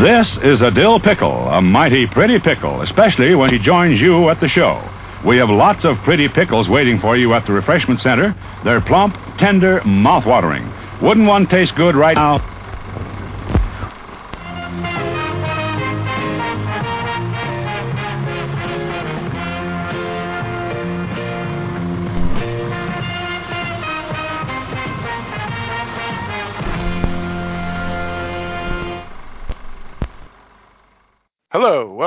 This 0.00 0.38
is 0.38 0.62
a 0.62 0.70
dill 0.70 0.98
pickle, 0.98 1.48
a 1.50 1.60
mighty 1.60 2.06
pretty 2.06 2.38
pickle, 2.38 2.80
especially 2.80 3.34
when 3.34 3.52
he 3.52 3.58
joins 3.58 4.00
you 4.00 4.30
at 4.30 4.40
the 4.40 4.48
show. 4.48 4.82
We 5.22 5.36
have 5.36 5.50
lots 5.50 5.84
of 5.84 5.98
pretty 5.98 6.28
pickles 6.28 6.66
waiting 6.66 6.98
for 6.98 7.14
you 7.14 7.34
at 7.34 7.44
the 7.44 7.52
refreshment 7.52 8.00
center. 8.00 8.34
They're 8.64 8.80
plump, 8.80 9.18
tender, 9.36 9.84
mouth-watering. 9.84 10.66
Wouldn't 11.02 11.26
one 11.26 11.46
taste 11.46 11.74
good 11.74 11.94
right 11.94 12.16
now? 12.16 12.51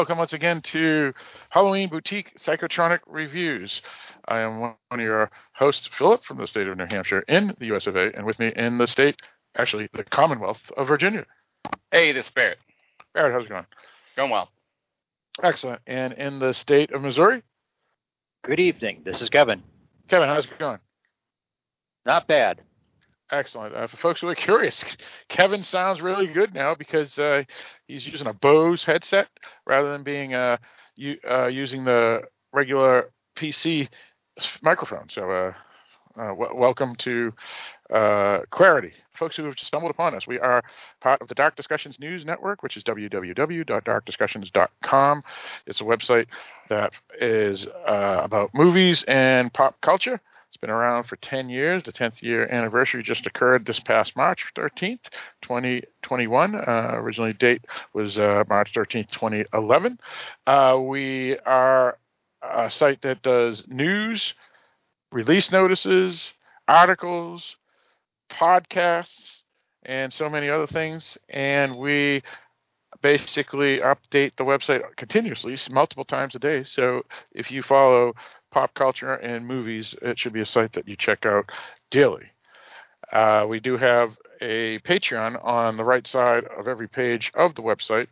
Welcome 0.06 0.20
once 0.20 0.34
again 0.34 0.62
to 0.62 1.12
Halloween 1.50 1.90
Boutique 1.90 2.38
Psychotronic 2.38 3.00
Reviews. 3.08 3.82
I 4.28 4.38
am 4.42 4.60
one 4.60 4.76
of 4.92 5.00
your 5.00 5.32
hosts, 5.54 5.90
Philip, 5.92 6.24
from 6.24 6.38
the 6.38 6.46
state 6.46 6.68
of 6.68 6.78
New 6.78 6.86
Hampshire 6.86 7.22
in 7.22 7.56
the 7.58 7.74
US 7.74 7.88
of 7.88 7.96
A, 7.96 8.16
and 8.16 8.24
with 8.24 8.38
me 8.38 8.54
in 8.56 8.78
the 8.78 8.86
state, 8.86 9.20
actually, 9.58 9.90
the 9.94 10.04
Commonwealth 10.04 10.62
of 10.78 10.88
Virginia. 10.88 11.26
Hey, 11.92 12.12
this 12.12 12.28
is 12.28 12.32
Barrett. 12.32 12.60
Barrett, 13.16 13.34
how's 13.34 13.46
it 13.46 13.50
going? 13.50 13.66
Going 14.16 14.30
well. 14.30 14.50
Excellent. 15.42 15.82
And 15.88 16.14
in 16.14 16.38
the 16.38 16.54
state 16.54 16.92
of 16.92 17.02
Missouri? 17.02 17.42
Good 18.44 18.60
evening. 18.60 19.02
This 19.04 19.24
is 19.24 19.30
Kevin. 19.30 19.64
Kevin, 20.08 20.30
how's 20.30 20.46
it 20.46 20.60
going? 20.60 20.78
Not 22.06 22.28
bad. 22.28 22.62
Excellent. 23.32 23.74
Uh, 23.76 23.88
for 23.88 23.98
folks 23.98 24.22
who 24.22 24.28
are 24.28 24.36
curious, 24.48 24.86
Kevin 25.30 25.64
sounds 25.64 26.00
really 26.02 26.28
good 26.28 26.54
now 26.54 26.76
because 26.76 27.18
uh, 27.18 27.42
he's 27.88 28.06
using 28.08 28.28
a 28.28 28.34
Bose 28.34 28.84
headset 28.84 29.28
rather 29.66 29.92
than 29.92 30.04
being 30.04 30.36
uh, 30.36 30.58
u- 30.96 31.18
uh, 31.30 31.48
using 31.48 31.86
the 31.86 32.22
regular 32.54 33.10
PC 33.36 33.90
microphone. 34.62 35.10
So, 35.10 35.32
uh, 35.32 35.54
uh, 36.18 36.28
w- 36.30 36.56
welcome 36.56 36.96
to 36.98 37.34
Clarity. 37.90 38.94
Folks 39.14 39.36
who 39.38 39.46
have 39.46 39.58
stumbled 39.58 39.90
upon 39.92 40.14
us, 40.14 40.28
we 40.28 40.38
are 40.40 40.62
part 41.02 41.22
of 41.22 41.28
the 41.28 41.36
Dark 41.36 41.56
Discussions 41.56 42.00
News 42.00 42.26
Network, 42.26 42.62
which 42.64 42.78
is 42.78 42.84
www.darkdiscussions.com. 42.84 45.24
It's 45.68 45.82
a 45.82 45.86
website 45.86 46.26
that 46.70 46.94
is 47.20 47.66
about 47.86 48.52
movies 48.54 49.04
and 49.08 49.52
pop 49.54 49.80
culture. 49.82 50.20
It's 50.48 50.58
been 50.58 50.70
around 50.70 51.06
for 51.06 51.18
10 51.18 51.50
years. 51.50 51.84
The 51.84 51.92
10th 51.92 52.22
year 52.22 52.48
anniversary 52.52 53.04
just 53.04 53.26
occurred 53.26 53.66
this 53.66 53.80
past 53.80 54.16
March 54.16 54.46
13th, 54.56 55.10
2021. 55.42 56.56
Uh, 56.56 56.92
originally, 56.94 57.34
date 57.34 57.66
was 57.94 58.18
uh, 58.18 58.44
March 58.48 58.74
13th, 58.74 59.12
2011. 59.12 60.00
Uh, 60.48 60.80
we 60.82 61.38
are 61.40 61.98
a 62.42 62.70
site 62.72 63.02
that 63.02 63.22
does 63.22 63.66
news, 63.68 64.34
release 65.12 65.52
notices, 65.52 66.34
articles, 66.68 67.56
podcasts, 68.30 69.32
and 69.84 70.12
so 70.12 70.30
many 70.30 70.50
other 70.50 70.68
things. 70.68 71.18
And 71.30 71.76
we 71.78 72.24
basically 73.02 73.80
update 73.80 74.36
the 74.36 74.44
website 74.44 74.82
continuously, 74.96 75.58
multiple 75.70 76.06
times 76.06 76.36
a 76.36 76.40
day. 76.40 76.64
So 76.64 77.04
if 77.32 77.52
you 77.52 77.62
follow 77.62 78.14
pop 78.56 78.74
culture 78.74 79.16
and 79.16 79.46
movies, 79.46 79.94
it 80.02 80.18
should 80.18 80.32
be 80.32 80.40
a 80.40 80.46
site 80.46 80.72
that 80.72 80.88
you 80.88 80.96
check 80.96 81.26
out 81.26 81.52
daily. 81.92 82.24
Uh, 83.12 83.46
we 83.50 83.60
do 83.60 83.76
have 83.76 84.18
a 84.40 84.80
Patreon 84.80 85.44
on 85.44 85.76
the 85.76 85.84
right 85.84 86.08
side 86.08 86.46
of 86.58 86.66
every 86.66 86.88
page 86.88 87.34
of 87.36 87.54
the 87.56 87.62
website 87.62 88.08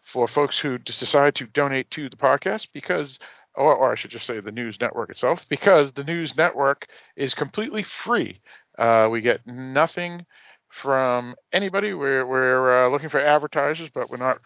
for 0.00 0.28
folks 0.28 0.56
who 0.56 0.78
decide 0.78 1.34
to 1.34 1.46
donate 1.46 1.90
to 1.90 2.08
the 2.08 2.16
podcast 2.16 2.68
because, 2.72 3.18
or, 3.56 3.74
or 3.74 3.90
I 3.90 3.96
should 3.96 4.12
just 4.12 4.24
say 4.24 4.38
the 4.38 4.52
news 4.52 4.80
network 4.80 5.10
itself, 5.10 5.44
because 5.48 5.92
the 5.92 6.04
news 6.04 6.36
network 6.36 6.86
is 7.16 7.34
completely 7.34 7.82
free. 7.82 8.40
Uh, 8.78 9.08
we 9.10 9.20
get 9.20 9.44
nothing 9.48 10.24
from 10.68 11.34
anybody. 11.52 11.92
We're, 11.92 12.24
we're 12.24 12.86
uh, 12.86 12.88
looking 12.88 13.10
for 13.10 13.18
advertisers, 13.20 13.90
but 13.92 14.10
we're 14.10 14.16
not 14.18 14.38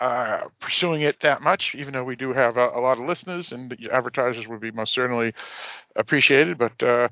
uh, 0.00 0.44
pursuing 0.60 1.02
it 1.02 1.20
that 1.20 1.42
much, 1.42 1.74
even 1.74 1.92
though 1.92 2.04
we 2.04 2.16
do 2.16 2.32
have 2.32 2.56
a, 2.56 2.68
a, 2.68 2.80
lot 2.80 2.98
of 2.98 3.04
listeners 3.04 3.52
and 3.52 3.76
advertisers 3.92 4.46
would 4.46 4.60
be 4.60 4.70
most 4.70 4.94
certainly 4.94 5.32
appreciated. 5.96 6.56
But 6.58 6.80
uh, 6.82 7.08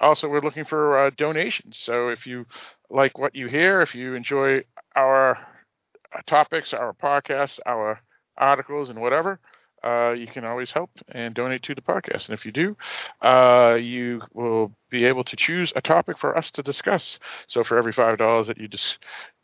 also, 0.00 0.28
we're 0.28 0.40
looking 0.42 0.64
for 0.64 1.06
uh, 1.06 1.10
donations. 1.16 1.78
So 1.80 2.08
if 2.08 2.26
you 2.26 2.46
like 2.90 3.18
what 3.18 3.34
you 3.34 3.48
hear, 3.48 3.80
if 3.80 3.94
you 3.94 4.14
enjoy 4.14 4.64
our 4.94 5.32
uh, 5.32 6.20
topics, 6.26 6.74
our 6.74 6.92
podcasts, 6.92 7.58
our 7.64 8.00
articles, 8.36 8.90
and 8.90 9.00
whatever, 9.00 9.40
uh, 9.82 10.10
you 10.10 10.26
can 10.26 10.44
always 10.44 10.70
help 10.70 10.90
and 11.12 11.34
donate 11.34 11.62
to 11.62 11.74
the 11.74 11.80
podcast. 11.80 12.28
And 12.28 12.38
if 12.38 12.44
you 12.44 12.52
do, 12.52 12.76
uh, 13.22 13.74
you 13.80 14.20
will 14.34 14.72
be 14.90 15.04
able 15.04 15.24
to 15.24 15.36
choose 15.36 15.72
a 15.76 15.80
topic 15.80 16.18
for 16.18 16.36
us 16.36 16.50
to 16.52 16.62
discuss. 16.62 17.18
So 17.46 17.62
for 17.62 17.78
every 17.78 17.92
five 17.92 18.18
dollars 18.18 18.48
that 18.48 18.58
you 18.58 18.68
dis- 18.68 18.98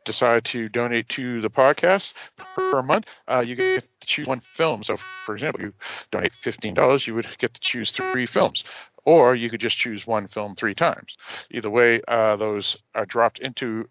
decide 0.04 0.44
to 0.46 0.68
donate 0.68 1.08
to 1.10 1.40
the 1.40 1.50
podcast 1.50 2.12
per 2.54 2.82
month, 2.82 3.06
uh, 3.30 3.40
you 3.40 3.54
get 3.54 3.84
to 4.00 4.06
choose 4.06 4.26
one 4.26 4.42
film. 4.56 4.82
So, 4.82 4.96
for 5.26 5.34
example, 5.34 5.60
you 5.60 5.72
donate 6.10 6.32
fifteen 6.42 6.74
dollars, 6.74 7.06
you 7.06 7.14
would 7.14 7.26
get 7.38 7.54
to 7.54 7.60
choose 7.60 7.92
three 7.92 8.26
films, 8.26 8.64
or 9.04 9.34
you 9.34 9.50
could 9.50 9.60
just 9.60 9.76
choose 9.76 10.06
one 10.06 10.28
film 10.28 10.54
three 10.54 10.74
times. 10.74 11.16
Either 11.50 11.70
way, 11.70 12.00
uh, 12.08 12.36
those 12.36 12.76
are 12.94 13.06
dropped 13.06 13.38
into 13.38 13.88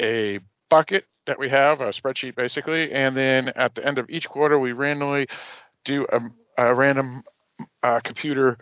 a 0.00 0.40
bucket 0.68 1.04
that 1.26 1.38
we 1.38 1.48
have, 1.48 1.80
a 1.80 1.90
spreadsheet 1.90 2.36
basically, 2.36 2.92
and 2.92 3.16
then 3.16 3.48
at 3.50 3.74
the 3.74 3.84
end 3.84 3.98
of 3.98 4.08
each 4.08 4.28
quarter, 4.28 4.58
we 4.58 4.72
randomly 4.72 5.26
do 5.84 6.06
a, 6.12 6.20
a 6.58 6.74
random 6.74 7.22
uh, 7.82 8.00
computer 8.00 8.58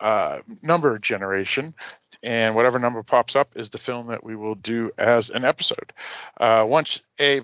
uh, 0.00 0.38
number 0.62 0.98
generation, 0.98 1.74
and 2.22 2.54
whatever 2.54 2.78
number 2.78 3.02
pops 3.02 3.36
up 3.36 3.50
is 3.56 3.70
the 3.70 3.78
film 3.78 4.08
that 4.08 4.24
we 4.24 4.36
will 4.36 4.54
do 4.56 4.90
as 4.98 5.30
an 5.30 5.44
episode. 5.44 5.92
Uh, 6.38 6.64
once 6.66 7.00
a 7.20 7.42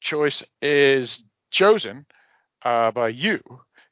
choice 0.00 0.42
is 0.60 1.22
chosen 1.50 2.06
uh, 2.64 2.90
by 2.90 3.08
you, 3.08 3.40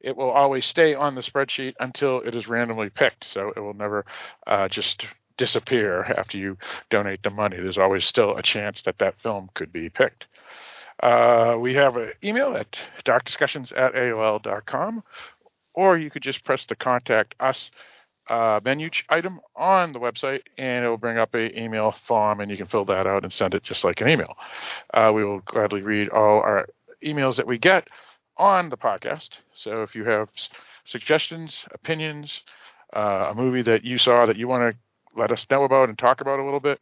it 0.00 0.16
will 0.16 0.30
always 0.30 0.64
stay 0.64 0.94
on 0.94 1.14
the 1.14 1.20
spreadsheet 1.20 1.74
until 1.80 2.20
it 2.20 2.34
is 2.34 2.48
randomly 2.48 2.90
picked. 2.90 3.24
So 3.24 3.52
it 3.54 3.60
will 3.60 3.74
never 3.74 4.04
uh, 4.46 4.68
just 4.68 5.06
disappear 5.36 6.02
after 6.16 6.36
you 6.36 6.56
donate 6.90 7.22
the 7.22 7.30
money. 7.30 7.56
There's 7.56 7.78
always 7.78 8.04
still 8.04 8.36
a 8.36 8.42
chance 8.42 8.82
that 8.82 8.98
that 8.98 9.18
film 9.18 9.50
could 9.54 9.72
be 9.72 9.88
picked. 9.88 10.26
Uh, 11.02 11.56
we 11.58 11.74
have 11.74 11.96
an 11.96 12.12
email 12.22 12.54
at 12.56 12.78
darkdiscussions 13.06 13.72
at 13.76 13.94
AOL.com, 13.94 15.02
or 15.74 15.98
you 15.98 16.10
could 16.10 16.22
just 16.22 16.44
press 16.44 16.66
the 16.66 16.76
contact 16.76 17.34
us 17.40 17.70
uh, 18.28 18.60
menu 18.64 18.88
item 19.08 19.40
on 19.56 19.92
the 19.92 19.98
website, 19.98 20.42
and 20.56 20.84
it 20.84 20.88
will 20.88 20.96
bring 20.96 21.18
up 21.18 21.34
a 21.34 21.58
email 21.58 21.92
form, 22.06 22.40
and 22.40 22.50
you 22.50 22.56
can 22.56 22.66
fill 22.66 22.84
that 22.84 23.06
out 23.06 23.24
and 23.24 23.32
send 23.32 23.54
it 23.54 23.62
just 23.62 23.82
like 23.82 24.00
an 24.00 24.08
email. 24.08 24.36
Uh, 24.94 25.10
we 25.12 25.24
will 25.24 25.40
gladly 25.40 25.82
read 25.82 26.08
all 26.10 26.40
our 26.40 26.68
emails 27.04 27.36
that 27.36 27.46
we 27.46 27.58
get 27.58 27.88
on 28.36 28.68
the 28.68 28.76
podcast. 28.76 29.40
So 29.54 29.82
if 29.82 29.94
you 29.94 30.04
have 30.04 30.28
suggestions, 30.84 31.64
opinions, 31.72 32.42
uh, 32.94 33.28
a 33.30 33.34
movie 33.34 33.62
that 33.62 33.84
you 33.84 33.98
saw 33.98 34.26
that 34.26 34.36
you 34.36 34.46
want 34.46 34.72
to 34.72 34.78
let 35.18 35.32
us 35.32 35.44
know 35.50 35.64
about 35.64 35.88
and 35.88 35.98
talk 35.98 36.20
about 36.20 36.38
a 36.38 36.44
little 36.44 36.60
bit, 36.60 36.78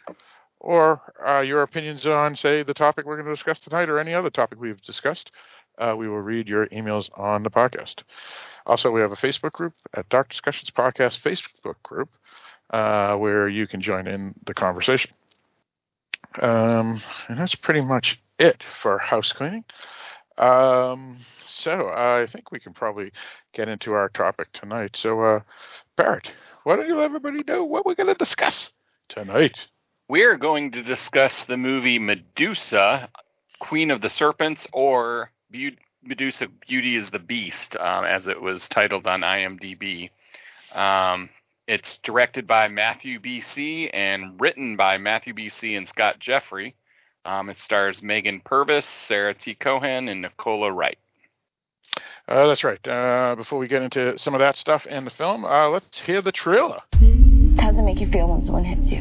or 0.61 1.01
uh, 1.27 1.41
your 1.41 1.63
opinions 1.63 2.05
on, 2.05 2.37
say, 2.37 2.63
the 2.63 2.75
topic 2.75 3.07
we're 3.07 3.17
going 3.17 3.27
to 3.27 3.35
discuss 3.35 3.59
tonight 3.59 3.89
or 3.89 3.99
any 3.99 4.13
other 4.13 4.31
topic 4.31 4.61
we've 4.61 4.83
discussed, 4.83 5.31
uh, 5.79 5.95
we 5.97 6.09
will 6.09 6.21
read 6.21 6.49
your 6.49 6.67
emails 6.69 7.09
on 7.19 7.43
the 7.43 7.51
podcast. 7.51 8.03
Also, 8.67 8.91
we 8.91 9.01
have 9.01 9.13
a 9.13 9.17
Facebook 9.17 9.53
group 9.53 9.75
at 9.95 10.09
Dark 10.09 10.29
Discussions 10.29 10.71
Podcast 10.71 11.21
Facebook 11.21 11.83
group 11.83 12.11
uh, 12.71 13.17
where 13.17 13.49
you 13.49 13.67
can 13.67 13.81
join 13.81 14.07
in 14.07 14.35
the 14.47 14.55
conversation. 14.55 15.11
Um, 16.41 17.01
and 17.29 17.39
that's 17.39 17.55
pretty 17.55 17.81
much 17.81 18.21
it 18.39 18.63
for 18.83 18.99
house 18.99 19.33
cleaning. 19.33 19.65
Um, 20.37 21.19
so 21.47 21.89
I 21.89 22.27
think 22.31 22.53
we 22.53 22.61
can 22.61 22.73
probably 22.73 23.11
get 23.53 23.69
into 23.69 23.93
our 23.93 24.09
topic 24.09 24.53
tonight. 24.53 24.97
So, 24.97 25.21
uh, 25.23 25.41
Barrett, 25.97 26.31
why 26.65 26.77
don't 26.77 26.87
you 26.87 26.97
let 26.97 27.07
everybody 27.07 27.43
know 27.47 27.65
what 27.65 27.87
we're 27.87 27.95
going 27.95 28.09
to 28.09 28.15
discuss 28.15 28.71
tonight? 29.09 29.67
We're 30.09 30.37
going 30.37 30.73
to 30.73 30.83
discuss 30.83 31.45
the 31.49 31.57
movie 31.57 31.99
Medusa, 31.99 33.09
Queen 33.59 33.91
of 33.91 34.01
the 34.01 34.11
Serpents, 34.11 34.67
or 34.73 35.33
Medusa 36.03 36.47
Beauty 36.67 36.97
is 36.97 37.11
the 37.11 37.19
Beast, 37.19 37.77
um, 37.77 38.05
as 38.05 38.27
it 38.27 38.41
was 38.41 38.69
titled 38.69 39.07
on 39.07 39.21
IMDb. 39.23 40.11
Um, 40.75 41.31
it's 41.67 41.99
directed 42.03 42.47
by 42.47 42.69
Matthew 42.69 43.21
B.C. 43.21 43.91
and 43.91 44.41
written 44.41 44.77
by 44.77 44.99
Matthew 44.99 45.35
B.C. 45.35 45.75
and 45.75 45.89
Scott 45.89 46.19
Jeffrey. 46.19 46.75
Um, 47.25 47.51
it 47.51 47.59
stars 47.59 48.03
Megan 48.03 48.41
Purvis, 48.41 48.87
Sarah 49.07 49.35
T. 49.35 49.55
Cohen, 49.55 50.09
and 50.09 50.23
Nicola 50.23 50.73
Wright. 50.73 50.99
Uh, 52.27 52.47
that's 52.47 52.65
right. 52.65 52.87
Uh, 52.87 53.35
before 53.37 53.59
we 53.59 53.69
get 53.69 53.83
into 53.83 54.19
some 54.19 54.35
of 54.35 54.41
that 54.41 54.57
stuff 54.57 54.87
and 54.89 55.07
the 55.07 55.11
film, 55.11 55.45
uh, 55.45 55.69
let's 55.69 55.99
hear 55.99 56.23
the 56.23 56.33
trailer. 56.33 56.81
How 57.59 57.69
does 57.69 57.79
it 57.79 57.83
make 57.83 58.01
you 58.01 58.11
feel 58.11 58.29
when 58.29 58.43
someone 58.43 58.65
hits 58.65 58.91
you? 58.91 59.01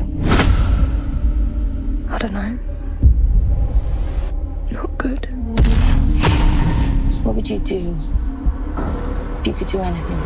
I 2.09 2.17
don't 2.17 2.33
know. 2.33 2.59
Not 4.71 4.97
good. 4.97 5.27
Would 7.35 7.47
you 7.47 7.59
do 7.59 7.95
if 9.39 9.47
you 9.47 9.53
could 9.53 9.67
do 9.67 9.79
anything? 9.79 10.21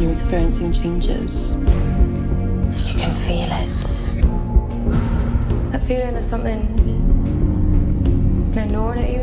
You're 0.00 0.12
experiencing 0.12 0.72
changes. 0.72 1.34
You 2.86 2.94
can 3.00 3.12
feel 3.24 3.50
it. 3.50 3.82
That 5.72 5.82
feeling 5.88 6.16
of 6.16 6.28
something 6.28 6.60
you 8.50 8.62
know, 8.62 8.66
gnawing 8.66 8.98
at 8.98 9.10
you, 9.10 9.22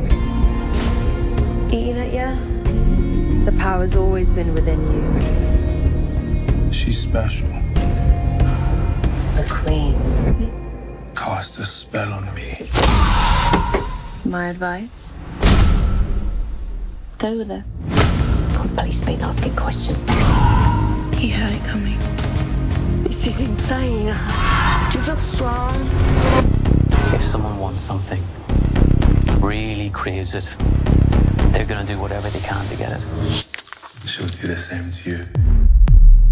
eating 1.77 1.97
at 1.97 2.11
you. 2.13 3.45
The 3.45 3.51
power's 3.59 3.95
always 3.95 4.27
been 4.29 4.53
within 4.53 4.81
you. 4.91 6.71
She's 6.71 6.99
special. 6.99 7.47
The 9.35 9.45
queen. 9.63 10.62
Cast 11.15 11.59
a 11.59 11.65
spell 11.65 12.11
on 12.11 12.33
me. 12.33 12.69
My 14.25 14.49
advice? 14.49 14.89
Go 17.19 17.37
with 17.37 17.47
her. 17.47 17.63
Police 18.75 18.99
been 19.01 19.21
asking 19.21 19.55
questions. 19.55 19.99
He 21.17 21.29
heard 21.29 21.53
it 21.53 21.63
coming. 21.63 21.99
This 23.03 23.17
is 23.17 23.39
insane. 23.39 24.13
Do 24.91 24.99
you 24.99 25.05
feel 25.05 25.17
strong? 25.17 25.87
If 27.13 27.23
someone 27.23 27.59
wants 27.59 27.81
something, 27.81 28.23
really 29.41 29.89
craves 29.91 30.33
it, 30.33 30.47
they're 31.51 31.65
gonna 31.65 31.85
do 31.85 31.99
whatever 31.99 32.29
they 32.29 32.39
can 32.39 32.67
to 32.69 32.75
get 32.75 32.91
it. 32.91 33.45
She'll 34.05 34.27
do 34.27 34.47
the 34.47 34.57
same 34.57 34.91
to 34.91 35.09
you. 35.09 35.25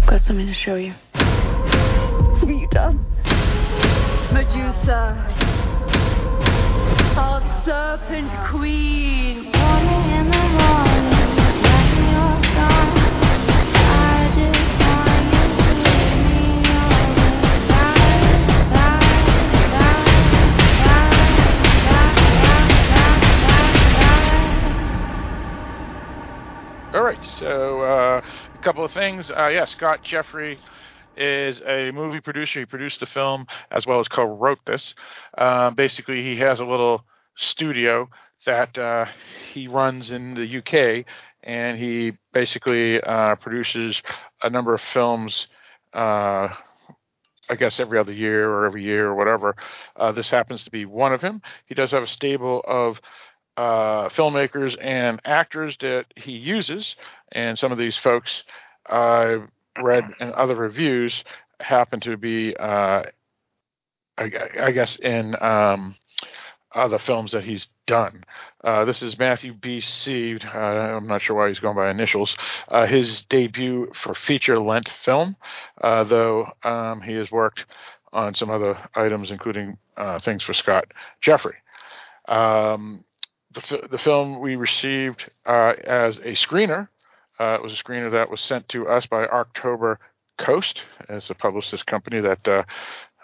Got 0.06 0.22
something 0.22 0.46
to 0.46 0.52
show 0.52 0.74
you. 0.74 0.94
What 1.12 2.38
have 2.40 2.50
you 2.50 2.68
done? 2.70 3.11
Medusa. 4.82 5.16
Our 7.16 7.64
serpent 7.64 8.32
queen. 8.48 9.48
All 26.94 27.02
right, 27.02 27.24
so 27.24 27.80
uh, 27.80 28.20
a 28.54 28.58
couple 28.62 28.84
of 28.84 28.92
things. 28.92 29.30
Uh, 29.30 29.46
yeah, 29.46 29.64
Scott 29.64 30.02
Jeffrey 30.02 30.58
is 31.16 31.60
a 31.66 31.90
movie 31.92 32.20
producer. 32.20 32.60
He 32.60 32.66
produced 32.66 33.00
the 33.00 33.06
film 33.06 33.46
as 33.70 33.86
well 33.86 34.00
as 34.00 34.08
co-wrote 34.08 34.60
this. 34.66 34.94
Uh, 35.36 35.70
basically, 35.70 36.22
he 36.22 36.36
has 36.38 36.60
a 36.60 36.64
little 36.64 37.04
studio 37.36 38.08
that 38.46 38.76
uh, 38.76 39.06
he 39.52 39.68
runs 39.68 40.10
in 40.10 40.34
the 40.34 40.58
UK, 40.58 41.06
and 41.42 41.78
he 41.78 42.12
basically 42.32 43.00
uh, 43.00 43.36
produces 43.36 44.02
a 44.42 44.50
number 44.50 44.74
of 44.74 44.80
films. 44.80 45.46
Uh, 45.92 46.48
I 47.50 47.56
guess 47.56 47.80
every 47.80 47.98
other 47.98 48.12
year 48.12 48.48
or 48.48 48.66
every 48.66 48.82
year 48.82 49.08
or 49.08 49.14
whatever. 49.14 49.56
Uh, 49.96 50.12
this 50.12 50.30
happens 50.30 50.64
to 50.64 50.70
be 50.70 50.84
one 50.86 51.12
of 51.12 51.20
him. 51.20 51.42
He 51.66 51.74
does 51.74 51.90
have 51.90 52.04
a 52.04 52.06
stable 52.06 52.62
of 52.66 53.00
uh, 53.56 54.08
filmmakers 54.08 54.76
and 54.80 55.20
actors 55.24 55.76
that 55.80 56.06
he 56.16 56.32
uses, 56.32 56.96
and 57.32 57.58
some 57.58 57.72
of 57.72 57.78
these 57.78 57.96
folks 57.96 58.44
read 59.80 60.04
in 60.20 60.32
other 60.34 60.54
reviews 60.54 61.24
happen 61.60 62.00
to 62.00 62.16
be, 62.16 62.56
uh, 62.56 63.04
I, 64.18 64.30
I 64.60 64.70
guess, 64.72 64.96
in 64.96 65.34
um, 65.40 65.96
other 66.74 66.98
films 66.98 67.32
that 67.32 67.44
he's 67.44 67.68
done. 67.86 68.24
Uh, 68.64 68.84
this 68.84 69.02
is 69.02 69.18
Matthew 69.18 69.54
B.C. 69.54 70.38
Uh, 70.44 70.58
I'm 70.58 71.06
not 71.06 71.22
sure 71.22 71.36
why 71.36 71.48
he's 71.48 71.60
going 71.60 71.76
by 71.76 71.90
initials. 71.90 72.36
Uh, 72.68 72.86
his 72.86 73.22
debut 73.22 73.92
for 73.94 74.14
feature 74.14 74.58
length 74.58 74.90
film, 74.90 75.36
uh, 75.80 76.04
though 76.04 76.48
um, 76.62 77.00
he 77.02 77.14
has 77.14 77.30
worked 77.30 77.66
on 78.12 78.34
some 78.34 78.50
other 78.50 78.78
items, 78.94 79.30
including 79.30 79.78
uh, 79.96 80.18
things 80.18 80.42
for 80.42 80.54
Scott 80.54 80.92
Jeffrey. 81.20 81.56
Um, 82.28 83.04
the, 83.52 83.88
the 83.90 83.98
film 83.98 84.40
we 84.40 84.56
received 84.56 85.30
uh, 85.46 85.74
as 85.84 86.18
a 86.18 86.32
screener. 86.32 86.88
Uh, 87.38 87.54
it 87.54 87.62
was 87.62 87.72
a 87.72 87.82
screener 87.82 88.10
that 88.10 88.30
was 88.30 88.40
sent 88.40 88.68
to 88.68 88.88
us 88.88 89.06
by 89.06 89.26
October 89.26 89.98
Coast, 90.38 90.82
as 91.08 91.30
a 91.30 91.34
publicist 91.34 91.86
company 91.86 92.20
that 92.20 92.48
uh, 92.48 92.62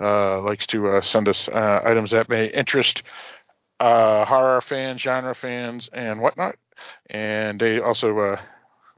uh 0.00 0.40
likes 0.42 0.66
to 0.66 0.88
uh, 0.88 1.00
send 1.00 1.28
us 1.28 1.48
uh, 1.48 1.80
items 1.84 2.10
that 2.10 2.28
may 2.28 2.46
interest 2.46 3.02
horror 3.80 4.60
fans, 4.60 5.00
genre 5.00 5.34
fans, 5.34 5.88
and 5.92 6.20
whatnot. 6.20 6.56
And 7.10 7.60
they 7.60 7.80
also 7.80 8.38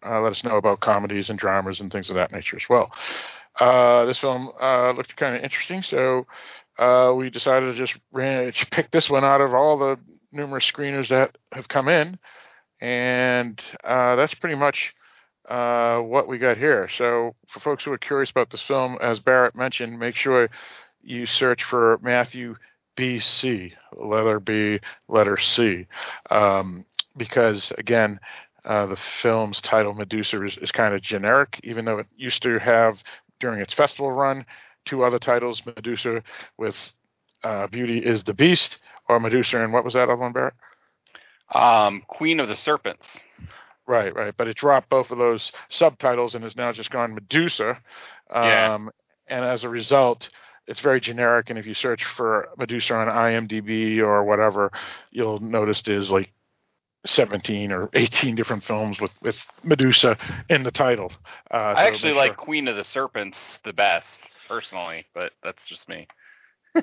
let 0.03 0.33
us 0.33 0.45
know 0.45 0.57
about 0.57 0.81
comedies 0.81 1.31
and 1.31 1.39
dramas 1.39 1.81
and 1.81 1.93
things 1.93 2.09
of 2.09 2.17
that 2.17 2.33
nature 2.33 2.57
as 2.57 2.69
well. 2.69 2.91
this 4.07 4.19
film 4.19 4.51
looked 4.97 5.17
kind 5.17 5.37
of 5.37 5.43
interesting, 5.43 5.83
so 5.83 6.27
uh, 6.81 7.12
we 7.15 7.29
decided 7.31 7.77
to 7.77 7.87
just 7.87 8.01
pick 8.71 8.91
this 8.91 9.11
one 9.11 9.25
out 9.25 9.41
of 9.41 9.55
all 9.55 9.79
the 9.79 9.99
numerous 10.33 10.69
screeners 10.69 11.09
that 11.09 11.37
have 11.53 11.69
come 11.69 11.89
in, 11.89 12.19
and 12.81 13.61
uh, 13.85 14.17
that's 14.17 14.35
pretty 14.35 14.57
much 14.57 14.95
uh, 15.50 15.99
what 15.99 16.29
we 16.29 16.38
got 16.38 16.56
here. 16.56 16.88
So, 16.97 17.35
for 17.49 17.61
folks 17.61 17.85
who 17.85 17.93
are 17.93 17.99
curious 17.99 18.31
about 18.31 18.50
this 18.50 18.62
film, 18.62 18.97
as 19.02 19.20
Barrett 19.20 19.56
mentioned, 19.56 19.99
make 19.99 20.14
sure 20.14 20.49
you 21.02 21.26
search 21.26 21.64
for 21.64 21.99
Matthew 22.02 22.56
BC, 22.97 23.73
letter 23.97 24.41
B, 24.41 24.81
letter 25.08 25.37
C, 25.37 25.87
um, 26.31 26.87
because 27.17 27.73
again. 27.79 28.20
Uh, 28.62 28.85
the 28.85 28.97
film's 29.23 29.58
title, 29.62 29.94
Medusa, 29.94 30.44
is, 30.44 30.58
is 30.58 30.70
kind 30.70 30.94
of 30.94 31.00
generic, 31.00 31.58
even 31.64 31.87
though 31.87 31.97
it 31.97 32.06
used 32.14 32.43
to 32.43 32.58
have 32.58 33.02
during 33.38 33.58
its 33.58 33.73
festival 33.73 34.12
run 34.12 34.44
two 34.85 35.05
other 35.05 35.19
titles, 35.19 35.62
Medusa 35.64 36.23
with 36.58 36.76
uh, 37.43 37.67
Beauty 37.69 37.99
is 37.99 38.25
the 38.25 38.35
Beast, 38.35 38.79
or 39.08 39.20
Medusa 39.20 39.62
and 39.62 39.73
what 39.73 39.85
was 39.85 39.94
that 39.94 40.05
other 40.05 40.17
one, 40.17 40.32
Barrett? 40.32 40.55
Um, 41.55 42.02
Queen 42.06 42.41
of 42.41 42.49
the 42.49 42.56
Serpents. 42.56 43.19
Right, 43.91 44.15
right. 44.15 44.33
But 44.37 44.47
it 44.47 44.57
dropped 44.57 44.89
both 44.89 45.11
of 45.11 45.19
those 45.19 45.51
subtitles 45.69 46.37
and 46.37 46.45
has 46.45 46.55
now 46.55 46.71
just 46.71 46.93
gone 46.93 47.13
Medusa. 47.13 47.71
Um, 48.31 48.45
yeah. 48.45 48.79
And 49.27 49.45
as 49.45 49.65
a 49.65 49.69
result, 49.69 50.29
it's 50.69 50.79
very 50.79 51.01
generic. 51.01 51.51
And 51.51 51.59
if 51.59 51.67
you 51.67 51.75
search 51.75 52.05
for 52.05 52.51
Medusa 52.57 52.95
on 52.95 53.09
IMDb 53.09 53.99
or 53.99 54.23
whatever, 54.23 54.71
you'll 55.11 55.41
notice 55.41 55.83
there's 55.83 56.09
like 56.09 56.33
17 57.05 57.73
or 57.73 57.91
18 57.93 58.37
different 58.37 58.62
films 58.62 59.00
with, 59.00 59.11
with 59.23 59.37
Medusa 59.64 60.17
in 60.49 60.62
the 60.62 60.71
title. 60.71 61.11
Uh, 61.53 61.57
I 61.57 61.75
so 61.75 61.81
actually 61.88 62.12
make 62.12 62.29
like 62.29 62.37
Queen 62.37 62.69
of 62.69 62.76
the 62.76 62.85
Serpents 62.85 63.38
the 63.64 63.73
best, 63.73 64.21
personally, 64.47 65.05
but 65.14 65.33
that's 65.43 65.67
just 65.67 65.88
me. 65.88 66.07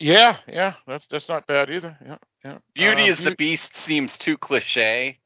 Yeah, 0.00 0.38
yeah. 0.48 0.74
That's 0.86 1.06
that's 1.10 1.28
not 1.28 1.46
bad 1.46 1.68
either. 1.70 1.96
Yeah, 2.04 2.16
yeah. 2.42 2.58
Beauty 2.74 3.02
Uh, 3.02 3.12
is 3.12 3.18
the 3.18 3.36
Beast 3.36 3.70
seems 3.84 4.16
too 4.16 4.38
cliche, 4.38 5.19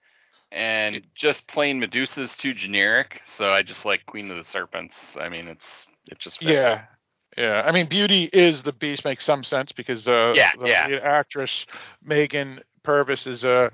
and 0.55 1.03
just 1.15 1.47
plain 1.49 1.81
Medusa's 1.81 2.35
too 2.37 2.55
generic. 2.55 3.21
So 3.37 3.49
I 3.49 3.63
just 3.63 3.85
like 3.85 4.07
Queen 4.07 4.31
of 4.31 4.37
the 4.37 4.49
Serpents. 4.51 4.95
I 5.21 5.29
mean, 5.29 5.49
it's 5.49 5.87
it 6.07 6.19
just 6.19 6.39
fits. 6.39 6.51
Yeah, 6.51 6.83
yeah. 7.37 7.63
I 7.67 7.73
mean, 7.73 7.89
Beauty 7.89 8.31
is 8.33 8.63
the 8.63 8.73
Beast 8.73 9.05
makes 9.05 9.25
some 9.25 9.43
sense 9.43 9.73
because 9.73 10.07
uh, 10.07 10.33
Yeah, 10.37 10.53
the 10.59 10.69
yeah. 10.69 10.99
actress 11.03 11.67
Megan 12.03 12.61
Purvis 12.85 13.27
is 13.27 13.45
uh, 13.45 13.71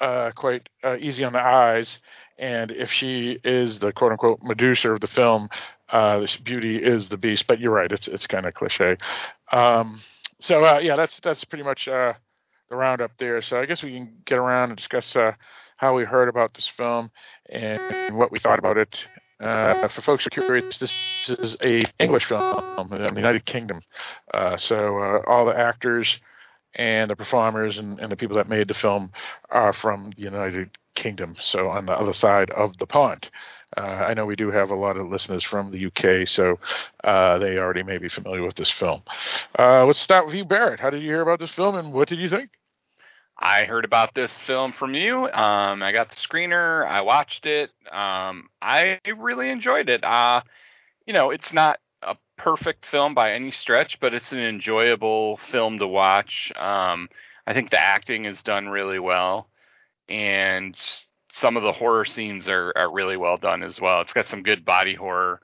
uh, 0.00 0.32
quite 0.32 0.68
uh, 0.82 0.96
easy 0.96 1.22
on 1.22 1.32
the 1.32 1.40
eyes, 1.40 2.00
and 2.36 2.72
if 2.72 2.90
she 2.90 3.38
is 3.44 3.78
the 3.78 3.92
quote 3.92 4.10
unquote 4.10 4.40
Medusa 4.42 4.92
of 4.92 5.00
the 5.00 5.06
film, 5.06 5.48
uh, 5.90 6.26
Beauty 6.42 6.78
is 6.82 7.08
the 7.08 7.16
Beast. 7.16 7.46
But 7.46 7.60
you're 7.60 7.72
right, 7.72 7.92
it's 7.92 8.08
it's 8.08 8.26
kind 8.26 8.44
of 8.44 8.54
cliche. 8.54 8.96
Um, 9.52 10.00
so 10.40 10.64
uh, 10.64 10.80
yeah, 10.80 10.96
that's 10.96 11.20
that's 11.20 11.44
pretty 11.44 11.64
much 11.64 11.86
uh, 11.86 12.14
the 12.68 12.74
roundup 12.76 13.12
there. 13.18 13.40
So 13.40 13.60
I 13.60 13.66
guess 13.66 13.84
we 13.84 13.92
can 13.92 14.14
get 14.24 14.38
around 14.38 14.70
and 14.70 14.76
discuss 14.76 15.14
uh, 15.14 15.34
how 15.76 15.94
we 15.94 16.04
heard 16.04 16.28
about 16.28 16.54
this 16.54 16.68
film 16.68 17.10
and 17.48 18.16
what 18.16 18.30
we 18.30 18.38
thought 18.38 18.58
about 18.58 18.76
it. 18.76 19.04
Uh, 19.40 19.88
for 19.88 20.02
folks 20.02 20.24
who 20.24 20.28
are 20.28 20.44
curious, 20.44 20.78
this 20.78 21.28
is 21.40 21.56
a 21.62 21.84
English 21.98 22.26
film 22.26 22.92
in 22.92 23.00
the 23.00 23.20
United 23.20 23.44
Kingdom. 23.44 23.80
Uh, 24.32 24.56
so 24.56 24.98
uh, 24.98 25.22
all 25.26 25.44
the 25.44 25.58
actors 25.58 26.20
and 26.74 27.10
the 27.10 27.16
performers 27.16 27.76
and, 27.76 27.98
and 27.98 28.12
the 28.12 28.16
people 28.16 28.36
that 28.36 28.48
made 28.48 28.68
the 28.68 28.74
film 28.74 29.10
are 29.50 29.72
from 29.72 30.12
the 30.16 30.22
United 30.22 30.70
Kingdom. 30.94 31.34
So 31.40 31.68
on 31.68 31.86
the 31.86 31.92
other 31.92 32.12
side 32.12 32.50
of 32.50 32.78
the 32.78 32.86
pond. 32.86 33.30
Uh, 33.76 33.80
I 33.80 34.14
know 34.14 34.26
we 34.26 34.36
do 34.36 34.50
have 34.50 34.70
a 34.70 34.74
lot 34.74 34.98
of 34.98 35.10
listeners 35.10 35.42
from 35.42 35.70
the 35.70 35.86
UK, 35.86 36.28
so 36.28 36.58
uh, 37.04 37.38
they 37.38 37.56
already 37.56 37.82
may 37.82 37.98
be 37.98 38.08
familiar 38.08 38.42
with 38.42 38.54
this 38.54 38.70
film. 38.70 39.02
Uh, 39.58 39.86
let's 39.86 39.98
start 39.98 40.26
with 40.26 40.34
you, 40.34 40.44
Barrett. 40.44 40.78
How 40.78 40.90
did 40.90 41.02
you 41.02 41.08
hear 41.08 41.22
about 41.22 41.38
this 41.38 41.54
film, 41.54 41.76
and 41.76 41.92
what 41.92 42.08
did 42.08 42.18
you 42.18 42.28
think? 42.28 42.50
I 43.42 43.64
heard 43.64 43.84
about 43.84 44.14
this 44.14 44.38
film 44.46 44.72
from 44.72 44.94
you. 44.94 45.24
Um, 45.24 45.82
I 45.82 45.90
got 45.90 46.10
the 46.10 46.14
screener. 46.14 46.86
I 46.86 47.00
watched 47.00 47.44
it. 47.44 47.70
Um, 47.90 48.48
I 48.62 49.00
really 49.18 49.50
enjoyed 49.50 49.88
it. 49.88 50.04
Uh, 50.04 50.42
you 51.06 51.12
know, 51.12 51.30
it's 51.30 51.52
not 51.52 51.80
a 52.02 52.16
perfect 52.38 52.86
film 52.86 53.14
by 53.14 53.32
any 53.32 53.50
stretch, 53.50 53.98
but 53.98 54.14
it's 54.14 54.30
an 54.30 54.38
enjoyable 54.38 55.40
film 55.50 55.80
to 55.80 55.88
watch. 55.88 56.52
Um, 56.54 57.08
I 57.44 57.52
think 57.52 57.70
the 57.70 57.80
acting 57.80 58.26
is 58.26 58.40
done 58.44 58.68
really 58.68 59.00
well, 59.00 59.48
and 60.08 60.76
some 61.32 61.56
of 61.56 61.64
the 61.64 61.72
horror 61.72 62.04
scenes 62.04 62.46
are, 62.46 62.72
are 62.76 62.92
really 62.92 63.16
well 63.16 63.38
done 63.38 63.64
as 63.64 63.80
well. 63.80 64.02
It's 64.02 64.12
got 64.12 64.26
some 64.26 64.44
good 64.44 64.64
body 64.64 64.94
horror. 64.94 65.40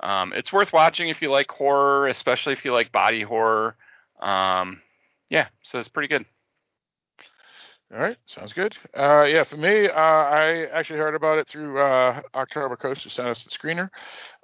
Um, 0.00 0.32
it's 0.32 0.52
worth 0.52 0.72
watching 0.72 1.08
if 1.08 1.20
you 1.20 1.28
like 1.28 1.50
horror, 1.50 2.06
especially 2.06 2.52
if 2.52 2.64
you 2.64 2.72
like 2.72 2.92
body 2.92 3.22
horror. 3.22 3.74
Um, 4.20 4.80
yeah, 5.28 5.48
so 5.64 5.80
it's 5.80 5.88
pretty 5.88 6.08
good. 6.08 6.24
All 7.92 8.00
right, 8.00 8.16
sounds 8.26 8.54
good. 8.54 8.74
Uh, 8.96 9.24
yeah, 9.24 9.44
for 9.44 9.58
me, 9.58 9.86
uh, 9.86 9.92
I 9.92 10.66
actually 10.72 10.98
heard 10.98 11.14
about 11.14 11.36
it 11.36 11.46
through 11.46 11.78
uh, 11.78 12.22
October 12.34 12.74
Coast, 12.74 13.04
who 13.04 13.10
sent 13.10 13.28
us 13.28 13.44
the 13.44 13.50
screener. 13.50 13.90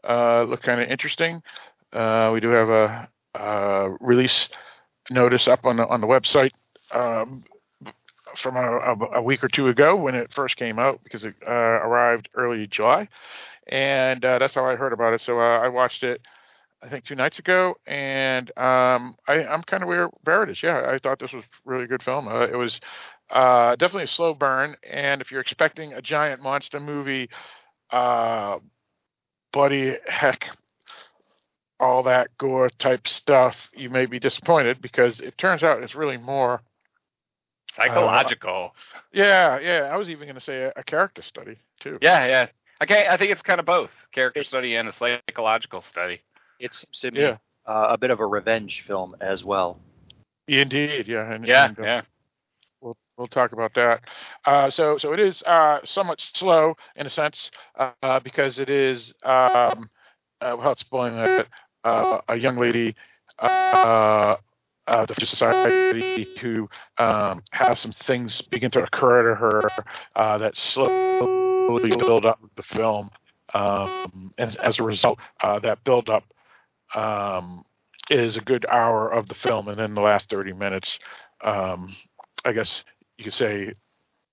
Uh, 0.07 0.43
looked 0.43 0.65
kind 0.65 0.83
of 0.83 0.89
interesting. 0.89 1.43
Uh, 1.91 2.31
we 2.35 2.41
do 2.41 2.49
have 2.49 2.69
a, 2.69 3.09
a, 3.35 3.97
release 4.01 4.51
notice 5.09 5.49
up 5.49 5.65
on 5.65 5.77
the 5.77 5.87
on 5.87 6.03
the 6.03 6.07
website 6.07 6.51
um, 6.93 7.43
from 8.37 8.57
a, 8.57 8.95
a, 9.15 9.23
week 9.23 9.43
or 9.43 9.49
two 9.49 9.69
ago 9.69 9.97
when 9.97 10.15
it 10.15 10.31
first 10.35 10.57
came 10.57 10.79
out 10.79 11.01
because 11.03 11.25
it 11.25 11.35
uh, 11.47 11.51
arrived 11.51 12.29
early 12.35 12.67
July, 12.67 13.09
and 13.67 14.23
uh, 14.27 14.39
that's 14.39 14.55
how 14.55 14.67
I 14.67 14.77
heard 14.77 14.93
about 14.93 15.15
it. 15.15 15.23
So 15.23 15.39
I 15.39 15.69
watched 15.69 16.03
it. 16.03 16.21
I 16.83 16.89
think 16.89 17.05
two 17.05 17.17
nights 17.17 17.39
ago, 17.39 17.75
and 17.87 18.51
um, 18.59 19.17
I, 19.27 19.43
am 19.49 19.63
kind 19.63 19.83
of 19.83 19.89
where 19.89 20.11
Barrett 20.23 20.51
is. 20.51 20.63
Yeah, 20.63 20.87
I 20.89 20.99
thought 20.99 21.19
this 21.19 21.33
was 21.33 21.45
really 21.65 21.87
good 21.87 22.05
film. 22.05 22.29
Uh, 22.29 22.47
it 22.47 22.55
was 22.55 22.79
uh, 23.31 23.77
definitely 23.77 24.05
a 24.05 24.09
slow 24.09 24.35
burn, 24.35 24.77
and 24.89 25.21
if 25.21 25.31
you're 25.31 25.41
expecting 25.41 25.93
a 25.93 26.03
giant 26.03 26.43
monster 26.43 26.81
movie, 26.81 27.29
uh, 27.91 28.59
buddy, 29.53 29.97
heck, 30.07 30.47
all 31.81 32.03
that 32.05 32.37
gore 32.39 32.71
type 32.71 33.07
stuff, 33.07 33.71
you 33.75 33.91
may 33.91 34.07
be 34.07 34.19
disappointed 34.19 34.81
because 34.81 35.21
it 35.21 35.37
turns 35.39 35.63
out 35.63 35.83
it's 35.83 35.95
really 35.95 36.17
more 36.17 36.61
psychological. 37.73 38.73
Uh, 38.75 38.99
yeah, 39.13 39.59
yeah. 39.59 39.89
I 39.93 39.97
was 39.97 40.11
even 40.11 40.27
going 40.27 40.35
to 40.35 40.41
say 40.41 40.63
a, 40.65 40.73
a, 40.77 40.83
character 40.83 41.23
study 41.23 41.57
too. 41.81 41.99
Yeah, 42.01 42.27
yeah. 42.27 42.47
Okay, 42.83 43.07
I 43.09 43.17
think 43.17 43.33
it's 43.33 43.43
kind 43.43 43.61
of 43.61 43.67
both 43.67 43.91
character 44.13 44.41
it's, 44.41 44.49
study 44.49 44.77
and 44.77 44.89
a 44.89 44.93
psychological 44.93 45.83
study. 45.83 46.21
It 46.59 46.75
seems 46.75 46.99
to 47.01 47.11
me 47.11 47.21
yeah. 47.21 47.37
uh, 47.67 47.89
a 47.91 47.99
bit 47.99 48.11
of 48.11 48.21
a 48.21 48.27
revenge 48.27 48.85
film 48.87 49.17
as 49.21 49.45
well. 49.45 49.79
Indeed, 50.47 51.09
yeah, 51.09 51.31
and, 51.31 51.47
yeah, 51.47 51.67
and, 51.67 51.79
uh, 51.79 51.83
yeah. 51.83 52.03
We'll 52.81 52.97
we'll 53.17 53.27
talk 53.27 53.53
about 53.53 53.75
that. 53.75 54.03
Uh, 54.45 54.71
so 54.71 54.99
so 54.99 55.13
it 55.13 55.21
is 55.21 55.43
uh, 55.43 55.81
somewhat 55.85 56.21
slow 56.21 56.77
in 56.97 57.07
a 57.07 57.11
sense 57.11 57.51
uh, 57.79 58.21
because 58.21 58.59
it 58.59 58.71
is 58.71 59.15
um, 59.25 59.91
uh, 60.41 60.55
without 60.57 60.79
spoiling 60.79 61.19
it, 61.19 61.49
a 61.85 62.37
young 62.37 62.57
lady 62.57 62.95
uh, 64.89 65.05
the 65.07 65.27
society 65.27 66.27
who 66.41 66.69
um, 66.97 67.43
has 67.53 67.79
some 67.79 67.93
things 67.93 68.41
begin 68.43 68.71
to 68.71 68.83
occur 68.83 69.31
to 69.31 69.35
her 69.35 69.63
uh, 70.17 70.39
that 70.39 70.57
slowly 70.57 71.91
build 71.99 72.25
up 72.25 72.41
the 72.57 72.63
film. 72.63 73.11
Um, 73.55 74.31
and 74.39 74.57
as 74.57 74.79
a 74.79 74.83
result, 74.83 75.19
uh, 75.43 75.59
that 75.61 75.85
build 75.85 76.11
up 76.11 76.25
um, 76.95 77.63
is 78.11 78.37
a 78.37 78.41
good 78.41 78.65
hour 78.67 79.09
of 79.13 79.29
the 79.29 79.35
film, 79.35 79.69
and 79.69 79.79
then 79.79 79.95
the 79.95 80.01
last 80.01 80.31
30 80.31 80.55
minutes, 80.55 80.99
um, 81.43 81.95
I 82.49 82.53
guess 82.53 82.85
you 83.17 83.25
could 83.25 83.35
say, 83.35 83.73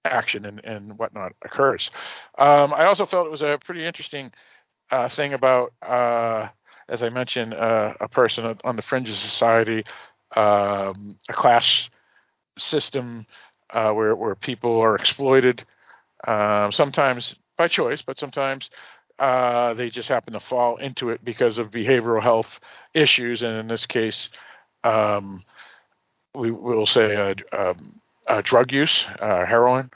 action 0.06 0.46
and, 0.46 0.64
and 0.64 0.98
whatnot 1.00 1.34
occurs. 1.44 1.90
Um, 2.38 2.74
I 2.74 2.86
also 2.86 3.06
felt 3.06 3.26
it 3.26 3.32
was 3.32 3.42
a 3.42 3.58
pretty 3.66 3.86
interesting 3.86 4.32
uh, 4.92 5.10
thing 5.10 5.34
about, 5.34 5.74
uh, 5.82 6.48
as 6.88 7.02
I 7.02 7.10
mentioned, 7.10 7.56
uh, 7.56 7.96
a 8.00 8.08
person 8.08 8.58
on 8.64 8.76
the 8.76 8.84
fringes 8.84 9.16
of 9.16 9.22
society 9.22 9.84
um, 10.36 11.18
a 11.30 11.34
class 11.34 11.90
system 12.58 13.26
uh, 13.72 13.92
where 13.92 14.16
where 14.16 14.36
people 14.36 14.80
are 14.80 14.96
exploited, 14.96 15.66
uh, 16.28 16.72
sometimes 16.72 17.36
by 17.58 17.68
choice, 17.68 18.02
but 18.02 18.20
sometimes 18.20 18.70
uh, 19.20 19.74
they 19.74 19.90
just 19.90 20.10
happen 20.10 20.34
to 20.34 20.40
fall 20.40 20.78
into 20.78 21.10
it 21.10 21.24
because 21.24 21.58
of 21.58 21.72
behavioral 21.72 22.22
health 22.22 22.60
issues, 22.94 23.42
and 23.42 23.58
in 23.58 23.68
this 23.68 23.86
case, 23.86 24.30
um, 24.84 25.44
we 26.34 26.52
will 26.52 26.86
say 26.86 27.36
um, 28.28 28.42
drug 28.42 28.72
use, 28.72 29.06
uh, 29.20 29.46
heroin. 29.46 29.92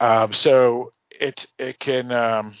Um, 0.00 0.32
so 0.32 0.92
it 1.10 1.46
it 1.58 1.78
can 1.78 2.12
um, 2.12 2.54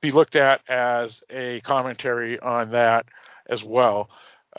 be 0.00 0.10
looked 0.10 0.36
at 0.36 0.60
as 0.68 1.22
a 1.30 1.60
commentary 1.62 2.38
on 2.40 2.70
that 2.72 3.06
as 3.48 3.64
well. 3.64 4.10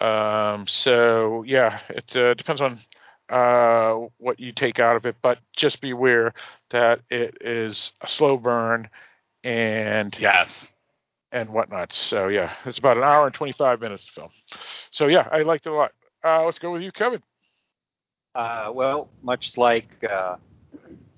Um, 0.01 0.67
so 0.67 1.43
yeah, 1.43 1.79
it 1.89 2.15
uh, 2.15 2.33
depends 2.33 2.61
on 2.61 2.79
uh, 3.29 4.07
what 4.17 4.39
you 4.39 4.51
take 4.51 4.79
out 4.79 4.95
of 4.95 5.05
it, 5.05 5.15
but 5.21 5.39
just 5.55 5.81
beware 5.81 6.33
that 6.69 7.01
it 7.09 7.37
is 7.41 7.91
a 8.01 8.07
slow 8.07 8.37
burn 8.37 8.89
and 9.43 10.17
yes 10.19 10.69
and 11.31 11.49
whatnot. 11.49 11.93
So 11.93 12.27
yeah, 12.27 12.53
it's 12.65 12.79
about 12.79 12.97
an 12.97 13.03
hour 13.03 13.25
and 13.25 13.33
twenty 13.33 13.53
five 13.53 13.81
minutes 13.81 14.05
to 14.05 14.11
film. 14.11 14.29
So 14.91 15.07
yeah, 15.07 15.27
I 15.31 15.41
liked 15.41 15.65
it 15.65 15.71
a 15.71 15.75
lot. 15.75 15.91
Uh, 16.23 16.43
let's 16.45 16.59
go 16.59 16.71
with 16.71 16.81
you, 16.81 16.91
Kevin. 16.91 17.21
Uh, 18.37 18.71
well, 18.71 19.09
much 19.23 19.57
like 19.57 19.89
uh, 20.07 20.35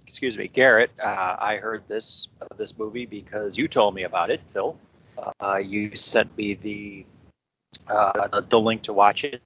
excuse 0.07 0.37
me, 0.37 0.47
Garrett, 0.47 0.89
uh, 1.03 1.35
I 1.37 1.57
heard 1.57 1.83
this 1.89 2.29
this 2.55 2.77
movie 2.77 3.05
because 3.05 3.57
you 3.57 3.67
told 3.67 3.93
me 3.93 4.03
about 4.03 4.29
it, 4.29 4.39
Phil. 4.53 4.77
Uh, 5.41 5.57
you 5.57 5.93
sent 5.97 6.35
me 6.37 6.53
the 6.53 7.05
uh, 7.89 8.29
the, 8.29 8.41
the, 8.47 8.57
link 8.57 8.83
to 8.83 8.93
watch 8.93 9.25
it, 9.25 9.41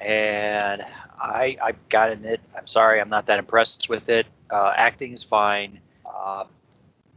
and 0.00 0.86
I 1.20 1.56
I've 1.60 1.88
gotten 1.88 2.24
it. 2.24 2.40
I'm 2.56 2.68
sorry, 2.68 3.00
I'm 3.00 3.08
not 3.08 3.26
that 3.26 3.40
impressed 3.40 3.88
with 3.88 4.08
it. 4.08 4.26
Uh, 4.48 4.72
acting 4.76 5.12
is 5.12 5.24
fine. 5.24 5.80
Uh, 6.06 6.44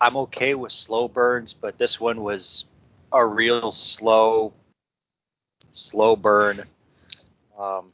I'm 0.01 0.17
okay 0.17 0.55
with 0.55 0.71
slow 0.71 1.07
burns, 1.07 1.53
but 1.53 1.77
this 1.77 1.99
one 1.99 2.23
was 2.23 2.65
a 3.11 3.23
real 3.23 3.71
slow, 3.71 4.51
slow 5.69 6.15
burn. 6.15 6.63
Um, 7.55 7.92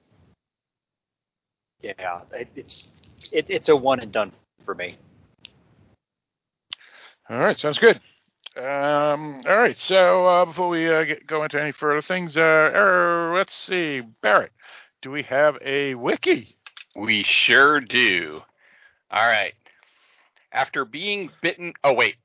yeah, 1.82 2.20
it, 2.34 2.50
it's 2.56 2.88
it, 3.32 3.50
it's 3.50 3.70
a 3.70 3.76
one 3.76 4.00
and 4.00 4.12
done 4.12 4.32
for 4.66 4.76
me. 4.76 4.98
All 7.30 7.40
right, 7.40 7.58
sounds 7.58 7.78
good. 7.78 8.00
Um, 8.58 9.42
all 9.48 9.58
right. 9.58 9.78
So 9.78 10.26
uh, 10.26 10.46
before 10.46 10.70
we 10.70 10.92
uh, 10.92 11.04
get, 11.04 11.28
go 11.28 11.44
into 11.44 11.62
any 11.62 11.72
further 11.72 12.02
things, 12.02 12.36
uh, 12.36 12.72
er, 12.74 13.34
let's 13.36 13.54
see, 13.54 14.02
Barrett, 14.22 14.52
do 15.02 15.12
we 15.12 15.24
have 15.24 15.58
a 15.64 15.94
wiki? 15.96 16.58
We 16.96 17.24
sure 17.24 17.80
do. 17.80 18.42
All 19.12 19.28
right. 19.28 19.54
After 20.52 20.84
being 20.84 21.30
bitten, 21.42 21.74
oh 21.84 21.94
wait, 21.94 22.16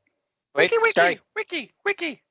wait, 0.55 0.73
wiki, 0.73 0.93
wiki, 0.97 1.21
wiki, 1.37 1.73
wiki. 1.85 2.23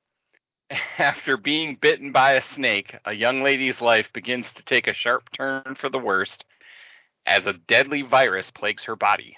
After 0.98 1.36
being 1.36 1.78
bitten 1.80 2.10
by 2.10 2.32
a 2.32 2.42
snake, 2.54 2.96
a 3.04 3.12
young 3.12 3.42
lady's 3.42 3.80
life 3.80 4.08
begins 4.12 4.46
to 4.56 4.64
take 4.64 4.88
a 4.88 4.94
sharp 4.94 5.30
turn 5.30 5.76
for 5.78 5.88
the 5.88 5.98
worst 5.98 6.44
as 7.26 7.46
a 7.46 7.52
deadly 7.52 8.02
virus 8.02 8.50
plagues 8.50 8.84
her 8.84 8.96
body. 8.96 9.36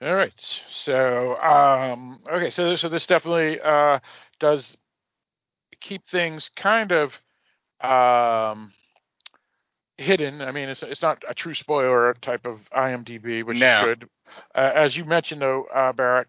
All 0.00 0.14
right. 0.14 0.32
So, 0.68 1.36
um, 1.40 2.20
okay. 2.30 2.50
So, 2.50 2.76
so 2.76 2.88
this 2.88 3.06
definitely 3.06 3.60
uh, 3.60 3.98
does 4.38 4.76
keep 5.80 6.04
things 6.06 6.50
kind 6.54 6.92
of 6.92 7.20
um, 7.80 8.72
hidden. 9.96 10.40
I 10.40 10.52
mean, 10.52 10.68
it's 10.68 10.82
it's 10.82 11.02
not 11.02 11.22
a 11.28 11.34
true 11.34 11.54
spoiler 11.54 12.14
type 12.20 12.46
of 12.46 12.60
IMDb, 12.70 13.44
which 13.44 13.58
no. 13.58 13.80
is 13.80 13.84
good. 13.84 14.08
Uh, 14.54 14.70
as 14.74 14.96
you 14.96 15.04
mentioned, 15.04 15.42
though, 15.42 15.64
uh, 15.64 15.92
Barrett, 15.92 16.28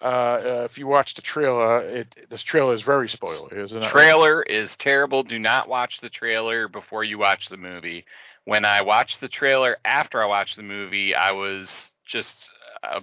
uh, 0.00 0.04
uh, 0.04 0.68
if 0.70 0.78
you 0.78 0.86
watch 0.86 1.14
the 1.14 1.22
trailer, 1.22 1.80
it 1.80 2.14
this 2.30 2.42
trailer 2.42 2.74
is 2.74 2.82
very 2.82 3.08
spoilery, 3.08 3.64
isn't 3.64 3.82
it? 3.82 3.90
Trailer 3.90 4.42
is 4.42 4.74
terrible. 4.76 5.22
Do 5.22 5.38
not 5.38 5.68
watch 5.68 6.00
the 6.00 6.08
trailer 6.08 6.68
before 6.68 7.04
you 7.04 7.18
watch 7.18 7.48
the 7.48 7.58
movie. 7.58 8.06
When 8.44 8.64
I 8.64 8.82
watched 8.82 9.20
the 9.20 9.28
trailer 9.28 9.76
after 9.84 10.22
I 10.22 10.26
watched 10.26 10.56
the 10.56 10.62
movie, 10.62 11.14
I 11.14 11.32
was 11.32 11.68
just 12.06 12.32
uh, 12.82 13.00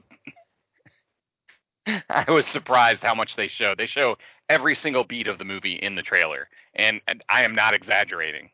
I 2.10 2.30
was 2.30 2.46
surprised 2.48 3.04
how 3.04 3.16
much 3.16 3.36
they 3.36 3.48
show. 3.48 3.76
They 3.76 3.86
show 3.86 4.18
every 4.50 4.76
single 4.76 5.04
beat 5.04 5.28
of 5.28 5.38
the 5.38 5.46
movie 5.46 5.76
in 5.76 5.96
the 5.96 6.02
trailer, 6.02 6.50
and, 6.76 7.02
and 7.08 7.24
I 7.30 7.44
am 7.44 7.56
not 7.56 7.74
exaggerating. 7.74 8.50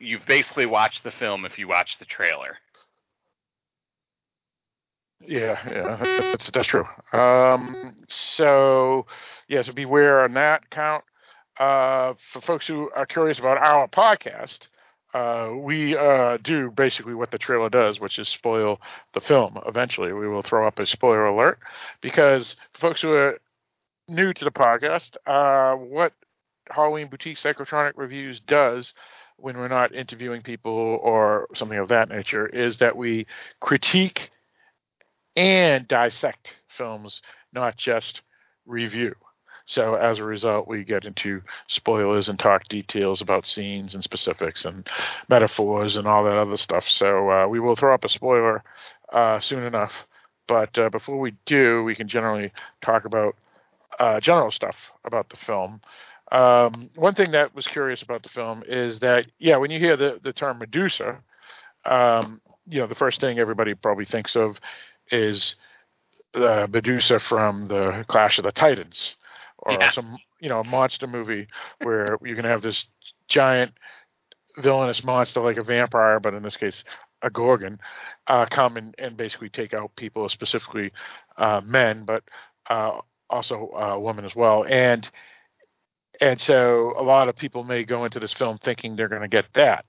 You've 0.00 0.26
basically 0.26 0.66
watched 0.66 1.04
the 1.04 1.10
film 1.10 1.44
if 1.44 1.58
you 1.58 1.68
watch 1.68 1.98
the 1.98 2.06
trailer. 2.06 2.56
Yeah, 5.20 5.58
yeah, 5.70 5.96
that's 6.32 6.50
that's 6.50 6.66
true. 6.66 6.86
Um, 7.12 7.94
so 8.08 9.06
yeah, 9.48 9.60
so 9.62 9.72
beware 9.72 10.22
on 10.24 10.32
that 10.34 10.70
count. 10.70 11.04
Uh, 11.58 12.14
for 12.32 12.40
folks 12.40 12.66
who 12.66 12.90
are 12.96 13.04
curious 13.04 13.38
about 13.38 13.58
our 13.58 13.86
podcast, 13.86 14.68
uh, 15.14 15.50
we 15.54 15.96
uh, 15.96 16.38
do 16.42 16.70
basically 16.70 17.14
what 17.14 17.30
the 17.30 17.38
trailer 17.38 17.68
does, 17.68 17.98
which 17.98 18.18
is 18.18 18.28
spoil 18.28 18.80
the 19.12 19.20
film. 19.20 19.58
Eventually, 19.66 20.12
we 20.12 20.28
will 20.28 20.42
throw 20.42 20.66
up 20.66 20.78
a 20.78 20.86
spoiler 20.86 21.26
alert 21.26 21.58
because 22.00 22.56
folks 22.78 23.00
who 23.00 23.12
are 23.12 23.40
new 24.08 24.32
to 24.32 24.44
the 24.44 24.50
podcast, 24.50 25.16
uh, 25.26 25.76
what 25.76 26.12
Halloween 26.70 27.08
Boutique 27.08 27.38
Psychotronic 27.38 27.92
Reviews 27.96 28.40
does, 28.40 28.92
when 29.36 29.56
we're 29.56 29.68
not 29.68 29.94
interviewing 29.94 30.42
people 30.42 30.72
or 31.02 31.48
something 31.54 31.78
of 31.78 31.88
that 31.88 32.08
nature 32.08 32.46
is 32.46 32.78
that 32.78 32.96
we 32.96 33.26
critique 33.60 34.30
and 35.34 35.88
dissect 35.88 36.54
films, 36.68 37.22
not 37.52 37.76
just 37.76 38.20
review. 38.66 39.14
So 39.70 39.94
as 39.94 40.18
a 40.18 40.24
result, 40.24 40.66
we 40.66 40.82
get 40.82 41.04
into 41.04 41.42
spoilers 41.68 42.28
and 42.28 42.36
talk 42.36 42.66
details 42.66 43.20
about 43.20 43.46
scenes 43.46 43.94
and 43.94 44.02
specifics 44.02 44.64
and 44.64 44.88
metaphors 45.28 45.96
and 45.96 46.08
all 46.08 46.24
that 46.24 46.36
other 46.36 46.56
stuff. 46.56 46.88
So 46.88 47.30
uh, 47.30 47.46
we 47.46 47.60
will 47.60 47.76
throw 47.76 47.94
up 47.94 48.04
a 48.04 48.08
spoiler 48.08 48.64
uh, 49.12 49.38
soon 49.38 49.62
enough. 49.62 49.92
But 50.48 50.76
uh, 50.76 50.88
before 50.88 51.20
we 51.20 51.34
do, 51.46 51.84
we 51.84 51.94
can 51.94 52.08
generally 52.08 52.50
talk 52.82 53.04
about 53.04 53.36
uh, 54.00 54.18
general 54.18 54.50
stuff 54.50 54.74
about 55.04 55.28
the 55.28 55.36
film. 55.36 55.80
Um, 56.32 56.90
one 56.96 57.14
thing 57.14 57.30
that 57.30 57.54
was 57.54 57.68
curious 57.68 58.02
about 58.02 58.24
the 58.24 58.28
film 58.28 58.64
is 58.66 58.98
that, 58.98 59.28
yeah, 59.38 59.56
when 59.56 59.70
you 59.70 59.78
hear 59.78 59.96
the, 59.96 60.18
the 60.20 60.32
term 60.32 60.58
Medusa, 60.58 61.18
um, 61.84 62.40
you 62.68 62.80
know, 62.80 62.88
the 62.88 62.96
first 62.96 63.20
thing 63.20 63.38
everybody 63.38 63.74
probably 63.74 64.04
thinks 64.04 64.34
of 64.34 64.58
is 65.12 65.54
the 66.32 66.66
Medusa 66.72 67.20
from 67.20 67.68
the 67.68 68.04
Clash 68.08 68.36
of 68.38 68.44
the 68.44 68.50
Titans 68.50 69.14
or 69.62 69.80
Yeah. 69.80 69.90
some 69.90 70.16
you 70.40 70.48
know 70.48 70.60
a 70.60 70.64
monster 70.64 71.06
movie 71.06 71.46
where 71.80 72.18
you're 72.22 72.36
gonna 72.36 72.48
have 72.48 72.62
this 72.62 72.86
giant 73.28 73.72
villainous 74.58 75.04
monster 75.04 75.40
like 75.40 75.56
a 75.56 75.62
vampire, 75.62 76.20
but 76.20 76.34
in 76.34 76.42
this 76.42 76.56
case 76.56 76.84
a 77.22 77.30
gorgon, 77.30 77.78
uh, 78.28 78.46
come 78.50 78.76
and, 78.76 78.94
and 78.98 79.16
basically 79.16 79.48
take 79.50 79.74
out 79.74 79.94
people, 79.96 80.28
specifically 80.28 80.90
uh, 81.36 81.60
men, 81.64 82.04
but 82.04 82.22
uh, 82.70 82.98
also 83.28 83.70
uh, 83.70 83.98
women 83.98 84.24
as 84.24 84.34
well. 84.34 84.64
And 84.68 85.08
and 86.20 86.40
so 86.40 86.94
a 86.98 87.02
lot 87.02 87.28
of 87.28 87.36
people 87.36 87.64
may 87.64 87.84
go 87.84 88.04
into 88.04 88.20
this 88.20 88.32
film 88.32 88.58
thinking 88.58 88.96
they're 88.96 89.08
going 89.08 89.22
to 89.22 89.28
get 89.28 89.46
that. 89.54 89.84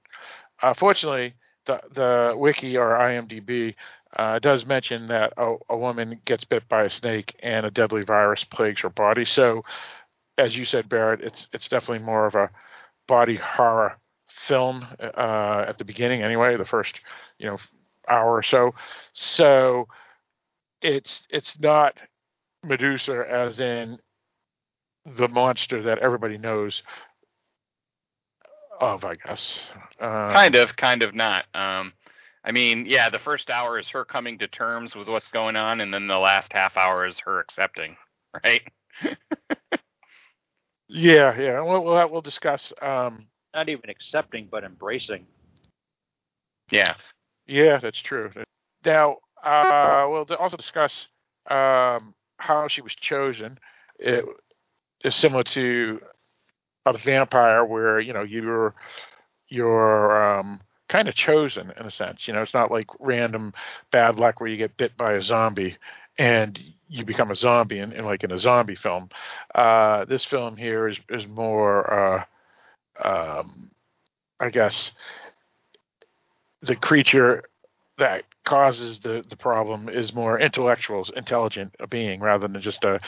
Uh, 0.62 0.74
fortunately, 0.74 1.34
the 1.66 1.80
the 1.94 2.34
wiki 2.36 2.78
or 2.78 2.92
IMDb 2.98 3.76
uh, 4.16 4.40
does 4.40 4.66
mention 4.66 5.08
that 5.08 5.34
a, 5.38 5.56
a 5.70 5.78
woman 5.78 6.20
gets 6.26 6.44
bit 6.44 6.68
by 6.68 6.84
a 6.84 6.90
snake 6.90 7.36
and 7.42 7.66
a 7.66 7.72
deadly 7.72 8.04
virus 8.04 8.44
plagues 8.44 8.82
her 8.82 8.90
body. 8.90 9.26
So, 9.26 9.64
as 10.38 10.58
you 10.58 10.66
said, 10.66 10.90
Barrett, 10.90 11.22
it's 11.22 11.48
it's 11.54 11.68
definitely 11.68 12.06
more 12.06 12.26
of 12.26 12.36
a 12.36 12.50
body 13.08 13.36
horror 13.36 13.98
film 14.28 14.86
uh, 15.00 15.66
at 15.68 15.78
the 15.78 15.86
beginning, 15.86 16.22
anyway. 16.22 16.58
The 16.58 16.66
first 16.66 17.00
you 17.40 17.48
know 17.48 17.58
hour 18.08 18.36
or 18.36 18.44
so. 18.44 18.74
So, 19.14 19.88
it's 20.82 21.26
it's 21.30 21.60
not 21.60 21.98
Medusa 22.64 23.26
as 23.30 23.60
in 23.60 24.00
the 25.06 25.28
monster 25.28 25.82
that 25.84 26.00
everybody 26.00 26.38
knows 26.38 26.84
of, 28.80 29.06
I 29.06 29.16
guess. 29.16 29.60
Uh, 30.00 30.32
kind 30.34 30.56
of, 30.56 30.76
kind 30.76 31.02
of 31.04 31.14
not. 31.16 31.46
Um, 31.54 31.94
I 32.44 32.52
mean, 32.52 32.86
yeah, 32.88 33.10
the 33.10 33.20
first 33.20 33.50
hour 33.50 33.80
is 33.80 33.90
her 33.90 34.04
coming 34.04 34.40
to 34.40 34.48
terms 34.48 34.96
with 34.96 35.08
what's 35.08 35.30
going 35.30 35.56
on, 35.56 35.82
and 35.82 35.94
then 35.94 36.08
the 36.08 36.18
last 36.18 36.52
half 36.54 36.76
hour 36.76 37.06
is 37.06 37.20
her 37.20 37.40
accepting, 37.40 37.96
right? 38.44 38.64
Yeah, 40.94 41.40
yeah. 41.40 41.62
We'll 41.62 41.84
we'll, 41.84 42.10
we'll 42.10 42.22
discuss. 42.22 42.74
Um, 42.82 43.28
Not 43.54 43.70
even 43.70 43.90
accepting, 43.90 44.48
but 44.52 44.64
embracing. 44.64 45.26
Yeah. 46.70 46.96
yeah, 47.48 47.78
that's 47.78 48.00
true. 48.00 48.32
Now, 48.86 49.18
uh, 49.44 50.06
we'll 50.10 50.26
also 50.40 50.58
discuss 50.58 51.08
um, 51.50 52.14
how 52.38 52.68
she 52.70 52.82
was 52.82 52.96
chosen. 52.96 53.58
It 54.00 54.26
is 55.04 55.16
similar 55.16 55.44
to 55.44 56.02
a 56.86 56.98
vampire, 56.98 57.64
where 57.66 58.00
you 58.00 58.14
know 58.14 58.24
you're 58.24 58.74
you're 59.48 60.40
um, 60.40 60.62
kind 60.92 61.08
of 61.08 61.16
chosen 61.16 61.72
in 61.80 61.86
a 61.86 61.92
sense. 61.92 62.28
You 62.28 62.34
know, 62.34 62.42
it's 62.42 62.54
not 62.54 62.70
like 62.70 62.88
random 63.00 63.54
bad 63.92 64.20
luck 64.20 64.40
where 64.40 64.50
you 64.50 64.58
get 64.58 64.78
bit 64.78 64.96
by 64.98 65.14
a 65.14 65.24
zombie 65.24 65.78
and 66.18 66.62
you 66.90 67.06
become 67.06 67.32
a 67.32 67.36
zombie 67.36 67.80
in, 67.80 67.94
in 67.94 68.06
like 68.06 68.24
in 68.26 68.34
a 68.34 68.38
zombie 68.38 68.76
film. 68.76 69.10
Uh, 69.56 70.04
this 70.06 70.26
film 70.26 70.58
here 70.58 70.90
is 70.90 71.00
is 71.10 71.26
more, 71.28 72.28
uh, 73.02 73.04
um, 73.04 73.72
I 74.40 74.50
guess, 74.50 74.92
the 76.62 76.76
creature 76.76 77.46
that 77.98 78.26
causes 78.44 79.00
the 79.00 79.24
the 79.30 79.38
problem 79.38 79.88
is 79.88 80.14
more 80.14 80.38
intellectual, 80.38 81.08
intelligent 81.16 81.74
a 81.80 81.88
being 81.88 82.20
rather 82.20 82.50
than 82.50 82.62
just 82.62 82.84
a 82.84 83.00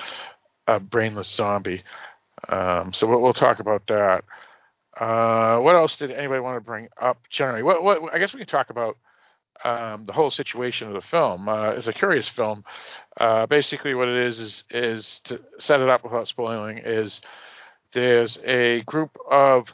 a 0.68 0.80
brainless 0.80 1.28
zombie. 1.28 1.84
Um, 2.48 2.94
so 2.94 3.08
we'll, 3.08 3.20
we'll 3.22 3.34
talk 3.34 3.60
about 3.60 3.86
that. 3.88 4.24
Uh, 5.00 5.60
what 5.60 5.76
else 5.76 5.98
did 5.98 6.12
anybody 6.12 6.40
want 6.40 6.58
to 6.58 6.62
bring 6.62 6.88
up 7.02 7.18
generally? 7.30 7.64
What, 7.64 7.84
what 7.84 8.14
I 8.14 8.20
guess 8.20 8.34
we 8.34 8.40
can 8.40 8.48
talk 8.48 8.70
about 8.70 8.98
um, 9.64 10.06
the 10.06 10.14
whole 10.14 10.32
situation 10.32 10.88
of 10.88 10.94
the 10.94 11.02
film. 11.02 11.48
Uh, 11.48 11.70
it's 11.72 11.88
a 11.88 11.94
curious 11.94 12.28
film. 12.28 12.64
Uh, 13.20 13.46
basically, 13.46 13.94
what 13.96 14.08
it 14.08 14.28
is 14.28 14.40
is 14.40 14.64
is 14.70 15.22
to 15.26 15.42
set 15.60 15.80
it 15.80 15.90
up 15.90 16.04
without 16.04 16.28
spoiling 16.28 16.80
is 16.80 17.22
there's 17.94 18.38
a 18.44 18.82
group 18.84 19.18
of 19.30 19.74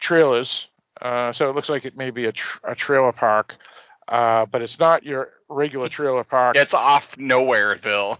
trailers. 0.00 0.66
Uh, 1.00 1.32
so 1.32 1.48
it 1.48 1.54
looks 1.54 1.68
like 1.68 1.84
it 1.84 1.96
may 1.96 2.10
be 2.10 2.26
a, 2.26 2.32
tr- 2.32 2.58
a 2.64 2.74
trailer 2.74 3.12
park, 3.12 3.54
uh, 4.08 4.44
but 4.46 4.60
it's 4.60 4.78
not 4.78 5.02
your 5.02 5.30
regular 5.48 5.88
trailer 5.88 6.24
park. 6.24 6.56
It's 6.56 6.74
off 6.74 7.06
nowhereville. 7.16 8.18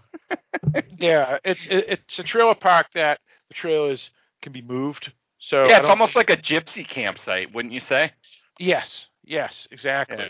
yeah, 0.97 1.37
it's 1.43 1.63
it, 1.65 1.85
it's 1.87 2.19
a 2.19 2.23
trailer 2.23 2.55
park 2.55 2.87
that 2.93 3.19
the 3.49 3.53
trailers 3.53 4.09
can 4.41 4.51
be 4.51 4.61
moved. 4.61 5.11
So 5.41 5.67
yeah, 5.67 5.79
it's 5.79 5.89
almost 5.89 6.15
like 6.15 6.29
a 6.29 6.37
gypsy 6.37 6.87
campsite, 6.87 7.53
wouldn't 7.53 7.73
you 7.73 7.79
say? 7.79 8.13
Yes, 8.59 9.07
yes, 9.23 9.67
exactly. 9.71 10.29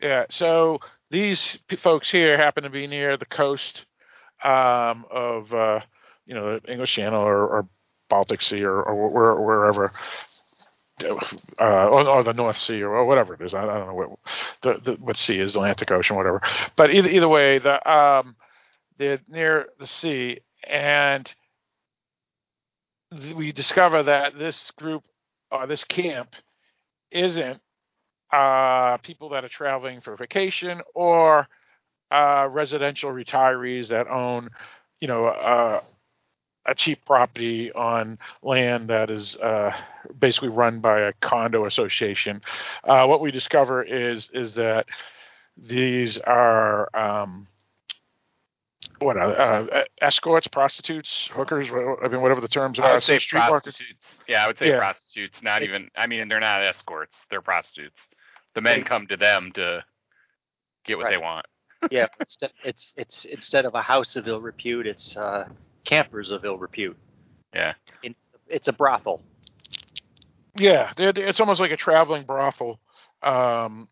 Yeah. 0.00 0.26
So 0.30 0.78
these 1.10 1.58
p- 1.68 1.76
folks 1.76 2.10
here 2.10 2.36
happen 2.36 2.62
to 2.64 2.70
be 2.70 2.86
near 2.86 3.16
the 3.16 3.24
coast 3.24 3.86
um, 4.44 5.06
of, 5.10 5.52
uh, 5.54 5.80
you 6.26 6.34
know, 6.34 6.58
the 6.58 6.70
English 6.70 6.94
Channel 6.94 7.22
or, 7.22 7.46
or 7.46 7.68
Baltic 8.10 8.42
Sea 8.42 8.62
or, 8.62 8.82
or 8.82 9.08
where, 9.08 9.34
wherever, 9.36 9.92
uh, 11.02 11.88
or, 11.88 12.06
or 12.06 12.22
the 12.22 12.34
North 12.34 12.58
Sea 12.58 12.82
or, 12.82 13.06
whatever 13.06 13.32
it 13.32 13.40
is. 13.40 13.54
I, 13.54 13.62
I 13.62 13.78
don't 13.78 13.88
know 13.88 13.94
what 13.94 14.18
the, 14.60 14.80
the 14.84 14.92
what 15.00 15.16
sea 15.16 15.40
is, 15.40 15.56
Atlantic 15.56 15.90
Ocean, 15.90 16.16
whatever. 16.16 16.42
But 16.76 16.94
either 16.94 17.08
either 17.08 17.28
way, 17.28 17.58
the 17.58 17.90
um, 17.90 18.36
they're 18.98 19.20
near 19.28 19.68
the 19.78 19.86
sea, 19.86 20.40
and 20.68 21.32
we 23.34 23.52
discover 23.52 24.02
that 24.04 24.38
this 24.38 24.70
group 24.72 25.04
or 25.50 25.66
this 25.66 25.84
camp 25.84 26.34
isn't 27.10 27.60
uh, 28.32 28.96
people 28.98 29.28
that 29.30 29.44
are 29.44 29.48
traveling 29.48 30.00
for 30.00 30.16
vacation 30.16 30.80
or 30.94 31.46
uh, 32.10 32.48
residential 32.50 33.10
retirees 33.10 33.88
that 33.88 34.08
own, 34.08 34.48
you 35.00 35.08
know, 35.08 35.26
uh, 35.26 35.80
a 36.66 36.74
cheap 36.74 37.04
property 37.04 37.72
on 37.72 38.18
land 38.42 38.88
that 38.88 39.10
is 39.10 39.36
uh, 39.36 39.72
basically 40.18 40.48
run 40.48 40.80
by 40.80 41.00
a 41.00 41.12
condo 41.20 41.66
association. 41.66 42.40
Uh, 42.84 43.04
what 43.06 43.20
we 43.20 43.30
discover 43.30 43.82
is 43.82 44.30
is 44.32 44.54
that 44.54 44.86
these 45.56 46.18
are 46.18 46.88
um, 46.96 47.46
what 49.04 49.16
uh, 49.16 49.20
uh, 49.20 49.84
escorts, 50.00 50.46
prostitutes, 50.46 51.28
hookers. 51.32 51.68
I 51.70 52.08
mean, 52.08 52.20
whatever 52.22 52.40
the 52.40 52.48
terms 52.48 52.78
are. 52.78 52.84
I 52.84 52.90
are. 52.90 52.94
would 52.94 53.02
say 53.02 53.18
street 53.18 53.40
markets. 53.40 53.76
prostitutes. 53.78 54.20
Yeah, 54.28 54.44
I 54.44 54.46
would 54.46 54.58
say 54.58 54.68
Yeah. 54.68 54.78
prostitutes. 54.78 55.42
Not 55.42 55.62
even. 55.62 55.90
I 55.96 56.06
mean, 56.06 56.28
they're 56.28 56.40
not 56.40 56.62
escorts. 56.64 57.16
They're 57.30 57.42
prostitutes. 57.42 58.00
The 58.54 58.60
men 58.60 58.78
They- 58.80 58.84
come 58.84 59.06
to 59.08 59.16
them 59.16 59.52
to 59.54 59.84
get 60.84 60.96
what 60.98 61.04
Right. 61.04 61.12
they 61.12 61.18
want. 61.18 61.46
Yeah, 61.90 62.06
instead, 62.20 62.52
it's 62.64 62.92
it's 62.96 63.24
instead 63.24 63.64
of 63.64 63.74
a 63.74 63.82
house 63.82 64.14
of 64.14 64.28
ill 64.28 64.40
repute, 64.40 64.86
it's 64.86 65.16
uh, 65.16 65.48
campers 65.84 66.30
of 66.30 66.44
ill 66.44 66.56
repute. 66.56 66.96
Yeah. 67.52 67.74
In, 68.04 68.14
it's 68.46 68.68
a 68.68 68.72
brothel. 68.72 69.20
Yeah, 70.56 70.92
they're, 70.96 71.12
they're- 71.12 71.26
it's 71.26 71.40
almost 71.40 71.60
like 71.60 71.70
a 71.72 71.76
traveling 71.76 72.24
brothel. 72.24 72.78
Um, 73.22 73.88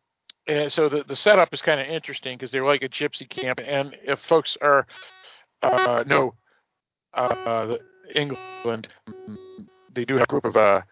and 0.51 0.73
so 0.73 0.89
the, 0.89 1.05
the 1.05 1.17
setup 1.17 1.55
is 1.55 1.63
kind 1.63 1.81
of 1.81 1.87
interesting 1.87 2.37
because 2.37 2.51
they're 2.51 2.65
like 2.65 2.83
a 2.83 2.89
gypsy 2.89 3.29
camp. 3.29 3.61
And 3.65 3.97
if 4.03 4.21
folks 4.21 4.57
are 4.61 4.87
uh, 5.63 6.05
know 6.07 6.35
uh, 7.15 7.77
England, 8.15 8.89
mm, 9.09 9.37
they 9.95 10.05
do 10.05 10.15
have 10.15 10.25
a 10.25 10.27
group 10.27 10.45
of 10.45 10.57
uh, 10.57 10.83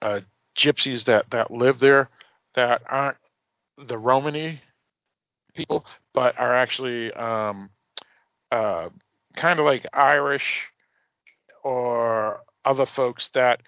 uh, 0.00 0.20
gypsies 0.56 1.04
that, 1.04 1.30
that 1.30 1.50
live 1.50 1.78
there 1.78 2.08
that 2.54 2.82
aren't 2.88 3.16
the 3.86 3.98
Romany 3.98 4.60
people, 5.54 5.84
but 6.14 6.38
are 6.38 6.54
actually 6.54 7.12
um, 7.12 7.70
uh, 8.50 8.88
kind 9.36 9.58
of 9.58 9.66
like 9.66 9.86
Irish 9.92 10.64
or 11.64 12.40
other 12.64 12.86
folks 12.86 13.28
that 13.34 13.60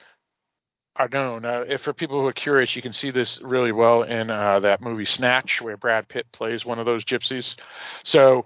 are 0.97 1.09
known. 1.09 1.45
Uh, 1.45 1.65
if 1.69 1.83
for 1.83 1.93
people 1.93 2.21
who 2.21 2.27
are 2.27 2.33
curious, 2.33 2.77
you 2.77 2.83
can 2.83 2.93
see 2.93 3.11
this 3.11 3.41
really 3.43 3.73
well 3.73 4.03
in 4.03 4.31
uh, 4.31 4.61
that 4.61 4.81
movie 4.81 5.05
Snatch, 5.05 5.61
where 5.61 5.77
Brad 5.77 6.09
Pitt 6.09 6.27
plays 6.33 6.65
one 6.65 6.79
of 6.79 6.87
those 6.87 7.05
gypsies. 7.05 7.57
So 8.05 8.45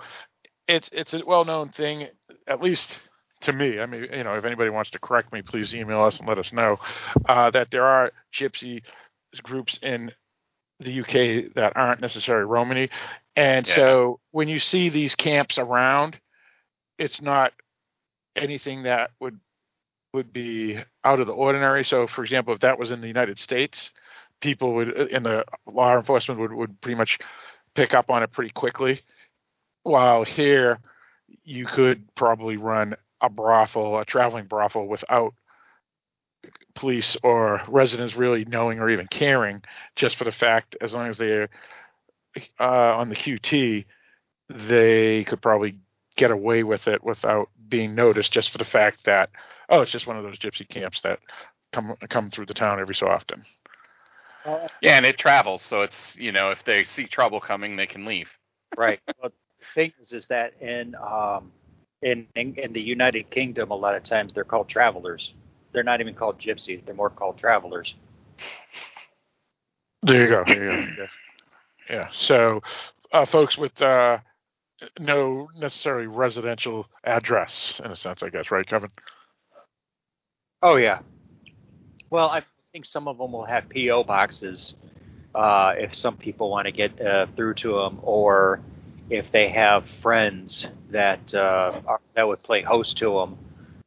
it's 0.67 0.89
it's 0.93 1.15
a 1.15 1.23
well-known 1.25 1.71
thing, 1.71 2.09
at 2.47 2.63
least 2.63 2.89
to 3.43 3.53
me. 3.53 3.81
I 3.81 3.87
mean, 3.87 4.07
you 4.13 4.25
know, 4.25 4.35
if 4.35 4.45
anybody 4.45 4.71
wants 4.71 4.91
to 4.91 4.99
correct 4.99 5.33
me, 5.33 5.43
please 5.43 5.75
email 5.75 6.01
us 6.03 6.19
and 6.19 6.29
let 6.29 6.39
us 6.39 6.53
know 6.53 6.79
uh, 7.29 7.51
that 7.51 7.71
there 7.71 7.85
are 7.85 8.13
gypsy 8.33 8.83
groups 9.43 9.79
in 9.83 10.13
the 10.81 11.01
UK 11.01 11.55
that 11.55 11.73
aren't 11.77 12.01
necessarily 12.01 12.47
Romany, 12.47 12.89
and 13.37 13.67
Yeah. 13.67 13.75
so 13.75 14.21
when 14.31 14.49
you 14.49 14.59
see 14.61 14.89
these 14.89 15.15
camps 15.15 15.59
around, 15.59 16.19
it's 16.99 17.21
not 17.21 17.53
anything 18.37 18.85
that 18.85 19.11
would 19.21 19.39
would 20.13 20.33
be 20.33 20.79
out 21.05 21.21
of 21.21 21.27
the 21.27 21.33
ordinary. 21.33 21.85
So, 21.85 22.07
for 22.07 22.23
example, 22.25 22.55
if 22.55 22.61
that 22.61 22.79
was 22.79 22.91
in 22.91 23.01
the 23.01 23.09
United 23.09 23.39
States, 23.39 23.91
people 24.41 24.75
would 24.75 24.89
in 24.89 25.23
the 25.23 25.45
law 25.67 25.97
enforcement 25.97 26.41
would 26.41 26.53
would 26.53 26.81
pretty 26.81 26.97
much 26.97 27.19
pick 27.75 27.95
up 27.95 28.11
on 28.11 28.23
it 28.23 28.33
pretty 28.33 28.51
quickly. 28.51 29.03
While 29.83 30.25
here, 30.25 30.79
you 31.45 31.67
could 31.67 32.15
probably 32.15 32.57
run 32.57 32.95
a 33.21 33.29
brothel, 33.29 33.99
a 33.99 34.05
traveling 34.05 34.47
brothel, 34.47 34.87
without 34.87 35.35
police 36.75 37.17
or 37.23 37.63
residents 37.69 38.15
really 38.15 38.45
knowing 38.45 38.79
or 38.79 38.89
even 38.89 39.07
caring, 39.09 39.63
just 39.97 40.17
for 40.17 40.25
the 40.25 40.33
fact, 40.33 40.77
as 40.81 40.95
long 40.95 41.09
as 41.09 41.19
they're 41.19 41.49
uh, 42.61 42.97
on 42.97 43.09
the 43.09 43.17
QT, 43.17 43.85
they 44.49 45.25
could 45.25 45.43
probably 45.43 45.77
get 46.19 46.31
away 46.31 46.63
with 46.65 46.87
it 46.89 47.03
without 47.03 47.49
being 47.69 47.95
noticed, 47.95 48.33
just 48.33 48.51
for 48.51 48.59
the 48.59 48.65
fact 48.65 49.05
that 49.07 49.31
oh, 49.71 49.81
it's 49.81 49.93
just 49.93 50.07
one 50.07 50.17
of 50.17 50.25
those 50.25 50.39
gypsy 50.39 50.69
camps 50.69 51.01
that 51.03 51.21
come 51.73 51.95
come 52.11 52.31
through 52.31 52.47
the 52.47 52.55
town 52.55 52.81
every 52.81 52.95
so 52.95 53.07
often. 53.07 53.43
Yeah, 54.81 54.97
and 54.97 55.05
it 55.05 55.19
travels, 55.19 55.63
so 55.63 55.83
it's 55.83 56.17
you 56.17 56.33
know 56.33 56.51
if 56.51 56.65
they 56.65 56.85
see 56.85 57.07
trouble 57.07 57.41
coming, 57.41 57.77
they 57.77 57.87
can 57.87 58.05
leave. 58.05 58.29
right. 58.77 59.01
Well, 59.23 59.33
the 59.59 59.65
thing 59.75 59.93
is, 60.01 60.13
is 60.13 60.27
that 60.29 60.55
in 60.61 60.95
um, 60.95 61.53
in, 62.03 62.27
in 62.35 62.55
in 62.57 62.73
the 62.73 62.81
United 62.81 63.31
Kingdom, 63.31 63.71
a 63.71 63.75
lot 63.75 63.95
of 63.95 64.03
times 64.03 64.33
they're 64.33 64.45
called 64.45 64.69
travelers. 64.69 65.33
They're 65.73 65.83
not 65.83 66.01
even 66.01 66.15
called 66.15 66.39
gypsies. 66.39 66.85
They're 66.85 66.95
more 66.95 67.11
called 67.11 67.39
travelers. 67.39 67.95
There 70.03 70.23
you 70.23 70.29
go. 70.29 70.45
There 70.47 70.65
you 70.65 70.97
go. 70.97 71.03
Yeah. 71.03 71.07
yeah. 71.91 72.09
So, 72.13 72.63
uh, 73.13 73.27
folks 73.27 73.59
with 73.59 73.81
uh, 73.83 74.19
no 74.99 75.49
necessary 75.57 76.07
residential 76.07 76.87
address, 77.05 77.81
in 77.85 77.91
a 77.91 77.97
sense, 77.97 78.23
I 78.23 78.31
guess, 78.31 78.51
right, 78.51 78.67
Kevin? 78.67 78.91
Oh 80.63 80.77
yeah. 80.77 81.01
Well, 82.11 82.29
I 82.29 82.43
think 82.73 82.85
some 82.85 83.09
of 83.09 83.19
them 83.19 83.33
will 83.33 83.45
have 83.45 83.65
PO 83.69 84.05
boxes 84.05 84.75
uh, 85.35 85.75
if 85.77 85.95
some 85.95 86.17
people 86.17 86.51
want 86.51 86.67
to 86.67 86.73
get 86.73 87.01
uh, 87.01 87.27
through 87.37 87.55
to 87.55 87.77
them, 87.77 87.99
or 88.03 88.61
if 89.11 89.31
they 89.31 89.49
have 89.49 89.87
friends 90.03 90.67
that 90.91 91.33
uh, 91.35 91.81
are, 91.87 92.01
that 92.15 92.27
would 92.27 92.43
play 92.43 92.63
host 92.63 92.99
to 92.99 93.15
them, 93.15 93.39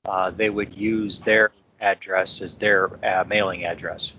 uh, 0.05 0.31
they 0.31 0.49
would 0.49 0.73
use 0.75 1.19
their 1.19 1.51
address 1.79 2.41
as 2.41 2.55
their 2.55 3.03
uh, 3.05 3.23
mailing 3.27 3.65
address. 3.65 4.13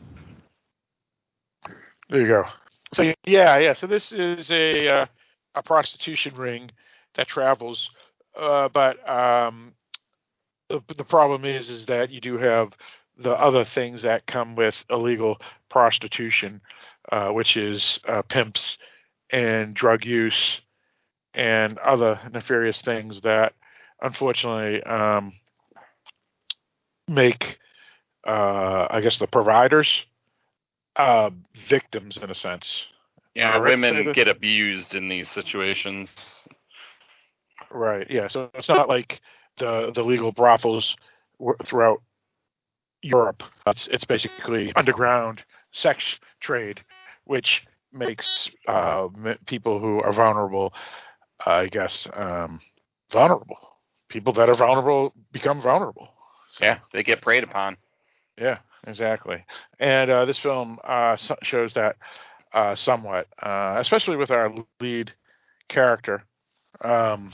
There 2.10 2.20
you 2.20 2.28
go. 2.28 2.44
So 2.92 3.14
yeah, 3.24 3.58
yeah. 3.58 3.72
So 3.72 3.86
this 3.86 4.12
is 4.12 4.50
a 4.50 4.88
uh, 4.88 5.06
a 5.54 5.62
prostitution 5.62 6.34
ring 6.34 6.70
that 7.14 7.28
travels, 7.28 7.90
uh, 8.38 8.68
but 8.68 9.08
um, 9.08 9.74
the, 10.68 10.80
the 10.96 11.04
problem 11.04 11.44
is 11.44 11.68
is 11.68 11.86
that 11.86 12.10
you 12.10 12.20
do 12.20 12.38
have 12.38 12.72
the 13.18 13.32
other 13.32 13.64
things 13.64 14.02
that 14.02 14.26
come 14.26 14.56
with 14.56 14.84
illegal 14.90 15.38
prostitution, 15.68 16.60
uh, 17.10 17.28
which 17.28 17.56
is 17.56 18.00
uh, 18.08 18.22
pimps 18.22 18.78
and 19.30 19.74
drug 19.74 20.04
use 20.04 20.60
and 21.34 21.78
other 21.78 22.18
nefarious 22.32 22.80
things 22.82 23.20
that 23.22 23.54
unfortunately 24.00 24.82
um, 24.82 25.32
make, 27.08 27.58
uh, 28.26 28.86
I 28.90 29.00
guess, 29.02 29.18
the 29.18 29.26
providers 29.26 30.04
uh, 30.96 31.30
victims 31.68 32.18
in 32.18 32.30
a 32.30 32.34
sense. 32.34 32.86
Yeah, 33.34 33.56
Uh, 33.56 33.62
women 33.62 34.12
get 34.12 34.28
abused 34.28 34.94
in 34.94 35.08
these 35.08 35.30
situations. 35.30 36.12
Right. 37.70 38.06
Yeah. 38.10 38.28
So 38.28 38.50
it's 38.54 38.68
not 38.68 38.88
like 38.88 39.20
the 39.58 39.90
the 39.94 40.02
legal 40.02 40.32
brothels 40.32 40.96
throughout 41.64 42.02
Europe. 43.02 43.42
It's 43.66 43.86
it's 43.88 44.04
basically 44.04 44.72
underground 44.74 45.44
sex 45.72 46.18
trade, 46.40 46.82
which 47.24 47.64
makes 47.92 48.50
uh, 48.68 49.08
people 49.46 49.78
who 49.78 50.00
are 50.02 50.12
vulnerable, 50.12 50.72
I 51.44 51.66
guess, 51.66 52.06
um, 52.14 52.60
vulnerable. 53.10 53.58
People 54.08 54.32
that 54.34 54.48
are 54.48 54.54
vulnerable 54.54 55.14
become 55.32 55.60
vulnerable. 55.62 56.08
So, 56.52 56.64
Yeah, 56.64 56.78
they 56.92 57.02
get 57.02 57.20
preyed 57.22 57.44
upon. 57.44 57.76
Yeah, 58.38 58.58
exactly. 58.86 59.44
And 59.78 60.10
uh, 60.10 60.24
this 60.26 60.38
film 60.38 60.78
uh, 60.84 61.16
shows 61.42 61.72
that 61.74 61.96
uh, 62.52 62.74
somewhat, 62.74 63.28
uh, 63.42 63.76
especially 63.78 64.16
with 64.16 64.30
our 64.30 64.54
lead 64.80 65.12
character, 65.68 66.24
um, 66.82 67.32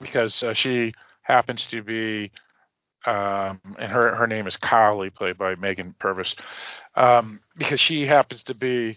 because 0.00 0.42
uh, 0.42 0.54
she 0.54 0.92
happens 1.22 1.66
to 1.66 1.82
be, 1.82 2.30
um, 3.06 3.60
and 3.78 3.92
her 3.92 4.14
her 4.14 4.26
name 4.26 4.46
is 4.46 4.56
Carly, 4.56 5.10
played 5.10 5.38
by 5.38 5.54
Megan 5.54 5.94
Purvis, 5.98 6.34
um, 6.94 7.40
because 7.56 7.80
she 7.80 8.06
happens 8.06 8.42
to 8.44 8.54
be 8.54 8.96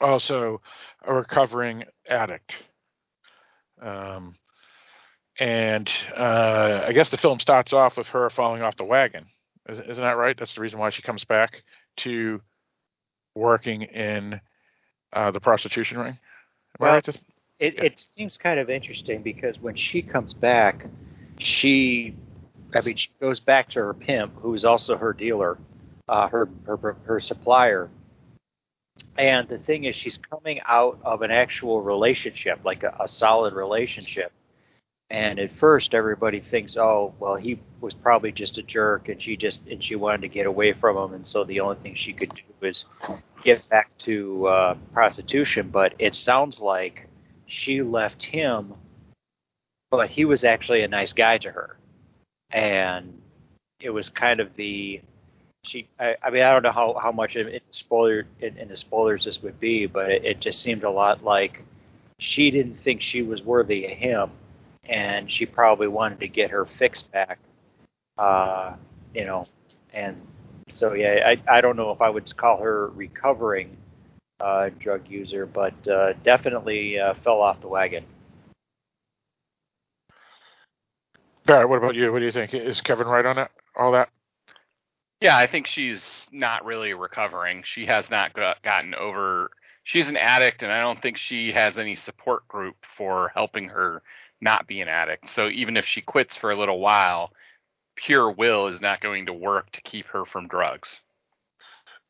also 0.00 0.60
a 1.06 1.14
recovering 1.14 1.84
addict. 2.08 2.54
Um, 3.80 4.34
and 5.38 5.90
uh, 6.16 6.84
I 6.86 6.92
guess 6.92 7.08
the 7.08 7.16
film 7.16 7.40
starts 7.40 7.72
off 7.72 7.96
with 7.96 8.06
her 8.08 8.30
falling 8.30 8.62
off 8.62 8.76
the 8.76 8.84
wagon. 8.84 9.26
Isn't 9.68 9.96
that 9.96 10.16
right? 10.16 10.36
That's 10.38 10.54
the 10.54 10.60
reason 10.60 10.78
why 10.78 10.90
she 10.90 11.02
comes 11.02 11.24
back 11.24 11.62
to 11.98 12.40
working 13.34 13.82
in 13.82 14.40
uh, 15.12 15.30
the 15.30 15.40
prostitution 15.40 15.98
ring. 15.98 16.18
Well, 16.78 16.94
right? 16.94 17.08
It, 17.60 17.74
Yeah. 17.74 17.84
it 17.84 18.06
seems 18.16 18.36
kind 18.36 18.58
of 18.58 18.68
interesting 18.68 19.22
because 19.22 19.60
when 19.60 19.76
she 19.76 20.02
comes 20.02 20.34
back, 20.34 20.86
she, 21.38 22.14
I 22.74 22.80
mean, 22.80 22.96
she 22.96 23.10
goes 23.20 23.40
back 23.40 23.68
to 23.70 23.80
her 23.80 23.94
pimp, 23.94 24.34
who 24.40 24.54
is 24.54 24.64
also 24.64 24.96
her 24.96 25.12
dealer, 25.12 25.58
uh, 26.08 26.28
her, 26.28 26.48
her 26.66 26.96
her 27.04 27.20
supplier. 27.20 27.90
And 29.16 29.48
the 29.48 29.58
thing 29.58 29.84
is, 29.84 29.96
she's 29.96 30.18
coming 30.18 30.60
out 30.66 30.98
of 31.04 31.22
an 31.22 31.30
actual 31.30 31.80
relationship, 31.80 32.60
like 32.64 32.82
a, 32.82 32.94
a 33.00 33.08
solid 33.08 33.54
relationship. 33.54 34.32
And 35.10 35.38
at 35.38 35.52
first, 35.52 35.94
everybody 35.94 36.40
thinks, 36.40 36.76
oh, 36.76 37.14
well, 37.18 37.36
he 37.36 37.60
was 37.80 37.94
probably 37.94 38.32
just 38.32 38.56
a 38.58 38.62
jerk, 38.62 39.08
and 39.08 39.20
she 39.20 39.36
just 39.36 39.60
and 39.70 39.82
she 39.82 39.96
wanted 39.96 40.22
to 40.22 40.28
get 40.28 40.46
away 40.46 40.72
from 40.72 40.96
him, 40.96 41.14
and 41.14 41.26
so 41.26 41.44
the 41.44 41.60
only 41.60 41.76
thing 41.76 41.94
she 41.94 42.12
could 42.12 42.34
do 42.34 42.42
was 42.60 42.86
get 43.42 43.68
back 43.68 43.96
to 43.98 44.46
uh, 44.46 44.74
prostitution. 44.92 45.68
But 45.70 45.94
it 45.98 46.14
sounds 46.14 46.58
like 46.58 47.06
she 47.46 47.82
left 47.82 48.22
him, 48.22 48.74
but 49.90 50.08
he 50.08 50.24
was 50.24 50.42
actually 50.42 50.82
a 50.82 50.88
nice 50.88 51.12
guy 51.12 51.36
to 51.38 51.50
her, 51.50 51.76
and 52.50 53.20
it 53.80 53.90
was 53.90 54.08
kind 54.08 54.40
of 54.40 54.56
the 54.56 55.02
she. 55.64 55.86
I, 56.00 56.16
I 56.22 56.30
mean, 56.30 56.42
I 56.42 56.52
don't 56.52 56.62
know 56.62 56.72
how 56.72 56.94
how 56.94 57.12
much 57.12 57.36
in, 57.36 57.48
in 57.48 57.60
spoiler 57.72 58.24
in, 58.40 58.56
in 58.56 58.68
the 58.68 58.76
spoilers 58.76 59.26
this 59.26 59.42
would 59.42 59.60
be, 59.60 59.84
but 59.84 60.10
it, 60.10 60.24
it 60.24 60.40
just 60.40 60.62
seemed 60.62 60.82
a 60.82 60.90
lot 60.90 61.22
like 61.22 61.62
she 62.18 62.50
didn't 62.50 62.76
think 62.76 63.02
she 63.02 63.22
was 63.22 63.42
worthy 63.42 63.84
of 63.84 63.90
him, 63.90 64.30
and 64.88 65.30
she 65.30 65.46
probably 65.46 65.88
wanted 65.88 66.20
to 66.20 66.28
get 66.28 66.50
her 66.50 66.64
fix 66.64 67.02
back. 67.02 67.38
Uh, 68.18 68.74
you 69.14 69.24
know, 69.24 69.46
and 69.92 70.20
so 70.68 70.94
yeah, 70.94 71.22
I 71.26 71.56
I 71.56 71.60
don't 71.60 71.76
know 71.76 71.90
if 71.90 72.00
I 72.00 72.10
would 72.10 72.34
call 72.36 72.58
her 72.58 72.88
recovering 72.90 73.76
uh, 74.40 74.70
drug 74.78 75.08
user, 75.08 75.46
but 75.46 75.88
uh, 75.88 76.12
definitely 76.22 76.98
uh, 76.98 77.14
fell 77.14 77.40
off 77.40 77.60
the 77.60 77.68
wagon. 77.68 78.04
Barrett, 81.46 81.68
what 81.68 81.78
about 81.78 81.94
you? 81.94 82.10
What 82.12 82.20
do 82.20 82.24
you 82.24 82.30
think? 82.30 82.54
Is 82.54 82.80
Kevin 82.80 83.06
right 83.06 83.26
on 83.26 83.36
that? 83.36 83.50
All 83.76 83.92
that? 83.92 84.08
Yeah, 85.20 85.36
I 85.36 85.46
think 85.46 85.66
she's 85.66 86.26
not 86.32 86.64
really 86.64 86.94
recovering. 86.94 87.62
She 87.64 87.86
has 87.86 88.10
not 88.10 88.32
got, 88.34 88.62
gotten 88.62 88.94
over. 88.94 89.50
She's 89.84 90.08
an 90.08 90.16
addict, 90.16 90.62
and 90.62 90.72
I 90.72 90.80
don't 90.80 91.00
think 91.00 91.16
she 91.16 91.52
has 91.52 91.76
any 91.76 91.96
support 91.96 92.48
group 92.48 92.76
for 92.96 93.30
helping 93.34 93.68
her 93.68 94.02
not 94.40 94.66
be 94.66 94.80
an 94.80 94.88
addict. 94.88 95.30
So 95.30 95.48
even 95.48 95.76
if 95.76 95.86
she 95.86 96.00
quits 96.00 96.36
for 96.36 96.50
a 96.50 96.56
little 96.56 96.80
while, 96.80 97.30
pure 97.96 98.30
will 98.30 98.66
is 98.68 98.80
not 98.80 99.00
going 99.00 99.26
to 99.26 99.32
work 99.32 99.70
to 99.72 99.80
keep 99.82 100.06
her 100.06 100.24
from 100.24 100.48
drugs. 100.48 100.88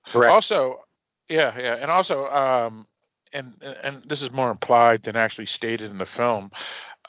Correct. 0.06 0.32
Also, 0.32 0.80
yeah, 1.28 1.56
yeah, 1.58 1.76
and 1.76 1.90
also, 1.90 2.26
um, 2.26 2.86
and 3.32 3.54
and 3.82 4.02
this 4.06 4.22
is 4.22 4.30
more 4.32 4.50
implied 4.50 5.02
than 5.02 5.16
actually 5.16 5.46
stated 5.46 5.90
in 5.90 5.98
the 5.98 6.06
film. 6.06 6.50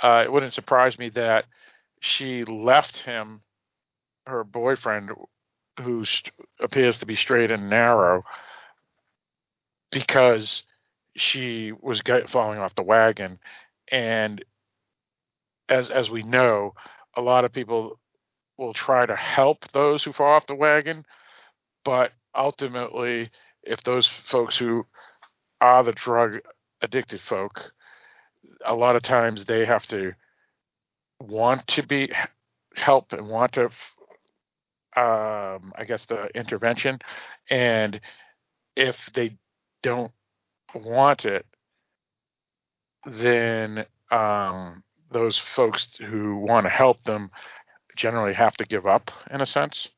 Uh, 0.02 0.24
it 0.24 0.32
wouldn't 0.32 0.54
surprise 0.54 0.98
me 0.98 1.10
that 1.10 1.46
she 2.00 2.44
left 2.44 2.98
him, 2.98 3.42
her 4.26 4.44
boyfriend, 4.44 5.12
who 5.82 6.06
st- 6.06 6.34
appears 6.60 6.98
to 6.98 7.06
be 7.06 7.16
straight 7.16 7.52
and 7.52 7.70
narrow, 7.70 8.24
because 9.92 10.64
she 11.16 11.72
was 11.82 12.02
get, 12.02 12.30
falling 12.30 12.60
off 12.60 12.76
the 12.76 12.84
wagon, 12.84 13.40
and 13.92 14.44
as 15.70 15.90
as 15.90 16.10
we 16.10 16.24
know, 16.24 16.74
a 17.16 17.22
lot 17.22 17.46
of 17.46 17.54
people 17.54 18.00
will 18.58 18.74
try 18.74 19.06
to 19.06 19.16
help 19.16 19.70
those 19.72 20.04
who 20.04 20.14
fall 20.14 20.34
off 20.34 20.48
the 20.48 20.56
wagon, 20.56 21.06
but 21.84 22.12
ultimately 22.36 23.30
if 23.64 23.84
those 23.84 24.08
folks 24.08 24.58
who 24.58 24.86
are 25.60 25.84
the 25.84 25.92
drug 25.92 26.40
addicted 26.82 27.20
folk, 27.20 27.72
a 28.66 28.76
lot 28.76 28.96
of 28.96 29.02
times 29.02 29.46
they 29.46 29.66
have 29.66 29.86
to 29.88 30.14
want 31.20 31.66
to 31.68 31.84
be 31.84 32.12
help 32.76 33.14
and 33.14 33.28
want 33.28 33.54
to, 33.54 33.66
um, 34.96 35.74
I 35.76 35.86
guess, 35.88 36.06
the 36.06 36.28
intervention, 36.36 37.00
and 37.50 38.00
if 38.76 39.10
they 39.14 39.38
don't 39.82 40.12
want 40.74 41.26
it, 41.26 41.46
then 43.06 43.86
um, 44.12 44.84
those 45.12 45.38
folks 45.38 45.98
who 45.98 46.38
want 46.38 46.66
to 46.66 46.70
help 46.70 47.04
them 47.04 47.32
generally 47.96 48.34
have 48.34 48.56
to 48.58 48.66
give 48.66 48.86
up 48.86 49.12
in 49.32 49.42
a 49.42 49.46
sense. 49.46 49.90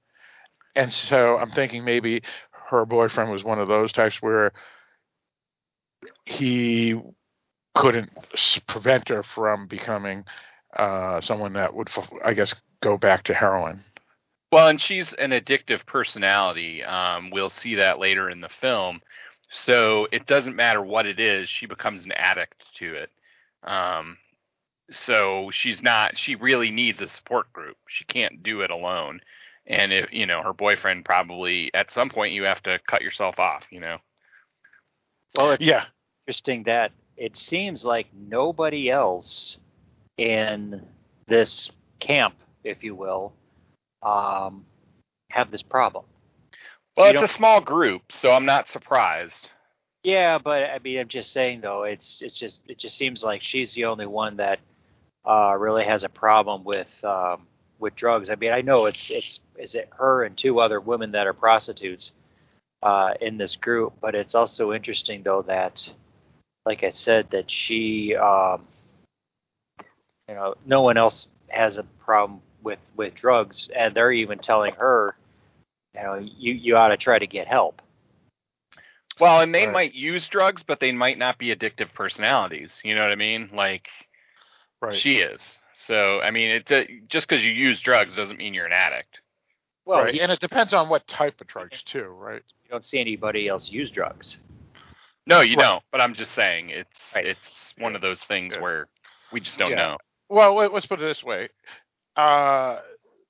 And 0.76 0.93
so 0.93 1.38
I'm 1.38 1.50
thinking 1.50 1.84
maybe 1.84 2.22
her 2.70 2.86
boyfriend 2.86 3.32
was 3.32 3.43
one 3.43 3.60
of 3.60 3.67
those 3.67 3.91
types 3.91 4.22
where 4.22 4.52
he 6.26 7.00
couldn't 7.76 8.12
prevent 8.67 9.10
her 9.10 9.24
from 9.24 9.67
becoming 9.67 10.26
uh, 10.76 11.22
someone 11.22 11.54
that 11.54 11.74
would, 11.74 11.89
I 12.24 12.34
guess, 12.34 12.54
go 12.82 12.98
back 12.98 13.24
to 13.24 13.34
heroin. 13.34 13.80
Well, 14.52 14.67
and 14.67 14.80
she's 14.80 15.13
an 15.13 15.32
addictive 15.32 15.86
personality. 15.86 16.84
Um, 16.84 17.32
we'll 17.32 17.50
see 17.50 17.76
that 17.76 18.00
later 18.00 18.30
in 18.30 18.41
the 18.41 18.50
film. 18.50 19.02
So 19.50 20.08
it 20.12 20.26
doesn't 20.26 20.56
matter 20.56 20.82
what 20.82 21.06
it 21.06 21.20
is; 21.20 21.50
she 21.50 21.65
becomes 21.65 22.04
an 22.04 22.12
addict 22.12 22.63
to 22.80 22.96
it. 22.96 23.10
Um, 23.63 24.17
so 24.89 25.50
she's 25.52 25.82
not. 25.82 26.17
She 26.17 26.36
really 26.36 26.71
needs 26.71 27.02
a 27.02 27.08
support 27.08 27.52
group. 27.54 27.78
She 27.88 28.06
can't 28.06 28.43
do 28.43 28.62
it 28.62 28.71
alone. 28.71 29.21
And 29.65 29.91
if 29.91 30.12
you 30.13 30.26
know 30.26 30.41
her 30.43 30.54
boyfriend, 30.54 31.06
probably 31.06 31.71
at 31.73 31.91
some 31.91 32.10
point 32.10 32.34
you 32.34 32.43
have 32.43 32.63
to 32.63 32.80
cut 32.88 33.02
yourself 33.02 33.39
off. 33.39 33.63
You 33.69 33.82
know. 33.82 33.97
Well, 35.36 35.52
it's 35.52 35.65
Yeah, 35.65 35.86
interesting 36.26 36.63
that 36.63 36.91
it 37.17 37.36
seems 37.36 37.84
like 37.86 38.08
nobody 38.13 38.89
else 38.89 39.58
in 40.17 40.86
this 41.28 41.69
camp, 42.00 42.36
if 42.63 42.84
you 42.84 42.95
will, 42.95 43.34
um, 44.04 44.65
have 45.30 45.52
this 45.52 45.63
problem. 45.63 46.06
So 46.95 47.04
Well, 47.04 47.13
you 47.13 47.19
it's 47.19 47.32
a 47.32 47.36
small 47.36 47.62
group, 47.62 48.04
so 48.12 48.32
I'm 48.32 48.45
not 48.45 48.69
surprised. 48.69 49.50
Yeah, 50.04 50.38
but 50.38 50.63
I 50.63 50.80
mean, 50.80 51.00
I'm 51.00 51.08
just 51.10 51.32
saying 51.32 51.62
though, 51.62 51.84
it's 51.84 52.21
it's 52.21 52.38
just 52.38 52.62
it 52.67 52.78
just 52.78 52.97
seems 52.97 53.23
like 53.23 53.43
she's 53.43 53.73
the 53.73 53.86
only 53.86 54.06
one 54.06 54.38
that 54.38 54.60
uh, 55.28 55.56
really 55.60 55.84
has 55.84 56.04
a 56.04 56.10
problem 56.10 56.63
with 56.63 56.88
um, 57.04 57.46
with 57.80 57.96
drugs. 57.96 58.30
I 58.30 58.36
mean, 58.36 58.54
I 58.54 58.62
know 58.62 58.86
it's 58.86 59.10
it's 59.12 59.40
is 59.58 59.76
it 59.76 59.90
her 59.98 60.24
and 60.24 60.38
two 60.38 60.60
other 60.60 60.80
women 60.80 61.12
that 61.12 61.28
are 61.28 61.34
prostitutes 61.34 62.12
uh, 62.82 63.13
in 63.20 63.38
this 63.38 63.56
group, 63.56 63.94
but 64.02 64.16
it's 64.16 64.36
also 64.36 64.74
interesting 64.74 65.24
though 65.24 65.42
that, 65.44 65.88
like 66.66 66.84
I 66.84 66.90
said, 66.90 67.30
that 67.32 67.52
she, 67.52 68.16
um, 68.16 68.66
you 70.30 70.36
know, 70.36 70.56
no 70.66 70.82
one 70.82 70.98
else 70.98 71.28
has 71.50 71.78
a 71.78 71.84
problem 71.84 72.42
with 72.63 72.80
with 72.96 73.13
drugs, 73.13 73.70
and 73.76 73.94
they're 73.94 74.12
even 74.12 74.40
telling 74.40 74.74
her, 74.76 75.16
you 75.96 76.04
know, 76.04 76.16
you 76.16 76.54
you 76.54 76.78
ought 76.78 76.90
to 76.90 76.98
try 76.98 77.20
to 77.20 77.28
get 77.28 77.48
help. 77.48 77.82
Well, 79.20 79.42
and 79.42 79.54
they 79.54 79.66
Right. 79.66 79.74
might 79.74 79.94
use 79.94 80.28
drugs, 80.28 80.63
but 80.63 80.80
they 80.80 80.92
might 80.92 81.18
not 81.18 81.40
be 81.40 81.54
addictive 81.56 81.92
personalities. 81.94 82.80
You 82.84 82.96
know 82.96 83.02
what 83.02 83.12
I 83.12 83.16
mean? 83.16 83.50
Like 83.52 83.90
right. 84.82 84.96
she 84.96 85.18
is. 85.18 85.42
So, 85.74 86.20
I 86.22 86.32
mean, 86.32 86.50
it 86.50 86.72
uh, 86.72 86.84
just 87.08 87.28
because 87.28 87.44
you 87.46 87.52
use 87.52 87.82
drugs 87.82 88.16
doesn't 88.16 88.38
mean 88.38 88.54
you're 88.54 88.66
an 88.66 88.74
addict. 88.74 89.22
Well, 89.86 90.04
right. 90.04 90.20
and 90.20 90.32
it 90.32 90.40
depends 90.40 90.74
on 90.74 90.90
what 90.90 91.08
type 91.08 91.40
of 91.40 91.48
drugs 91.48 91.82
too, 91.84 92.04
right? 92.04 92.42
you 92.63 92.70
don't 92.70 92.84
see 92.84 93.00
anybody 93.00 93.48
else 93.48 93.70
use 93.72 93.90
drugs. 93.90 94.38
No, 95.26 95.42
you 95.42 95.56
Right. 95.56 95.63
don't. 95.63 95.84
But 95.92 96.02
I'm 96.02 96.13
just 96.13 96.34
saying 96.34 96.70
it's 96.72 96.90
Right. 97.16 97.26
it's 97.26 97.74
one 97.78 97.96
of 97.96 98.02
those 98.02 98.22
things 98.24 98.56
Yeah. 98.56 98.62
where 98.62 98.88
we 99.32 99.40
just 99.40 99.58
don't 99.58 99.72
Yeah. 99.72 99.78
know. 99.78 99.98
Well, 100.30 100.56
let- 100.56 100.74
let's 100.74 100.86
put 100.86 101.00
it 101.00 101.06
this 101.06 101.24
way: 101.24 101.50
uh, 102.18 102.82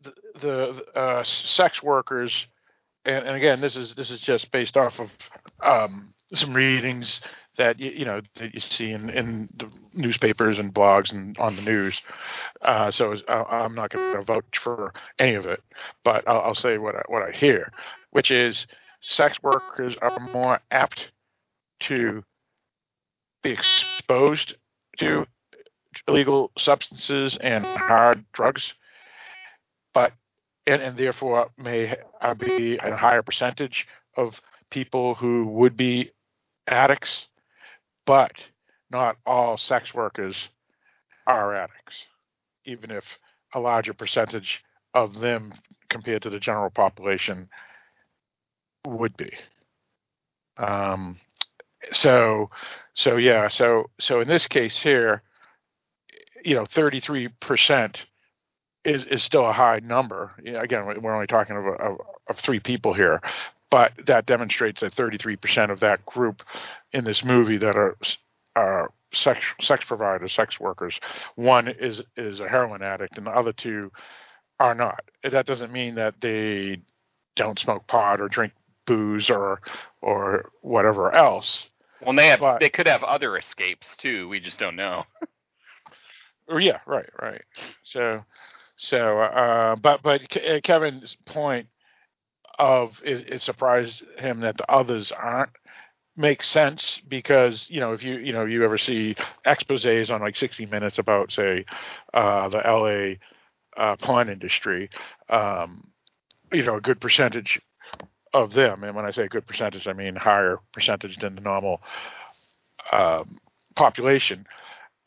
the, 0.01 0.13
the 0.39 0.99
uh, 0.99 1.23
sex 1.23 1.83
workers, 1.83 2.47
and, 3.05 3.25
and 3.25 3.35
again, 3.35 3.61
this 3.61 3.75
is 3.75 3.93
this 3.95 4.09
is 4.09 4.19
just 4.19 4.49
based 4.51 4.77
off 4.77 4.99
of 4.99 5.11
um, 5.61 6.13
some 6.33 6.53
readings 6.55 7.21
that 7.57 7.79
you, 7.79 7.91
you 7.91 8.05
know 8.05 8.21
that 8.35 8.53
you 8.53 8.59
see 8.59 8.91
in, 8.91 9.09
in 9.09 9.49
the 9.57 9.69
newspapers 9.93 10.59
and 10.59 10.73
blogs 10.73 11.11
and 11.11 11.37
on 11.39 11.55
the 11.55 11.61
news. 11.61 12.01
Uh, 12.61 12.91
so 12.91 13.13
it's- 13.13 13.23
I, 13.27 13.43
I'm 13.57 13.75
not 13.75 13.89
going 13.91 14.15
to 14.15 14.21
vouch 14.23 14.57
for 14.57 14.93
any 15.19 15.35
of 15.35 15.45
it, 15.45 15.61
but 16.03 16.27
I'll, 16.27 16.41
I'll 16.41 16.55
say 16.55 16.77
what 16.77 16.95
I, 16.95 17.01
what 17.07 17.23
I 17.23 17.31
hear, 17.31 17.71
which 18.11 18.31
is 18.31 18.67
sex 19.01 19.37
workers 19.43 19.95
are 20.01 20.19
more 20.31 20.59
apt 20.71 21.11
to 21.81 22.23
be 23.43 23.51
exposed 23.51 24.55
to 24.97 25.25
illegal 26.07 26.51
substances 26.57 27.37
and 27.41 27.65
hard 27.65 28.25
drugs, 28.33 28.73
but 29.93 30.13
and, 30.65 30.81
and 30.81 30.97
therefore 30.97 31.49
may 31.57 31.95
uh, 32.21 32.33
be 32.33 32.77
a 32.77 32.95
higher 32.95 33.21
percentage 33.21 33.87
of 34.15 34.41
people 34.69 35.15
who 35.15 35.45
would 35.47 35.77
be 35.77 36.11
addicts, 36.67 37.27
but 38.07 38.31
not 38.89 39.17
all 39.25 39.57
sex 39.57 39.93
workers 39.93 40.47
are 41.27 41.53
addicts, 41.53 42.05
even 42.65 42.89
if 42.89 43.03
a 43.53 43.59
larger 43.59 43.93
percentage 43.93 44.63
of 44.93 45.19
them 45.19 45.51
compared 45.89 46.23
to 46.23 46.29
the 46.31 46.39
general 46.39 46.71
population 46.71 47.49
would 48.87 49.15
be. 49.17 49.31
Um, 50.57 51.17
so, 51.91 52.49
so 52.95 53.17
yeah, 53.17 53.49
so 53.49 53.89
so 53.99 54.21
in 54.21 54.27
this 54.27 54.47
case 54.47 54.79
here, 54.79 55.21
you 56.43 56.55
know, 56.55 56.63
33% 56.63 57.97
is 58.85 59.03
is 59.05 59.21
still 59.21 59.45
a 59.45 59.53
high 59.53 59.79
number. 59.83 60.31
Again, 60.45 60.85
we're 61.01 61.13
only 61.13 61.27
talking 61.27 61.57
of, 61.57 61.65
of 61.65 61.97
of 62.29 62.37
three 62.37 62.59
people 62.59 62.93
here, 62.93 63.21
but 63.69 63.93
that 64.07 64.25
demonstrates 64.25 64.81
that 64.81 64.95
33% 64.95 65.71
of 65.71 65.79
that 65.81 66.05
group 66.05 66.43
in 66.93 67.03
this 67.03 67.23
movie 67.23 67.57
that 67.57 67.75
are 67.75 67.97
are 68.55 68.91
sex 69.13 69.45
sex 69.61 69.85
providers, 69.85 70.33
sex 70.33 70.59
workers, 70.59 70.99
one 71.35 71.67
is 71.67 72.01
is 72.15 72.39
a 72.39 72.47
heroin 72.47 72.81
addict, 72.81 73.17
and 73.17 73.27
the 73.27 73.31
other 73.31 73.53
two 73.53 73.91
are 74.59 74.73
not. 74.75 75.03
That 75.23 75.45
doesn't 75.45 75.71
mean 75.71 75.95
that 75.95 76.15
they 76.21 76.81
don't 77.35 77.59
smoke 77.59 77.87
pot 77.87 78.19
or 78.19 78.27
drink 78.27 78.53
booze 78.85 79.29
or 79.29 79.61
or 80.01 80.51
whatever 80.61 81.13
else. 81.13 81.69
Well, 82.01 82.15
they 82.15 82.27
have 82.27 82.39
But- 82.39 82.59
they 82.59 82.69
could 82.69 82.87
have 82.87 83.03
other 83.03 83.37
escapes 83.37 83.95
too. 83.97 84.27
We 84.29 84.39
just 84.39 84.59
don't 84.59 84.75
know. 84.75 85.03
Oh, 86.49 86.57
yeah, 86.57 86.79
right, 86.85 87.09
right. 87.21 87.41
So, 87.83 88.23
so, 88.77 89.19
uh, 89.19 89.75
but 89.75 90.01
but 90.01 90.21
Kevin's 90.63 91.17
point 91.25 91.67
of 92.57 93.01
it, 93.03 93.33
it 93.33 93.41
surprised 93.41 94.03
him 94.17 94.41
that 94.41 94.57
the 94.57 94.69
others 94.71 95.11
aren't 95.11 95.51
makes 96.17 96.49
sense 96.49 96.99
because 97.07 97.67
you 97.69 97.79
know 97.79 97.93
if 97.93 98.01
you 98.03 98.17
you 98.17 98.33
know 98.33 98.45
you 98.45 98.63
ever 98.65 98.77
see 98.77 99.15
exposés 99.45 100.13
on 100.13 100.19
like 100.19 100.35
60 100.35 100.65
Minutes 100.65 100.97
about 100.97 101.31
say 101.31 101.63
uh, 102.13 102.49
the 102.49 102.65
L.A. 102.65 103.19
Uh, 103.77 103.95
porn 103.97 104.27
industry, 104.27 104.89
um, 105.29 105.87
you 106.51 106.63
know 106.63 106.77
a 106.77 106.81
good 106.81 106.99
percentage 106.99 107.61
of 108.33 108.53
them, 108.53 108.83
and 108.83 108.95
when 108.95 109.05
I 109.05 109.11
say 109.11 109.27
good 109.27 109.45
percentage, 109.45 109.87
I 109.87 109.93
mean 109.93 110.15
higher 110.15 110.59
percentage 110.73 111.17
than 111.17 111.35
the 111.35 111.41
normal 111.41 111.81
um, 112.91 113.37
population, 113.75 114.47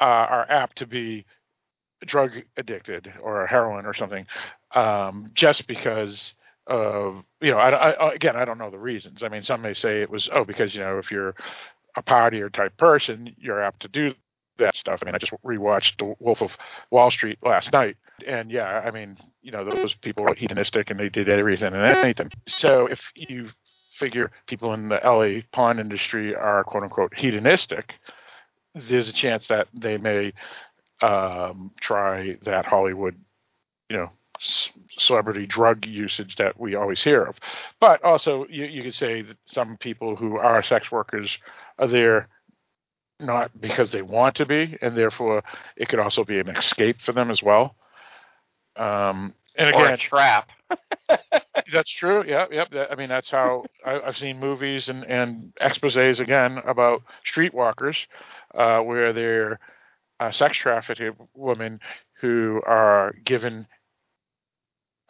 uh, 0.01 0.05
are 0.05 0.51
apt 0.51 0.79
to 0.79 0.87
be 0.87 1.27
drug 2.07 2.31
addicted 2.57 3.13
or 3.21 3.47
heroin 3.47 3.87
or 3.87 3.95
something, 3.95 4.27
um, 4.75 5.27
just 5.35 5.67
because 5.67 6.35
of 6.71 7.25
you 7.41 7.51
know. 7.51 7.59
I, 7.59 7.91
I, 7.91 8.15
again, 8.15 8.37
I 8.37 8.45
don't 8.45 8.59
know 8.59 8.71
the 8.71 8.79
reasons. 8.79 9.23
I 9.23 9.29
mean, 9.29 9.43
some 9.43 9.61
may 9.61 9.75
say 9.75 10.01
it 10.01 10.09
was 10.09 10.29
oh 10.33 10.45
because 10.45 10.75
you 10.75 10.81
know 10.81 10.99
if 10.99 11.11
you're 11.11 11.35
a 11.97 12.03
partier 12.03 12.51
type 12.51 12.77
person, 12.77 13.35
you're 13.37 13.63
apt 13.63 13.81
to 13.81 13.89
do 13.89 14.15
that 14.59 14.77
stuff. 14.77 15.01
I 15.03 15.07
mean, 15.07 15.15
I 15.15 15.19
just 15.19 15.33
rewatched 15.45 15.99
The 15.99 16.15
Wolf 16.21 16.41
of 16.41 16.57
Wall 16.91 17.11
Street 17.11 17.39
last 17.43 17.73
night, 17.73 17.97
and 18.27 18.51
yeah, 18.51 18.83
I 18.85 18.91
mean, 18.91 19.17
you 19.43 19.51
know, 19.51 19.65
those 19.65 19.95
people 19.95 20.25
were 20.25 20.35
hedonistic 20.35 20.91
and 20.91 21.01
they 21.01 21.09
did 21.09 21.29
everything 21.29 21.75
and 21.75 21.97
anything. 21.97 22.31
So 22.47 22.87
if 22.87 23.03
you 23.15 23.49
figure 23.93 24.31
people 24.47 24.73
in 24.73 24.89
the 24.89 25.01
LA 25.05 25.43
porn 25.53 25.79
industry 25.79 26.35
are 26.35 26.65
quote 26.65 26.85
unquote 26.85 27.15
hedonistic, 27.17 27.97
there's 28.75 29.09
a 29.09 29.13
chance 29.13 29.49
that 29.49 29.69
they 29.75 29.99
may 29.99 30.33
um, 31.03 31.73
try 31.81 32.39
that 32.43 32.67
Hollywood, 32.67 33.17
you 33.89 33.97
know, 33.97 34.11
celebrity 34.99 35.47
drug 35.47 35.87
usage 35.87 36.37
that 36.37 36.59
we 36.59 36.75
always 36.75 37.03
hear 37.03 37.25
of. 37.25 37.39
But 37.79 38.03
also, 38.03 38.47
you, 38.49 38.65
you 38.65 38.83
could 38.83 38.95
say 38.95 39.23
that 39.23 39.37
some 39.45 39.77
people 39.77 40.17
who 40.17 40.39
are 40.39 40.63
sex 40.63 40.91
workers 40.91 41.39
are 41.79 41.89
there 41.89 42.29
not 43.19 43.59
because 43.61 43.93
they 43.93 44.03
want 44.03 44.37
to 44.37 44.47
be, 44.47 44.79
and 44.81 44.97
therefore 44.97 45.43
it 45.77 45.89
could 45.89 45.99
also 45.99 46.25
be 46.25 46.39
an 46.39 46.49
escape 46.49 47.01
for 47.01 47.13
them 47.13 47.31
as 47.31 47.43
well. 47.43 47.77
Um, 48.77 49.35
and 49.57 49.75
or 49.75 49.83
again, 49.83 49.95
a 49.95 49.97
trap. 49.97 50.51
That's 51.73 51.91
true. 51.91 52.25
Yeah, 52.27 52.47
yep. 52.51 52.71
That, 52.71 52.91
I 52.91 52.95
mean, 52.95 53.09
that's 53.09 53.31
how 53.31 53.65
I, 53.85 54.01
I've 54.01 54.17
seen 54.17 54.39
movies 54.39 54.89
and, 54.89 55.05
and 55.05 55.53
exposés 55.61 56.21
again 56.21 56.59
about 56.65 57.03
streetwalkers, 57.31 58.07
uh, 58.55 58.81
where 58.81 59.13
they're 59.13 59.61
uh, 60.19 60.31
sex 60.31 60.57
trafficked 60.57 61.03
women 61.35 61.81
who 62.21 62.61
are 62.67 63.15
given 63.25 63.67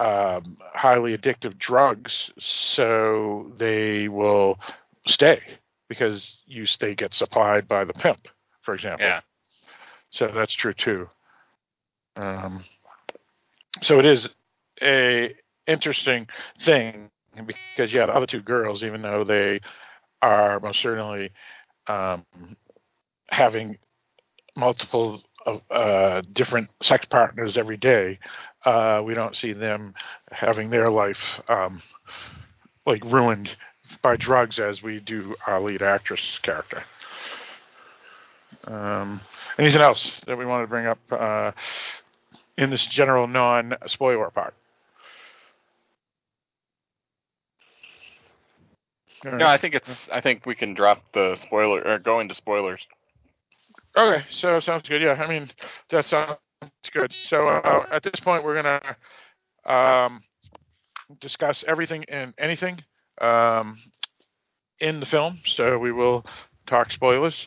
um, 0.00 0.56
highly 0.74 1.16
addictive 1.16 1.58
drugs, 1.58 2.32
so 2.38 3.52
they 3.58 4.08
will 4.08 4.58
stay 5.06 5.40
because 5.88 6.42
you 6.46 6.64
stay 6.64 6.94
get 6.94 7.12
supplied 7.12 7.68
by 7.68 7.84
the 7.84 7.92
pimp, 7.92 8.26
for 8.62 8.74
example. 8.74 9.06
Yeah. 9.06 9.20
So 10.10 10.30
that's 10.34 10.54
true 10.54 10.72
too. 10.72 11.08
Um, 12.16 12.64
so 13.82 13.98
it 13.98 14.06
is 14.06 14.28
a 14.82 15.34
interesting 15.66 16.28
thing 16.58 17.10
because 17.46 17.92
yeah, 17.92 18.06
the 18.06 18.14
other 18.14 18.26
two 18.26 18.40
girls, 18.40 18.82
even 18.82 19.02
though 19.02 19.22
they 19.22 19.60
are 20.22 20.60
most 20.60 20.80
certainly 20.80 21.30
um, 21.86 22.24
having 23.28 23.76
multiple 24.56 25.22
uh, 25.70 26.22
different 26.32 26.68
sex 26.82 27.06
partners 27.06 27.56
every 27.56 27.76
day, 27.76 28.18
uh, 28.64 29.02
we 29.04 29.14
don't 29.14 29.34
see 29.34 29.52
them 29.52 29.94
having 30.30 30.70
their 30.70 30.90
life 30.90 31.40
um, 31.48 31.82
like 32.86 33.04
ruined 33.04 33.50
by 34.02 34.16
drugs 34.16 34.58
as 34.58 34.82
we 34.82 35.00
do 35.00 35.34
our 35.46 35.60
lead 35.60 35.82
actress 35.82 36.38
character. 36.42 36.82
Um, 38.64 39.20
anything 39.58 39.80
else 39.80 40.12
that 40.26 40.36
we 40.36 40.44
want 40.44 40.62
to 40.64 40.68
bring 40.68 40.86
up 40.86 40.98
uh, 41.10 41.52
in 42.58 42.70
this 42.70 42.84
general 42.86 43.26
non-spoiler 43.26 44.30
part? 44.30 44.54
No. 49.24 49.46
I 49.46 49.58
think 49.58 49.74
it's. 49.74 50.08
I 50.10 50.22
think 50.22 50.46
we 50.46 50.54
can 50.54 50.72
drop 50.72 51.02
the 51.12 51.36
spoiler 51.42 51.82
or 51.82 51.98
go 51.98 52.20
into 52.20 52.34
spoilers. 52.34 52.80
Okay, 53.96 54.24
so 54.30 54.60
sounds 54.60 54.88
good. 54.88 55.02
Yeah, 55.02 55.14
I 55.14 55.26
mean 55.28 55.50
that 55.90 56.06
sounds 56.06 56.38
good. 56.92 57.12
So 57.12 57.48
uh, 57.48 57.86
at 57.90 58.02
this 58.02 58.20
point, 58.20 58.44
we're 58.44 58.62
gonna 58.62 58.96
um, 59.66 60.22
discuss 61.20 61.64
everything 61.66 62.04
and 62.08 62.32
anything 62.38 62.82
um, 63.20 63.78
in 64.80 65.00
the 65.00 65.06
film. 65.06 65.40
So 65.44 65.78
we 65.78 65.92
will 65.92 66.24
talk 66.66 66.92
spoilers. 66.92 67.46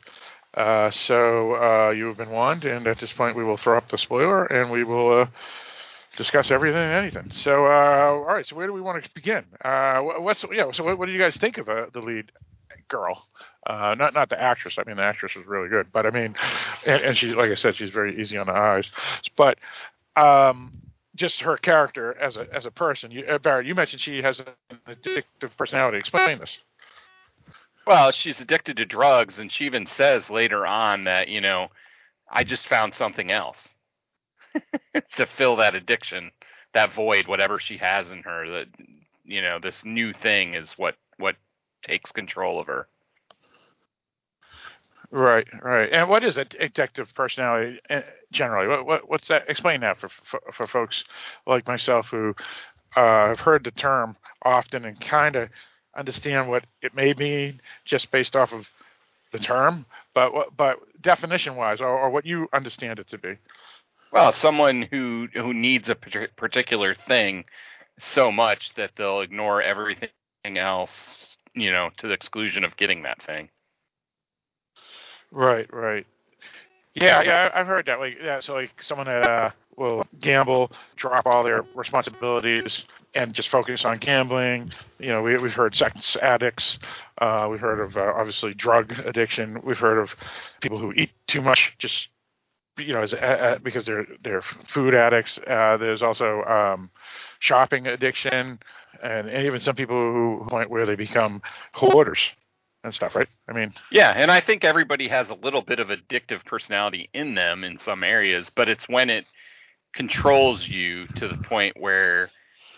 Uh, 0.53 0.91
so 0.91 1.55
uh, 1.55 1.89
you 1.91 2.05
have 2.07 2.17
been 2.17 2.29
warned, 2.29 2.65
and 2.65 2.85
at 2.87 2.99
this 2.99 3.11
point, 3.13 3.35
we 3.35 3.43
will 3.43 3.57
throw 3.57 3.77
up 3.77 3.89
the 3.89 3.97
spoiler, 3.97 4.45
and 4.45 4.69
we 4.69 4.83
will 4.83 5.21
uh, 5.21 5.25
discuss 6.15 6.51
everything 6.51 6.77
and 6.79 6.93
anything. 6.93 7.31
So, 7.31 7.65
uh, 7.65 7.69
all 8.11 8.25
right. 8.25 8.45
So 8.45 8.55
where 8.55 8.67
do 8.67 8.73
we 8.73 8.81
want 8.81 9.03
to 9.03 9.09
begin? 9.15 9.45
Uh, 9.63 10.01
wh- 10.01 10.21
what's 10.21 10.45
yeah? 10.51 10.71
So 10.71 10.83
what, 10.83 10.99
what 10.99 11.07
do 11.07 11.11
you 11.11 11.19
guys 11.19 11.37
think 11.37 11.57
of 11.57 11.65
the 11.65 11.99
lead 12.01 12.31
girl? 12.87 13.25
Uh, 13.65 13.95
not 13.97 14.13
not 14.13 14.29
the 14.29 14.41
actress. 14.41 14.77
I 14.77 14.83
mean, 14.85 14.97
the 14.97 15.03
actress 15.03 15.35
was 15.35 15.45
really 15.45 15.69
good, 15.69 15.87
but 15.91 16.05
I 16.05 16.09
mean, 16.09 16.35
and, 16.85 17.01
and 17.01 17.17
she's 17.17 17.35
like 17.35 17.51
I 17.51 17.55
said, 17.55 17.75
she's 17.75 17.91
very 17.91 18.19
easy 18.19 18.37
on 18.37 18.47
the 18.47 18.53
eyes. 18.53 18.91
But 19.37 19.57
um, 20.15 20.73
just 21.15 21.41
her 21.41 21.57
character 21.57 22.17
as 22.19 22.37
a 22.37 22.47
as 22.53 22.65
a 22.65 22.71
person. 22.71 23.11
You, 23.11 23.25
uh, 23.25 23.59
you 23.59 23.75
mentioned 23.75 24.01
she 24.01 24.21
has 24.21 24.39
an 24.39 24.47
addictive 24.87 25.55
personality. 25.57 25.97
Explain 25.97 26.39
this. 26.39 26.57
Well, 27.85 28.11
she's 28.11 28.39
addicted 28.39 28.77
to 28.77 28.85
drugs, 28.85 29.39
and 29.39 29.51
she 29.51 29.65
even 29.65 29.87
says 29.87 30.29
later 30.29 30.65
on 30.65 31.03
that 31.03 31.27
you 31.27 31.41
know, 31.41 31.67
I 32.29 32.43
just 32.43 32.67
found 32.67 32.93
something 32.95 33.31
else 33.31 33.69
to 35.15 35.25
fill 35.25 35.57
that 35.57 35.75
addiction, 35.75 36.31
that 36.73 36.93
void, 36.93 37.27
whatever 37.27 37.59
she 37.59 37.77
has 37.77 38.11
in 38.11 38.23
her. 38.23 38.49
That 38.49 38.67
you 39.23 39.41
know, 39.41 39.59
this 39.61 39.83
new 39.85 40.13
thing 40.13 40.53
is 40.55 40.73
what 40.77 40.95
what 41.17 41.35
takes 41.83 42.11
control 42.11 42.59
of 42.59 42.67
her. 42.67 42.87
Right, 45.11 45.47
right. 45.61 45.91
And 45.91 46.09
what 46.09 46.23
is 46.23 46.37
a 46.37 46.45
addictive 46.45 47.13
personality 47.13 47.79
uh, 47.89 48.01
generally? 48.31 48.67
What, 48.67 48.85
what 48.85 49.09
what's 49.09 49.27
that? 49.27 49.47
Explain 49.47 49.81
that 49.81 49.99
for 49.99 50.09
for, 50.23 50.41
for 50.51 50.65
folks 50.65 51.03
like 51.45 51.67
myself 51.67 52.07
who 52.07 52.33
uh, 52.95 53.27
have 53.27 53.39
heard 53.39 53.63
the 53.63 53.71
term 53.71 54.15
often 54.43 54.85
and 54.85 54.99
kind 54.99 55.35
of 55.35 55.49
understand 55.95 56.49
what 56.49 56.65
it 56.81 56.95
may 56.95 57.13
mean 57.13 57.61
just 57.85 58.09
based 58.11 58.35
off 58.35 58.51
of 58.53 58.67
the 59.31 59.39
term, 59.39 59.85
but 60.15 60.31
but 60.57 60.77
definition 61.01 61.55
wise, 61.55 61.81
or, 61.81 61.87
or 61.87 62.09
what 62.09 62.25
you 62.25 62.47
understand 62.53 62.99
it 62.99 63.09
to 63.09 63.17
be. 63.17 63.37
Well, 64.11 64.31
someone 64.31 64.83
who 64.89 65.27
who 65.33 65.53
needs 65.53 65.89
a 65.89 65.95
particular 65.95 66.95
thing 67.07 67.45
so 67.99 68.31
much 68.31 68.73
that 68.75 68.91
they'll 68.95 69.21
ignore 69.21 69.61
everything 69.61 70.09
else, 70.57 71.32
you 71.53 71.71
know, 71.71 71.89
to 71.97 72.07
the 72.07 72.13
exclusion 72.13 72.63
of 72.63 72.75
getting 72.77 73.03
that 73.03 73.21
thing. 73.23 73.49
Right, 75.31 75.71
right. 75.73 76.05
Yeah, 76.95 77.23
yeah, 77.23 77.49
I- 77.53 77.59
I've 77.59 77.67
heard 77.67 77.87
that. 77.87 77.99
Like, 77.99 78.17
yeah, 78.23 78.39
so 78.39 78.53
like 78.53 78.71
someone 78.81 79.07
that 79.07 79.23
uh, 79.27 79.49
will 79.77 80.05
gamble, 80.19 80.71
drop 80.95 81.25
all 81.25 81.43
their 81.43 81.63
responsibilities, 81.73 82.85
and 83.15 83.33
just 83.33 83.49
focus 83.49 83.83
on 83.83 83.97
gambling. 83.97 84.71
You 84.99 85.09
know, 85.09 85.21
we, 85.23 85.37
we've 85.37 85.53
heard 85.53 85.75
sex 85.75 86.15
addicts. 86.21 86.77
Uh, 87.19 87.47
we've 87.49 87.59
heard 87.59 87.79
of 87.79 87.97
uh, 87.97 88.13
obviously 88.15 88.53
drug 88.53 88.93
addiction. 89.05 89.59
We've 89.63 89.77
heard 89.77 89.97
of 89.97 90.15
people 90.61 90.77
who 90.77 90.93
eat 90.93 91.09
too 91.27 91.41
much, 91.41 91.73
just 91.79 92.09
you 92.77 92.93
know, 92.93 93.01
as, 93.01 93.13
uh, 93.13 93.59
because 93.63 93.85
they're 93.85 94.07
they're 94.23 94.41
food 94.41 94.95
addicts. 94.95 95.37
Uh, 95.47 95.77
there's 95.77 96.01
also 96.01 96.43
um, 96.43 96.89
shopping 97.39 97.87
addiction, 97.87 98.59
and, 99.01 99.29
and 99.29 99.45
even 99.45 99.59
some 99.59 99.75
people 99.75 99.95
who 99.95 100.45
point 100.49 100.69
where 100.69 100.85
they 100.85 100.95
become 100.95 101.41
hoarders 101.73 102.19
and 102.83 102.93
stuff. 102.93 103.15
Right? 103.15 103.29
I 103.47 103.53
mean, 103.53 103.73
Yeah, 103.91 104.11
and 104.15 104.31
I 104.31 104.41
think 104.41 104.63
everybody 104.63 105.07
has 105.07 105.29
a 105.29 105.35
little 105.35 105.61
bit 105.61 105.79
of 105.79 105.87
addictive 105.89 106.45
personality 106.45 107.09
in 107.13 107.35
them 107.35 107.63
in 107.63 107.79
some 107.79 108.03
areas, 108.03 108.49
but 108.53 108.69
it's 108.69 108.87
when 108.89 109.09
it 109.09 109.27
controls 109.93 110.67
you 110.67 111.07
to 111.07 111.27
the 111.27 111.37
point 111.37 111.75
where 111.79 112.29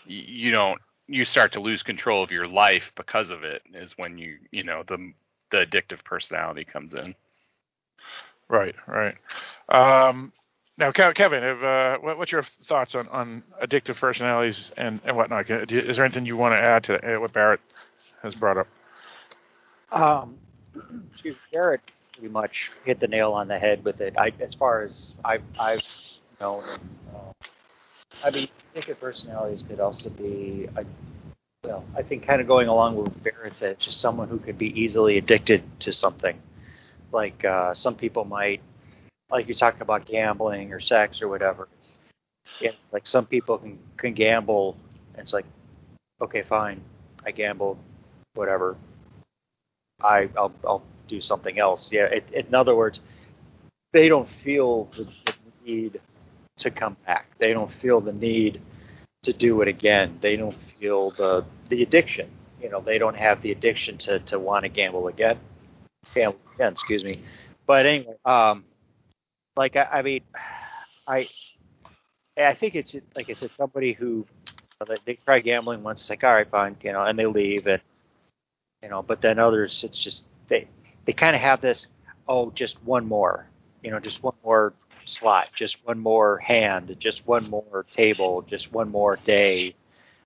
you 0.06 0.50
don't 0.50 0.80
you 1.08 1.24
start 1.24 1.52
to 1.52 1.60
lose 1.60 1.82
control 1.82 2.22
of 2.22 2.30
your 2.30 2.46
life 2.46 2.92
because 2.96 3.30
of 3.30 3.44
it 3.44 3.62
is 3.74 3.94
when 3.96 4.18
you 4.18 4.38
you 4.50 4.62
know 4.62 4.82
the 4.86 5.12
the 5.50 5.58
addictive 5.58 6.02
personality 6.04 6.64
comes 6.64 6.94
in. 6.94 7.14
Right, 8.48 8.74
right. 8.86 9.14
Um, 9.68 10.32
now, 10.78 10.92
Kevin, 10.92 11.42
uh, 11.42 11.96
what, 12.00 12.18
what's 12.18 12.30
your 12.30 12.44
thoughts 12.68 12.94
on, 12.94 13.08
on 13.08 13.42
addictive 13.62 13.96
personalities 13.96 14.70
and, 14.76 15.00
and 15.04 15.16
whatnot? 15.16 15.50
Is 15.50 15.96
there 15.96 16.04
anything 16.04 16.26
you 16.26 16.36
want 16.36 16.54
to 16.54 16.62
add 16.62 16.84
to 16.84 17.18
what 17.18 17.32
Barrett 17.32 17.60
has 18.22 18.34
brought 18.34 18.58
up? 18.58 18.66
Um, 19.90 20.36
excuse 21.12 21.34
me, 21.34 21.40
Garrett 21.50 21.80
pretty 22.12 22.28
much 22.28 22.70
hit 22.84 23.00
the 23.00 23.08
nail 23.08 23.32
on 23.32 23.48
the 23.48 23.58
head 23.58 23.84
with 23.84 24.00
it. 24.00 24.14
I, 24.18 24.32
as 24.40 24.54
far 24.54 24.82
as 24.82 25.14
I've, 25.24 25.42
I've 25.58 25.82
known, 26.40 26.64
uh, 27.14 27.32
I 28.22 28.30
mean, 28.30 28.48
addictive 28.74 29.00
personalities 29.00 29.62
could 29.66 29.80
also 29.80 30.10
be, 30.10 30.68
well, 31.64 31.84
I 31.96 32.02
think 32.02 32.26
kind 32.26 32.40
of 32.40 32.46
going 32.46 32.68
along 32.68 32.96
with 32.96 33.22
Barrett 33.22 33.56
said, 33.56 33.78
just 33.78 34.00
someone 34.00 34.28
who 34.28 34.38
could 34.38 34.58
be 34.58 34.78
easily 34.78 35.16
addicted 35.16 35.62
to 35.80 35.92
something. 35.92 36.38
Like 37.12 37.44
uh, 37.44 37.74
some 37.74 37.94
people 37.94 38.24
might, 38.24 38.60
like 39.30 39.46
you're 39.48 39.56
talking 39.56 39.82
about 39.82 40.06
gambling 40.06 40.72
or 40.72 40.80
sex 40.80 41.22
or 41.22 41.28
whatever. 41.28 41.68
Yeah, 42.60 42.72
like 42.92 43.06
some 43.06 43.26
people 43.26 43.58
can 43.58 43.78
can 43.96 44.14
gamble. 44.14 44.76
And 45.14 45.22
it's 45.22 45.32
like, 45.32 45.46
okay, 46.20 46.42
fine, 46.42 46.80
I 47.24 47.30
gambled, 47.30 47.78
whatever. 48.34 48.76
I 50.02 50.28
I'll 50.36 50.52
I'll 50.64 50.82
do 51.08 51.20
something 51.20 51.58
else. 51.58 51.90
Yeah. 51.92 52.06
It, 52.06 52.30
in 52.32 52.54
other 52.54 52.74
words, 52.74 53.00
they 53.92 54.08
don't 54.08 54.28
feel 54.28 54.90
the, 54.96 55.04
the 55.04 55.32
need 55.64 56.00
to 56.58 56.70
come 56.70 56.96
back. 57.06 57.26
They 57.38 57.52
don't 57.52 57.72
feel 57.72 58.00
the 58.00 58.12
need 58.12 58.60
to 59.22 59.32
do 59.32 59.60
it 59.62 59.68
again. 59.68 60.18
They 60.20 60.36
don't 60.36 60.56
feel 60.78 61.10
the 61.12 61.44
the 61.70 61.82
addiction. 61.82 62.30
You 62.62 62.70
know, 62.70 62.80
they 62.80 62.98
don't 62.98 63.16
have 63.16 63.42
the 63.42 63.52
addiction 63.52 63.98
to 63.98 64.18
to 64.20 64.38
want 64.38 64.62
to 64.62 64.68
gamble 64.68 65.08
again. 65.08 65.38
Gamble 66.14 66.38
again, 66.56 66.72
excuse 66.72 67.04
me. 67.04 67.20
But 67.66 67.86
anyway, 67.86 68.14
um, 68.24 68.64
like 69.56 69.76
I, 69.76 69.88
I 69.92 70.02
mean, 70.02 70.22
I 71.06 71.28
I 72.36 72.54
think 72.54 72.74
it's 72.74 72.96
like 73.14 73.30
I 73.30 73.32
said, 73.32 73.50
somebody 73.56 73.92
who 73.92 74.26
they, 75.06 75.14
try 75.24 75.40
gambling 75.40 75.82
once, 75.82 76.02
it's 76.02 76.10
like 76.10 76.24
all 76.24 76.34
right, 76.34 76.48
fine, 76.50 76.76
you 76.82 76.92
know, 76.92 77.02
and 77.02 77.18
they 77.18 77.26
leave, 77.26 77.66
and 77.66 77.80
you 78.82 78.88
know, 78.88 79.02
but 79.02 79.20
then 79.20 79.38
others, 79.38 79.84
it's 79.84 79.98
just 79.98 80.24
they 80.48 80.68
they 81.04 81.12
kind 81.12 81.34
of 81.36 81.42
have 81.42 81.60
this, 81.60 81.86
oh, 82.28 82.50
just 82.50 82.82
one 82.84 83.06
more, 83.06 83.46
you 83.82 83.90
know, 83.90 84.00
just 84.00 84.22
one 84.22 84.34
more 84.44 84.74
slot, 85.04 85.50
just 85.54 85.76
one 85.86 85.98
more 85.98 86.38
hand, 86.38 86.94
just 86.98 87.26
one 87.26 87.48
more 87.48 87.86
table, 87.96 88.42
just 88.42 88.72
one 88.72 88.90
more 88.90 89.16
day, 89.24 89.74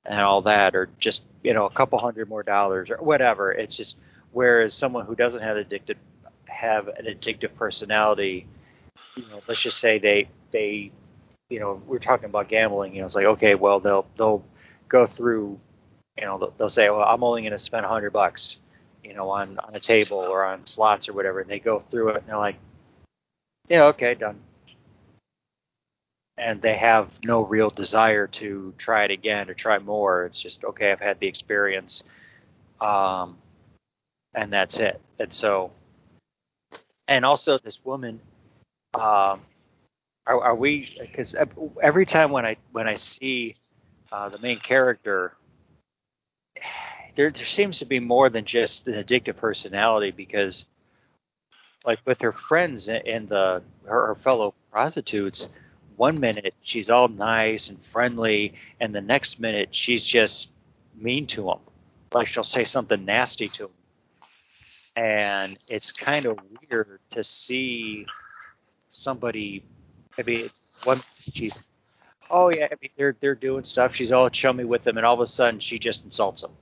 and 0.05 0.20
all 0.20 0.43
that, 0.43 0.74
or 0.74 0.89
just 0.99 1.22
you 1.43 1.55
know, 1.55 1.66
a 1.66 1.70
couple 1.70 1.99
hundred 1.99 2.28
more 2.28 2.43
dollars 2.43 2.91
or 2.91 2.97
whatever. 2.99 3.53
It's 3.53 3.76
just 3.76 3.97
whereas 4.33 4.74
someone 4.74 5.07
who 5.07 5.14
doesn't 5.14 5.43
have 5.43 5.57
addicted 5.57 5.97
have 6.61 6.89
an 6.89 7.07
addictive 7.07 7.55
personality, 7.57 8.47
you 9.17 9.27
know, 9.29 9.41
let's 9.49 9.63
just 9.63 9.79
say 9.79 9.99
they 9.99 10.29
they 10.53 10.93
you 11.49 11.59
know, 11.59 11.83
we're 11.87 11.99
talking 11.99 12.27
about 12.27 12.49
gambling, 12.49 12.95
you 12.95 13.01
know, 13.01 13.07
it's 13.07 13.15
like 13.15 13.25
okay, 13.25 13.55
well 13.55 13.81
they'll 13.81 14.07
they'll 14.17 14.45
go 14.89 15.07
through, 15.07 15.59
you 16.19 16.25
know, 16.25 16.39
they'll, 16.39 16.55
they'll 16.59 16.69
say, 16.69 16.91
well, 16.91 17.03
I'm 17.03 17.25
only 17.25 17.43
going 17.43 17.53
to 17.53 17.59
spend 17.59 17.87
a 17.87 17.89
hundred 17.89 18.13
bucks, 18.13 18.57
you 19.03 19.15
know, 19.15 19.31
on 19.31 19.59
on 19.59 19.75
a 19.75 19.81
table 19.81 20.19
or 20.19 20.45
on 20.45 20.67
slots 20.67 21.09
or 21.09 21.15
whatever. 21.15 21.41
And 21.41 21.51
they 21.51 21.61
go 21.61 21.83
through 21.91 22.11
it 22.11 22.17
and 22.17 22.27
they're 22.27 22.37
like, 22.37 22.57
yeah, 23.69 23.85
okay, 23.85 24.15
done. 24.15 24.39
And 26.37 26.61
they 26.61 26.75
have 26.77 27.09
no 27.25 27.43
real 27.43 27.71
desire 27.71 28.27
to 28.27 28.75
try 28.79 29.05
it 29.05 29.11
again 29.11 29.49
or 29.49 29.55
try 29.55 29.79
more. 29.79 30.25
It's 30.25 30.41
just 30.41 30.65
okay. 30.65 30.91
I've 30.93 31.01
had 31.01 31.21
the 31.21 31.27
experience, 31.27 32.03
um, 32.81 33.37
and 34.35 34.53
that's 34.53 34.79
it. 34.79 35.01
And 35.19 35.33
so, 35.33 35.71
and 37.11 37.25
also 37.25 37.59
this 37.59 37.85
woman, 37.85 38.21
um, 38.95 39.41
are, 40.27 40.41
are 40.43 40.55
we? 40.55 40.97
Because 40.99 41.35
every 41.83 42.07
time 42.07 42.31
when 42.31 42.47
I 42.47 42.57
when 42.73 42.89
I 42.89 42.95
see 42.95 43.57
uh, 44.13 44.29
the 44.31 44.39
main 44.39 44.59
character, 44.59 45.35
there 47.17 47.31
there 47.31 47.47
seems 47.47 47.81
to 47.81 47.85
be 47.85 47.99
more 47.99 48.31
than 48.31 48.45
just 48.45 48.87
an 48.87 48.95
addictive 48.95 49.37
personality. 49.37 50.13
Because, 50.13 50.65
like 51.85 51.99
with 52.07 52.23
her 52.23 52.33
friends 52.33 52.89
and 52.89 53.29
the 53.29 53.63
her, 53.85 54.07
her 54.07 54.15
fellow 54.15 54.55
prostitutes, 54.71 55.49
one 55.97 56.21
minute 56.21 56.55
she's 56.63 56.91
all 56.91 57.09
nice 57.09 57.69
and 57.69 57.79
friendly, 57.93 58.55
and 58.81 58.95
the 58.95 59.01
next 59.01 59.41
minute 59.41 59.71
she's 59.73 60.05
just 60.05 60.49
mean 60.95 61.27
to 61.27 61.43
them. 61.43 61.59
Like 62.15 62.29
she'll 62.29 62.45
say 62.45 62.65
something 62.65 63.05
nasty 63.05 63.49
to 63.49 63.63
them, 63.65 63.73
and 65.01 65.59
it's 65.66 65.92
kind 65.92 66.26
of 66.26 66.38
weird 66.70 67.01
to 67.11 67.24
see 67.24 68.05
somebody 68.90 69.64
I 70.18 70.22
mean, 70.22 70.40
it's 70.46 70.62
one 70.84 71.03
she's, 71.32 71.62
oh 72.30 72.51
yeah, 72.51 72.66
I 72.70 72.74
mean 72.80 72.90
they're 72.96 73.16
they're 73.20 73.34
doing 73.34 73.64
stuff. 73.64 73.94
She's 73.94 74.12
all 74.12 74.28
chummy 74.28 74.64
with 74.64 74.84
them, 74.84 74.98
and 74.98 75.07
all 75.07 75.14
of 75.14 75.20
a 75.20 75.26
sudden 75.26 75.61
she 75.61 75.78
just 75.78 76.05
insults 76.05 76.42
them. 76.42 76.53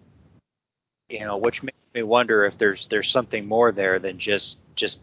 You 1.09 1.21
know, 1.21 1.39
which 1.39 1.63
makes 1.63 1.79
me 1.95 2.03
wonder 2.03 2.45
if 2.45 2.57
there's 2.59 2.87
there's 2.87 3.11
something 3.11 3.47
more 3.47 3.73
there 3.73 3.99
than 3.99 4.19
just 4.19 4.59
just. 4.77 5.01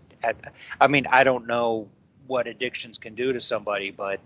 I 0.80 0.88
mean, 0.88 1.06
I 1.12 1.24
don't 1.24 1.46
know 1.46 1.88
what 2.26 2.48
addictions 2.48 2.98
can 2.98 3.14
do 3.14 3.34
to 3.34 3.40
somebody, 3.40 3.92
but 3.92 4.20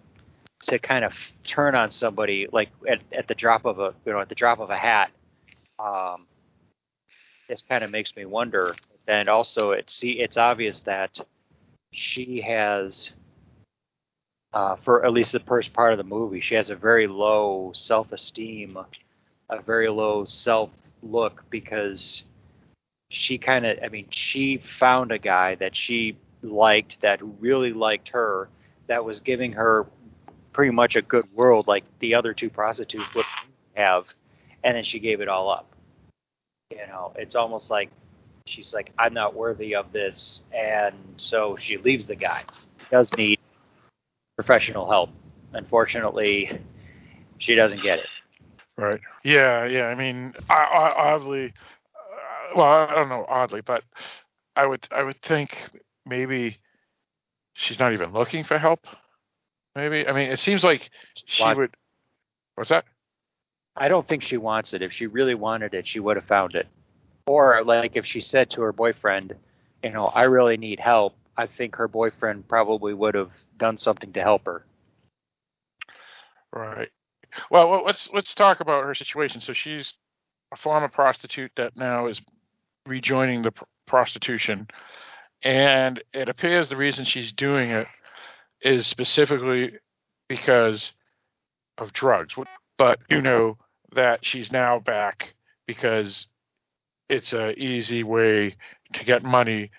to 0.63 0.79
kind 0.79 1.03
of 1.03 1.13
turn 1.43 1.75
on 1.75 1.91
somebody 1.91 2.47
like 2.51 2.69
at, 2.87 3.01
at 3.11 3.27
the 3.27 3.35
drop 3.35 3.65
of 3.65 3.79
a 3.79 3.93
you 4.05 4.13
know 4.13 4.19
at 4.19 4.29
the 4.29 4.35
drop 4.35 4.59
of 4.59 4.69
a 4.69 4.77
hat, 4.77 5.09
um, 5.79 6.27
this 7.47 7.63
kind 7.67 7.83
of 7.83 7.89
makes 7.89 8.15
me 8.15 8.25
wonder. 8.25 8.75
And 9.09 9.27
also, 9.27 9.71
it's 9.71 9.91
see 9.91 10.11
it's 10.11 10.37
obvious 10.37 10.81
that 10.81 11.19
she 11.91 12.41
has 12.41 13.09
uh, 14.53 14.75
for 14.75 15.03
at 15.03 15.11
least 15.11 15.31
the 15.31 15.39
first 15.39 15.73
part 15.73 15.93
of 15.93 15.97
the 15.97 16.03
movie. 16.03 16.41
She 16.41 16.53
has 16.53 16.69
a 16.69 16.75
very 16.75 17.07
low 17.07 17.71
self 17.73 18.11
esteem, 18.11 18.77
a 19.49 19.61
very 19.63 19.89
low 19.89 20.25
self 20.25 20.69
look 21.01 21.43
because 21.49 22.21
she 23.09 23.39
kind 23.39 23.65
of, 23.65 23.79
I 23.83 23.87
mean, 23.87 24.05
she 24.11 24.57
found 24.57 25.11
a 25.11 25.17
guy 25.17 25.55
that 25.55 25.75
she 25.75 26.15
liked, 26.43 27.01
that 27.01 27.19
really 27.39 27.73
liked 27.73 28.09
her, 28.09 28.47
that 28.85 29.03
was 29.03 29.19
giving 29.19 29.53
her 29.53 29.87
pretty 30.53 30.71
much 30.71 30.95
a 30.95 31.01
good 31.01 31.25
world 31.33 31.67
like 31.67 31.83
the 31.97 32.13
other 32.13 32.35
two 32.35 32.51
prostitutes 32.51 33.11
would 33.15 33.25
have, 33.73 34.05
and 34.63 34.77
then 34.77 34.83
she 34.83 34.99
gave 34.99 35.19
it 35.19 35.27
all 35.27 35.49
up. 35.49 35.65
You 36.69 36.85
know, 36.85 37.13
it's 37.15 37.33
almost 37.33 37.71
like 37.71 37.89
she's 38.49 38.73
like, 38.73 38.91
I'm 38.97 39.13
not 39.13 39.35
worthy 39.35 39.75
of 39.75 39.91
this, 39.91 40.41
and 40.53 40.95
so 41.17 41.55
she 41.55 41.77
leaves 41.77 42.05
the 42.05 42.15
guy. 42.15 42.43
does 42.91 43.13
need 43.15 43.39
professional 44.35 44.89
help. 44.89 45.09
Unfortunately, 45.53 46.59
she 47.37 47.55
doesn't 47.55 47.81
get 47.81 47.99
it. 47.99 48.05
Right. 48.77 49.01
Yeah. 49.23 49.65
Yeah. 49.65 49.87
I 49.87 49.95
mean, 49.95 50.33
I, 50.49 50.53
I, 50.53 51.13
oddly, 51.13 51.47
uh, 51.47 52.55
well, 52.55 52.65
I 52.65 52.95
don't 52.95 53.09
know, 53.09 53.25
oddly, 53.27 53.61
but 53.61 53.83
I 54.55 54.65
would, 54.65 54.87
I 54.91 55.03
would 55.03 55.21
think 55.21 55.57
maybe 56.05 56.57
she's 57.53 57.79
not 57.79 57.93
even 57.93 58.13
looking 58.13 58.43
for 58.43 58.57
help. 58.57 58.87
Maybe. 59.75 60.07
I 60.07 60.13
mean, 60.13 60.31
it 60.31 60.39
seems 60.39 60.63
like 60.63 60.89
she 61.25 61.43
what? 61.43 61.57
would. 61.57 61.75
What's 62.55 62.69
that? 62.69 62.85
I 63.75 63.87
don't 63.87 64.07
think 64.07 64.23
she 64.23 64.37
wants 64.37 64.73
it. 64.73 64.81
If 64.81 64.91
she 64.91 65.07
really 65.07 65.35
wanted 65.35 65.73
it, 65.73 65.87
she 65.87 65.99
would 65.99 66.17
have 66.17 66.25
found 66.25 66.55
it. 66.55 66.67
Or 67.29 67.63
like 67.63 67.95
if 67.95 68.07
she 68.07 68.21
said 68.21 68.49
to 68.49 68.61
her 68.61 68.73
boyfriend, 68.73 69.35
you 69.83 69.91
know, 69.91 70.07
I 70.07 70.23
really 70.23 70.57
need 70.57 70.79
help. 70.79 71.15
I 71.37 71.45
think 71.45 71.75
her 71.75 71.87
boyfriend 71.87 72.47
probably 72.47 72.95
would 72.95 73.13
have 73.13 73.29
done 73.55 73.77
something 73.77 74.11
to 74.13 74.23
help 74.23 74.47
her. 74.47 74.65
Right. 76.51 76.89
Well, 77.51 77.83
let's 77.85 78.09
let's 78.11 78.33
talk 78.33 78.61
about 78.61 78.83
her 78.83 78.95
situation. 78.95 79.41
So 79.41 79.53
she's 79.53 79.93
a 80.51 80.55
former 80.55 80.87
prostitute 80.87 81.51
that 81.55 81.77
now 81.77 82.07
is 82.07 82.19
rejoining 82.87 83.43
the 83.43 83.51
pr- 83.51 83.65
prostitution, 83.85 84.67
and 85.43 86.01
it 86.11 86.29
appears 86.29 86.67
the 86.67 86.77
reason 86.77 87.05
she's 87.05 87.31
doing 87.31 87.69
it 87.69 87.85
is 88.63 88.87
specifically 88.87 89.73
because 90.27 90.93
of 91.77 91.93
drugs. 91.93 92.33
But 92.79 92.97
you 93.07 93.21
know 93.21 93.57
that 93.91 94.25
she's 94.25 94.51
now 94.51 94.79
back 94.79 95.35
because 95.67 96.25
it's 97.09 97.33
an 97.33 97.55
easy 97.57 98.03
way 98.03 98.55
to 98.93 99.03
get 99.03 99.23
money 99.23 99.71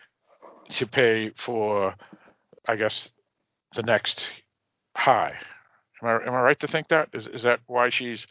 to 0.70 0.86
pay 0.86 1.30
for, 1.36 1.94
I 2.66 2.76
guess, 2.76 3.10
the 3.74 3.82
next 3.82 4.22
high. 4.96 5.34
Am 6.02 6.08
I 6.08 6.12
am 6.26 6.34
I 6.34 6.40
right 6.40 6.60
to 6.60 6.68
think 6.68 6.88
that? 6.88 7.08
Is 7.12 7.26
is 7.26 7.42
that 7.42 7.60
why 7.66 7.90
she's 7.90 8.26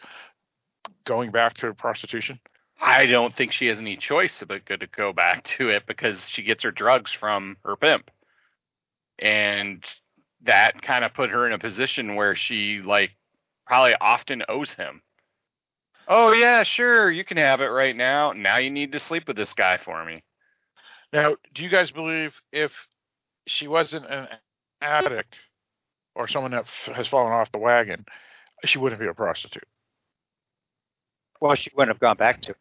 going 1.05 1.31
back 1.31 1.55
to 1.55 1.73
prostitution? 1.73 2.39
I 2.81 3.07
don't 3.07 3.35
think 3.35 3.51
she 3.51 3.67
has 3.67 3.77
any 3.77 3.97
choice 3.97 4.41
but 4.47 4.65
to 4.65 4.87
go 4.87 5.11
back 5.11 5.43
to 5.57 5.69
it 5.69 5.83
because 5.85 6.17
she 6.29 6.43
gets 6.43 6.63
her 6.63 6.71
drugs 6.71 7.11
from 7.11 7.57
her 7.65 7.75
pimp. 7.75 8.09
And 9.17 9.83
that 10.43 10.81
kind 10.81 11.03
of 11.03 11.13
put 11.13 11.29
her 11.29 11.45
in 11.45 11.51
a 11.51 11.59
position 11.59 12.15
where 12.15 12.35
she 12.35 12.81
like 12.83 13.11
probably 13.67 13.95
often 13.99 14.43
owes 14.47 14.71
him. 14.71 15.01
Oh 16.09 16.31
yeah, 16.33 16.63
sure, 16.63 17.11
you 17.11 17.23
can 17.23 17.37
have 17.37 17.61
it 17.61 17.67
right 17.67 17.95
now. 17.95 18.33
Now 18.33 18.57
you 18.57 18.71
need 18.71 18.91
to 18.93 18.99
sleep 18.99 19.27
with 19.27 19.37
this 19.37 19.53
guy 19.53 19.77
for 19.77 20.03
me. 20.03 20.23
Now, 21.13 21.35
do 21.53 21.63
you 21.63 21.69
guys 21.69 21.91
believe 21.91 22.39
if 22.51 22.71
she 23.47 23.67
wasn't 23.67 24.05
an 24.07 24.27
addict 24.81 25.35
or 26.15 26.27
someone 26.27 26.51
that 26.51 26.65
f- 26.65 26.95
has 26.95 27.07
fallen 27.07 27.31
off 27.31 27.51
the 27.51 27.57
wagon, 27.57 28.05
she 28.65 28.77
wouldn't 28.77 29.01
be 29.01 29.07
a 29.07 29.13
prostitute. 29.13 29.67
Well, 31.39 31.55
she 31.55 31.71
wouldn't 31.75 31.95
have 31.95 32.01
gone 32.01 32.17
back 32.17 32.41
to. 32.41 32.51
It. 32.51 32.57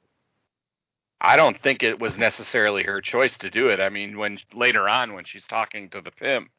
I 1.21 1.37
don't 1.37 1.61
think 1.61 1.83
it 1.83 1.99
was 1.99 2.17
necessarily 2.17 2.85
her 2.85 3.01
choice 3.01 3.37
to 3.39 3.51
do 3.51 3.69
it. 3.71 3.81
I 3.81 3.89
mean, 3.89 4.17
when 4.19 4.39
later 4.55 4.89
on 4.89 5.15
when 5.15 5.25
she's 5.25 5.47
talking 5.47 5.89
to 5.91 6.01
the 6.01 6.13
pimp, 6.13 6.51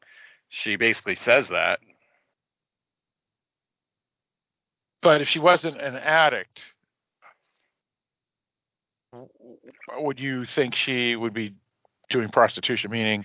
she 0.50 0.76
basically 0.76 1.16
says 1.16 1.48
that. 1.48 1.80
But 5.00 5.22
if 5.22 5.28
she 5.28 5.38
wasn't 5.38 5.80
an 5.80 5.96
addict, 5.96 6.60
would 9.98 10.20
you 10.20 10.44
think 10.44 10.74
she 10.74 11.16
would 11.16 11.34
be 11.34 11.54
doing 12.08 12.28
prostitution? 12.28 12.90
Meaning, 12.90 13.24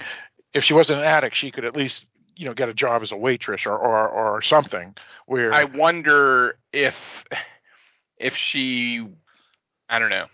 if 0.53 0.63
she 0.63 0.73
wasn't 0.73 0.99
an 0.99 1.05
addict, 1.05 1.35
she 1.35 1.51
could 1.51 1.65
at 1.65 1.75
least 1.75 2.05
you 2.35 2.45
know 2.45 2.53
get 2.53 2.69
a 2.69 2.73
job 2.73 3.01
as 3.01 3.11
a 3.11 3.17
waitress 3.17 3.65
or 3.65 3.77
or, 3.77 4.07
or 4.09 4.41
something. 4.41 4.95
Where 5.25 5.53
I 5.53 5.63
wonder 5.63 6.57
if 6.73 6.95
if 8.17 8.35
she, 8.35 9.07
I 9.89 9.99
don't 9.99 10.09
know. 10.09 10.27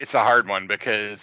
It's 0.00 0.14
a 0.14 0.20
hard 0.20 0.48
one 0.48 0.66
because 0.66 1.20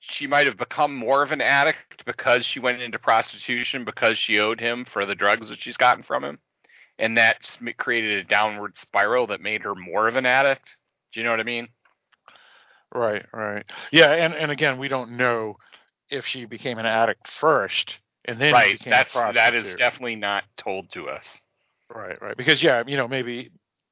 she 0.00 0.26
might 0.26 0.46
have 0.46 0.56
become 0.56 0.94
more 0.94 1.22
of 1.22 1.32
an 1.32 1.40
addict 1.40 2.04
because 2.04 2.44
she 2.44 2.60
went 2.60 2.82
into 2.82 2.98
prostitution 2.98 3.84
because 3.84 4.18
she 4.18 4.38
owed 4.38 4.60
him 4.60 4.84
for 4.84 5.06
the 5.06 5.14
drugs 5.14 5.48
that 5.48 5.60
she's 5.60 5.76
gotten 5.76 6.02
from 6.02 6.24
him, 6.24 6.38
and 6.98 7.16
that 7.16 7.58
created 7.76 8.18
a 8.18 8.24
downward 8.24 8.76
spiral 8.76 9.28
that 9.28 9.40
made 9.40 9.62
her 9.62 9.74
more 9.74 10.08
of 10.08 10.16
an 10.16 10.26
addict. 10.26 10.68
Do 11.12 11.20
you 11.20 11.24
know 11.24 11.30
what 11.30 11.40
I 11.40 11.44
mean? 11.44 11.68
Right, 12.94 13.24
right. 13.32 13.64
Yeah, 13.92 14.12
and 14.12 14.34
and 14.34 14.50
again, 14.50 14.78
we 14.78 14.88
don't 14.88 15.16
know 15.16 15.56
if 16.10 16.26
she 16.26 16.46
became 16.46 16.78
an 16.78 16.86
addict 16.86 17.28
first 17.28 17.98
and 18.28 18.38
then 18.38 18.52
right. 18.52 18.80
That's 18.84 19.14
that 19.14 19.54
is 19.54 19.74
definitely 19.76 20.16
not 20.16 20.44
told 20.58 20.92
to 20.92 21.08
us. 21.08 21.40
Right, 21.92 22.20
right. 22.20 22.36
Because 22.36 22.62
yeah, 22.62 22.84
you 22.86 22.98
know, 22.98 23.08
maybe 23.08 23.50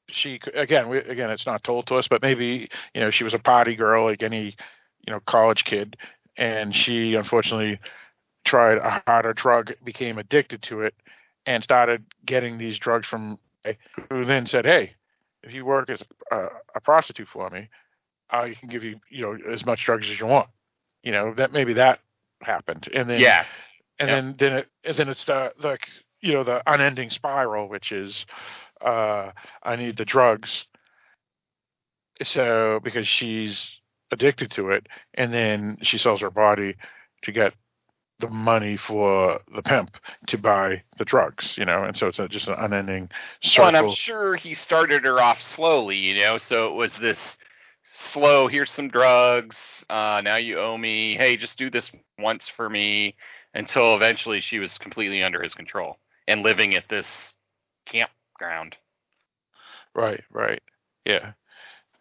she 0.09 0.39
again, 0.55 0.91
we, 0.91 0.99
again, 0.99 1.31
it's 1.31 1.47
not 1.47 1.65
told 1.65 1.87
to 1.87 1.97
us, 1.97 2.07
but 2.07 2.21
maybe 2.21 2.69
you 2.95 3.01
know 3.01 3.11
she 3.11 3.25
was 3.25 3.33
a 3.33 3.39
party 3.39 3.75
girl 3.75 4.05
like 4.05 4.23
any 4.23 4.55
you 5.07 5.13
know 5.13 5.21
college 5.27 5.65
kid, 5.65 5.97
and 6.37 6.75
she 6.75 7.15
unfortunately 7.15 7.81
tried 8.45 8.77
a 8.77 9.03
harder 9.07 9.33
drug, 9.33 9.73
became 9.83 10.19
addicted 10.19 10.61
to 10.63 10.83
it, 10.83 10.95
and 11.47 11.63
started 11.63 12.05
getting 12.25 12.59
these 12.59 12.79
drugs 12.79 13.07
from 13.07 13.39
who 14.11 14.25
then 14.25 14.47
said, 14.47 14.65
"Hey, 14.65 14.95
if 15.43 15.53
you 15.53 15.65
work 15.65 15.89
as 15.89 16.03
a, 16.31 16.49
a 16.75 16.81
prostitute 16.81 17.29
for 17.29 17.49
me, 17.51 17.69
I 18.31 18.55
can 18.55 18.69
give 18.69 18.85
you 18.85 19.01
you 19.11 19.23
know 19.23 19.53
as 19.53 19.65
much 19.65 19.85
drugs 19.85 20.11
as 20.11 20.19
you 20.19 20.27
want." 20.27 20.49
You 21.03 21.13
know 21.13 21.35
that 21.35 21.53
maybe 21.53 21.75
that 21.75 22.01
happened, 22.43 22.89
and 22.93 23.09
then 23.09 23.21
yeah, 23.21 23.45
and 23.99 24.09
yep. 24.09 24.17
then 24.17 24.35
then 24.39 24.59
it 24.59 24.69
and 24.85 24.97
then 24.97 25.09
it's 25.09 25.25
the 25.25 25.53
like 25.59 25.89
you 26.21 26.33
know 26.33 26.45
the 26.45 26.63
unending 26.71 27.11
spiral, 27.11 27.69
which 27.69 27.93
is 27.93 28.27
uh, 28.85 29.31
I 29.63 29.77
need 29.77 29.97
the 29.97 30.05
drugs. 30.05 30.67
So 32.23 32.81
because 32.83 33.07
she's 33.07 33.81
addicted 34.11 34.51
to 34.53 34.71
it, 34.71 34.87
and 35.15 35.33
then 35.33 35.79
she 35.83 35.99
sells 35.99 36.21
her 36.21 36.31
body 36.31 36.77
to 37.23 37.33
get 37.33 37.55
the 38.21 38.29
money 38.29 38.77
for 38.77 39.41
the 39.55 39.63
pimp 39.63 39.97
to 40.27 40.39
buy 40.39 40.83
the 40.99 41.05
drugs, 41.05 41.59
you 41.59 41.65
know, 41.65 41.85
and 41.85 41.97
so 41.97 42.09
it's 42.09 42.19
a, 42.19 42.29
just 42.29 42.49
an 42.49 42.55
unending 42.59 43.11
circle. 43.43 43.63
Well, 43.63 43.69
and 43.69 43.77
I'm 43.77 43.95
sure 43.95 44.37
he 44.37 44.55
started 44.55 45.05
her 45.05 45.21
off 45.21 45.43
slowly, 45.43 45.97
you 45.97 46.19
know, 46.19 46.39
so 46.39 46.69
it 46.69 46.75
was 46.75 46.95
this 47.01 47.19
slow, 47.95 48.49
here's 48.49 48.71
some 48.71 48.89
drugs, 48.89 49.59
uh, 49.91 50.23
now 50.25 50.37
you 50.37 50.59
owe 50.59 50.79
me, 50.79 51.17
hey, 51.17 51.37
just 51.37 51.59
do 51.59 51.71
this 51.71 51.91
once 52.19 52.49
for 52.49 52.71
me, 52.71 53.17
until 53.55 53.95
eventually 53.95 54.41
she 54.41 54.59
was 54.59 54.79
completely 54.79 55.23
under 55.23 55.43
his 55.43 55.55
control 55.55 55.99
and 56.27 56.43
living 56.43 56.75
at 56.75 56.89
this 56.89 57.07
campground. 57.87 58.77
Right, 59.95 60.25
right, 60.31 60.63
yeah. 61.05 61.33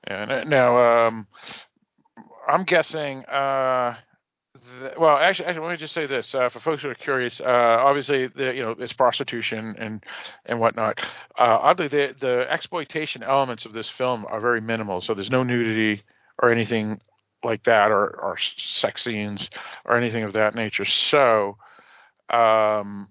And 0.07 0.49
now, 0.49 1.07
um, 1.07 1.27
I'm 2.47 2.63
guessing. 2.63 3.25
Uh, 3.25 3.95
well, 4.97 5.17
actually, 5.17 5.47
actually, 5.47 5.65
let 5.65 5.71
me 5.71 5.77
just 5.77 5.93
say 5.93 6.05
this 6.05 6.33
uh, 6.33 6.49
for 6.49 6.59
folks 6.59 6.81
who 6.81 6.89
are 6.89 6.95
curious. 6.95 7.41
Uh, 7.41 7.45
obviously, 7.45 8.27
the, 8.27 8.53
you 8.53 8.61
know, 8.61 8.75
it's 8.77 8.93
prostitution 8.93 9.75
and 9.77 10.03
and 10.45 10.59
whatnot. 10.59 10.99
Uh, 11.37 11.57
oddly, 11.61 11.87
the 11.87 12.15
the 12.19 12.45
exploitation 12.49 13.23
elements 13.23 13.65
of 13.65 13.73
this 13.73 13.89
film 13.89 14.25
are 14.29 14.39
very 14.39 14.61
minimal. 14.61 15.01
So 15.01 15.13
there's 15.13 15.31
no 15.31 15.43
nudity 15.43 16.03
or 16.41 16.51
anything 16.51 16.99
like 17.43 17.63
that, 17.65 17.91
or 17.91 18.07
or 18.07 18.37
sex 18.57 19.03
scenes 19.03 19.49
or 19.85 19.97
anything 19.97 20.23
of 20.23 20.33
that 20.33 20.55
nature. 20.55 20.85
So. 20.85 21.57
Um, 22.29 23.09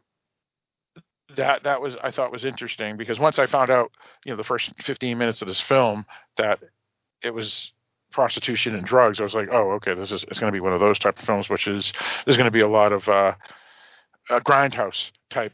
that 1.37 1.65
that 1.65 1.81
was 1.81 1.97
I 2.03 2.11
thought 2.11 2.33
was 2.33 2.45
interesting 2.45 2.97
because 2.97 3.19
once 3.19 3.39
I 3.39 3.47
found 3.47 3.71
out, 3.71 3.91
you 4.25 4.33
know, 4.33 4.37
the 4.37 4.45
first 4.45 4.71
15 4.83 5.17
minutes 5.17 5.43
of 5.43 5.49
this 5.49 5.61
film 5.61 6.05
that 6.37 6.61
it 7.23 7.31
was 7.31 7.73
prostitution 8.15 8.75
and 8.75 8.87
drugs, 8.87 9.21
I 9.21 9.25
was 9.25 9.35
like, 9.35 9.49
oh, 9.51 9.73
okay, 9.73 9.95
this 9.95 10.13
is 10.13 10.25
it's 10.25 10.39
going 10.39 10.53
to 10.53 10.57
be 10.57 10.61
one 10.61 10.73
of 10.73 10.81
those 10.81 10.99
type 10.99 11.19
of 11.19 11.25
films, 11.25 11.51
which 11.51 11.67
is 11.67 11.93
there's 12.25 12.37
going 12.37 12.47
to 12.47 12.53
be 12.53 12.61
a 12.61 12.69
lot 12.69 12.93
of 12.93 13.09
uh, 13.09 13.35
uh, 14.31 14.41
grindhouse 14.41 15.11
type 15.31 15.53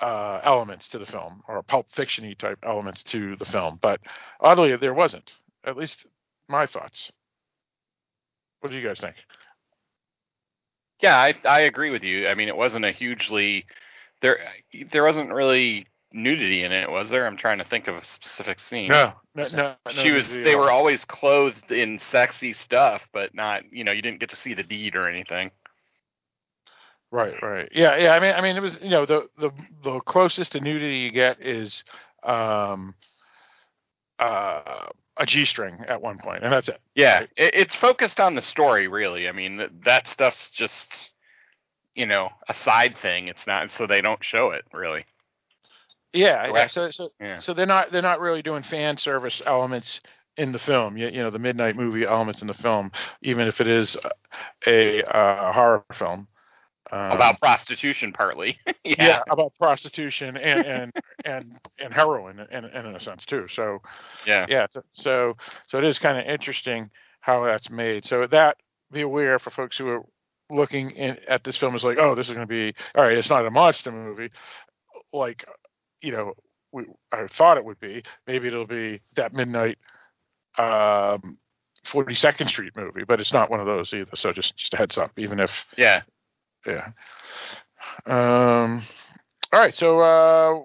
uh, 0.00 0.40
elements 0.44 0.88
to 0.88 0.98
the 0.98 1.06
film 1.06 1.42
or 1.48 1.62
pulp 1.62 1.86
fictiony 1.96 2.36
type 2.36 2.58
elements 2.62 3.02
to 3.04 3.36
the 3.36 3.44
film, 3.44 3.78
but 3.80 4.00
oddly 4.40 4.76
there 4.76 4.94
wasn't. 4.94 5.32
At 5.64 5.76
least 5.76 6.06
my 6.48 6.66
thoughts. 6.66 7.10
What 8.60 8.70
do 8.70 8.78
you 8.78 8.86
guys 8.86 9.00
think? 9.00 9.16
Yeah, 11.00 11.16
I 11.16 11.34
I 11.44 11.60
agree 11.62 11.90
with 11.90 12.04
you. 12.04 12.28
I 12.28 12.34
mean, 12.34 12.48
it 12.48 12.56
wasn't 12.56 12.84
a 12.84 12.92
hugely 12.92 13.64
there 14.20 14.38
there 14.92 15.04
wasn't 15.04 15.32
really 15.32 15.86
nudity 16.14 16.64
in 16.64 16.72
it, 16.72 16.90
was 16.90 17.10
there? 17.10 17.26
I'm 17.26 17.36
trying 17.36 17.58
to 17.58 17.64
think 17.64 17.88
of 17.88 17.96
a 17.96 18.04
specific 18.04 18.60
scene. 18.60 18.88
No, 18.88 19.12
no, 19.34 19.44
no. 19.54 19.74
she 19.90 20.10
no, 20.10 20.14
was. 20.16 20.26
nudity 20.26 20.42
They 20.44 20.54
were 20.56 20.70
always 20.70 21.04
clothed 21.04 21.70
in 21.70 22.00
sexy 22.10 22.52
stuff, 22.52 23.02
but 23.12 23.34
not. 23.34 23.62
You 23.72 23.84
know, 23.84 23.92
you 23.92 24.02
didn't 24.02 24.20
get 24.20 24.30
to 24.30 24.36
see 24.36 24.54
the 24.54 24.62
deed 24.62 24.96
or 24.96 25.08
anything. 25.08 25.50
Right, 27.10 27.34
right. 27.42 27.68
Yeah, 27.72 27.96
yeah. 27.96 28.12
I 28.12 28.20
mean, 28.20 28.34
I 28.34 28.40
mean, 28.40 28.56
it 28.56 28.62
was 28.62 28.78
you 28.82 28.90
know 28.90 29.06
the 29.06 29.28
the 29.38 29.50
the 29.84 30.00
closest 30.00 30.52
to 30.52 30.60
nudity 30.60 30.98
you 30.98 31.10
get 31.12 31.40
is 31.42 31.84
um 32.24 32.94
uh 34.18 34.88
a 35.18 35.26
G 35.26 35.44
string 35.44 35.78
at 35.88 36.00
one 36.02 36.18
point, 36.18 36.42
and 36.42 36.52
that's 36.52 36.68
it. 36.68 36.80
Yeah, 36.94 37.20
Right. 37.20 37.30
it, 37.36 37.54
it's 37.54 37.76
focused 37.76 38.18
on 38.20 38.34
the 38.34 38.42
story, 38.42 38.88
really. 38.88 39.28
I 39.28 39.32
mean, 39.32 39.58
that, 39.58 39.70
that 39.84 40.08
stuff's 40.08 40.50
just 40.50 41.10
you 41.94 42.06
know 42.06 42.30
a 42.48 42.54
side 42.54 42.96
thing. 43.02 43.28
It's 43.28 43.46
not, 43.46 43.70
so 43.72 43.86
they 43.86 44.00
don't 44.00 44.24
show 44.24 44.50
it 44.52 44.64
really. 44.72 45.04
Yeah, 46.12 46.50
yeah. 46.52 46.66
So 46.66 46.90
so 46.90 47.10
Yeah. 47.20 47.40
so 47.40 47.54
they're 47.54 47.66
not 47.66 47.90
they're 47.90 48.02
not 48.02 48.20
really 48.20 48.42
doing 48.42 48.62
fan 48.62 48.96
service 48.96 49.40
elements 49.46 50.00
in 50.36 50.52
the 50.52 50.58
film. 50.58 50.96
You, 50.96 51.08
you 51.08 51.22
know, 51.22 51.30
the 51.30 51.38
midnight 51.38 51.76
movie 51.76 52.04
elements 52.04 52.40
in 52.42 52.48
the 52.48 52.54
film, 52.54 52.92
even 53.22 53.48
if 53.48 53.60
it 53.60 53.68
is 53.68 53.96
a, 54.66 55.00
a 55.00 55.04
uh, 55.04 55.52
horror 55.52 55.84
film. 55.92 56.28
Um, 56.90 57.12
About 57.12 57.40
prostitution, 57.40 58.12
partly. 58.12 58.58
yeah. 58.84 58.94
yeah. 58.98 59.22
about 59.30 59.54
prostitution 59.58 60.36
and 60.36 60.66
and 60.66 60.92
and, 61.24 61.58
and 61.78 61.92
heroin 61.94 62.40
in, 62.50 62.64
in, 62.64 62.86
in 62.86 62.96
a 62.96 63.00
sense 63.00 63.24
too. 63.24 63.46
So 63.48 63.80
yeah, 64.26 64.44
yeah, 64.48 64.66
so 64.70 64.82
so, 64.92 65.36
so 65.68 65.78
it 65.78 65.84
is 65.84 65.98
kind 65.98 66.18
of 66.18 66.26
interesting 66.26 66.90
how 67.20 67.44
that's 67.44 67.70
made. 67.70 68.04
So 68.04 68.26
that 68.26 68.58
be 68.90 69.00
aware 69.00 69.38
for 69.38 69.50
folks 69.50 69.78
who 69.78 69.88
are 69.88 70.02
looking 70.50 70.90
in, 70.90 71.16
at 71.28 71.44
this 71.44 71.56
film 71.56 71.74
is 71.74 71.84
like, 71.84 71.96
oh, 71.98 72.14
this 72.14 72.28
is 72.28 72.34
going 72.34 72.46
to 72.46 72.50
be 72.52 72.74
all 72.94 73.04
right. 73.04 73.16
It's 73.16 73.30
not 73.30 73.46
a 73.46 73.50
monster 73.50 73.90
movie, 73.90 74.30
like 75.14 75.46
you 76.02 76.12
know 76.12 76.34
we 76.72 76.84
I 77.12 77.26
thought 77.26 77.56
it 77.56 77.64
would 77.64 77.80
be. 77.80 78.02
Maybe 78.26 78.48
it'll 78.48 78.66
be 78.66 79.00
that 79.14 79.32
midnight. 79.32 79.78
Um, 80.58 81.38
42nd 81.86 82.48
Street 82.48 82.76
movie, 82.76 83.04
but 83.04 83.20
it's 83.20 83.32
not 83.32 83.50
one 83.50 83.60
of 83.60 83.66
those 83.66 83.92
either. 83.92 84.14
So 84.14 84.32
just 84.32 84.56
just 84.56 84.74
a 84.74 84.76
heads 84.76 84.96
up, 84.96 85.12
even 85.16 85.40
if 85.40 85.50
yeah. 85.76 86.02
yeah. 86.66 86.90
Um. 88.06 88.82
All 89.52 89.60
right. 89.60 89.74
So, 89.74 90.00
uh, 90.00 90.62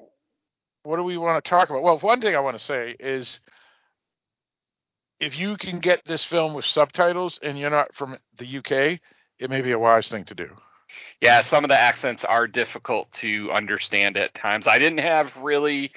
what 0.83 0.97
do 0.97 1.03
we 1.03 1.17
want 1.17 1.43
to 1.43 1.49
talk 1.49 1.69
about? 1.69 1.83
Well, 1.83 1.97
one 1.99 2.21
thing 2.21 2.35
I 2.35 2.39
want 2.39 2.57
to 2.57 2.63
say 2.63 2.95
is, 2.99 3.39
if 5.19 5.38
you 5.38 5.57
can 5.57 5.79
get 5.79 6.05
this 6.05 6.23
film 6.23 6.53
with 6.53 6.65
subtitles 6.65 7.39
and 7.41 7.57
you're 7.57 7.69
not 7.69 7.93
from 7.95 8.17
the 8.38 8.57
UK, 8.59 8.99
it 9.39 9.49
may 9.49 9.61
be 9.61 9.71
a 9.71 9.79
wise 9.79 10.07
thing 10.07 10.23
to 10.25 10.35
do. 10.35 10.49
Yeah, 11.21 11.41
some 11.43 11.63
of 11.63 11.69
the 11.69 11.79
accents 11.79 12.23
are 12.23 12.47
difficult 12.47 13.11
to 13.13 13.51
understand 13.51 14.17
at 14.17 14.33
times. 14.33 14.67
I 14.67 14.79
didn't 14.79 14.99
have 14.99 15.35
really 15.38 15.91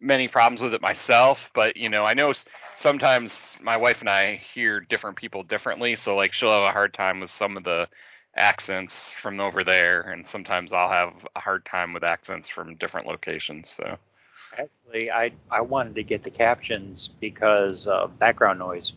many 0.00 0.28
problems 0.28 0.60
with 0.60 0.74
it 0.74 0.82
myself, 0.82 1.38
but 1.54 1.76
you 1.76 1.88
know, 1.88 2.04
I 2.04 2.14
know 2.14 2.32
sometimes 2.78 3.56
my 3.60 3.76
wife 3.76 3.98
and 4.00 4.08
I 4.08 4.36
hear 4.36 4.80
different 4.80 5.16
people 5.16 5.42
differently, 5.42 5.96
so 5.96 6.16
like 6.16 6.32
she'll 6.32 6.52
have 6.52 6.68
a 6.68 6.72
hard 6.72 6.92
time 6.94 7.20
with 7.20 7.30
some 7.30 7.56
of 7.56 7.64
the 7.64 7.88
accents 8.36 8.94
from 9.22 9.40
over 9.40 9.64
there, 9.64 10.02
and 10.02 10.26
sometimes 10.28 10.72
I'll 10.72 10.90
have 10.90 11.26
a 11.34 11.40
hard 11.40 11.64
time 11.64 11.92
with 11.92 12.04
accents 12.04 12.48
from 12.50 12.76
different 12.76 13.06
locations. 13.06 13.70
So 13.70 13.98
Actually, 14.56 15.10
I 15.10 15.32
I 15.50 15.60
wanted 15.60 15.94
to 15.96 16.02
get 16.02 16.22
the 16.22 16.30
captions 16.30 17.08
because 17.20 17.86
uh, 17.86 18.06
background 18.06 18.58
noise. 18.58 18.92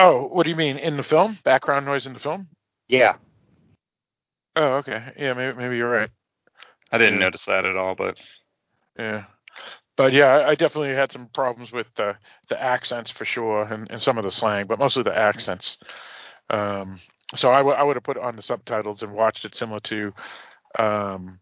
Oh, 0.00 0.28
what 0.32 0.44
do 0.44 0.50
you 0.50 0.56
mean 0.56 0.78
in 0.78 0.96
the 0.96 1.02
film? 1.02 1.38
Background 1.44 1.84
noise 1.84 2.06
in 2.06 2.14
the 2.14 2.20
film? 2.20 2.48
Yeah, 2.88 3.16
Oh, 4.56 4.76
okay. 4.78 5.12
Yeah, 5.16 5.34
maybe 5.34 5.56
maybe 5.56 5.76
you're 5.76 5.88
right. 5.90 6.10
I 6.90 6.98
didn't 6.98 7.14
Yeah. 7.14 7.20
notice 7.20 7.44
that 7.44 7.64
at 7.64 7.76
all, 7.76 7.94
but 7.94 8.18
Yeah. 8.98 9.24
But 9.96 10.12
yeah, 10.12 10.26
I- 10.26 10.48
I 10.50 10.54
definitely 10.56 10.94
had 10.94 11.12
some 11.12 11.28
problems 11.28 11.70
with 11.70 11.86
the 11.94 12.16
the 12.48 12.60
accents 12.60 13.10
for 13.10 13.24
sure, 13.24 13.62
and, 13.62 13.88
and 13.90 14.02
some 14.02 14.18
of 14.18 14.24
the 14.24 14.30
slang, 14.32 14.66
but 14.66 14.78
mostly 14.78 15.02
the 15.04 15.16
accents. 15.16 15.76
Um, 16.50 17.00
so 17.36 17.52
I, 17.52 17.58
w- 17.58 17.76
I 17.76 17.82
would 17.82 17.96
have 17.96 18.02
put 18.02 18.16
on 18.18 18.34
the 18.34 18.42
subtitles 18.42 19.02
and 19.04 19.12
watched 19.14 19.44
it 19.44 19.54
similar 19.54 19.80
to 19.80 20.12
um, 20.78 21.38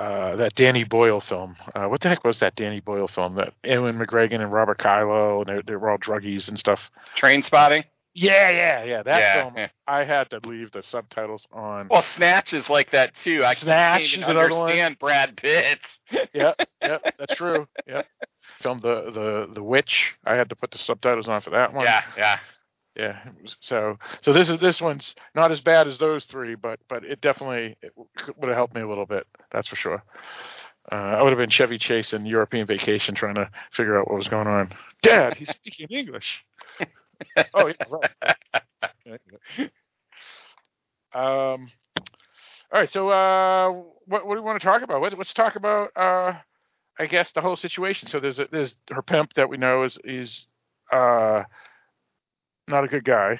uh, 0.00 0.36
that 0.36 0.54
Danny 0.54 0.84
Boyle 0.84 1.20
film. 1.20 1.56
Uh, 1.74 1.86
what 1.86 2.00
the 2.00 2.08
heck 2.08 2.24
was 2.24 2.38
that 2.38 2.56
Danny 2.56 2.80
Boyle 2.80 3.06
film? 3.06 3.34
That 3.34 3.52
Ewan 3.64 3.98
McGregor 3.98 4.40
and 4.40 4.50
Robert 4.50 4.78
Carlyle, 4.78 5.44
and 5.46 5.58
they, 5.58 5.62
they 5.66 5.76
were 5.76 5.90
all 5.90 5.98
druggies 5.98 6.48
and 6.48 6.58
stuff. 6.58 6.90
Trainspotting. 7.18 7.84
Yeah, 8.14 8.50
yeah, 8.50 8.84
yeah. 8.84 9.02
That 9.02 9.20
yeah. 9.20 9.42
film, 9.42 9.54
yeah. 9.56 9.68
I 9.86 10.04
had 10.04 10.30
to 10.30 10.40
leave 10.44 10.72
the 10.72 10.82
subtitles 10.82 11.46
on. 11.52 11.88
Well, 11.90 12.02
Snatch 12.02 12.54
is 12.54 12.70
like 12.70 12.90
that 12.92 13.14
too. 13.14 13.44
I 13.44 13.54
Snatch 13.54 14.00
can't 14.00 14.12
even 14.12 14.22
is 14.22 14.28
another 14.28 14.50
one. 14.50 14.62
understand 14.62 14.98
Brad 14.98 15.36
Pitt. 15.36 15.78
yeah, 16.32 16.54
yeah, 16.80 16.98
that's 17.18 17.34
true. 17.34 17.68
Yeah. 17.86 18.02
Filmed 18.60 18.82
the 18.82 19.10
the 19.10 19.54
the 19.54 19.62
witch. 19.62 20.14
I 20.24 20.34
had 20.34 20.48
to 20.50 20.56
put 20.56 20.70
the 20.70 20.78
subtitles 20.78 21.28
on 21.28 21.40
for 21.40 21.50
that 21.50 21.72
one. 21.72 21.84
Yeah, 21.84 22.02
yeah. 22.16 22.38
Yeah. 23.00 23.18
So 23.60 23.96
so 24.20 24.32
this 24.32 24.50
is 24.50 24.60
this 24.60 24.80
one's 24.80 25.14
not 25.34 25.50
as 25.50 25.60
bad 25.60 25.88
as 25.88 25.96
those 25.96 26.26
three, 26.26 26.54
but 26.54 26.78
but 26.88 27.02
it 27.04 27.20
definitely 27.20 27.76
it 27.80 27.92
would 27.96 28.48
have 28.48 28.56
helped 28.56 28.74
me 28.74 28.82
a 28.82 28.88
little 28.88 29.06
bit. 29.06 29.26
That's 29.50 29.68
for 29.68 29.76
sure. 29.76 30.02
Uh, 30.92 30.94
I 30.94 31.22
would 31.22 31.30
have 31.30 31.38
been 31.38 31.50
Chevy 31.50 31.78
Chase 31.78 32.12
in 32.12 32.26
European 32.26 32.66
Vacation 32.66 33.14
trying 33.14 33.36
to 33.36 33.50
figure 33.72 33.98
out 33.98 34.08
what 34.08 34.18
was 34.18 34.28
going 34.28 34.46
on. 34.46 34.70
Dad, 35.02 35.34
he's 35.34 35.50
speaking 35.50 35.86
English. 35.90 36.44
oh 37.54 37.68
yeah, 37.68 38.36
right. 39.06 39.70
Um. 41.12 41.70
All 42.72 42.78
right. 42.78 42.90
So, 42.90 43.08
uh, 43.08 43.70
what 44.06 44.26
what 44.26 44.34
do 44.34 44.42
we 44.42 44.46
want 44.46 44.60
to 44.60 44.64
talk 44.66 44.82
about? 44.82 45.02
Let's, 45.02 45.14
let's 45.16 45.34
talk 45.34 45.56
about, 45.56 45.90
uh, 45.96 46.34
I 46.98 47.06
guess, 47.06 47.32
the 47.32 47.40
whole 47.40 47.56
situation. 47.56 48.08
So 48.08 48.20
there's 48.20 48.38
a, 48.38 48.46
there's 48.50 48.74
her 48.90 49.02
pimp 49.02 49.34
that 49.34 49.48
we 49.48 49.56
know 49.56 49.84
is 49.84 49.98
is 50.04 50.46
uh, 50.92 51.44
not 52.70 52.84
a 52.84 52.88
good 52.88 53.04
guy. 53.04 53.38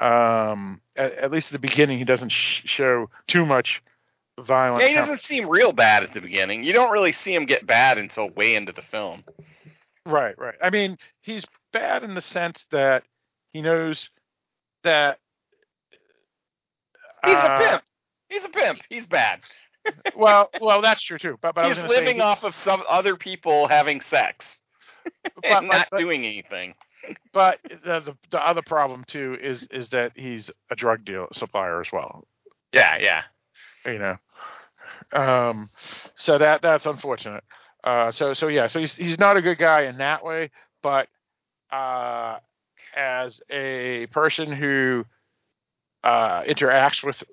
Um, 0.00 0.80
at, 0.96 1.12
at 1.14 1.30
least 1.30 1.48
at 1.48 1.52
the 1.52 1.58
beginning, 1.58 1.98
he 1.98 2.04
doesn't 2.04 2.30
sh- 2.30 2.62
show 2.64 3.10
too 3.26 3.44
much 3.46 3.82
violence. 4.40 4.82
Yeah, 4.82 4.88
he 4.88 4.94
doesn't 4.94 5.20
seem 5.20 5.48
real 5.48 5.72
bad 5.72 6.02
at 6.02 6.14
the 6.14 6.20
beginning. 6.20 6.64
You 6.64 6.72
don't 6.72 6.90
really 6.90 7.12
see 7.12 7.34
him 7.34 7.44
get 7.46 7.66
bad 7.66 7.98
until 7.98 8.30
way 8.30 8.54
into 8.54 8.72
the 8.72 8.82
film. 8.82 9.22
Right, 10.06 10.36
right. 10.38 10.54
I 10.62 10.70
mean, 10.70 10.98
he's 11.20 11.44
bad 11.72 12.02
in 12.02 12.14
the 12.14 12.22
sense 12.22 12.64
that 12.70 13.04
he 13.52 13.62
knows 13.62 14.10
that 14.82 15.18
He's 17.24 17.36
uh, 17.36 17.56
a 17.60 17.68
pimp. 17.68 17.82
He's 18.28 18.44
a 18.44 18.48
pimp. 18.48 18.80
He's 18.88 19.06
bad. 19.06 19.40
well, 20.16 20.50
well, 20.60 20.80
that's 20.82 21.02
true 21.02 21.18
too. 21.18 21.38
But, 21.40 21.54
but 21.54 21.64
I 21.64 21.68
was 21.68 21.76
He's 21.76 21.86
say 21.88 22.00
living 22.00 22.16
he- 22.16 22.22
off 22.22 22.42
of 22.44 22.54
some 22.56 22.82
other 22.88 23.16
people 23.16 23.68
having 23.68 24.00
sex 24.00 24.46
but- 25.04 25.12
and 25.44 25.68
but- 25.68 25.88
not 25.90 26.00
doing 26.00 26.24
anything. 26.24 26.74
But 27.32 27.58
the, 27.84 28.00
the 28.00 28.16
the 28.30 28.46
other 28.46 28.62
problem 28.62 29.04
too 29.04 29.36
is 29.40 29.62
is 29.70 29.88
that 29.90 30.12
he's 30.14 30.50
a 30.70 30.76
drug 30.76 31.04
deal 31.04 31.28
supplier 31.32 31.80
as 31.80 31.90
well. 31.92 32.26
Yeah, 32.72 32.98
yeah. 33.00 33.22
You 33.84 33.98
know, 33.98 34.16
um, 35.12 35.70
so 36.16 36.38
that 36.38 36.62
that's 36.62 36.86
unfortunate. 36.86 37.42
Uh, 37.84 38.12
so 38.12 38.34
so 38.34 38.48
yeah, 38.48 38.66
so 38.68 38.80
he's 38.80 38.94
he's 38.94 39.18
not 39.18 39.36
a 39.36 39.42
good 39.42 39.58
guy 39.58 39.82
in 39.82 39.98
that 39.98 40.24
way, 40.24 40.50
but 40.82 41.08
uh, 41.70 42.38
as 42.94 43.40
a 43.50 44.06
person 44.12 44.52
who 44.52 45.04
uh, 46.04 46.42
interacts 46.42 47.02
with 47.02 47.24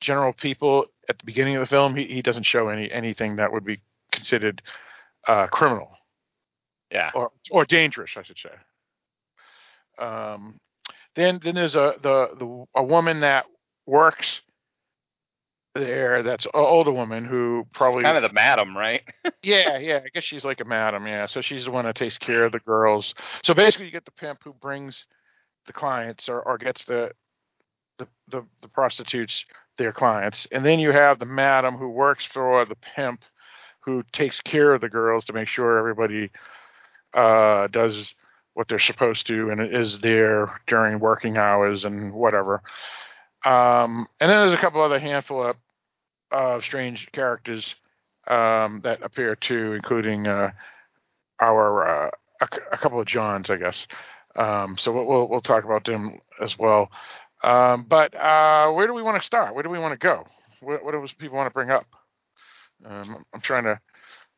general 0.00 0.32
people 0.32 0.86
at 1.08 1.18
the 1.18 1.24
beginning 1.24 1.56
of 1.56 1.60
the 1.60 1.66
film, 1.66 1.94
he, 1.94 2.06
he 2.06 2.22
doesn't 2.22 2.44
show 2.44 2.68
any 2.68 2.90
anything 2.90 3.36
that 3.36 3.52
would 3.52 3.64
be 3.64 3.80
considered 4.10 4.62
uh, 5.28 5.46
criminal 5.46 5.90
Yeah. 6.90 7.10
or 7.14 7.30
or 7.50 7.64
dangerous, 7.64 8.10
I 8.16 8.22
should 8.22 8.38
say. 8.38 8.50
Um, 9.98 10.58
then 11.14 11.40
then 11.42 11.54
there's 11.54 11.76
a 11.76 11.94
the, 12.00 12.28
the 12.38 12.64
a 12.74 12.82
woman 12.82 13.20
that 13.20 13.46
works 13.86 14.40
there. 15.74 16.22
That's 16.22 16.44
an 16.46 16.52
older 16.54 16.92
woman 16.92 17.24
who 17.24 17.66
probably 17.74 18.02
kind 18.02 18.16
of 18.16 18.22
the 18.22 18.32
madam, 18.32 18.76
right? 18.76 19.02
yeah 19.42 19.78
yeah. 19.78 20.00
I 20.04 20.08
guess 20.12 20.24
she's 20.24 20.44
like 20.44 20.60
a 20.60 20.64
madam. 20.64 21.06
Yeah, 21.06 21.26
so 21.26 21.40
she's 21.40 21.64
the 21.64 21.70
one 21.70 21.84
that 21.84 21.96
takes 21.96 22.18
care 22.18 22.44
of 22.44 22.52
the 22.52 22.60
girls. 22.60 23.14
So 23.44 23.54
basically, 23.54 23.86
you 23.86 23.92
get 23.92 24.04
the 24.04 24.12
pimp 24.12 24.40
who 24.42 24.52
brings 24.54 25.06
the 25.66 25.72
clients 25.72 26.28
or, 26.28 26.40
or 26.40 26.58
gets 26.58 26.84
the, 26.84 27.10
the 27.98 28.08
the 28.28 28.44
the 28.60 28.68
prostitutes 28.68 29.44
their 29.78 29.92
clients, 29.92 30.46
and 30.52 30.64
then 30.64 30.78
you 30.78 30.92
have 30.92 31.18
the 31.18 31.26
madam 31.26 31.76
who 31.76 31.88
works 31.88 32.24
for 32.24 32.64
the 32.64 32.76
pimp 32.76 33.22
who 33.80 34.02
takes 34.12 34.40
care 34.40 34.74
of 34.74 34.80
the 34.80 34.88
girls 34.88 35.24
to 35.24 35.32
make 35.32 35.48
sure 35.48 35.78
everybody 35.78 36.30
uh, 37.14 37.66
does 37.68 38.14
what 38.54 38.68
they're 38.68 38.78
supposed 38.78 39.26
to 39.26 39.50
and 39.50 39.60
is 39.60 39.98
there 40.00 40.60
during 40.66 41.00
working 41.00 41.36
hours 41.36 41.84
and 41.84 42.12
whatever. 42.12 42.62
Um, 43.44 44.06
and 44.20 44.30
then 44.30 44.46
there's 44.46 44.52
a 44.52 44.60
couple 44.60 44.80
other 44.80 44.98
handful 44.98 45.42
of 45.42 45.56
uh, 46.30 46.60
strange 46.60 47.08
characters 47.12 47.74
um, 48.28 48.80
that 48.84 49.02
appear 49.02 49.34
too, 49.34 49.72
including 49.72 50.26
uh, 50.26 50.50
our 51.40 52.06
uh, 52.06 52.10
a, 52.40 52.48
a 52.72 52.78
couple 52.78 53.00
of 53.00 53.06
Johns, 53.06 53.50
I 53.50 53.56
guess. 53.56 53.86
Um, 54.36 54.76
so 54.78 54.92
we'll, 54.92 55.06
we'll 55.06 55.28
we'll 55.28 55.40
talk 55.40 55.64
about 55.64 55.84
them 55.84 56.18
as 56.40 56.58
well. 56.58 56.90
Um, 57.42 57.84
but 57.88 58.14
uh, 58.14 58.70
where 58.70 58.86
do 58.86 58.94
we 58.94 59.02
want 59.02 59.20
to 59.20 59.26
start? 59.26 59.54
Where 59.54 59.62
do 59.62 59.70
we 59.70 59.78
want 59.78 59.92
to 59.92 59.98
go? 59.98 60.24
What, 60.60 60.84
what 60.84 60.92
do 60.92 61.04
people 61.18 61.36
want 61.36 61.48
to 61.48 61.52
bring 61.54 61.70
up? 61.70 61.86
Um, 62.84 63.24
I'm 63.34 63.40
trying 63.40 63.64
to 63.64 63.80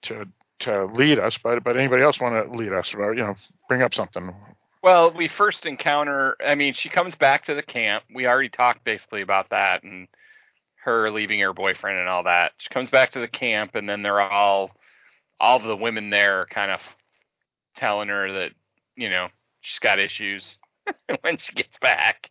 to 0.03 0.27
to 0.65 0.87
lead 0.87 1.19
us, 1.19 1.39
but 1.43 1.62
but 1.65 1.77
anybody 1.77 2.03
else 2.03 2.21
want 2.21 2.51
to 2.51 2.57
lead 2.57 2.73
us 2.73 2.95
or 2.95 3.15
you 3.15 3.23
know 3.23 3.35
bring 3.69 3.83
up 3.83 3.95
something? 3.95 4.35
Well, 4.83 5.12
we 5.15 5.29
first 5.29 5.65
encounter. 5.65 6.37
I 6.45 6.55
mean, 6.55 6.75
she 6.75 6.91
comes 6.91 7.15
back 7.15 7.47
to 7.47 7.55
the 7.55 7.62
camp. 7.62 8.05
We 8.15 8.27
already 8.27 8.51
talked 8.51 8.85
basically 8.85 9.23
about 9.23 9.51
that 9.51 9.83
and 9.83 10.09
her 10.85 11.11
leaving 11.11 11.41
her 11.41 11.55
boyfriend 11.55 11.99
and 11.99 12.09
all 12.09 12.25
that. 12.25 12.53
She 12.59 12.69
comes 12.69 12.91
back 12.91 13.12
to 13.12 13.21
the 13.21 13.29
camp, 13.29 13.75
and 13.75 13.89
then 13.89 14.03
they're 14.03 14.21
all, 14.21 14.73
all 15.41 15.59
the 15.59 15.75
women 15.75 16.11
there, 16.11 16.47
kind 16.51 16.71
of 16.71 16.81
telling 17.77 18.09
her 18.09 18.31
that 18.33 18.51
you 18.97 19.09
know 19.09 19.29
she's 19.62 19.79
got 19.79 19.99
issues 19.99 20.59
when 21.23 21.39
she 21.39 21.55
gets 21.55 21.79
back, 21.79 22.31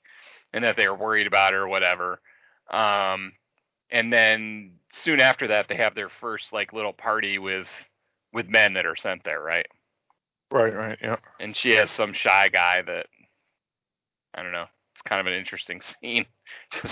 and 0.53 0.63
that 0.63 0.75
they're 0.75 0.95
worried 0.95 1.27
about 1.27 1.53
her 1.53 1.63
or 1.63 1.67
whatever. 1.67 2.19
Um, 2.69 3.33
and 3.89 4.13
then 4.13 4.73
soon 5.01 5.19
after 5.19 5.47
that, 5.47 5.67
they 5.67 5.75
have 5.75 5.95
their 5.95 6.09
first 6.09 6.53
like 6.53 6.73
little 6.73 6.93
party 6.93 7.39
with 7.39 7.67
with 8.33 8.47
men 8.47 8.73
that 8.73 8.85
are 8.85 8.95
sent 8.95 9.23
there, 9.23 9.41
right? 9.41 9.67
Right, 10.51 10.75
right, 10.75 10.97
yeah. 11.01 11.17
and 11.39 11.55
she 11.55 11.75
has 11.75 11.89
some 11.91 12.13
shy 12.13 12.49
guy 12.49 12.81
that 12.83 13.07
I 14.35 14.43
don't 14.43 14.51
know. 14.51 14.65
It's 14.93 15.01
kind 15.01 15.19
of 15.19 15.27
an 15.27 15.33
interesting 15.33 15.81
scene. 16.01 16.25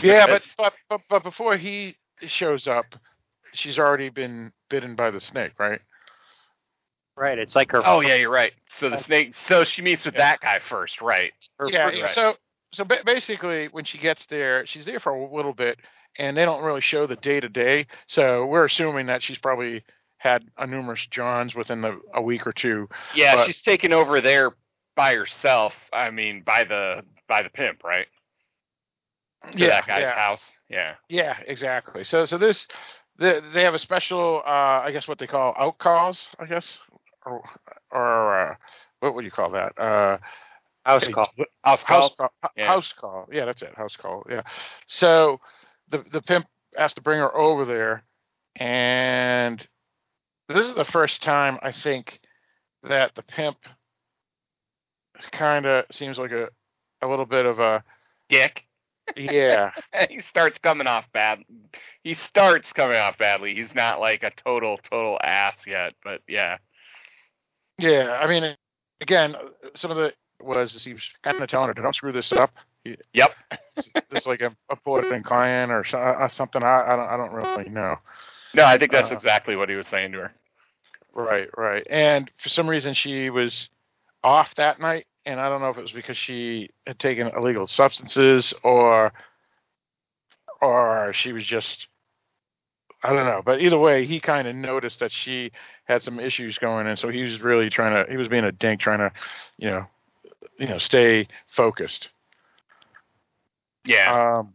Yeah, 0.02 0.26
but, 0.28 0.44
but 0.58 0.74
but 0.90 1.02
but 1.10 1.24
before 1.24 1.58
he 1.58 1.96
shows 2.26 2.68
up, 2.68 2.96
she's 3.54 3.78
already 3.78 4.10
been 4.10 4.52
bitten 4.70 4.96
by 4.96 5.12
the 5.12 5.20
snake, 5.20 5.54
right? 5.60 5.82
Right. 7.16 7.38
It's 7.38 7.56
like 7.56 7.72
her. 7.72 7.82
oh 7.86 8.00
yeah, 8.00 8.16
you're 8.16 8.32
right. 8.32 8.54
So 8.80 8.90
the 8.90 8.96
uh, 8.96 9.02
snake. 9.02 9.36
So 9.48 9.64
she 9.64 9.82
meets 9.82 10.06
with 10.06 10.16
Yeah. 10.16 10.32
that 10.32 10.40
guy 10.42 10.60
first, 10.60 11.02
right? 11.02 11.32
her 11.60 11.70
yeah. 11.70 11.90
first- 11.90 12.02
right. 12.02 12.12
So 12.12 12.36
so 12.74 12.86
basically, 13.06 13.68
when 13.68 13.84
she 13.84 13.98
gets 13.98 14.26
there, 14.28 14.66
she's 14.66 14.86
there 14.86 15.00
for 15.00 15.12
a 15.12 15.36
little 15.36 15.54
bit, 15.54 15.78
and 16.18 16.36
they 16.38 16.46
don't 16.46 16.64
really 16.64 16.82
show 16.82 17.06
the 17.06 17.18
day 17.18 17.40
to 17.40 17.50
day. 17.50 17.86
So 18.08 18.46
we're 18.46 18.66
assuming 18.66 19.08
that 19.08 19.22
she's 19.22 19.38
probably 19.38 19.84
had 20.22 20.44
a 20.58 20.68
numerous 20.68 21.08
Johns 21.10 21.56
within 21.56 21.82
the, 21.82 22.00
a 22.14 22.22
week 22.22 22.46
or 22.46 22.54
two. 22.54 22.88
Yeah, 23.16 23.36
But- 23.36 23.48
she's 23.48 23.62
taken 23.62 23.92
over 23.92 24.22
there 24.22 24.52
by 24.96 25.16
herself. 25.16 25.74
I 25.92 26.12
mean, 26.12 26.44
by 26.44 26.64
the 26.64 27.04
by 27.28 27.42
the 27.42 27.50
pimp, 27.50 27.84
right? 27.84 28.06
To 29.54 29.58
yeah, 29.58 29.70
that 29.70 29.88
guy's 29.88 30.02
yeah. 30.02 30.14
house. 30.16 30.58
Yeah. 30.70 30.94
Yeah, 31.10 31.38
exactly. 31.48 32.04
So 32.04 32.26
so 32.26 32.38
this 32.38 32.68
the, 33.18 33.44
they 33.52 33.64
have 33.64 33.74
a 33.74 33.80
special 33.80 34.44
uh 34.46 34.82
I 34.86 34.92
guess 34.92 35.08
what 35.08 35.18
they 35.18 35.26
call 35.26 35.56
out 35.58 35.80
calls, 35.80 36.28
I 36.38 36.46
guess. 36.46 36.78
Or 37.26 37.42
or 37.92 38.40
uh, 38.52 38.56
what 39.00 39.16
would 39.16 39.26
you 39.26 39.32
call 39.32 39.50
that? 39.52 39.80
Uh 39.80 40.20
house 40.86 41.08
call. 41.08 41.30
House 41.64 41.84
House 41.84 42.16
call. 42.16 42.32
Yeah. 42.56 42.68
House 42.68 42.94
call. 42.94 43.28
Yeah, 43.32 43.46
that's 43.46 43.64
it. 43.64 43.74
House 43.76 43.96
call. 43.96 44.24
Yeah. 44.30 44.44
So 44.86 45.40
the 45.90 46.06
the 46.12 46.22
pimp 46.22 46.46
has 46.78 46.94
to 46.94 47.02
bring 47.02 47.20
her 47.20 47.36
over 47.36 47.66
there 47.66 48.04
and 48.56 49.68
this 50.54 50.68
is 50.68 50.76
the 50.76 50.86
first 50.86 51.22
time 51.24 51.58
I 51.62 51.72
think 51.72 52.20
that 52.84 53.16
the 53.16 53.24
pimp 53.24 53.58
kind 55.32 55.66
of 55.66 55.86
seems 55.92 56.18
like 56.18 56.32
a 56.32 56.50
a 57.02 57.08
little 57.08 57.26
bit 57.26 57.46
of 57.46 57.60
a 57.60 57.84
Dick. 58.30 58.66
yeah 59.16 59.72
he 60.10 60.20
starts 60.22 60.58
coming 60.60 60.88
off 60.88 61.06
bad. 61.14 61.40
He 62.04 62.14
starts 62.14 62.72
coming 62.74 62.98
off 62.98 63.18
badly. 63.18 63.54
He's 63.56 63.74
not 63.76 64.00
like 64.00 64.24
a 64.24 64.32
total 64.32 64.80
total 64.90 65.20
ass 65.24 65.66
yet, 65.68 65.94
but 66.04 66.22
yeah. 66.28 66.58
Yeah, 67.78 68.20
I 68.22 68.28
mean, 68.28 68.56
again, 69.02 69.36
some 69.76 69.92
of 69.92 69.98
the 69.98 70.14
was 70.40 70.84
he 70.84 70.94
was 70.94 71.10
kind 71.24 71.42
of 71.42 71.50
telling 71.50 71.68
her, 71.68 71.74
"Don't 71.74 71.96
screw 71.96 72.12
this 72.12 72.32
up." 72.32 72.52
Yep. 73.14 73.32
It's 74.12 74.26
like 74.26 74.42
a, 74.42 74.56
a 74.70 75.22
client 75.24 75.72
or 75.72 75.86
uh, 75.96 76.28
something. 76.28 76.64
I, 76.64 76.82
I 76.82 76.96
don't, 76.96 77.10
I 77.10 77.18
don't 77.18 77.32
really 77.32 77.70
know. 77.70 77.98
No, 78.54 78.66
I 78.66 78.78
think 78.78 78.92
that's 78.92 79.12
Uh, 79.12 79.16
exactly 79.16 79.56
what 79.56 79.70
he 79.70 79.76
was 79.76 79.88
saying 79.88 80.12
to 80.14 80.20
her. 80.20 80.34
Right, 81.14 81.50
right. 81.58 81.86
And 81.90 82.32
for 82.38 82.50
some 82.50 82.70
reason, 82.70 82.94
she 82.94 83.30
was 83.30 83.70
off 84.24 84.56
that 84.56 84.80
night, 84.80 85.08
and 85.26 85.40
I 85.40 85.50
don't 85.50 85.62
know 85.62 85.70
if 85.70 85.78
it 85.78 85.82
was 85.82 85.92
because 85.92 86.18
she 86.18 86.70
had 86.88 87.00
taken 87.00 87.28
illegal 87.28 87.68
substances 87.68 88.54
or, 88.64 89.12
or 90.62 91.12
she 91.14 91.34
was 91.34 91.46
just. 91.46 91.88
I 93.04 93.14
don't 93.14 93.26
know, 93.26 93.42
but 93.44 93.62
either 93.62 93.80
way, 93.80 94.06
he 94.06 94.20
kind 94.20 94.48
of 94.48 94.56
noticed 94.56 95.00
that 95.00 95.12
she 95.12 95.52
had 95.86 96.04
some 96.04 96.20
issues 96.20 96.60
going, 96.60 96.86
and 96.86 97.00
so 97.00 97.10
he 97.10 97.24
was 97.24 97.42
really 97.42 97.68
trying 97.72 98.06
to. 98.06 98.12
He 98.12 98.16
was 98.16 98.28
being 98.28 98.44
a 98.44 98.52
dink, 98.52 98.80
trying 98.80 99.00
to, 99.00 99.12
you 99.58 99.72
know, 99.72 99.88
you 100.60 100.68
know, 100.68 100.78
stay 100.78 101.28
focused. 101.48 102.12
Yeah. 103.86 104.38
Um, 104.40 104.54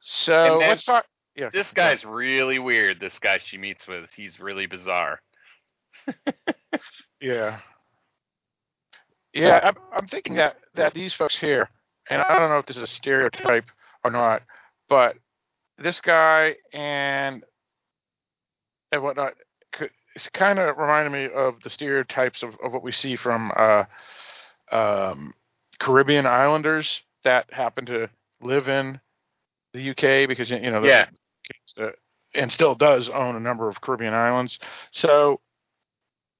so 0.00 0.58
let's 0.58 0.84
talk. 0.84 1.06
Yeah, 1.36 1.50
this 1.52 1.70
guy's 1.70 2.04
really 2.04 2.58
weird. 2.58 2.98
This 2.98 3.18
guy 3.20 3.38
she 3.38 3.56
meets 3.56 3.86
with, 3.86 4.10
he's 4.16 4.40
really 4.40 4.66
bizarre. 4.66 5.20
Yeah. 7.20 7.58
Yeah, 9.32 9.60
I'm, 9.62 9.76
I'm 9.96 10.06
thinking 10.06 10.34
that 10.34 10.56
that 10.74 10.92
these 10.92 11.14
folks 11.14 11.36
here, 11.38 11.70
and 12.10 12.20
I 12.20 12.38
don't 12.38 12.50
know 12.50 12.58
if 12.58 12.66
this 12.66 12.76
is 12.76 12.82
a 12.82 12.86
stereotype 12.86 13.70
or 14.04 14.10
not, 14.10 14.42
but 14.88 15.16
this 15.78 16.00
guy 16.00 16.56
and 16.72 17.42
and 18.90 19.02
whatnot 19.02 19.34
it's 20.14 20.28
kind 20.34 20.58
of 20.58 20.76
reminded 20.76 21.10
me 21.10 21.28
of 21.34 21.62
the 21.62 21.70
stereotypes 21.70 22.42
of, 22.42 22.56
of 22.62 22.72
what 22.72 22.82
we 22.82 22.92
see 22.92 23.16
from 23.16 23.50
uh, 23.56 23.84
um, 24.70 25.32
Caribbean 25.78 26.26
islanders 26.26 27.02
that 27.24 27.50
happen 27.52 27.86
to 27.86 28.08
live 28.42 28.68
in 28.68 29.00
the 29.72 29.90
UK 29.90 30.28
because 30.28 30.50
you 30.50 30.70
know 30.70 30.84
Yeah. 30.84 31.06
the- 31.76 31.94
and 32.34 32.50
still 32.52 32.74
does 32.74 33.08
own 33.10 33.36
a 33.36 33.40
number 33.40 33.68
of 33.68 33.80
Caribbean 33.80 34.14
islands. 34.14 34.58
So 34.90 35.40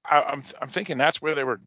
I, 0.04 0.22
I'm 0.22 0.42
I'm 0.60 0.68
thinking 0.68 0.98
that's 0.98 1.22
where 1.22 1.34
they 1.34 1.44
were 1.44 1.60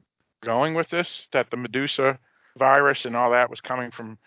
going 0.44 0.74
with 0.74 0.90
this. 0.90 1.28
That 1.32 1.50
the 1.50 1.58
Medusa 1.58 2.20
virus 2.58 3.06
and 3.06 3.16
all 3.16 3.32
that 3.32 3.50
was 3.50 3.62
coming 3.62 3.92
from 3.92 4.18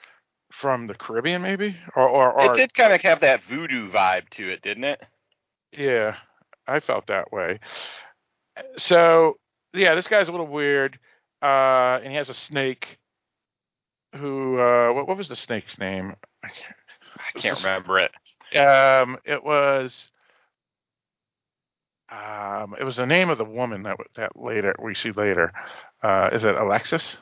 from 0.52 0.86
the 0.86 0.94
Caribbean, 0.94 1.42
maybe, 1.42 1.76
or 1.94 2.08
or, 2.08 2.32
or 2.32 2.52
it 2.52 2.56
did 2.56 2.74
kind 2.74 2.92
of 2.92 3.00
have 3.02 3.20
that 3.20 3.42
voodoo 3.44 3.90
vibe 3.90 4.28
to 4.30 4.48
it, 4.50 4.62
didn't 4.62 4.84
it? 4.84 5.02
yeah, 5.72 6.16
I 6.66 6.80
felt 6.80 7.06
that 7.08 7.32
way. 7.32 7.60
So 8.76 9.38
yeah, 9.74 9.94
this 9.94 10.06
guy's 10.06 10.28
a 10.28 10.32
little 10.32 10.46
weird, 10.46 10.98
uh, 11.42 12.00
and 12.02 12.10
he 12.10 12.16
has 12.16 12.30
a 12.30 12.34
snake. 12.34 12.98
Who? 14.16 14.58
Uh, 14.58 14.92
what, 14.92 15.06
what 15.06 15.16
was 15.16 15.28
the 15.28 15.36
snake's 15.36 15.78
name? 15.78 16.14
I 16.42 17.38
can't 17.38 17.62
remember 17.62 17.98
it. 17.98 18.10
Um, 18.56 19.18
it 19.24 19.44
was 19.44 20.08
um, 22.10 22.74
it 22.78 22.84
was 22.84 22.96
the 22.96 23.06
name 23.06 23.30
of 23.30 23.38
the 23.38 23.44
woman 23.44 23.82
that 23.84 23.96
that 24.16 24.32
later 24.40 24.74
we 24.82 24.94
see 24.94 25.10
later. 25.12 25.52
Uh, 26.02 26.30
is 26.32 26.44
it 26.44 26.54
Alexis? 26.54 27.18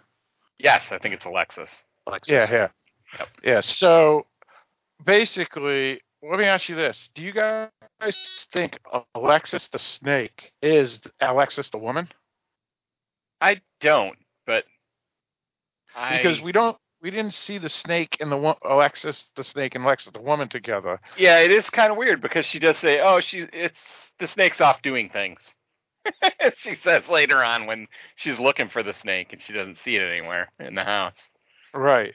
Yes, 0.59 0.87
I 0.91 0.99
think 0.99 1.15
it's 1.15 1.25
Alexis. 1.25 1.71
Alexis. 2.07 2.33
Yeah, 2.33 2.51
yeah, 2.51 2.69
Yep. 3.19 3.29
yeah. 3.45 3.61
So 3.61 4.27
basically, 5.05 6.01
let 6.23 6.39
me 6.39 6.47
ask 6.47 6.69
you 6.69 6.75
this: 6.77 7.11
Do 7.15 7.23
you 7.23 7.33
guys 7.33 7.71
think 8.53 8.79
Alexis 9.15 9.69
the 9.69 9.79
snake 9.79 10.53
is 10.63 11.01
Alexis 11.21 11.71
the 11.71 11.79
woman? 11.79 12.09
I 13.41 13.61
don't, 13.81 14.17
but 14.47 14.65
I, 15.95 16.17
Because 16.17 16.41
we 16.41 16.53
don't, 16.53 16.77
we 17.03 17.11
didn't 17.11 17.35
see 17.35 17.59
the 17.59 17.69
snake 17.69 18.17
and 18.21 18.31
the 18.33 18.37
wo- 18.37 18.59
oh, 18.63 18.77
Alexis 18.77 19.27
the 19.37 19.45
snake 19.45 19.75
and 19.75 19.85
Alexis 19.85 20.13
the 20.13 20.21
woman 20.21 20.49
together. 20.49 21.01
yeah, 21.17 21.41
it 21.41 21.51
is 21.51 21.69
kind 21.71 21.91
of 21.91 21.99
weird 21.99 22.21
because 22.21 22.47
she 22.47 22.59
does 22.59 22.79
say, 22.79 23.01
"Oh, 23.01 23.21
she's 23.21 23.47
it's 23.53 23.79
the 24.19 24.27
snake's 24.27 24.61
off 24.61 24.83
doing 24.83 25.11
things." 25.11 25.55
she 26.55 26.75
says 26.75 27.09
later 27.09 27.43
on 27.43 27.67
when 27.67 27.87
she's 28.15 28.39
looking 28.39 28.69
for 28.69 28.83
the 28.83 28.95
snake 28.95 29.33
and 29.33 29.43
she 29.43 29.53
doesn't 29.53 29.79
see 29.85 29.97
it 29.97 30.03
anywhere 30.03 30.51
in 30.61 30.75
the 30.75 30.85
house. 30.85 31.17
Right. 31.75 32.15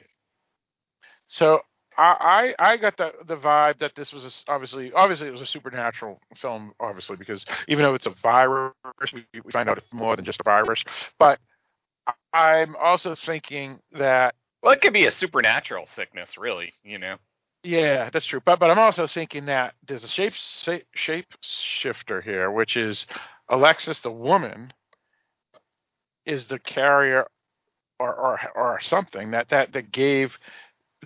So 1.26 1.60
I 1.96 2.54
I, 2.58 2.72
I 2.72 2.76
got 2.76 2.96
the 2.96 3.12
the 3.26 3.36
vibe 3.36 3.78
that 3.78 3.94
this 3.94 4.12
was 4.12 4.24
a 4.24 4.52
obviously 4.52 4.92
obviously 4.92 5.28
it 5.28 5.32
was 5.32 5.40
a 5.40 5.46
supernatural 5.46 6.20
film 6.36 6.72
obviously 6.80 7.16
because 7.16 7.44
even 7.68 7.84
though 7.84 7.94
it's 7.94 8.06
a 8.06 8.14
virus 8.22 8.72
we, 9.12 9.24
we 9.44 9.52
find 9.52 9.68
out 9.68 9.78
it's 9.78 9.92
more 9.92 10.16
than 10.16 10.24
just 10.24 10.40
a 10.40 10.44
virus 10.44 10.84
but 11.18 11.38
I'm 12.32 12.74
also 12.76 13.14
thinking 13.14 13.80
that 13.92 14.34
Well, 14.62 14.72
it 14.72 14.80
could 14.80 14.92
be 14.92 15.06
a 15.06 15.10
supernatural 15.12 15.86
sickness, 15.94 16.38
really. 16.38 16.72
You 16.84 16.98
know. 16.98 17.16
yeah 17.64 18.10
that's 18.10 18.26
true 18.26 18.40
but 18.44 18.58
but 18.58 18.70
I'm 18.70 18.78
also 18.78 19.06
thinking 19.06 19.46
that 19.46 19.74
there's 19.86 20.04
a 20.04 20.08
shape 20.08 20.34
shape 20.94 21.28
shifter 21.42 22.20
here 22.20 22.50
which 22.50 22.76
is 22.76 23.06
Alexis 23.48 24.00
the 24.00 24.10
woman 24.10 24.72
is 26.26 26.46
the 26.46 26.58
carrier 26.58 27.26
or 28.00 28.14
or 28.14 28.40
or 28.54 28.80
something 28.80 29.30
that 29.32 29.48
that 29.50 29.72
that 29.72 29.92
gave 29.92 30.38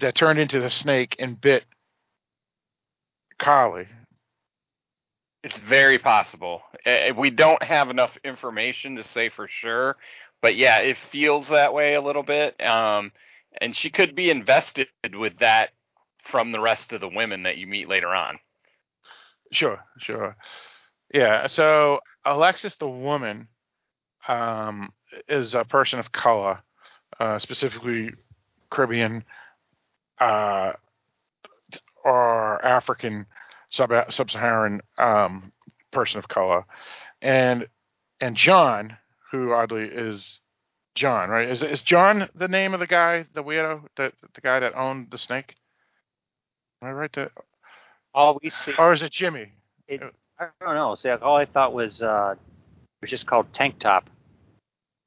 that 0.00 0.14
turned 0.14 0.38
into 0.38 0.60
the 0.60 0.70
snake 0.70 1.16
and 1.18 1.40
bit 1.40 1.64
Carly. 3.38 3.86
It's 5.44 5.58
very 5.58 5.98
possible. 5.98 6.62
Uh, 6.84 7.12
We 7.16 7.30
don't 7.30 7.62
have 7.62 7.90
enough 7.90 8.16
information 8.24 8.96
to 8.96 9.04
say 9.04 9.28
for 9.28 9.48
sure, 9.48 9.96
but 10.42 10.56
yeah, 10.56 10.78
it 10.78 10.96
feels 11.12 11.48
that 11.48 11.74
way 11.74 11.94
a 11.94 12.00
little 12.00 12.22
bit. 12.22 12.60
Um, 12.60 13.12
and 13.60 13.76
she 13.76 13.90
could 13.90 14.14
be 14.14 14.30
invested 14.30 14.88
with 15.18 15.38
that 15.38 15.70
from 16.24 16.52
the 16.52 16.60
rest 16.60 16.92
of 16.92 17.00
the 17.00 17.08
women 17.08 17.44
that 17.44 17.56
you 17.56 17.66
meet 17.66 17.88
later 17.88 18.08
on. 18.08 18.38
Sure, 19.52 19.78
sure. 19.98 20.36
Yeah. 21.12 21.46
So 21.46 22.00
Alexis, 22.24 22.76
the 22.76 22.88
woman, 22.88 23.48
um, 24.28 24.92
is 25.28 25.54
a 25.54 25.64
person 25.64 25.98
of 25.98 26.12
color, 26.12 26.60
uh, 27.20 27.38
specifically 27.38 28.10
Caribbean 28.70 29.24
uh, 30.18 30.72
or 32.04 32.64
African 32.64 33.26
sub 33.70 33.92
sub-Saharan 34.10 34.80
um, 34.98 35.52
person 35.92 36.18
of 36.18 36.28
color, 36.28 36.64
and 37.22 37.66
and 38.20 38.36
John, 38.36 38.96
who 39.30 39.52
oddly 39.52 39.84
is 39.84 40.40
John, 40.96 41.28
right? 41.28 41.48
Is 41.48 41.62
is 41.62 41.82
John 41.82 42.28
the 42.34 42.48
name 42.48 42.74
of 42.74 42.80
the 42.80 42.86
guy, 42.86 43.26
the 43.34 43.44
weirdo, 43.44 43.82
the 43.96 44.12
the 44.34 44.40
guy 44.40 44.58
that 44.60 44.74
owned 44.74 45.10
the 45.10 45.18
snake? 45.18 45.54
Am 46.82 46.88
I 46.88 46.92
right? 46.92 47.12
To, 47.12 47.30
All 48.14 48.40
we 48.42 48.50
see, 48.50 48.72
or 48.78 48.92
is 48.92 49.02
it 49.02 49.12
Jimmy? 49.12 49.52
it, 49.86 50.02
I 50.38 50.48
don't 50.60 50.74
know. 50.74 50.94
See, 50.94 51.08
all 51.08 51.36
I 51.36 51.44
thought 51.44 51.72
was 51.72 52.02
uh, 52.02 52.34
it 52.34 53.00
was 53.02 53.10
just 53.10 53.26
called 53.26 53.52
Tank 53.52 53.78
Top. 53.78 54.10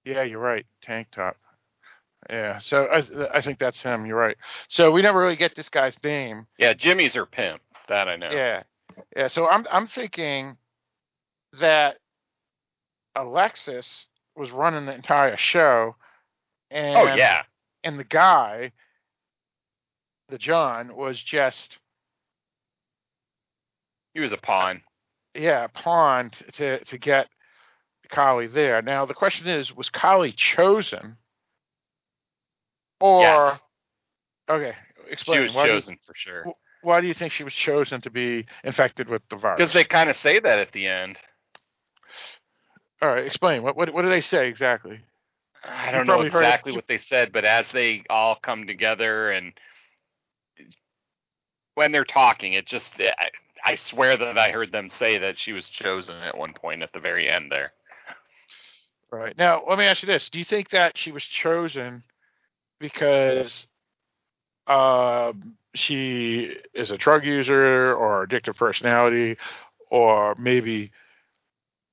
Yeah, 0.05 0.23
you're 0.23 0.39
right. 0.39 0.65
Tank 0.81 1.07
top. 1.11 1.37
Yeah, 2.29 2.59
so 2.59 2.85
I, 2.85 3.37
I 3.37 3.41
think 3.41 3.59
that's 3.59 3.81
him. 3.81 4.05
You're 4.05 4.17
right. 4.17 4.37
So 4.67 4.91
we 4.91 5.01
never 5.01 5.19
really 5.19 5.35
get 5.35 5.55
this 5.55 5.69
guy's 5.69 5.97
name. 6.03 6.47
Yeah, 6.57 6.73
Jimmy's 6.73 7.13
her 7.13 7.25
pimp. 7.25 7.61
That 7.87 8.07
I 8.07 8.15
know. 8.15 8.29
Yeah, 8.29 8.63
yeah. 9.15 9.27
So 9.27 9.47
I'm 9.47 9.65
I'm 9.71 9.87
thinking 9.87 10.57
that 11.59 11.97
Alexis 13.15 14.07
was 14.39 14.49
running 14.51 14.85
the 14.85 14.95
entire 14.95 15.37
show, 15.37 15.95
oh, 15.97 16.75
and 16.75 16.97
Oh 16.97 17.13
yeah. 17.15 17.43
and 17.83 17.99
the 17.99 18.03
guy, 18.05 18.71
the 20.29 20.37
John, 20.39 20.95
was 20.95 21.21
just 21.21 21.77
He 24.13 24.19
was 24.21 24.31
a 24.31 24.37
pawn. 24.37 24.81
yeah 25.35 25.65
a 25.65 25.69
pawn 25.69 26.31
t- 26.31 26.45
to 26.53 26.83
to 26.85 26.97
get 26.97 27.27
Kali 28.09 28.47
there. 28.47 28.81
Now 28.81 29.05
the 29.05 29.13
question 29.13 29.47
is, 29.47 29.75
was 29.75 29.89
Kali 29.89 30.31
chosen, 30.31 31.17
or 32.99 33.21
Yes. 33.21 33.61
okay? 34.49 34.73
Explain. 35.09 35.37
She 35.39 35.43
was 35.43 35.53
why 35.53 35.65
do 35.67 35.73
you- 35.73 35.79
chosen 35.81 35.99
for 36.05 36.13
sure. 36.15 36.45
why 36.81 37.01
do 37.01 37.07
you 37.07 37.13
think 37.13 37.33
she 37.33 37.43
was 37.43 37.53
chosen 37.53 38.01
to 38.01 38.09
be 38.09 38.45
infected 38.63 39.09
with 39.09 39.21
the 39.29 39.35
virus? 39.35 39.57
Because 39.57 39.73
they 39.73 39.83
kind 39.83 40.09
of 40.09 40.17
say 40.17 40.39
that 40.39 40.59
at 40.59 40.71
the 40.71 40.87
end. 40.87 41.19
All 43.01 43.09
right, 43.09 43.25
explain. 43.25 43.63
What 43.63 43.75
what 43.75 43.93
what 43.93 44.01
do 44.01 44.09
they 44.09 44.21
say 44.21 44.47
exactly? 44.47 44.99
I 45.63 45.91
don't 45.91 46.07
know 46.07 46.13
probably 46.13 46.29
heard 46.29 46.43
it- 46.43 46.47
exactly 46.47 46.71
what 46.71 46.87
they 46.87 46.97
said, 46.97 47.31
but 47.31 47.45
as 47.45 47.71
they 47.71 48.03
all 48.09 48.35
come 48.35 48.67
together 48.67 49.31
and 49.31 49.53
when 51.75 51.91
they're 51.91 52.05
talking, 52.05 52.53
it 52.53 52.65
just 52.65 52.89
I, 52.99 53.29
I 53.63 53.75
swear 53.75 54.17
that 54.17 54.37
I 54.37 54.51
heard 54.51 54.71
them 54.71 54.89
say 54.99 55.17
that 55.19 55.37
she 55.37 55.53
was 55.53 55.67
chosen 55.69 56.17
at 56.17 56.37
one 56.37 56.53
point 56.53 56.83
at 56.83 56.91
the 56.91 56.99
very 56.99 57.29
end 57.29 57.51
there. 57.51 57.71
Right. 59.11 59.37
Now, 59.37 59.63
let 59.67 59.79
me 59.79 59.85
ask 59.85 60.03
you 60.03 60.07
this. 60.07 60.29
Do 60.29 60.39
you 60.39 60.45
think 60.45 60.69
that 60.69 60.97
she 60.97 61.11
was 61.11 61.23
chosen 61.23 62.03
because 62.79 63.65
um, 64.67 65.55
she 65.73 66.55
is 66.73 66.91
a 66.91 66.97
drug 66.97 67.25
user 67.25 67.93
or 67.93 68.25
addictive 68.27 68.55
personality 68.55 69.37
or 69.89 70.35
maybe 70.37 70.91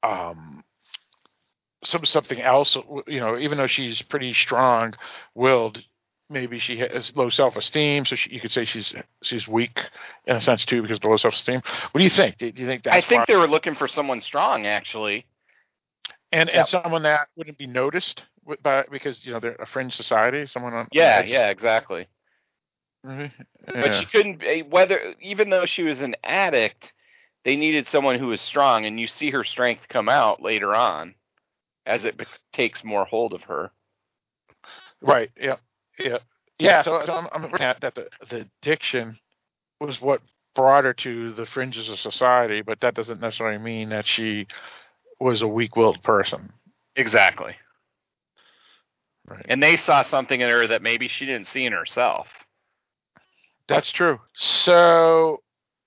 um, 0.03 0.63
some 1.87 2.05
something 2.05 2.41
else, 2.41 2.77
you 3.07 3.21
know, 3.21 3.39
even 3.39 3.59
though 3.59 3.67
she's 3.67 4.03
pretty 4.03 4.33
strong-willed, 4.33 5.85
maybe 6.29 6.59
she 6.59 6.79
has 6.79 7.17
low 7.17 7.29
self-esteem, 7.29 8.05
so 8.05 8.17
she, 8.17 8.31
you 8.31 8.41
could 8.41 8.51
say 8.51 8.65
she's 8.65 8.95
she's 9.23 9.47
weak 9.49 9.79
in 10.27 10.37
a 10.37 10.41
sense 10.41 10.65
too 10.65 10.83
because 10.83 10.97
of 10.99 11.03
the 11.03 11.09
low 11.09 11.17
self-esteem. 11.17 11.63
What 11.93 11.99
do 11.99 12.05
you 12.05 12.11
think? 12.11 12.39
Do, 12.39 12.47
you 12.47 12.67
think 12.67 12.83
that's 12.83 12.97
I 12.97 13.01
think 13.01 13.21
why- 13.21 13.25
they 13.29 13.37
were 13.37 13.49
looking 13.49 13.75
for 13.75 13.89
someone 13.89 14.21
strong, 14.21 14.67
actually. 14.67 15.27
and 16.33 16.49
Yeah. 16.49 16.61
and 16.61 16.69
someone 16.69 17.03
that 17.05 17.29
wouldn't 17.37 17.59
be 17.59 17.67
noticed 17.67 18.25
by 18.63 18.85
because 18.91 19.25
you 19.25 19.33
know 19.33 19.41
they're 19.41 19.55
a 19.57 19.67
fringe 19.67 19.95
society, 19.95 20.47
someone 20.47 20.75
on 20.75 20.89
Yeah, 20.93 21.21
on 21.23 21.29
yeah, 21.29 21.49
exactly. 21.49 22.07
But 23.03 23.31
Yeah. 23.75 24.01
she 24.01 24.07
couldn't 24.07 24.41
be 24.41 24.63
whether 24.63 25.15
even 25.21 25.51
though 25.51 25.67
she 25.67 25.85
was 25.85 26.01
an 26.03 26.17
addict, 26.25 26.93
they 27.45 27.55
needed 27.57 27.87
someone 27.89 28.19
who 28.19 28.27
was 28.29 28.41
strong, 28.41 28.85
and 28.87 28.99
you 28.99 29.07
see 29.07 29.31
her 29.31 29.45
strength 29.45 29.87
come 29.89 30.09
out 30.09 30.43
later 30.43 30.75
on 30.75 31.15
as 31.87 32.05
it 32.05 32.21
takes 32.53 32.85
more 32.85 33.05
hold 33.05 33.33
of 33.33 33.43
her. 33.43 33.71
right, 35.01 35.31
yeah, 35.41 35.57
yeah, 35.99 36.19
yeah. 36.59 36.83
So, 36.83 37.03
so 37.07 37.13
I'm, 37.13 37.29
I'm 37.33 37.43
looking 37.43 37.67
at 37.67 37.81
that 37.81 37.95
the 37.95 38.09
the 38.29 38.47
addiction 38.63 39.19
was 39.81 40.01
what 40.01 40.21
brought 40.55 40.85
her 40.85 40.95
to 40.95 41.33
the 41.35 41.47
fringes 41.47 41.89
of 41.89 41.99
society, 41.99 42.63
but 42.63 42.81
that 42.81 42.95
doesn't 42.95 43.21
necessarily 43.21 43.59
mean 43.59 43.91
that 43.91 44.07
she 44.07 44.47
was 45.21 45.43
a 45.43 45.49
weak-willed 45.49 46.03
person. 46.03 46.53
Exactly. 46.97 47.55
Right. 49.29 49.45
And 49.49 49.63
they 49.63 49.77
saw 49.77 50.03
something 50.03 50.41
in 50.41 50.49
her 50.49 50.67
that 50.69 50.83
maybe 50.83 51.09
she 51.09 51.27
didn't 51.27 51.49
see 51.49 51.67
in 51.67 51.73
herself. 51.73 52.29
That's 53.69 53.91
true. 53.91 54.21
So 54.35 55.43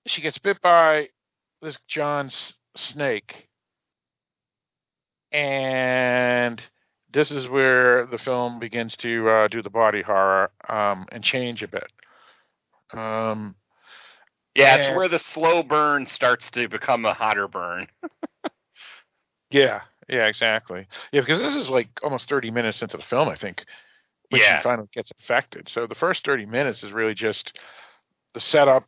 she 0.06 0.22
gets 0.22 0.38
bit 0.38 0.60
by 0.60 1.08
this 1.62 1.78
John 1.88 2.30
snake, 2.76 3.48
and 5.32 6.62
this 7.12 7.30
is 7.30 7.48
where 7.48 8.06
the 8.06 8.18
film 8.18 8.58
begins 8.58 8.96
to 8.98 9.28
uh, 9.28 9.48
do 9.48 9.62
the 9.62 9.70
body 9.70 10.02
horror 10.02 10.50
um, 10.68 11.06
and 11.12 11.24
change 11.24 11.62
a 11.62 11.68
bit. 11.68 11.90
Um, 12.92 13.54
Yeah, 14.54 14.74
And- 14.74 14.82
it's 14.82 14.96
where 14.96 15.08
the 15.08 15.18
slow 15.18 15.62
burn 15.62 16.06
starts 16.06 16.50
to 16.50 16.68
become 16.68 17.04
a 17.04 17.14
hotter 17.14 17.48
burn. 17.48 17.86
yeah, 19.50 19.82
yeah, 20.08 20.26
exactly. 20.26 20.86
Yeah, 21.12 21.20
because 21.20 21.38
this 21.38 21.54
is 21.54 21.68
like 21.68 21.88
almost 22.02 22.28
thirty 22.28 22.50
minutes 22.50 22.82
into 22.82 22.96
the 22.96 23.02
film, 23.02 23.28
I 23.28 23.36
think. 23.36 23.64
When 24.28 24.40
Yeah. 24.40 24.58
she 24.58 24.62
finally 24.62 24.88
gets 24.92 25.10
infected. 25.18 25.68
So 25.68 25.86
the 25.86 25.94
first 25.94 26.24
thirty 26.24 26.46
minutes 26.46 26.82
is 26.84 26.92
really 26.92 27.14
just 27.14 27.58
the 28.34 28.40
setup, 28.40 28.84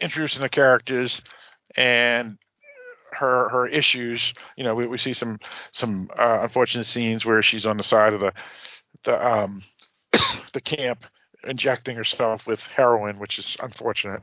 introducing 0.00 0.40
the 0.42 0.48
characters, 0.48 1.20
and 1.76 2.38
her 3.18 3.48
her 3.50 3.66
issues. 3.68 4.34
You 4.56 4.64
know, 4.64 4.74
we, 4.74 4.86
we 4.86 4.98
see 4.98 5.14
some 5.14 5.38
some 5.72 6.10
uh, 6.18 6.40
unfortunate 6.42 6.86
scenes 6.86 7.24
where 7.24 7.42
she's 7.42 7.66
on 7.66 7.76
the 7.76 7.84
side 7.84 8.14
of 8.14 8.20
the 8.20 8.32
the 9.04 9.26
um 9.26 9.62
the 10.52 10.60
camp 10.60 11.04
injecting 11.44 11.96
herself 11.96 12.46
with 12.46 12.60
heroin, 12.68 13.18
which 13.18 13.38
is 13.38 13.56
unfortunate. 13.60 14.22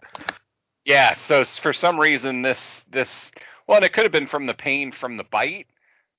Yeah, 0.86 1.16
so 1.28 1.46
for 1.46 1.74
some 1.74 2.00
reason 2.00 2.42
this 2.42 2.60
this 2.92 3.10
Well, 3.68 3.78
and 3.78 3.86
it 3.86 3.94
could 3.94 4.04
have 4.04 4.12
been 4.12 4.28
from 4.28 4.48
the 4.48 4.54
pain 4.54 4.92
from 4.92 5.18
the 5.18 5.24
bite, 5.26 5.68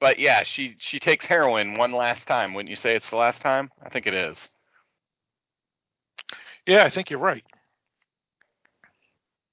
but 0.00 0.18
yeah, 0.18 0.42
she 0.44 0.76
she 0.78 0.98
takes 1.00 1.26
heroin 1.26 1.76
one 1.76 1.92
last 1.92 2.26
time. 2.26 2.54
Wouldn't 2.54 2.70
you 2.70 2.76
say 2.76 2.96
it's 2.96 3.10
the 3.10 3.16
last 3.16 3.40
time? 3.40 3.70
I 3.84 3.90
think 3.90 4.06
it 4.06 4.14
is. 4.14 4.38
Yeah, 6.66 6.84
I 6.84 6.90
think 6.90 7.10
you're 7.10 7.18
right. 7.18 7.44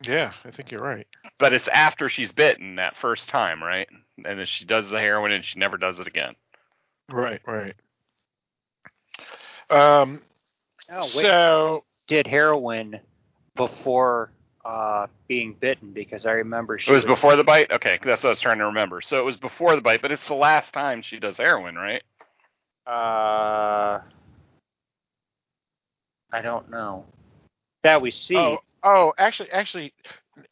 Yeah, 0.03 0.33
I 0.45 0.51
think 0.51 0.71
you're 0.71 0.81
right. 0.81 1.07
But 1.39 1.53
it's 1.53 1.67
after 1.67 2.09
she's 2.09 2.31
bitten 2.31 2.75
that 2.75 2.97
first 2.97 3.29
time, 3.29 3.63
right? 3.63 3.87
And 4.25 4.39
then 4.39 4.45
she 4.45 4.65
does 4.65 4.89
the 4.89 4.99
heroin 4.99 5.31
and 5.31 5.43
she 5.43 5.59
never 5.59 5.77
does 5.77 5.99
it 5.99 6.07
again. 6.07 6.35
Right, 7.09 7.41
right. 7.45 7.75
Um, 9.69 10.21
Oh, 10.89 10.99
wait. 11.15 11.21
so 11.21 11.83
did 12.07 12.27
heroin 12.27 12.99
before 13.55 14.31
uh, 14.65 15.07
being 15.27 15.53
bitten 15.53 15.91
because 15.91 16.25
I 16.25 16.31
remember 16.33 16.77
she 16.77 16.91
It 16.91 16.93
was 16.93 17.05
before 17.05 17.35
the 17.35 17.43
bite? 17.43 17.71
Okay, 17.71 17.99
that's 18.03 18.23
what 18.23 18.29
I 18.29 18.31
was 18.31 18.41
trying 18.41 18.59
to 18.59 18.65
remember. 18.65 19.01
So 19.01 19.17
it 19.17 19.25
was 19.25 19.37
before 19.37 19.75
the 19.75 19.81
bite, 19.81 20.01
but 20.01 20.11
it's 20.11 20.27
the 20.27 20.33
last 20.35 20.73
time 20.73 21.01
she 21.01 21.19
does 21.19 21.37
heroin, 21.37 21.75
right? 21.75 22.03
Uh, 22.85 24.01
I 26.31 26.41
don't 26.41 26.69
know. 26.69 27.05
That 27.83 28.01
we 28.01 28.11
see. 28.11 28.37
Oh, 28.37 28.59
oh, 28.83 29.13
actually, 29.17 29.51
actually, 29.51 29.93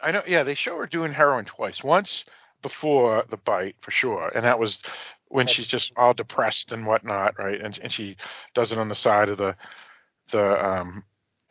I 0.01 0.11
know. 0.11 0.23
Yeah, 0.27 0.43
they 0.43 0.55
show 0.55 0.77
her 0.77 0.88
doing 0.88 1.13
heroin 1.13 1.45
twice. 1.45 1.84
Once 1.84 2.25
before 2.61 3.23
the 3.30 3.38
bite, 3.38 3.75
for 3.80 3.91
sure, 3.91 4.32
and 4.36 4.43
that 4.45 4.59
was 4.59 4.82
when 5.27 5.47
she's 5.47 5.67
just 5.67 5.91
all 5.95 6.13
depressed 6.13 6.71
and 6.71 6.86
whatnot, 6.88 7.38
right? 7.38 7.61
And 7.61 7.77
and 7.82 7.91
she 7.91 8.17
does 8.53 8.71
it 8.71 8.80
on 8.80 8.89
the 8.89 8.95
side 8.95 9.30
of 9.30 9.38
the 9.38 9.55
the 10.32 10.65
um, 10.65 11.03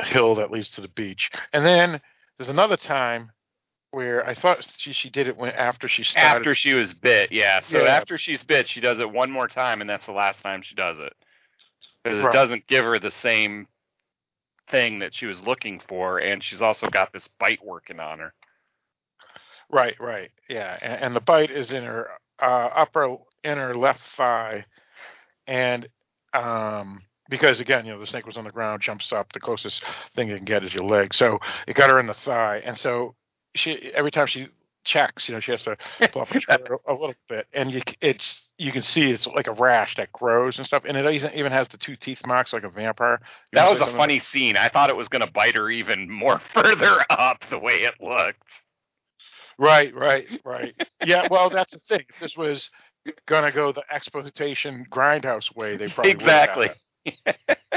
hill 0.03 0.35
that 0.37 0.51
leads 0.51 0.71
to 0.71 0.81
the 0.81 0.89
beach. 0.89 1.31
And 1.53 1.65
then 1.65 2.01
there's 2.37 2.51
another 2.51 2.77
time 2.77 3.31
where 3.91 4.27
I 4.27 4.35
thought 4.35 4.67
she 4.77 4.93
she 4.93 5.11
did 5.11 5.29
it 5.29 5.37
when 5.37 5.51
after 5.53 5.89
she 5.89 6.03
started. 6.03 6.41
After 6.41 6.55
she 6.55 6.75
was 6.75 6.93
bit, 6.93 7.33
yeah. 7.33 7.61
So 7.61 7.85
Yeah. 7.85 7.97
after 7.97 8.19
she's 8.19 8.43
bit, 8.43 8.69
she 8.69 8.81
does 8.81 9.01
it 9.01 9.11
one 9.11 9.31
more 9.31 9.49
time, 9.49 9.81
and 9.81 9.89
that's 9.89 10.07
the 10.07 10.13
last 10.13 10.41
time 10.43 10.63
she 10.63 10.75
does 10.75 10.99
it. 10.99 11.13
Because 12.05 12.21
Right. 12.21 12.29
it 12.29 12.33
doesn't 12.33 12.67
give 12.67 12.85
her 12.85 12.99
the 12.99 13.11
same 13.11 13.67
thing 14.71 14.99
that 15.01 15.15
she 15.15 15.27
was 15.27 15.41
looking 15.41 15.81
for, 15.81 16.19
and 16.19 16.43
she's 16.43 16.63
also 16.63 16.89
got 16.89 17.13
this 17.13 17.29
bite 17.39 17.65
working 17.65 18.01
on 18.01 18.19
her. 18.19 18.33
Right, 19.71 19.95
right, 20.01 20.31
yeah, 20.49 20.79
and, 20.81 21.03
and 21.03 21.17
the 21.17 21.21
bite 21.21 21.51
is 21.51 21.73
in 21.73 21.85
her 21.85 22.09
uh, 22.41 22.71
upper 22.75 23.17
inner 23.45 23.75
left 23.75 24.01
thigh, 24.17 24.65
and 25.47 25.89
um, 26.33 27.03
because 27.29 27.61
again, 27.61 27.85
you 27.85 27.93
know, 27.93 28.01
the 28.01 28.07
snake 28.07 28.27
was 28.27 28.37
on 28.37 28.45
the 28.45 28.51
ground, 28.51 28.81
jumps 28.83 29.13
up, 29.13 29.33
the 29.33 29.41
closest 29.41 29.85
thing 30.15 30.29
you 30.29 30.37
can 30.37 30.45
get 30.45 30.65
is 30.65 30.73
your 30.73 30.85
leg, 30.85 31.13
so 31.13 31.39
it 31.67 31.75
got 31.75 31.91
her 31.91 32.01
in 32.01 32.07
the 32.07 32.15
thigh, 32.15 32.63
and 32.65 32.77
so 32.79 33.15
she 33.55 33.93
every 33.93 34.11
time 34.11 34.27
she 34.27 34.49
checks, 34.89 35.29
you 35.29 35.35
know, 35.35 35.41
she 35.41 35.53
has 35.53 35.63
to 35.65 35.77
pull 36.13 36.23
up 36.23 36.29
her 36.29 36.41
shirt 36.41 36.69
a, 36.89 36.93
little 36.93 37.15
bit, 37.29 37.47
and 37.53 37.73
you 37.73 37.83
it's 38.01 38.49
you 38.59 38.73
can 38.73 38.83
see 38.83 39.11
it's 39.11 39.27
like 39.27 39.47
a 39.47 39.53
rash 39.53 39.97
that 39.97 40.13
grows 40.13 40.59
and 40.59 40.67
stuff, 40.67 40.85
and 40.87 40.97
it 40.97 41.07
even 41.15 41.33
even 41.35 41.53
has 41.53 41.69
the 41.69 41.77
two 41.77 41.95
teeth 41.95 42.27
marks 42.27 42.53
like 42.53 42.65
a 42.65 42.69
vampire. 42.69 43.21
You 43.53 43.57
That 43.59 43.71
was 43.71 43.81
a 43.81 43.93
funny 43.97 44.19
scene. 44.19 44.57
I 44.57 44.69
thought 44.69 44.91
it 44.91 44.97
was 44.97 45.09
going 45.09 45.25
to 45.25 45.31
bite 45.31 45.55
her 45.55 45.71
even 45.71 46.11
more 46.11 46.41
further 46.55 46.99
up 47.11 47.45
the 47.51 47.59
way 47.59 47.83
it 47.83 47.95
looked. 48.01 48.43
Right, 49.59 49.95
right, 49.95 50.27
right. 50.45 50.75
yeah, 51.05 51.27
well, 51.31 51.51
that's 51.51 51.73
the 51.73 51.81
thing. 51.81 52.05
If 52.09 52.21
this 52.21 52.37
was 52.37 52.71
gonna 53.27 53.53
go 53.53 53.73
the 53.73 53.85
exploitation 53.91 54.87
grindhouse 54.91 55.55
way, 55.55 55.77
they 55.77 55.89
probably 55.89 56.15
would 56.15 56.23
have 56.23 56.29
Exactly. 56.29 56.71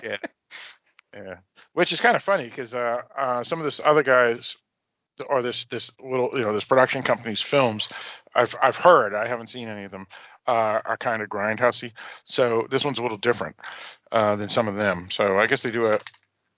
Yeah, 0.04 0.18
yeah. 1.14 1.36
Which 1.74 1.94
is 1.94 2.02
kind 2.02 2.16
of 2.16 2.24
funny 2.24 2.46
because 2.46 2.74
uh, 2.74 3.02
uh, 3.18 3.44
some 3.44 3.60
of 3.60 3.66
this 3.66 3.80
other 3.84 4.04
guys, 4.04 4.56
or 5.30 5.42
this 5.42 5.66
this 5.66 5.92
little 6.04 6.30
you 6.34 6.42
know 6.42 6.54
this 6.54 6.64
production 6.64 7.04
company's 7.04 7.42
films, 7.42 7.88
I've 8.36 8.56
I've 8.62 8.76
heard. 8.76 9.14
I 9.14 9.28
haven't 9.28 9.48
seen 9.50 9.68
any 9.68 9.84
of 9.84 9.92
them. 9.92 10.08
Uh, 10.48 10.82
are 10.86 10.98
kind 10.98 11.22
of 11.22 11.30
grindhousey. 11.30 11.92
So 12.26 12.68
this 12.72 12.84
one's 12.84 12.98
a 12.98 13.04
little 13.04 13.18
different 13.18 13.56
uh, 14.12 14.36
than 14.36 14.50
some 14.50 14.68
of 14.68 14.76
them. 14.76 15.10
So 15.12 15.38
I 15.38 15.46
guess 15.46 15.62
they 15.62 15.70
do 15.70 15.86
a 15.86 16.00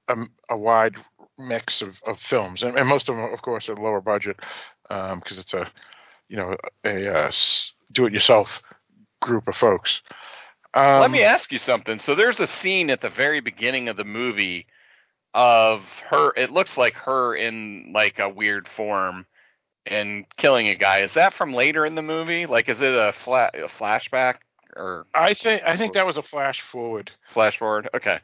a, 0.07 0.15
a 0.49 0.57
wide 0.57 0.95
mix 1.37 1.81
of, 1.81 1.99
of 2.07 2.19
films, 2.19 2.63
and, 2.63 2.77
and 2.77 2.87
most 2.87 3.09
of 3.09 3.15
them, 3.15 3.25
of 3.33 3.41
course, 3.41 3.67
are 3.69 3.75
lower 3.75 4.01
budget 4.01 4.37
because 4.87 5.37
it's 5.37 5.53
a 5.53 5.69
you 6.29 6.37
know 6.37 6.55
a 6.85 7.07
uh, 7.07 7.27
s- 7.27 7.73
do-it-yourself 7.91 8.61
group 9.21 9.47
of 9.47 9.55
folks. 9.55 10.01
Um, 10.73 11.01
Let 11.01 11.11
me 11.11 11.23
ask 11.23 11.51
you 11.51 11.59
something. 11.59 11.99
So 11.99 12.15
there's 12.15 12.39
a 12.39 12.47
scene 12.47 12.89
at 12.89 13.01
the 13.01 13.09
very 13.09 13.41
beginning 13.41 13.89
of 13.89 13.97
the 13.97 14.03
movie 14.03 14.65
of 15.33 15.81
her. 16.09 16.31
It 16.35 16.51
looks 16.51 16.77
like 16.77 16.93
her 16.93 17.35
in 17.35 17.91
like 17.93 18.19
a 18.19 18.29
weird 18.29 18.67
form 18.75 19.25
and 19.85 20.25
killing 20.37 20.67
a 20.67 20.75
guy. 20.75 20.99
Is 21.01 21.13
that 21.15 21.33
from 21.33 21.53
later 21.53 21.85
in 21.85 21.95
the 21.95 22.01
movie? 22.01 22.45
Like, 22.45 22.69
is 22.69 22.81
it 22.81 22.93
a, 22.93 23.13
fla- 23.23 23.51
a 23.53 23.67
flashback 23.79 24.35
or 24.75 25.05
I 25.13 25.33
think 25.33 25.61
I 25.65 25.77
think 25.77 25.93
that 25.93 26.05
was 26.05 26.17
a 26.17 26.23
flash 26.23 26.61
forward, 26.71 27.11
flash 27.33 27.57
forward? 27.59 27.89
Okay. 27.93 28.19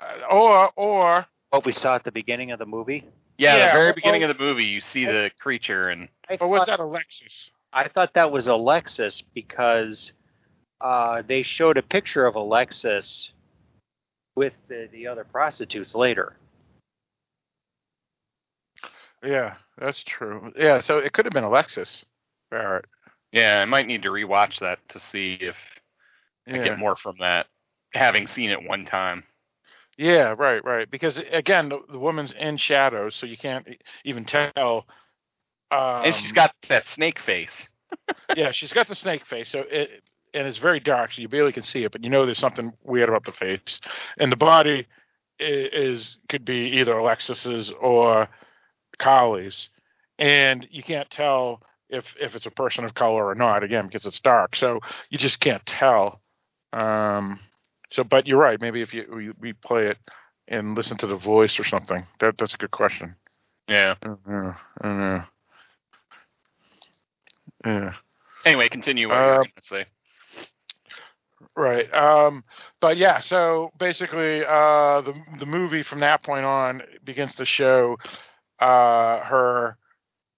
uh, 0.00 0.26
or 0.30 0.70
or 0.76 1.26
what 1.50 1.64
we 1.64 1.72
saw 1.72 1.94
at 1.94 2.04
the 2.04 2.12
beginning 2.12 2.50
of 2.50 2.58
the 2.58 2.66
movie. 2.66 3.04
Yeah, 3.38 3.56
Yeah, 3.56 3.66
the 3.66 3.72
very 3.72 3.84
well- 3.86 3.94
beginning 3.94 4.22
of 4.24 4.36
the 4.36 4.42
movie, 4.42 4.64
you 4.64 4.80
see 4.80 5.04
the 5.04 5.30
creature 5.38 5.88
and 5.90 6.08
I 6.28 6.36
or 6.40 6.48
was 6.48 6.60
thought, 6.60 6.66
that 6.68 6.80
Alexis? 6.80 7.50
I 7.72 7.88
thought 7.88 8.14
that 8.14 8.32
was 8.32 8.46
Alexis 8.46 9.22
because 9.34 10.12
uh, 10.80 11.22
they 11.26 11.42
showed 11.42 11.76
a 11.76 11.82
picture 11.82 12.26
of 12.26 12.34
Alexis 12.34 13.30
with 14.36 14.52
the, 14.68 14.88
the 14.92 15.06
other 15.06 15.24
prostitutes 15.24 15.94
later. 15.94 16.36
Yeah, 19.24 19.54
that's 19.78 20.04
true. 20.04 20.52
Yeah, 20.56 20.80
so 20.80 20.98
it 20.98 21.12
could 21.12 21.24
have 21.24 21.32
been 21.32 21.42
Alexis 21.42 22.04
Barrett. 22.50 22.84
yeah, 23.32 23.60
I 23.60 23.64
might 23.64 23.86
need 23.86 24.02
to 24.02 24.10
rewatch 24.10 24.60
that 24.60 24.78
to 24.90 25.00
see 25.00 25.38
if 25.40 25.56
I 26.46 26.58
get 26.58 26.78
more 26.78 26.94
from 26.94 27.16
that, 27.20 27.46
having 27.92 28.26
seen 28.26 28.50
it 28.50 28.68
one 28.68 28.84
time. 28.84 29.24
Yeah, 29.98 30.34
right, 30.36 30.62
right. 30.64 30.88
Because 30.88 31.18
again, 31.32 31.70
the, 31.70 31.80
the 31.90 31.98
woman's 31.98 32.34
in 32.34 32.58
shadows, 32.58 33.16
so 33.16 33.26
you 33.26 33.38
can't 33.38 33.66
e- 33.66 33.78
even 34.04 34.26
tell. 34.26 34.86
Um, 35.70 36.04
and 36.04 36.14
she's 36.14 36.32
got 36.32 36.54
that 36.68 36.84
snake 36.94 37.18
face. 37.18 37.68
yeah, 38.36 38.50
she's 38.52 38.72
got 38.72 38.86
the 38.86 38.94
snake 38.94 39.24
face, 39.24 39.48
so 39.48 39.64
it 39.68 40.02
and 40.36 40.46
it's 40.46 40.58
very 40.58 40.80
dark, 40.80 41.12
so 41.12 41.22
you 41.22 41.28
barely 41.28 41.52
can 41.52 41.62
see 41.62 41.84
it, 41.84 41.92
but 41.92 42.04
you 42.04 42.10
know 42.10 42.24
there's 42.24 42.38
something 42.38 42.72
weird 42.84 43.08
about 43.08 43.24
the 43.24 43.32
face, 43.32 43.80
and 44.18 44.30
the 44.30 44.36
body 44.36 44.86
is, 45.40 46.18
could 46.28 46.44
be 46.44 46.78
either 46.78 46.96
Alexis's 46.96 47.72
or 47.80 48.28
Carly's, 48.98 49.70
and 50.18 50.66
you 50.70 50.82
can't 50.82 51.10
tell 51.10 51.62
if 51.88 52.14
if 52.20 52.34
it's 52.34 52.46
a 52.46 52.50
person 52.50 52.84
of 52.84 52.94
color 52.94 53.26
or 53.26 53.34
not 53.34 53.62
again 53.62 53.86
because 53.86 54.06
it's 54.06 54.20
dark, 54.20 54.56
so 54.56 54.80
you 55.10 55.18
just 55.18 55.40
can't 55.40 55.64
tell. 55.66 56.20
Um, 56.72 57.40
so, 57.90 58.04
but 58.04 58.26
you're 58.26 58.38
right. 58.38 58.60
Maybe 58.60 58.82
if 58.82 58.92
you 58.92 59.06
we, 59.10 59.30
we 59.40 59.52
play 59.52 59.88
it 59.88 59.98
and 60.48 60.76
listen 60.76 60.96
to 60.98 61.06
the 61.06 61.16
voice 61.16 61.58
or 61.58 61.64
something, 61.64 62.04
that 62.20 62.36
that's 62.38 62.54
a 62.54 62.58
good 62.58 62.72
question. 62.72 63.16
Yeah. 63.68 63.94
I 64.02 64.06
don't 64.06 64.26
know. 64.28 64.54
I 64.80 64.88
don't 64.88 65.00
know. 65.00 65.22
Yeah. 67.64 67.92
Anyway, 68.44 68.68
continue 68.68 69.08
what 69.08 69.18
Uh, 69.18 69.26
were 69.26 69.36
going 69.36 69.52
to 69.56 69.66
say. 69.66 69.86
Right. 71.56 71.92
Um, 71.94 72.44
but 72.80 72.96
yeah, 72.96 73.20
so 73.20 73.70
basically, 73.78 74.44
uh, 74.44 75.02
the 75.02 75.14
the 75.38 75.46
movie 75.46 75.82
from 75.82 76.00
that 76.00 76.22
point 76.22 76.44
on 76.44 76.82
begins 77.04 77.34
to 77.36 77.44
show 77.44 77.98
uh, 78.60 79.20
her 79.20 79.76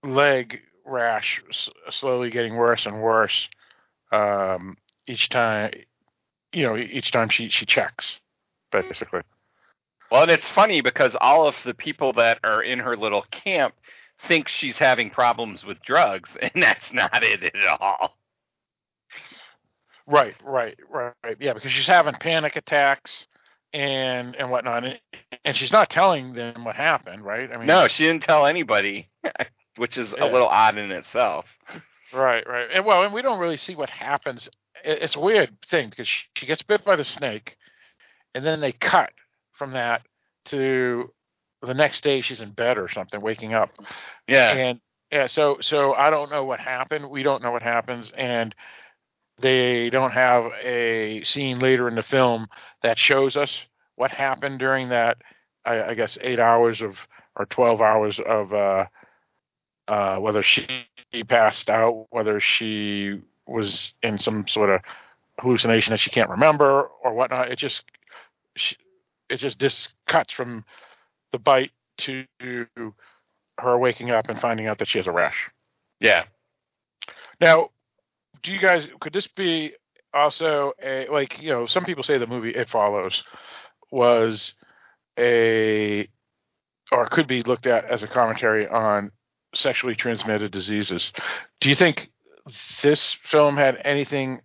leg 0.04 0.60
rash 0.84 1.42
s- 1.50 1.68
slowly 1.90 2.30
getting 2.30 2.56
worse 2.56 2.86
and 2.86 3.00
worse 3.02 3.48
um, 4.12 4.76
each 5.06 5.28
time. 5.28 5.72
You 6.52 6.64
know, 6.64 6.76
each 6.76 7.12
time 7.12 7.28
she 7.28 7.48
she 7.48 7.66
checks, 7.66 8.20
basically. 8.72 9.22
Well, 10.10 10.22
and 10.22 10.30
it's 10.30 10.48
funny 10.48 10.80
because 10.80 11.16
all 11.20 11.46
of 11.46 11.56
the 11.64 11.74
people 11.74 12.12
that 12.14 12.40
are 12.42 12.62
in 12.62 12.80
her 12.80 12.96
little 12.96 13.22
camp 13.30 13.74
think 14.26 14.48
she's 14.48 14.78
having 14.78 15.10
problems 15.10 15.64
with 15.64 15.82
drugs, 15.82 16.36
and 16.42 16.62
that's 16.62 16.92
not 16.92 17.22
it 17.22 17.42
at 17.44 17.80
all. 17.80 18.17
Right, 20.10 20.34
right, 20.42 20.76
right, 20.90 21.12
right. 21.22 21.36
Yeah, 21.38 21.52
because 21.52 21.70
she's 21.72 21.86
having 21.86 22.14
panic 22.14 22.56
attacks 22.56 23.26
and 23.74 24.34
and 24.36 24.50
whatnot, 24.50 24.84
and, 24.84 24.98
and 25.44 25.54
she's 25.54 25.70
not 25.72 25.90
telling 25.90 26.32
them 26.32 26.64
what 26.64 26.74
happened. 26.76 27.22
Right. 27.22 27.50
I 27.52 27.58
mean, 27.58 27.66
No, 27.66 27.86
she 27.88 28.04
didn't 28.06 28.22
tell 28.22 28.46
anybody, 28.46 29.08
which 29.76 29.98
is 29.98 30.14
Yeah. 30.16 30.24
a 30.24 30.28
little 30.32 30.48
odd 30.48 30.78
in 30.78 30.90
itself. 30.90 31.44
Right, 32.12 32.46
right. 32.48 32.68
And 32.72 32.86
well, 32.86 33.02
and 33.04 33.12
we 33.12 33.20
don't 33.20 33.38
really 33.38 33.58
see 33.58 33.74
what 33.74 33.90
happens. 33.90 34.48
It's 34.82 35.16
a 35.16 35.20
weird 35.20 35.50
thing 35.66 35.90
because 35.90 36.08
she, 36.08 36.24
she 36.36 36.46
gets 36.46 36.62
bit 36.62 36.84
by 36.84 36.96
the 36.96 37.04
snake, 37.04 37.56
and 38.34 38.46
then 38.46 38.60
they 38.60 38.72
cut 38.72 39.10
from 39.52 39.72
that 39.72 40.02
to 40.46 41.12
the 41.60 41.74
next 41.74 42.02
day 42.02 42.22
she's 42.22 42.40
in 42.40 42.52
bed 42.52 42.78
or 42.78 42.88
something, 42.88 43.20
waking 43.20 43.52
up. 43.52 43.70
Yeah. 44.26 44.52
And 44.52 44.80
yeah, 45.12 45.26
so 45.26 45.58
so 45.60 45.92
I 45.92 46.08
don't 46.08 46.30
know 46.30 46.44
what 46.44 46.60
happened. 46.60 47.10
We 47.10 47.22
don't 47.22 47.42
know 47.42 47.50
what 47.50 47.62
happens, 47.62 48.10
and 48.16 48.54
they 49.40 49.90
don't 49.90 50.12
have 50.12 50.50
a 50.62 51.22
scene 51.24 51.58
later 51.58 51.88
in 51.88 51.94
the 51.94 52.02
film 52.02 52.48
that 52.82 52.98
shows 52.98 53.36
us 53.36 53.60
what 53.96 54.10
happened 54.10 54.58
during 54.58 54.88
that. 54.90 55.18
I, 55.64 55.82
I 55.90 55.94
guess 55.94 56.18
eight 56.20 56.40
hours 56.40 56.80
of 56.80 56.96
or 57.36 57.46
twelve 57.46 57.80
hours 57.80 58.20
of 58.24 58.52
uh, 58.52 58.86
uh, 59.86 60.16
whether 60.18 60.42
she 60.42 60.66
passed 61.28 61.70
out, 61.70 62.06
whether 62.10 62.40
she 62.40 63.20
was 63.46 63.92
in 64.02 64.18
some 64.18 64.46
sort 64.46 64.70
of 64.70 64.80
hallucination 65.40 65.92
that 65.92 66.00
she 66.00 66.10
can't 66.10 66.30
remember 66.30 66.82
or 67.02 67.14
whatnot. 67.14 67.50
It 67.50 67.56
just 67.56 67.84
she, 68.56 68.76
it 69.28 69.36
just 69.36 69.58
this 69.58 69.88
cuts 70.06 70.32
from 70.32 70.64
the 71.32 71.38
bite 71.38 71.72
to 71.98 72.24
her 73.58 73.78
waking 73.78 74.10
up 74.10 74.28
and 74.28 74.38
finding 74.38 74.66
out 74.66 74.78
that 74.78 74.88
she 74.88 74.98
has 74.98 75.06
a 75.06 75.12
rash. 75.12 75.50
Yeah. 76.00 76.24
Now, 77.40 77.70
do 78.42 78.52
you 78.52 78.58
guys 78.58 78.88
could 79.00 79.12
this 79.12 79.26
be 79.26 79.72
also 80.14 80.72
a 80.82 81.06
like 81.10 81.40
you 81.42 81.50
know 81.50 81.66
some 81.66 81.84
people 81.84 82.02
say 82.02 82.18
the 82.18 82.26
movie 82.26 82.50
It 82.50 82.68
Follows 82.68 83.24
was 83.90 84.54
a 85.18 86.08
or 86.92 87.06
could 87.06 87.26
be 87.26 87.42
looked 87.42 87.66
at 87.66 87.84
as 87.84 88.02
a 88.02 88.08
commentary 88.08 88.66
on 88.66 89.10
sexually 89.54 89.94
transmitted 89.94 90.50
diseases. 90.52 91.12
Do 91.60 91.68
you 91.68 91.74
think 91.74 92.10
this 92.82 93.16
film 93.22 93.56
had 93.56 93.80
anything 93.84 94.40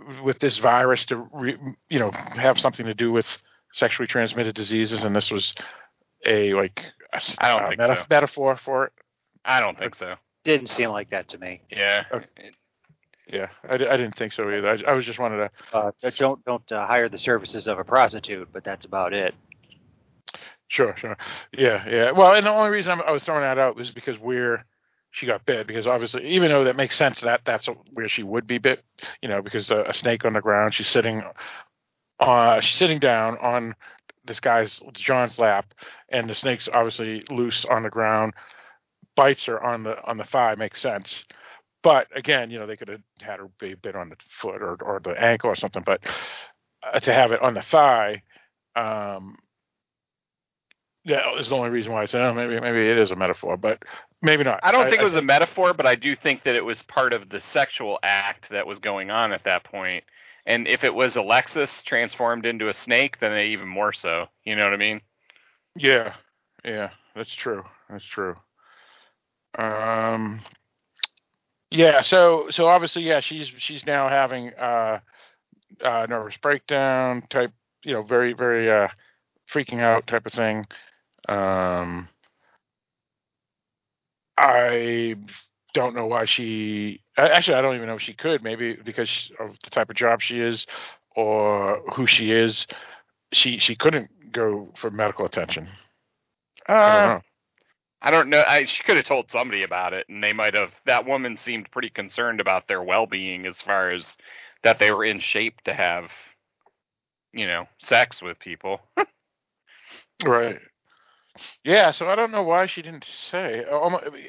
uh, 0.00 0.22
with 0.22 0.38
this 0.38 0.58
virus 0.58 1.04
to 1.06 1.16
re, 1.32 1.56
you 1.90 1.98
know 1.98 2.10
have 2.10 2.58
something 2.58 2.86
to 2.86 2.94
do 2.94 3.12
with 3.12 3.38
sexually 3.72 4.06
transmitted 4.06 4.54
diseases 4.54 5.04
and 5.04 5.14
this 5.14 5.30
was 5.30 5.54
a 6.26 6.54
like 6.54 6.80
a, 7.12 7.20
I 7.38 7.48
don't 7.48 7.64
a 7.64 7.68
think 7.68 7.80
meta- 7.80 7.96
so. 7.96 8.06
metaphor 8.10 8.56
for 8.56 8.84
it? 8.86 8.92
I 9.44 9.60
don't 9.60 9.78
think 9.78 9.94
so. 9.94 10.14
Didn't 10.44 10.68
seem 10.68 10.90
like 10.90 11.10
that 11.10 11.28
to 11.28 11.38
me. 11.38 11.60
Yeah. 11.70 12.04
Yeah, 13.30 13.48
I, 13.68 13.74
I 13.74 13.78
didn't 13.78 14.16
think 14.16 14.32
so 14.32 14.50
either. 14.50 14.68
I, 14.68 14.90
I 14.90 14.94
was 14.94 15.04
just 15.04 15.18
wanted 15.18 15.36
to 15.36 15.50
Uh, 15.72 15.90
don't 16.16 16.44
don't 16.44 16.72
uh, 16.72 16.86
hire 16.86 17.08
the 17.08 17.18
services 17.18 17.66
of 17.66 17.78
a 17.78 17.84
prostitute, 17.84 18.48
but 18.52 18.64
that's 18.64 18.84
about 18.86 19.12
it. 19.12 19.34
Sure, 20.68 20.94
sure. 20.96 21.16
Yeah, 21.52 21.84
yeah. 21.88 22.10
Well, 22.10 22.34
and 22.34 22.46
the 22.46 22.50
only 22.50 22.70
reason 22.70 22.92
I'm, 22.92 23.02
I 23.02 23.10
was 23.10 23.24
throwing 23.24 23.42
that 23.42 23.58
out 23.58 23.76
was 23.76 23.90
because 23.90 24.18
where 24.18 24.64
she 25.10 25.26
got 25.26 25.46
bit, 25.46 25.66
because 25.66 25.86
obviously, 25.86 26.26
even 26.28 26.50
though 26.50 26.64
that 26.64 26.76
makes 26.76 26.96
sense 26.96 27.20
that 27.20 27.40
that's 27.44 27.68
where 27.92 28.08
she 28.08 28.22
would 28.22 28.46
be 28.46 28.58
bit, 28.58 28.82
you 29.22 29.28
know, 29.28 29.40
because 29.42 29.70
a, 29.70 29.82
a 29.84 29.94
snake 29.94 30.24
on 30.24 30.34
the 30.34 30.40
ground, 30.40 30.74
she's 30.74 30.86
sitting, 30.86 31.22
uh, 32.20 32.60
she's 32.60 32.76
sitting 32.76 32.98
down 32.98 33.38
on 33.38 33.74
this 34.26 34.40
guy's 34.40 34.80
John's 34.92 35.38
lap, 35.38 35.72
and 36.10 36.28
the 36.28 36.34
snake's 36.34 36.68
obviously 36.72 37.22
loose 37.30 37.64
on 37.64 37.82
the 37.82 37.90
ground, 37.90 38.34
bites 39.16 39.44
her 39.46 39.62
on 39.62 39.82
the 39.82 40.02
on 40.04 40.18
the 40.18 40.24
thigh, 40.24 40.54
makes 40.56 40.80
sense. 40.80 41.24
But 41.82 42.08
again, 42.14 42.50
you 42.50 42.58
know, 42.58 42.66
they 42.66 42.76
could 42.76 42.88
have 42.88 43.00
had 43.20 43.38
her 43.38 43.48
be 43.58 43.74
bit 43.74 43.96
on 43.96 44.08
the 44.08 44.16
foot 44.28 44.62
or 44.62 44.76
or 44.82 45.00
the 45.00 45.10
ankle 45.10 45.50
or 45.50 45.56
something, 45.56 45.82
but 45.84 46.00
uh, 46.82 46.98
to 47.00 47.12
have 47.12 47.32
it 47.32 47.42
on 47.42 47.54
the 47.54 47.62
thigh. 47.62 48.22
Um, 48.74 49.36
that 51.04 51.22
is 51.38 51.48
the 51.48 51.56
only 51.56 51.70
reason 51.70 51.92
why 51.92 52.02
I 52.02 52.06
said, 52.06 52.22
oh, 52.22 52.34
maybe 52.34 52.60
maybe 52.60 52.88
it 52.88 52.98
is 52.98 53.10
a 53.10 53.16
metaphor, 53.16 53.56
but 53.56 53.82
maybe 54.22 54.44
not. 54.44 54.60
I 54.62 54.72
don't 54.72 54.88
think 54.88 55.00
it 55.00 55.04
was 55.04 55.14
a 55.14 55.22
metaphor, 55.22 55.72
but 55.72 55.86
I 55.86 55.94
do 55.94 56.14
think 56.14 56.44
that 56.44 56.54
it 56.54 56.64
was 56.64 56.82
part 56.82 57.12
of 57.12 57.28
the 57.28 57.40
sexual 57.52 57.98
act 58.02 58.50
that 58.50 58.66
was 58.66 58.78
going 58.78 59.10
on 59.10 59.32
at 59.32 59.44
that 59.44 59.64
point. 59.64 60.04
And 60.46 60.66
if 60.66 60.82
it 60.82 60.94
was 60.94 61.14
Alexis 61.16 61.70
transformed 61.84 62.46
into 62.46 62.68
a 62.68 62.74
snake, 62.74 63.20
then 63.20 63.38
even 63.38 63.68
more 63.68 63.92
so. 63.92 64.26
You 64.44 64.56
know 64.56 64.64
what 64.64 64.72
I 64.72 64.78
mean? 64.78 65.00
Yeah, 65.76 66.14
yeah, 66.64 66.90
that's 67.14 67.34
true. 67.34 67.64
That's 67.88 68.04
true. 68.04 68.34
Um, 69.58 70.40
yeah. 71.70 72.02
So 72.02 72.46
so 72.50 72.66
obviously, 72.66 73.02
yeah, 73.02 73.20
she's 73.20 73.48
she's 73.58 73.86
now 73.86 74.08
having 74.08 74.52
uh, 74.54 75.00
uh, 75.84 76.06
nervous 76.08 76.36
breakdown 76.38 77.22
type, 77.28 77.52
you 77.84 77.92
know, 77.92 78.02
very 78.02 78.32
very 78.32 78.70
uh, 78.70 78.88
freaking 79.52 79.80
out 79.80 80.06
type 80.06 80.26
of 80.26 80.32
thing. 80.32 80.66
Um, 81.28 82.08
I 84.36 85.16
don't 85.74 85.94
know 85.94 86.06
why 86.06 86.24
she. 86.24 87.02
Actually, 87.16 87.56
I 87.56 87.62
don't 87.62 87.76
even 87.76 87.88
know 87.88 87.96
if 87.96 88.02
she 88.02 88.14
could. 88.14 88.42
Maybe 88.44 88.74
because 88.74 89.30
of 89.40 89.56
the 89.64 89.70
type 89.70 89.90
of 89.90 89.96
job 89.96 90.20
she 90.22 90.40
is, 90.40 90.66
or 91.16 91.82
who 91.94 92.06
she 92.06 92.32
is. 92.32 92.66
She 93.32 93.58
she 93.58 93.76
couldn't 93.76 94.10
go 94.32 94.72
for 94.76 94.90
medical 94.90 95.26
attention. 95.26 95.68
I 96.84 96.92
don't 96.92 97.02
Uh, 97.02 97.04
know. 97.04 97.20
I 98.00 98.10
don't 98.10 98.28
know. 98.28 98.44
I, 98.46 98.64
she 98.64 98.82
could 98.84 98.96
have 98.96 99.06
told 99.06 99.30
somebody 99.30 99.62
about 99.64 99.92
it, 99.92 100.08
and 100.08 100.22
they 100.22 100.32
might 100.32 100.54
have. 100.54 100.72
That 100.86 101.06
woman 101.06 101.38
seemed 101.42 101.70
pretty 101.70 101.90
concerned 101.90 102.40
about 102.40 102.68
their 102.68 102.82
well-being 102.82 103.46
as 103.46 103.60
far 103.60 103.90
as 103.90 104.16
that 104.62 104.78
they 104.78 104.90
were 104.92 105.04
in 105.04 105.20
shape 105.20 105.60
to 105.62 105.74
have, 105.74 106.10
you 107.32 107.46
know, 107.46 107.66
sex 107.80 108.22
with 108.22 108.38
people. 108.38 108.80
Right. 110.24 110.58
Yeah, 111.64 111.92
so 111.92 112.08
I 112.08 112.16
don't 112.16 112.32
know 112.32 112.42
why 112.42 112.66
she 112.66 112.82
didn't 112.82 113.04
say. 113.04 113.64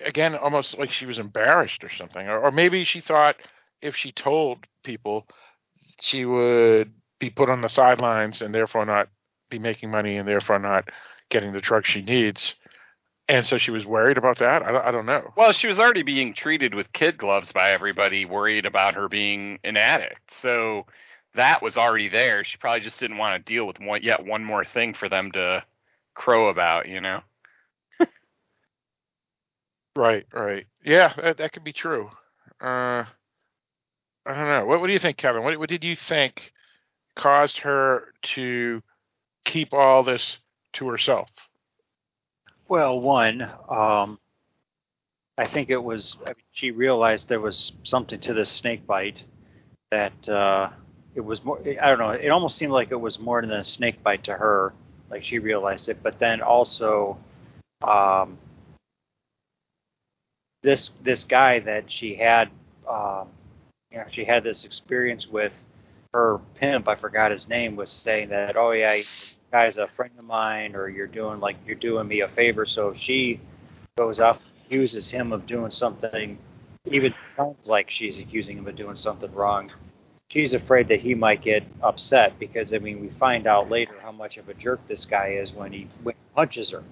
Again, 0.05 0.35
almost 0.35 0.77
like 0.77 0.91
she 0.91 1.05
was 1.07 1.17
embarrassed 1.17 1.83
or 1.83 1.89
something, 1.89 2.27
or, 2.27 2.39
or 2.39 2.51
maybe 2.51 2.83
she 2.83 2.99
thought 3.01 3.37
if 3.81 3.95
she 3.95 4.11
told 4.11 4.67
people, 4.83 5.27
she 6.01 6.25
would 6.25 6.93
be 7.19 7.29
put 7.29 7.49
on 7.49 7.61
the 7.61 7.69
sidelines 7.69 8.41
and 8.41 8.53
therefore 8.53 8.85
not 8.85 9.07
be 9.49 9.59
making 9.59 9.89
money 9.91 10.17
and 10.17 10.27
therefore 10.27 10.59
not 10.59 10.89
getting 11.29 11.51
the 11.53 11.61
drugs 11.61 11.87
she 11.87 12.01
needs. 12.01 12.55
And 13.29 13.45
so 13.45 13.59
she 13.59 13.71
was 13.71 13.87
worried 13.87 14.17
about 14.19 14.39
that. 14.39 14.63
I 14.63 14.73
don't, 14.73 14.85
I 14.87 14.91
don't 14.91 15.07
know. 15.07 15.33
Well, 15.37 15.53
she 15.53 15.67
was 15.67 15.79
already 15.79 16.03
being 16.03 16.35
treated 16.35 16.75
with 16.75 16.93
kid 16.93 17.17
gloves 17.17 17.53
by 17.53 17.71
everybody, 17.73 18.25
worried 18.25 18.67
about 18.67 18.95
her 18.95 19.09
being 19.09 19.59
an 19.65 19.77
addict. 19.77 20.33
So 20.41 20.87
that 21.35 21.63
was 21.63 21.77
already 21.77 22.09
there. 22.09 22.43
She 22.45 22.57
probably 22.57 22.81
just 22.81 22.99
didn't 22.99 23.19
want 23.19 23.45
to 23.45 23.53
deal 23.53 23.67
with 23.67 23.79
one, 23.81 24.03
yet 24.03 24.25
one 24.25 24.45
more 24.45 24.65
thing 24.65 24.95
for 24.95 25.09
them 25.09 25.31
to 25.33 25.63
crow 26.15 26.49
about, 26.49 26.89
you 26.89 27.01
know? 27.01 27.21
Right, 29.95 30.25
right. 30.33 30.67
Yeah, 30.83 31.13
that, 31.17 31.37
that 31.37 31.53
could 31.53 31.65
be 31.65 31.73
true. 31.73 32.09
Uh, 32.61 33.05
I 34.25 34.33
don't 34.33 34.47
know. 34.47 34.65
What, 34.65 34.81
what 34.81 34.87
do 34.87 34.93
you 34.93 34.99
think, 34.99 35.17
Kevin? 35.17 35.43
What, 35.43 35.59
what 35.59 35.69
did 35.69 35.83
you 35.85 35.95
think 35.95 36.53
caused 37.17 37.59
her 37.59 38.13
to 38.35 38.81
keep 39.45 39.73
all 39.73 40.03
this 40.03 40.39
to 40.73 40.87
herself? 40.89 41.29
Well, 42.69 43.01
one, 43.01 43.41
um, 43.67 44.19
I 45.39 45.47
think 45.47 45.71
it 45.71 45.83
was 45.83 46.17
I 46.23 46.29
mean, 46.29 46.35
she 46.51 46.69
realized 46.69 47.27
there 47.27 47.39
was 47.39 47.71
something 47.81 48.19
to 48.19 48.33
this 48.33 48.51
snake 48.51 48.85
bite 48.85 49.23
that 49.89 50.29
uh, 50.29 50.69
it 51.15 51.21
was 51.21 51.43
more. 51.43 51.59
I 51.81 51.89
don't 51.89 51.97
know. 51.97 52.11
It 52.11 52.29
almost 52.29 52.57
seemed 52.57 52.71
like 52.71 52.91
it 52.91 53.01
was 53.01 53.17
more 53.17 53.41
than 53.41 53.51
a 53.51 53.63
snake 53.63 54.03
bite 54.03 54.23
to 54.25 54.33
her. 54.33 54.73
Like 55.09 55.23
she 55.23 55.39
realized 55.39 55.89
it, 55.89 56.03
but 56.03 56.19
then 56.19 56.41
also, 56.41 57.17
um, 57.81 58.37
this 60.61 60.91
this 61.01 61.23
guy 61.23 61.57
that 61.61 61.89
she 61.89 62.13
had, 62.13 62.51
um, 62.87 63.29
you 63.91 63.97
know, 63.97 64.05
she 64.11 64.25
had 64.25 64.43
this 64.43 64.63
experience 64.63 65.27
with 65.27 65.53
her 66.13 66.39
pimp. 66.53 66.87
I 66.87 66.95
forgot 66.95 67.31
his 67.31 67.49
name. 67.49 67.75
Was 67.75 67.89
saying 67.89 68.29
that, 68.29 68.55
oh 68.55 68.73
yeah, 68.73 69.01
guy's 69.51 69.77
a 69.77 69.87
friend 69.87 70.11
of 70.17 70.25
mine, 70.25 70.75
or 70.75 70.89
you're 70.89 71.07
doing 71.07 71.39
like 71.39 71.57
you're 71.65 71.75
doing 71.75 72.07
me 72.07 72.21
a 72.21 72.27
favor. 72.29 72.65
So 72.65 72.89
if 72.89 72.97
she 72.97 73.39
goes 73.97 74.19
off, 74.19 74.41
accuses 74.65 75.09
him 75.09 75.31
of 75.31 75.47
doing 75.47 75.71
something, 75.71 76.37
even 76.85 77.13
sounds 77.35 77.67
like 77.67 77.89
she's 77.89 78.19
accusing 78.19 78.57
him 78.57 78.67
of 78.67 78.75
doing 78.75 78.95
something 78.95 79.33
wrong. 79.33 79.71
She's 80.29 80.53
afraid 80.53 80.87
that 80.89 80.99
he 80.99 81.15
might 81.15 81.41
get 81.41 81.63
upset 81.81 82.37
because 82.39 82.73
I 82.73 82.77
mean 82.77 83.01
we 83.01 83.09
find 83.09 83.47
out 83.47 83.69
later 83.69 83.95
how 84.01 84.11
much 84.11 84.37
of 84.37 84.47
a 84.47 84.53
jerk 84.53 84.79
this 84.87 85.05
guy 85.05 85.29
is 85.41 85.51
when 85.51 85.73
he, 85.73 85.87
when 86.03 86.15
he 86.15 86.35
punches 86.35 86.69
her. 86.71 86.83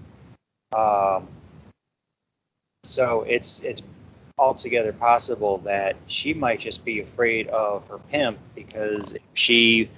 Um, 0.78 1.28
so 2.84 3.24
it's 3.28 3.62
it's 3.64 3.82
altogether 4.40 4.94
possible 4.94 5.60
that 5.60 5.96
she 6.08 6.34
might 6.34 6.60
just 6.60 6.86
be 6.86 7.02
afraid 7.02 7.48
of 7.50 7.88
her 7.88 7.98
pimp 7.98 8.38
because 8.56 9.14
if 9.14 9.22
she 9.34 9.90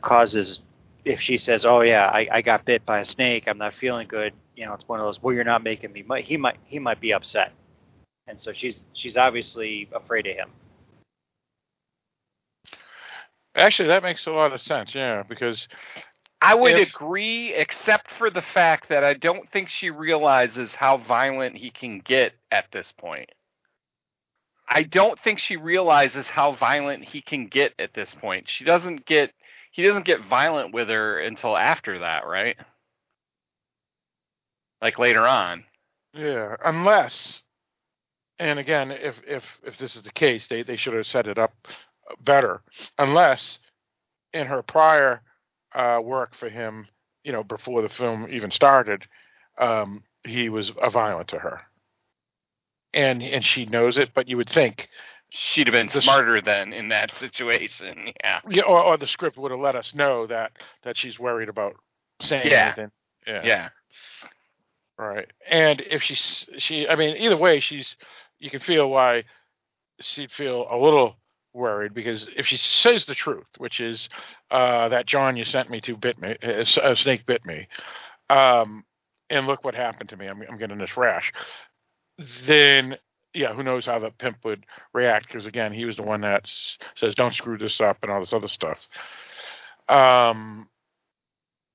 causes 0.00 0.60
if 1.04 1.20
she 1.20 1.36
says, 1.38 1.64
"Oh 1.64 1.80
yeah, 1.80 2.06
I, 2.06 2.28
I 2.30 2.42
got 2.42 2.64
bit 2.64 2.84
by 2.84 3.00
a 3.00 3.04
snake. 3.04 3.44
I'm 3.46 3.58
not 3.58 3.74
feeling 3.74 4.06
good," 4.08 4.32
you 4.56 4.66
know, 4.66 4.74
it's 4.74 4.86
one 4.88 5.00
of 5.00 5.06
those. 5.06 5.22
Well, 5.22 5.34
you're 5.34 5.44
not 5.44 5.62
making 5.62 5.92
me. 5.92 6.04
He 6.22 6.36
might 6.36 6.58
he 6.64 6.78
might 6.78 7.00
be 7.00 7.12
upset, 7.12 7.52
and 8.26 8.38
so 8.38 8.52
she's 8.52 8.84
she's 8.92 9.16
obviously 9.16 9.88
afraid 9.94 10.26
of 10.26 10.36
him. 10.36 10.50
Actually, 13.56 13.88
that 13.88 14.02
makes 14.02 14.26
a 14.26 14.30
lot 14.30 14.52
of 14.52 14.60
sense. 14.60 14.94
Yeah, 14.94 15.22
because 15.28 15.66
I 16.40 16.54
would 16.54 16.76
If- 16.78 16.94
agree, 16.94 17.52
except 17.54 18.10
for 18.12 18.30
the 18.30 18.42
fact 18.42 18.88
that 18.88 19.04
I 19.04 19.14
don't 19.14 19.50
think 19.50 19.68
she 19.68 19.90
realizes 19.90 20.72
how 20.72 20.98
violent 20.98 21.56
he 21.56 21.70
can 21.70 21.98
get 22.00 22.34
at 22.50 22.70
this 22.72 22.92
point. 22.92 23.30
I 24.72 24.84
don't 24.84 25.18
think 25.18 25.40
she 25.40 25.56
realizes 25.56 26.28
how 26.28 26.52
violent 26.52 27.04
he 27.04 27.20
can 27.20 27.48
get 27.48 27.74
at 27.80 27.92
this 27.92 28.14
point. 28.14 28.48
She 28.48 28.62
doesn't 28.62 29.04
get 29.04 29.32
he 29.70 29.82
doesn't 29.84 30.06
get 30.06 30.24
violent 30.28 30.74
with 30.74 30.88
her 30.88 31.18
until 31.20 31.56
after 31.56 32.00
that, 32.00 32.26
right? 32.26 32.56
Like 34.82 34.98
later 34.98 35.26
on. 35.26 35.64
yeah, 36.14 36.56
unless, 36.64 37.42
and 38.38 38.58
again, 38.58 38.90
if 38.92 39.20
if 39.26 39.44
if 39.64 39.78
this 39.78 39.96
is 39.96 40.02
the 40.02 40.12
case, 40.12 40.48
they 40.48 40.62
they 40.64 40.76
should 40.76 40.94
have 40.94 41.06
set 41.06 41.28
it 41.28 41.38
up 41.38 41.54
better. 42.22 42.62
Unless, 42.98 43.58
in 44.34 44.46
her 44.48 44.62
prior 44.62 45.22
uh, 45.74 46.00
work 46.02 46.34
for 46.34 46.48
him, 46.50 46.88
you 47.24 47.32
know, 47.32 47.44
before 47.44 47.82
the 47.82 47.88
film 47.90 48.28
even 48.30 48.50
started, 48.50 49.06
um, 49.58 50.04
he 50.24 50.48
was 50.50 50.72
a 50.82 50.90
violent 50.90 51.28
to 51.28 51.38
her. 51.40 51.62
and 52.94 53.22
and 53.22 53.44
she 53.44 53.66
knows 53.66 53.98
it. 53.98 54.10
But 54.14 54.28
you 54.28 54.36
would 54.36 54.50
think, 54.50 54.88
She'd 55.30 55.68
have 55.68 55.72
been 55.72 55.88
The 55.92 56.02
smarter 56.02 56.40
then 56.40 56.72
in 56.72 56.88
that 56.88 57.12
situation. 57.18 58.12
Yeah. 58.22 58.40
yeah, 58.48 58.62
or, 58.64 58.82
or 58.82 58.96
the 58.96 59.06
script 59.06 59.38
would 59.38 59.50
have 59.52 59.60
let 59.60 59.76
us 59.76 59.94
know 59.94 60.26
that 60.26 60.52
that 60.82 60.96
she's 60.96 61.18
worried 61.18 61.48
about 61.48 61.76
saying 62.20 62.50
Yeah. 62.50 62.66
anything. 62.66 62.90
Yeah. 63.26 63.42
Yeah. 63.44 63.68
Right. 64.98 65.28
And 65.48 65.80
if 65.80 66.02
she's 66.02 66.48
she, 66.58 66.86
I 66.88 66.94
mean, 66.96 67.16
either 67.16 67.36
way, 67.36 67.60
she's 67.60 67.96
you 68.38 68.50
can 68.50 68.60
feel 68.60 68.90
why 68.90 69.24
she'd 70.00 70.30
feel 70.32 70.66
a 70.70 70.76
little 70.76 71.16
worried 71.54 71.94
because 71.94 72.28
if 72.36 72.46
she 72.46 72.56
says 72.56 73.06
the 73.06 73.14
truth, 73.14 73.48
which 73.58 73.80
is 73.80 74.08
uh, 74.50 74.88
that 74.88 75.06
John 75.06 75.36
you 75.36 75.44
sent 75.44 75.70
me 75.70 75.80
to 75.82 75.96
bit 75.96 76.18
me, 76.20 76.36
a 76.42 76.60
s- 76.60 76.78
a 76.82 76.94
snake 76.96 77.24
bit 77.26 77.44
me, 77.46 77.66
um, 78.28 78.84
and 79.30 79.46
look 79.46 79.64
what 79.64 79.74
happened 79.74 80.08
to 80.10 80.16
me, 80.16 80.26
I'm, 80.26 80.42
I'm 80.48 80.58
getting 80.58 80.78
this 80.78 80.96
rash. 80.96 81.32
Then 82.46 82.96
yeah, 83.34 83.54
who 83.54 83.62
knows 83.62 83.86
how 83.86 83.98
the 83.98 84.10
pimp 84.10 84.44
would 84.44 84.64
react? 84.92 85.26
Because 85.26 85.46
again, 85.46 85.72
he 85.72 85.84
was 85.84 85.96
the 85.96 86.02
one 86.02 86.22
that 86.22 86.50
says 86.94 87.14
don't 87.14 87.34
screw 87.34 87.58
this 87.58 87.80
up 87.80 87.98
and 88.02 88.10
all 88.10 88.20
this 88.20 88.32
other 88.32 88.48
stuff. 88.48 88.88
Um, 89.88 90.68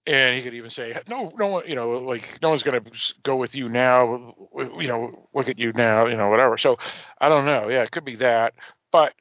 and 0.07 0.37
he 0.37 0.43
could 0.43 0.53
even 0.53 0.69
say, 0.69 0.95
"No, 1.07 1.31
no 1.37 1.47
one, 1.47 1.63
you 1.67 1.75
know, 1.75 1.89
like 1.91 2.39
no 2.41 2.49
one's 2.49 2.63
going 2.63 2.83
to 2.83 2.91
go 3.23 3.35
with 3.35 3.55
you 3.55 3.69
now. 3.69 4.35
You 4.55 4.87
know, 4.87 5.27
look 5.33 5.49
at 5.49 5.57
you 5.57 5.71
now, 5.73 6.05
you 6.05 6.15
know, 6.15 6.29
whatever." 6.29 6.57
So 6.57 6.77
I 7.19 7.29
don't 7.29 7.45
know. 7.45 7.69
Yeah, 7.69 7.83
it 7.83 7.91
could 7.91 8.05
be 8.05 8.17
that, 8.17 8.53
but 8.91 9.13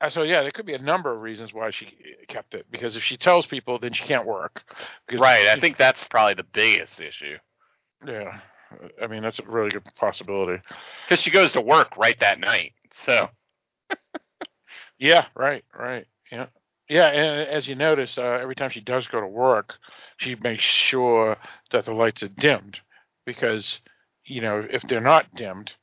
uh, 0.00 0.10
so 0.10 0.22
yeah, 0.22 0.42
there 0.42 0.50
could 0.50 0.66
be 0.66 0.74
a 0.74 0.82
number 0.82 1.12
of 1.12 1.20
reasons 1.22 1.52
why 1.52 1.70
she 1.70 1.92
kept 2.28 2.54
it. 2.54 2.66
Because 2.70 2.96
if 2.96 3.02
she 3.02 3.16
tells 3.16 3.46
people, 3.46 3.78
then 3.78 3.92
she 3.92 4.04
can't 4.04 4.26
work. 4.26 4.62
Right. 5.12 5.46
I 5.46 5.58
think 5.58 5.76
that's 5.76 6.02
probably 6.10 6.34
the 6.34 6.44
biggest 6.44 7.00
issue. 7.00 7.36
Yeah, 8.06 8.38
I 9.02 9.06
mean 9.06 9.22
that's 9.22 9.38
a 9.38 9.44
really 9.44 9.70
good 9.70 9.84
possibility. 9.96 10.62
Because 11.08 11.22
she 11.22 11.30
goes 11.30 11.52
to 11.52 11.60
work 11.60 11.96
right 11.96 12.18
that 12.20 12.40
night. 12.40 12.72
So, 12.92 13.28
Yeah, 14.98 15.26
right, 15.36 15.64
right. 15.78 16.06
Yeah. 16.30 16.46
Yeah, 16.88 17.08
and 17.08 17.48
as 17.50 17.68
you 17.68 17.74
notice, 17.74 18.16
uh, 18.16 18.38
every 18.40 18.54
time 18.54 18.70
she 18.70 18.80
does 18.80 19.06
go 19.08 19.20
to 19.20 19.26
work, 19.26 19.74
she 20.16 20.36
makes 20.36 20.62
sure 20.62 21.36
that 21.70 21.84
the 21.84 21.92
lights 21.92 22.22
are 22.22 22.28
dimmed 22.28 22.80
because, 23.26 23.80
you 24.24 24.40
know, 24.40 24.66
if 24.70 24.82
they're 24.82 25.00
not 25.00 25.34
dimmed, 25.34 25.74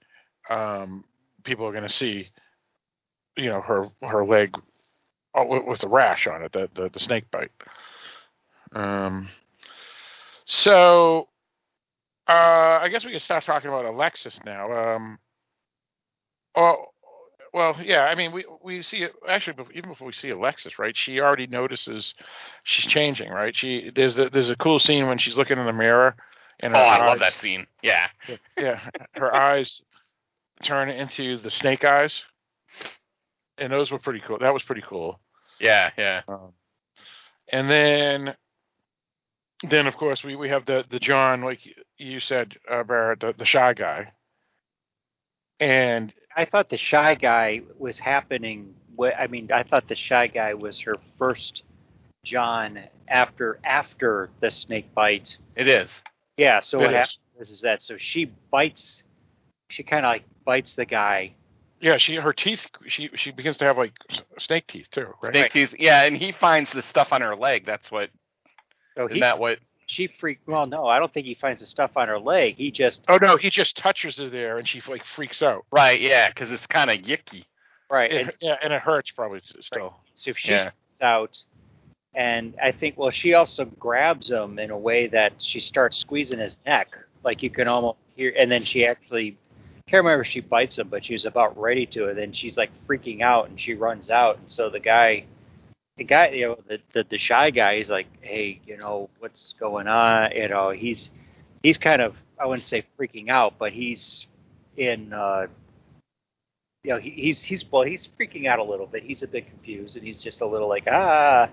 um, 0.50 1.04
people 1.44 1.66
are 1.68 1.72
going 1.72 1.84
to 1.84 1.90
see, 1.90 2.30
you 3.38 3.50
know, 3.50 3.62
her 3.62 3.90
her 4.02 4.26
leg 4.26 4.58
uh, 5.36 5.46
with, 5.48 5.66
with 5.66 5.80
the 5.80 5.90
rash 5.90 6.28
on 6.28 6.42
it, 6.42 6.52
the 6.54 6.70
the, 6.74 6.90
the 6.90 7.00
snake 7.00 7.30
bite. 7.32 7.52
Um. 8.74 9.30
So, 10.46 11.30
uh, 12.28 12.80
I 12.82 12.90
guess 12.90 13.06
we 13.06 13.12
can 13.12 13.20
start 13.20 13.44
talking 13.44 13.70
about 13.70 13.86
Alexis 13.86 14.40
now. 14.46 14.72
Um. 14.96 15.20
Oh, 16.56 16.86
well, 17.54 17.76
yeah. 17.84 18.02
I 18.02 18.16
mean, 18.16 18.32
we 18.32 18.46
we 18.64 18.82
see 18.82 19.04
it 19.04 19.14
actually 19.28 19.56
even 19.74 19.90
before 19.90 20.08
we 20.08 20.14
see 20.14 20.30
Alexis, 20.30 20.78
right? 20.78 20.96
She 20.96 21.20
already 21.20 21.48
notices 21.48 22.14
she's 22.64 22.86
changing, 22.86 23.30
right? 23.30 23.56
She 23.56 23.92
there's 23.94 24.16
the, 24.16 24.30
there's 24.30 24.50
a 24.50 24.56
cool 24.56 24.80
scene 24.80 25.08
when 25.08 25.18
she's 25.18 25.38
looking 25.38 25.58
in 25.58 25.66
the 25.66 25.74
mirror, 25.74 26.16
and 26.60 26.76
oh, 26.76 26.80
I 26.80 27.06
love 27.06 27.20
that 27.20 27.34
scene. 27.34 27.68
Yeah. 27.82 28.08
Yeah, 28.58 28.80
her 29.14 29.34
eyes 29.34 29.82
turn 30.64 30.90
into 30.90 31.38
the 31.38 31.52
snake 31.52 31.84
eyes, 31.84 32.24
and 33.58 33.72
those 33.72 33.92
were 33.92 34.00
pretty 34.00 34.22
cool. 34.26 34.38
That 34.40 34.54
was 34.54 34.64
pretty 34.64 34.84
cool. 34.88 35.20
Yeah. 35.60 35.92
Yeah. 35.98 36.22
Um, 36.28 36.54
and 37.52 37.70
then, 37.70 38.36
then 39.64 39.88
of 39.88 39.96
course 39.98 40.24
we, 40.24 40.36
we 40.36 40.50
have 40.50 40.66
the 40.66 40.86
the 40.90 41.00
John, 41.00 41.42
like 41.42 41.60
you 41.98 42.20
said, 42.20 42.56
uh, 42.70 42.84
Barrett, 42.84 43.20
the, 43.22 43.34
the 43.38 43.46
shy 43.46 43.74
guy, 43.74 44.12
and 45.60 46.14
I 46.36 46.46
thought 46.46 46.70
the 46.70 46.78
shy 46.78 47.16
guy 47.16 47.62
was 47.78 47.98
happening. 47.98 48.76
wh- 49.00 49.18
I 49.18 49.28
mean, 49.28 49.50
I 49.54 49.64
thought 49.64 49.88
the 49.88 49.96
shy 49.96 50.28
guy 50.28 50.54
was 50.54 50.80
her 50.82 50.96
first 51.18 51.64
John 52.24 52.80
after 53.08 53.60
after 53.64 54.30
the 54.42 54.50
snake 54.52 54.94
bite. 54.94 55.38
It 55.56 55.68
is. 55.68 55.90
Yeah. 56.38 56.60
So 56.60 56.80
It 56.80 56.84
what 56.86 56.90
is. 56.94 56.96
happens 56.98 57.18
is, 57.40 57.50
is 57.52 57.62
that 57.62 57.82
so 57.82 57.98
she 57.98 58.26
bites, 58.52 59.04
she 59.70 59.84
kind 59.84 60.06
of 60.06 60.10
like 60.10 60.24
bites 60.44 60.74
the 60.74 60.86
guy. 60.86 61.32
yeah, 61.80 61.98
she 61.98 62.16
her 62.16 62.34
teeth 62.34 62.68
she 62.88 63.10
she 63.16 63.32
begins 63.32 63.58
to 63.58 63.66
have 63.66 63.78
like 63.78 63.94
snake 64.40 64.68
teeth 64.68 64.90
too, 64.92 65.08
right? 65.24 65.32
Snake 65.34 65.52
teeth. 65.52 65.76
Yeah, 65.80 66.04
and 66.04 66.18
he 66.18 66.32
finds 66.34 66.72
the 66.74 66.82
stuff 66.82 67.10
on 67.12 67.22
her 67.22 67.36
leg. 67.36 67.66
That's 67.66 67.90
what. 67.92 68.10
So 68.96 69.06
Isn't 69.06 69.16
he, 69.16 69.20
that 69.22 69.40
what? 69.40 69.60
she 69.88 70.08
freaked. 70.08 70.48
Well, 70.48 70.66
no, 70.66 70.88
I 70.88 71.00
don't 71.00 71.14
think 71.14 71.26
he 71.26 71.34
finds 71.36 71.62
the 71.62 71.66
stuff 71.66 71.98
on 71.98 72.08
her 72.08 72.18
leg. 72.20 72.56
He 72.56 72.72
just 72.72 73.02
Oh 73.08 73.18
no, 73.22 73.36
he 73.38 73.50
just 73.50 73.76
touches 73.78 74.18
her 74.18 74.30
there, 74.30 74.58
and 74.58 74.68
she 74.68 74.82
like 74.88 75.04
freaks 75.04 75.42
out. 75.42 75.66
Right. 75.72 76.00
Yeah, 76.00 76.30
because 76.30 76.52
it's 76.52 76.66
kind 76.68 76.90
of 76.90 77.00
yicky. 77.00 77.44
right. 77.90 78.12
It- 78.12 78.22
And 78.22 78.38
yeah, 78.42 78.56
and 78.64 78.72
it 78.74 78.82
hurts 78.82 79.12
probably 79.12 79.40
s- 79.40 79.54
still. 79.66 79.96
so 80.16 80.32
she 80.34 80.52
Yeah. 80.52 80.72
gets 80.92 81.02
out, 81.02 81.42
and 82.14 82.56
I 82.64 82.72
think 82.72 82.98
well, 82.98 83.12
she 83.12 83.34
also 83.34 83.66
grabs 83.66 84.30
him 84.30 84.58
in 84.60 84.72
a 84.72 84.78
way 84.78 85.08
that 85.08 85.34
she 85.40 85.60
starts 85.60 85.98
squeezing 85.98 86.40
his 86.40 86.58
neck, 86.66 86.98
like 87.24 87.44
you 87.44 87.50
can 87.50 87.68
almost 87.68 87.98
hear. 88.16 88.34
And 88.38 88.50
then 88.52 88.64
she 88.64 88.86
actually 88.86 89.38
can't 89.88 90.04
remember 90.04 90.22
if 90.22 90.28
she 90.28 90.40
bites 90.40 90.80
him, 90.80 90.88
but 90.88 91.04
she 91.06 91.14
was 91.14 91.26
about 91.26 91.56
ready 91.60 91.86
to. 91.88 92.08
And 92.10 92.18
then 92.18 92.32
she's 92.32 92.58
like 92.58 92.72
freaking 92.88 93.22
out, 93.22 93.50
and 93.50 93.60
she 93.60 93.74
runs 93.76 94.10
out. 94.10 94.38
And 94.40 94.50
so 94.50 94.70
the 94.70 94.80
guy, 94.80 95.26
the 95.98 96.04
guy, 96.04 96.30
you 96.30 96.48
know, 96.48 96.58
the 96.68 96.80
the, 96.94 97.06
the 97.10 97.18
shy 97.18 97.50
guy, 97.52 97.78
he's 97.78 97.90
like, 97.90 98.08
hey, 98.22 98.60
you 98.66 98.78
know, 98.78 99.10
what's 99.20 99.54
going 99.60 99.88
on? 99.88 100.32
You 100.32 100.48
know, 100.50 100.72
he's 100.72 101.10
he's 101.64 101.78
kind 101.78 102.02
of 102.02 102.16
I 102.40 102.46
wouldn't 102.46 102.68
say 102.68 102.84
freaking 103.00 103.30
out, 103.30 103.56
but 103.58 103.72
he's 103.74 104.28
in. 104.78 105.14
uh 105.14 105.48
you 106.86 106.92
know, 106.92 107.00
he, 107.00 107.10
he's 107.10 107.44
he's 107.44 107.66
well, 107.72 107.82
he's 107.82 108.08
freaking 108.20 108.46
out 108.46 108.60
a 108.60 108.64
little 108.64 108.86
bit. 108.86 109.04
He's 109.04 109.24
a 109.24 109.28
bit 109.28 109.48
confused, 109.48 109.98
and 109.98 110.06
he's 110.06 110.20
just 110.20 110.42
a 110.42 110.46
little 110.46 110.70
like 110.70 110.84
ah. 110.88 111.50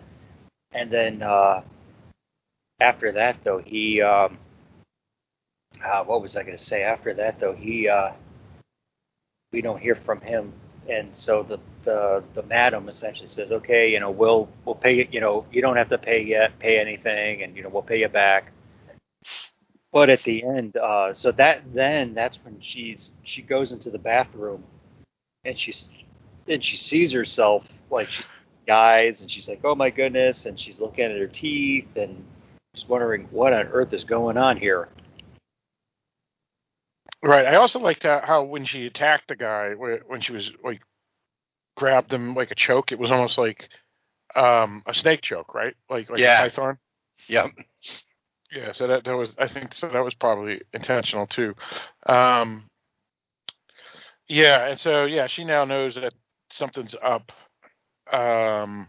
And 0.73 0.91
then 0.91 1.23
uh, 1.23 1.63
after 2.81 3.13
that, 3.13 3.39
though, 3.43 3.59
he 3.59 4.03
um, 4.03 4.37
uh, 5.83 6.05
what 6.05 6.21
was 6.21 6.37
I 6.37 6.43
going 6.43 6.57
to 6.57 6.63
say? 6.63 6.83
After 6.83 7.15
that, 7.15 7.41
though, 7.41 7.55
he 7.55 7.89
uh, 7.89 8.13
we 9.53 9.63
don't 9.63 9.81
hear 9.81 9.95
from 9.95 10.21
him, 10.21 10.53
and 10.89 11.17
so 11.17 11.43
the 11.43 11.59
the 11.85 12.23
the 12.35 12.43
madam 12.45 12.89
essentially 12.89 13.29
says, 13.29 13.53
okay, 13.53 13.91
you 13.91 14.01
know, 14.01 14.11
we'll 14.11 14.49
we'll 14.65 14.75
pay 14.75 14.95
you. 14.95 15.09
You 15.11 15.21
know, 15.21 15.47
you 15.53 15.63
don't 15.63 15.77
have 15.77 15.89
to 15.91 15.99
pay 15.99 16.23
yet, 16.23 16.59
pay 16.59 16.79
anything, 16.79 17.43
and 17.43 17.57
you 17.57 17.63
know, 17.63 17.69
we'll 17.69 17.83
pay 17.83 18.01
you 18.01 18.09
back. 18.09 18.53
But 19.93 20.09
at 20.09 20.23
the 20.23 20.43
end, 20.45 20.77
uh, 20.77 21.13
so 21.13 21.33
that 21.33 21.63
then 21.75 22.15
that's 22.15 22.39
when 22.45 22.61
she's 22.61 23.11
she 23.25 23.43
goes 23.43 23.73
into 23.73 23.91
the 23.91 23.99
bathroom 23.99 24.65
and 25.45 25.59
she's 25.59 25.89
and 26.49 26.65
she 26.65 26.77
sees 26.77 27.13
herself 27.13 27.67
like 27.91 28.09
she 28.09 28.23
guys 28.67 29.23
and 29.23 29.31
she's 29.31 29.49
like 29.49 29.61
oh 29.65 29.75
my 29.75 29.91
goodness 29.91 30.47
and 30.47 30.59
she's 30.59 30.81
looking 30.81 31.05
at 31.05 31.19
her 31.19 31.27
teeth 31.27 31.89
and 31.97 32.25
she's 32.75 32.89
wondering 32.89 33.27
what 33.33 33.53
on 33.53 33.67
earth 33.69 33.93
is 33.93 34.05
going 34.05 34.37
on 34.37 34.57
here 34.57 34.89
Right. 37.23 37.47
I 37.47 37.57
also 37.57 37.79
liked 37.79 38.05
how, 38.05 38.21
how 38.25 38.43
when 38.45 38.65
she 38.65 38.87
attacked 38.87 39.29
the 39.29 39.37
guy, 39.37 39.71
when 39.75 40.21
she 40.21 40.33
was 40.33 40.51
like 40.65 40.81
grabbed 41.77 42.13
him 42.13 42.35
like 42.35 42.51
a 42.51 42.57
choke, 42.57 42.93
it 42.93 42.99
was 42.99 43.11
almost 43.11 43.39
like 43.39 43.69
um, 44.35 44.83
a 44.87 44.95
snake 44.95 45.23
choke, 45.23 45.55
right? 45.55 45.75
Like 45.91 46.11
like 46.11 46.21
Yeah. 46.21 46.39
a 46.41 46.43
python. 46.43 46.79
Yep. 47.29 47.53
Yeah. 48.53 48.73
So 48.73 48.87
that 48.89 49.05
that 49.05 49.17
was 49.17 49.33
I 49.39 49.49
think 49.49 49.75
so 49.75 49.89
that 49.89 50.05
was 50.05 50.15
probably 50.15 50.63
intentional 50.73 51.27
too. 51.27 51.55
Um, 52.07 52.65
yeah, 54.29 54.67
and 54.69 54.79
so 54.81 55.05
yeah, 55.05 55.27
she 55.27 55.45
now 55.45 55.65
knows 55.65 55.95
that 55.97 56.15
something's 56.51 56.97
up, 57.03 57.33
um, 58.13 58.89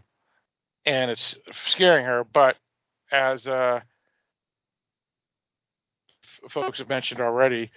and 0.86 1.10
it's 1.10 1.36
scaring 1.52 2.06
her. 2.06 2.24
But 2.24 2.56
as 3.12 3.46
uh, 3.46 3.80
f- 6.24 6.52
folks 6.52 6.78
have 6.78 6.88
mentioned 6.88 7.20
already, 7.20 7.70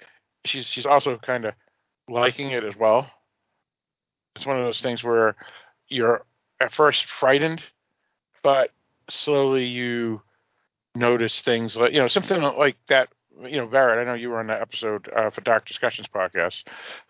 she's 0.48 0.68
she's 0.68 0.86
also 0.86 1.18
kind 1.18 1.46
of 1.46 1.54
liking 2.10 2.52
it 2.52 2.64
as 2.64 2.76
well. 2.76 3.10
It's 4.36 4.46
one 4.46 4.58
of 4.58 4.66
those 4.66 4.82
things 4.82 5.04
where 5.04 5.36
you're 5.90 6.24
at 6.62 6.74
first 6.74 7.06
frightened, 7.06 7.62
but 8.44 8.72
slowly 9.10 9.66
you 9.66 10.22
notice 10.96 11.42
things 11.42 11.76
like 11.76 11.94
you 11.94 12.00
know 12.00 12.08
something 12.08 12.42
like 12.42 12.78
that. 12.88 13.10
You 13.44 13.58
know, 13.58 13.68
Barrett. 13.68 14.00
I 14.00 14.10
know 14.10 14.16
you 14.16 14.30
were 14.30 14.40
on 14.40 14.48
that 14.48 14.62
episode 14.62 15.10
uh, 15.16 15.30
for 15.30 15.42
Dark 15.42 15.68
Discussions 15.68 16.08
podcast, 16.08 16.64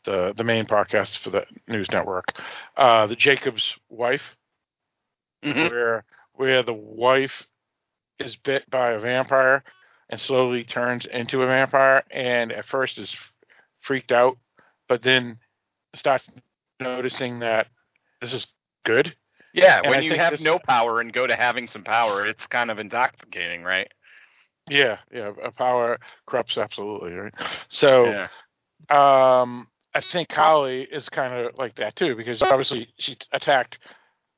the 0.04 0.34
the 0.36 0.44
main 0.44 0.66
podcast 0.66 1.18
for 1.20 1.30
the 1.30 1.46
news 1.68 1.90
network. 1.92 2.34
Uh, 2.76 3.08
the 3.08 3.16
Jakob's 3.16 3.78
wife, 3.90 4.36
Mhm. 5.44 5.70
where 5.70 6.04
where 6.34 6.64
the 6.64 6.74
wife 6.74 7.48
is 8.20 8.36
bit 8.36 8.70
by 8.70 8.92
a 8.92 9.00
vampire 9.00 9.64
and 10.10 10.20
slowly 10.20 10.64
turns 10.64 11.06
into 11.06 11.42
a 11.44 11.48
vampire, 11.48 12.04
and 12.12 12.52
at 12.52 12.66
first 12.66 12.98
is 12.98 13.16
freaked 13.82 14.12
out, 14.12 14.38
but 14.88 15.02
then 15.02 15.38
starts 15.96 16.28
noticing 16.80 17.40
that 17.40 17.68
this 18.22 18.34
is 18.34 18.48
good. 18.86 19.16
Yeah, 19.54 19.78
And 19.78 19.90
when 19.90 20.00
I 20.00 20.02
you 20.02 20.16
have 20.18 20.32
this- 20.32 20.42
no 20.42 20.60
power 20.60 21.00
and 21.02 21.12
go 21.12 21.26
to 21.26 21.36
having 21.36 21.68
some 21.68 21.84
power, 21.84 22.28
it's 22.28 22.46
kind 22.48 22.70
of 22.70 22.80
intoxicating, 22.80 23.64
right? 23.64 23.92
Yeah, 24.70 24.98
yeah, 25.12 25.32
a 25.44 25.52
power 25.52 25.98
corrupts 26.26 26.58
absolutely, 26.58 27.14
right? 27.14 27.34
So 27.70 28.06
yeah. 28.06 29.42
um, 29.42 29.68
I 29.96 30.02
think 30.02 30.30
Kali 30.30 30.84
is 30.84 31.10
kind 31.10 31.34
of 31.34 31.58
like 31.58 31.76
that 31.76 31.96
too, 31.96 32.16
because 32.16 32.42
obviously 32.44 32.90
she 33.00 33.18
attacked 33.32 33.80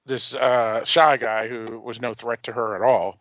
this 0.05 0.33
uh, 0.33 0.83
shy 0.85 1.17
guy 1.17 1.47
who 1.47 1.79
was 1.79 1.99
no 1.99 2.13
threat 2.13 2.43
to 2.43 2.51
her 2.53 2.75
at 2.75 2.87
all. 2.87 3.19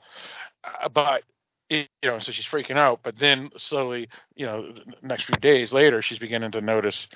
Uh, 0.62 0.88
but 0.90 1.22
you 1.70 1.84
know, 2.02 2.18
so 2.18 2.32
she's 2.32 2.46
freaking 2.46 2.76
out. 2.76 3.00
But 3.02 3.16
then 3.16 3.50
slowly, 3.56 4.08
you 4.34 4.46
know, 4.46 4.72
next 5.02 5.24
few 5.24 5.36
days 5.36 5.72
later, 5.72 6.02
she's 6.02 6.18
beginning 6.18 6.52
to 6.52 6.60
notice 6.60 7.06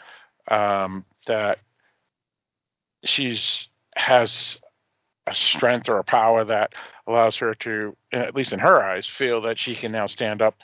um, 0.50 1.04
that 1.26 1.58
she's 3.04 3.68
has 3.94 4.58
a 5.26 5.34
strength 5.34 5.88
or 5.88 5.98
a 5.98 6.04
power 6.04 6.44
that 6.44 6.72
allows 7.06 7.36
her 7.36 7.54
to, 7.54 7.96
at 8.12 8.34
least 8.34 8.52
in 8.52 8.58
her 8.58 8.82
eyes, 8.82 9.06
feel 9.06 9.42
that 9.42 9.58
she 9.58 9.76
can 9.76 9.92
now 9.92 10.06
stand 10.06 10.42
up 10.42 10.56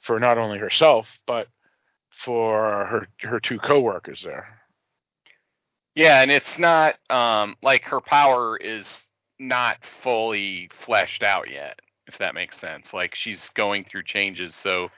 for 0.00 0.18
not 0.18 0.38
only 0.38 0.58
herself 0.58 1.18
but 1.26 1.48
for 2.10 2.86
her 2.86 3.08
her 3.20 3.40
two 3.40 3.58
coworkers 3.58 4.22
there. 4.22 4.58
Yeah, 5.94 6.22
and 6.22 6.30
it's 6.30 6.58
not 6.58 6.96
um, 7.10 7.56
like 7.62 7.82
her 7.84 8.00
power 8.00 8.56
is 8.56 8.86
not 9.38 9.78
fully 10.02 10.70
fleshed 10.84 11.22
out 11.22 11.50
yet, 11.50 11.80
if 12.06 12.18
that 12.18 12.34
makes 12.34 12.58
sense. 12.58 12.92
Like 12.92 13.14
she's 13.14 13.48
going 13.50 13.84
through 13.84 14.04
changes, 14.04 14.54
so 14.54 14.88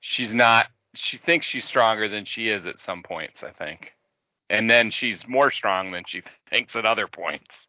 she's 0.00 0.34
not. 0.34 0.66
She 0.94 1.18
thinks 1.18 1.46
she's 1.46 1.64
stronger 1.64 2.08
than 2.08 2.24
she 2.24 2.48
is 2.48 2.66
at 2.66 2.80
some 2.80 3.02
points, 3.02 3.42
I 3.42 3.50
think, 3.50 3.92
and 4.50 4.70
then 4.70 4.90
she's 4.90 5.26
more 5.28 5.50
strong 5.50 5.92
than 5.92 6.04
she 6.06 6.22
thinks 6.50 6.76
at 6.76 6.86
other 6.86 7.06
points. 7.06 7.66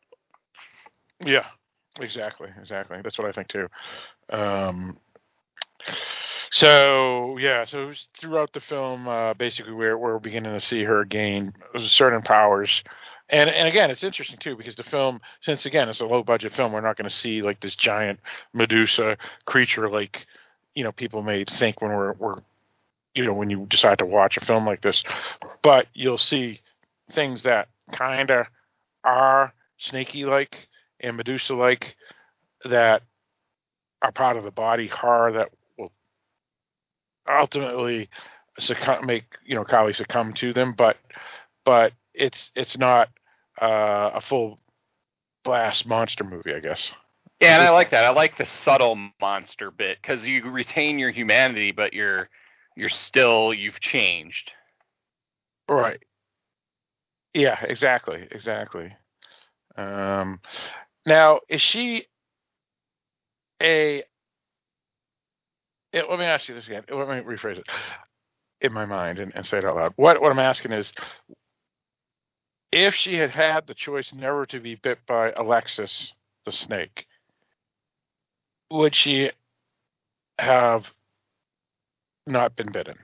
Yeah, 1.23 1.45
exactly, 1.99 2.49
exactly. 2.59 2.99
That's 3.03 3.17
what 3.17 3.27
I 3.27 3.31
think 3.31 3.49
too. 3.49 3.67
Um, 4.30 4.97
so 6.51 7.38
yeah, 7.38 7.65
so 7.65 7.91
throughout 8.19 8.53
the 8.53 8.59
film, 8.59 9.07
uh, 9.07 9.34
basically 9.34 9.73
we're 9.73 9.97
we're 9.97 10.19
beginning 10.19 10.53
to 10.53 10.59
see 10.59 10.84
her 10.84 11.05
gain 11.05 11.53
certain 11.77 12.21
powers, 12.21 12.84
and 13.30 13.49
and 13.49 13.68
again 13.68 13.91
it's 13.91 14.03
interesting 14.03 14.38
too 14.39 14.56
because 14.56 14.76
the 14.76 14.84
film, 14.84 15.22
since 15.41 15.65
again 15.65 15.89
it's 15.89 15.99
a 15.99 16.06
low 16.06 16.23
budget 16.23 16.53
film, 16.53 16.72
we're 16.72 16.81
not 16.81 16.97
going 16.97 17.10
to 17.10 17.15
see 17.15 17.41
like 17.41 17.60
this 17.60 17.76
giant 17.76 18.19
Medusa 18.53 19.18
creature 19.45 19.89
like 19.89 20.26
you 20.76 20.84
know 20.84 20.91
people 20.91 21.22
may 21.22 21.43
think 21.45 21.81
when 21.81 21.91
we're 21.91 22.14
we're 22.14 22.35
you 23.14 23.26
know 23.26 23.34
when 23.34 23.49
you 23.49 23.65
decide 23.68 23.99
to 23.99 24.06
watch 24.06 24.38
a 24.38 24.45
film 24.45 24.65
like 24.65 24.81
this, 24.81 25.03
but 25.61 25.88
you'll 25.93 26.18
see 26.18 26.60
things 27.11 27.43
that 27.43 27.68
kind 27.91 28.30
of 28.30 28.45
are 29.03 29.53
snaky 29.77 30.26
like 30.26 30.68
and 30.99 31.18
Medusa 31.18 31.53
like 31.53 31.95
that 32.65 33.01
are 34.01 34.11
part 34.11 34.38
of 34.38 34.43
the 34.43 34.51
body 34.51 34.88
horror 34.88 35.31
that 35.34 35.49
will 35.77 35.91
ultimately 37.30 38.10
succumb, 38.60 39.06
make 39.06 39.23
you 39.45 39.56
know 39.56 39.64
Kali 39.64 39.93
succumb 39.93 40.34
to 40.34 40.53
them, 40.53 40.73
but 40.73 40.97
but 41.65 41.93
it's 42.14 42.52
it's 42.56 42.77
not 42.77 43.10
uh, 43.61 44.11
a 44.15 44.22
full 44.22 44.60
blast 45.44 45.86
monster 45.86 46.23
movie, 46.23 46.53
I 46.53 46.60
guess. 46.60 46.90
Yeah, 47.40 47.56
and 47.56 47.64
I 47.64 47.69
like 47.72 47.91
that. 47.91 48.03
I 48.03 48.10
like 48.10 48.38
the 48.38 48.48
subtle 48.64 48.98
monster 49.22 49.72
bit 49.72 49.98
because 50.02 50.26
you 50.26 50.49
retain 50.49 50.99
your 50.99 51.11
humanity, 51.11 51.72
but 51.72 51.94
you're 51.94 52.30
you're 52.76 52.90
still 52.90 53.53
you've 53.53 53.80
changed. 53.80 54.52
Right. 55.69 56.02
Yeah, 57.34 57.57
exactly, 57.61 58.27
exactly. 58.31 58.91
Um, 59.77 60.41
now, 61.06 61.40
is 61.48 61.61
she 61.61 62.07
a? 63.61 64.03
It, 65.91 66.06
let 66.10 66.19
me 66.19 66.26
ask 66.26 66.49
you 66.49 66.56
this 66.56 66.68
again. 66.68 66.84
Let 66.91 67.07
me 67.07 67.36
rephrase 67.36 67.60
it 67.60 67.68
in 68.61 68.73
my 68.73 68.86
mind 68.86 69.19
and, 69.19 69.31
and 69.36 69.45
say 69.45 69.57
it 69.57 69.65
out 69.65 69.76
loud. 69.76 69.94
What 69.95 70.22
what 70.22 70.31
I'm 70.31 70.40
asking 70.40 70.72
is, 70.72 70.91
if 72.71 72.93
she 72.93 73.15
had 73.15 73.31
had 73.31 73.67
the 73.67 73.73
choice 73.73 74.13
never 74.13 74.45
to 74.47 74.59
be 74.59 74.75
bit 74.75 74.99
by 75.07 75.31
Alexis 75.31 76.13
the 76.45 76.51
snake, 76.51 77.07
would 78.71 78.95
she 78.95 79.31
have 80.37 80.91
not 82.27 82.55
been 82.55 82.71
bitten? 82.71 82.97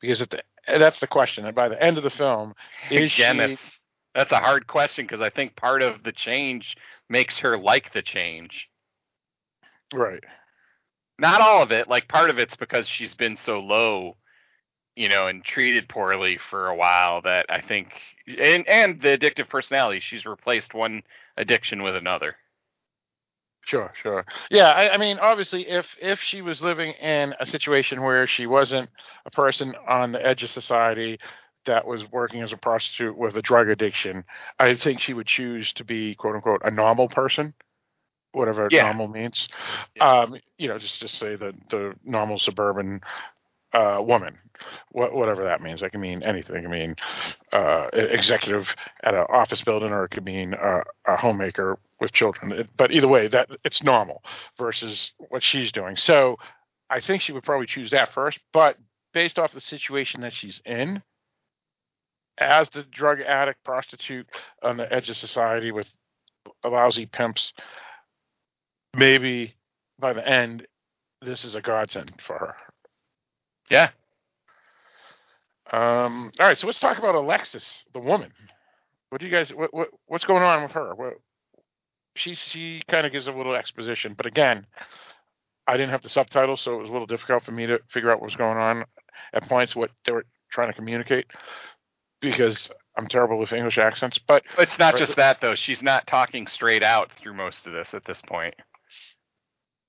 Because 0.00 0.22
at 0.22 0.30
the, 0.30 0.42
that's 0.66 1.00
the 1.00 1.06
question. 1.06 1.44
And 1.44 1.54
by 1.54 1.68
the 1.68 1.82
end 1.82 1.96
of 1.96 2.04
the 2.04 2.10
film, 2.10 2.54
is 2.90 3.14
Again, 3.14 3.34
she? 3.34 3.38
that's 3.38 3.78
that's 4.14 4.32
a 4.32 4.38
hard 4.38 4.66
question 4.66 5.04
because 5.04 5.20
I 5.20 5.30
think 5.30 5.56
part 5.56 5.82
of 5.82 6.02
the 6.02 6.12
change 6.12 6.76
makes 7.08 7.38
her 7.38 7.56
like 7.56 7.92
the 7.92 8.02
change. 8.02 8.68
Right. 9.94 10.24
Not 11.18 11.40
all 11.40 11.62
of 11.62 11.72
it. 11.72 11.88
Like 11.88 12.08
part 12.08 12.30
of 12.30 12.38
it's 12.38 12.56
because 12.56 12.88
she's 12.88 13.14
been 13.14 13.36
so 13.36 13.60
low, 13.60 14.16
you 14.98 15.08
know, 15.08 15.28
and 15.28 15.44
treated 15.44 15.88
poorly 15.88 16.38
for 16.50 16.68
a 16.68 16.74
while 16.76 17.22
that 17.22 17.46
I 17.48 17.60
think, 17.60 17.92
and 18.26 18.68
and 18.68 19.00
the 19.00 19.16
addictive 19.16 19.48
personality. 19.48 20.00
She's 20.00 20.26
replaced 20.26 20.74
one 20.74 21.02
addiction 21.36 21.82
with 21.82 21.96
another. 21.96 22.36
Sure, 23.64 23.92
sure. 24.02 24.24
Yeah, 24.50 24.70
I, 24.70 24.94
I 24.94 24.96
mean, 24.96 25.18
obviously, 25.18 25.68
if 25.68 25.96
if 26.00 26.20
she 26.20 26.42
was 26.42 26.62
living 26.62 26.92
in 26.92 27.34
a 27.38 27.46
situation 27.46 28.02
where 28.02 28.26
she 28.26 28.46
wasn't 28.46 28.90
a 29.26 29.30
person 29.30 29.74
on 29.86 30.12
the 30.12 30.24
edge 30.26 30.42
of 30.42 30.50
society 30.50 31.18
that 31.66 31.86
was 31.86 32.10
working 32.10 32.40
as 32.42 32.52
a 32.52 32.56
prostitute 32.56 33.16
with 33.16 33.36
a 33.36 33.42
drug 33.42 33.68
addiction, 33.68 34.24
I 34.58 34.74
think 34.74 35.00
she 35.00 35.12
would 35.14 35.26
choose 35.26 35.72
to 35.74 35.84
be 35.84 36.14
quote 36.14 36.34
unquote 36.36 36.62
a 36.64 36.70
normal 36.70 37.08
person, 37.08 37.54
whatever 38.32 38.68
Yeah. 38.72 38.84
normal 38.84 39.08
means. 39.08 39.48
Um, 40.00 40.36
you 40.56 40.68
know, 40.68 40.78
just 40.78 41.00
just 41.00 41.16
say 41.18 41.36
the 41.36 41.54
the 41.70 41.94
normal 42.04 42.38
suburban 42.38 43.02
uh, 43.72 43.98
woman, 44.00 44.38
wha- 44.92 45.10
whatever 45.10 45.44
that 45.44 45.60
means. 45.60 45.80
That 45.80 45.92
can 45.92 46.00
mean 46.00 46.22
anything. 46.22 46.56
It 46.56 46.62
can 46.62 46.70
mean 46.70 46.96
uh, 47.52 47.88
executive 47.92 48.74
at 49.02 49.14
an 49.14 49.26
office 49.28 49.62
building, 49.62 49.90
or 49.92 50.04
it 50.04 50.10
could 50.10 50.24
mean 50.24 50.54
uh, 50.54 50.82
a 51.06 51.16
homemaker 51.16 51.78
with 52.00 52.12
children. 52.12 52.52
It, 52.52 52.70
but 52.76 52.92
either 52.92 53.08
way, 53.08 53.28
that 53.28 53.48
it's 53.64 53.82
normal 53.82 54.22
versus 54.56 55.12
what 55.28 55.42
she's 55.42 55.72
doing. 55.72 55.96
So 55.96 56.36
I 56.90 57.00
think 57.00 57.22
she 57.22 57.32
would 57.32 57.44
probably 57.44 57.66
choose 57.66 57.90
that 57.90 58.12
first. 58.12 58.38
But 58.52 58.76
based 59.12 59.38
off 59.38 59.52
the 59.52 59.60
situation 59.60 60.20
that 60.22 60.32
she's 60.32 60.60
in, 60.64 61.02
as 62.38 62.70
the 62.70 62.84
drug 62.84 63.20
addict 63.20 63.64
prostitute 63.64 64.26
on 64.62 64.76
the 64.76 64.92
edge 64.92 65.10
of 65.10 65.16
society 65.16 65.72
with 65.72 65.88
lousy 66.64 67.06
pimps, 67.06 67.52
maybe 68.96 69.54
by 69.98 70.12
the 70.12 70.26
end, 70.26 70.66
this 71.20 71.44
is 71.44 71.54
a 71.54 71.60
godsend 71.60 72.12
for 72.20 72.38
her. 72.38 72.54
Yeah. 73.70 73.90
Um, 75.70 76.32
all 76.40 76.46
right, 76.46 76.56
so 76.56 76.66
let's 76.66 76.78
talk 76.80 76.98
about 76.98 77.14
Alexis, 77.14 77.84
the 77.92 77.98
woman. 78.00 78.32
What 79.10 79.20
do 79.20 79.26
you 79.26 79.32
guys? 79.32 79.50
What, 79.52 79.72
what 79.74 79.88
what's 80.06 80.24
going 80.24 80.42
on 80.42 80.62
with 80.62 80.72
her? 80.72 80.94
What, 80.94 81.14
she 82.14 82.34
she 82.34 82.82
kind 82.88 83.06
of 83.06 83.12
gives 83.12 83.26
a 83.26 83.32
little 83.32 83.54
exposition, 83.54 84.14
but 84.16 84.26
again, 84.26 84.66
I 85.66 85.76
didn't 85.76 85.90
have 85.90 86.02
the 86.02 86.08
subtitles, 86.08 86.62
so 86.62 86.74
it 86.74 86.80
was 86.80 86.88
a 86.88 86.92
little 86.92 87.06
difficult 87.06 87.42
for 87.44 87.52
me 87.52 87.66
to 87.66 87.80
figure 87.88 88.10
out 88.10 88.18
what 88.20 88.26
was 88.26 88.36
going 88.36 88.56
on 88.56 88.84
at 89.34 89.46
points, 89.48 89.76
what 89.76 89.90
they 90.04 90.12
were 90.12 90.24
trying 90.50 90.68
to 90.68 90.74
communicate, 90.74 91.26
because 92.20 92.70
I'm 92.96 93.06
terrible 93.06 93.38
with 93.38 93.52
English 93.52 93.78
accents. 93.78 94.18
But 94.18 94.42
It's 94.58 94.78
not 94.78 94.96
just 94.96 95.16
that 95.16 95.40
though. 95.42 95.54
She's 95.54 95.82
not 95.82 96.06
talking 96.06 96.46
straight 96.46 96.82
out 96.82 97.12
through 97.12 97.34
most 97.34 97.66
of 97.66 97.72
this 97.74 97.92
at 97.92 98.04
this 98.06 98.22
point. 98.22 98.54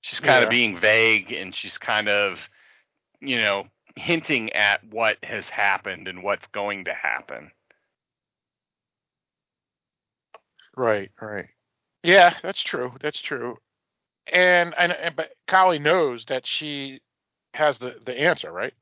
She's 0.02 0.20
kind 0.20 0.40
Yeah. 0.40 0.44
of 0.44 0.50
being 0.50 0.78
vague 0.78 1.32
and 1.32 1.54
she's 1.54 1.76
kind 1.78 2.08
of, 2.08 2.38
you 3.20 3.36
know, 3.38 3.64
hinting 3.96 4.52
at 4.52 4.82
what 4.90 5.18
has 5.22 5.48
happened 5.48 6.08
and 6.08 6.22
what's 6.22 6.46
going 6.48 6.84
to 6.84 6.94
happen. 6.94 7.50
Right, 10.76 11.10
right. 11.20 11.46
Yeah, 12.02 12.32
that's 12.42 12.62
true. 12.62 12.92
That's 13.00 13.20
true. 13.20 13.58
And 14.32 14.74
and, 14.78 14.92
and 14.92 15.16
but 15.16 15.30
Kali 15.48 15.78
knows 15.78 16.24
that 16.26 16.46
she 16.46 17.00
has 17.54 17.78
the 17.78 17.96
the 18.04 18.18
answer, 18.18 18.50
right? 18.50 18.74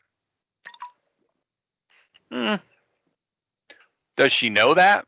Hmm. 2.31 2.57
Does 4.17 4.33
she 4.33 4.51
know 4.51 4.75
that? 4.75 5.07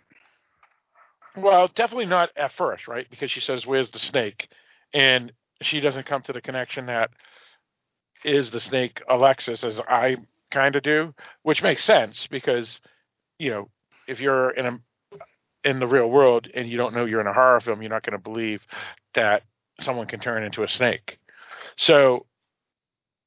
Well, 1.36 1.69
definitely 1.74 2.07
not 2.07 2.31
at 2.36 2.52
first, 2.52 2.89
right? 2.89 3.07
Because 3.11 3.31
she 3.31 3.40
says, 3.40 3.66
"Where's 3.66 3.90
the 3.90 3.98
snake?" 3.98 4.48
and 4.93 5.32
she 5.62 5.81
doesn't 5.81 6.07
come 6.07 6.23
to 6.23 6.32
the 6.32 6.40
connection 6.40 6.86
that 6.86 7.11
is 8.25 8.51
the 8.51 8.61
snake 8.61 9.03
Alexis, 9.09 9.65
as 9.65 9.81
I 9.81 10.17
kind 10.51 10.77
of 10.77 10.83
do, 10.83 11.15
which 11.43 11.63
makes 11.63 11.85
sense 11.85 12.27
because 12.27 12.81
you 13.39 13.51
know 13.51 13.69
if 14.09 14.21
you're 14.21 14.51
in 14.51 14.67
a 14.67 14.81
in 15.65 15.79
the 15.79 15.87
real 15.87 16.11
world 16.11 16.49
and 16.55 16.69
you 16.71 16.77
don't 16.77 16.95
know 16.95 17.05
you're 17.05 17.21
in 17.21 17.27
a 17.27 17.33
horror 17.33 17.61
film, 17.61 17.83
you're 17.83 17.91
not 17.91 18.03
going 18.03 18.17
to 18.17 18.23
believe 18.23 18.67
that 19.15 19.43
someone 19.79 20.07
can 20.07 20.21
turn 20.21 20.43
into 20.43 20.63
a 20.63 20.69
snake. 20.69 21.19
So 21.77 22.27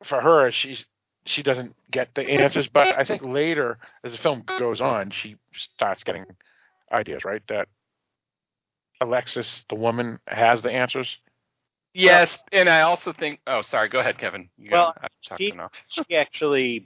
for 0.03 0.21
her, 0.21 0.51
she's 0.51 0.85
she 1.25 1.41
doesn't 1.41 1.75
get 1.89 2.13
the 2.15 2.27
answers, 2.29 2.67
but 2.67 2.97
I 2.97 3.05
think 3.05 3.23
later 3.23 3.77
as 4.03 4.11
the 4.11 4.17
film 4.17 4.43
goes 4.59 4.81
on, 4.81 5.09
she 5.11 5.37
starts 5.53 6.03
getting 6.03 6.25
ideas, 6.91 7.23
right? 7.23 7.41
That 7.47 7.69
Alexis, 8.99 9.63
the 9.69 9.75
woman, 9.75 10.19
has 10.27 10.61
the 10.61 10.71
answers. 10.71 11.17
Yes, 11.93 12.37
and 12.51 12.67
I 12.69 12.81
also 12.81 13.13
think. 13.13 13.39
Oh, 13.47 13.61
sorry. 13.61 13.89
Go 13.89 13.99
ahead, 13.99 14.17
Kevin. 14.17 14.49
You 14.57 14.71
Well, 14.71 14.95
she- 15.21 15.53
she 15.87 16.15
actually 16.15 16.85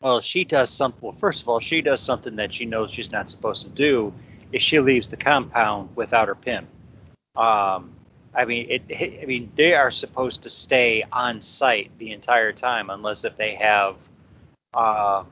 Well, 0.00 0.20
she 0.20 0.44
does 0.44 0.70
something. 0.70 1.00
Well, 1.02 1.16
first 1.18 1.42
of 1.42 1.48
all, 1.48 1.60
she 1.60 1.82
does 1.82 2.00
something 2.00 2.36
that 2.36 2.54
she 2.54 2.64
knows 2.64 2.90
she's 2.92 3.10
not 3.10 3.28
supposed 3.28 3.64
to 3.64 3.68
do. 3.70 4.12
Is 4.52 4.62
she 4.62 4.78
leaves 4.80 5.08
the 5.08 5.16
compound 5.16 5.90
without 5.96 6.28
her 6.28 6.34
pin? 6.34 6.66
Um, 7.36 7.94
I 8.34 8.44
mean, 8.46 8.66
it. 8.70 8.82
I 9.22 9.26
mean, 9.26 9.50
they 9.56 9.74
are 9.74 9.90
supposed 9.90 10.42
to 10.42 10.50
stay 10.50 11.04
on 11.12 11.40
site 11.40 11.90
the 11.98 12.12
entire 12.12 12.52
time, 12.52 12.90
unless 12.90 13.24
if 13.24 13.36
they 13.36 13.54
have, 13.56 13.96
uh, 14.72 15.24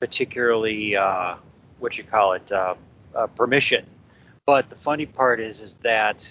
particularly, 0.00 0.96
uh, 0.96 1.36
what 1.78 1.96
you 1.96 2.04
call 2.04 2.34
it, 2.34 2.50
uh, 2.52 2.74
uh, 3.14 3.26
permission. 3.28 3.86
But 4.46 4.68
the 4.68 4.76
funny 4.76 5.06
part 5.06 5.40
is, 5.40 5.60
is 5.60 5.74
that, 5.82 6.30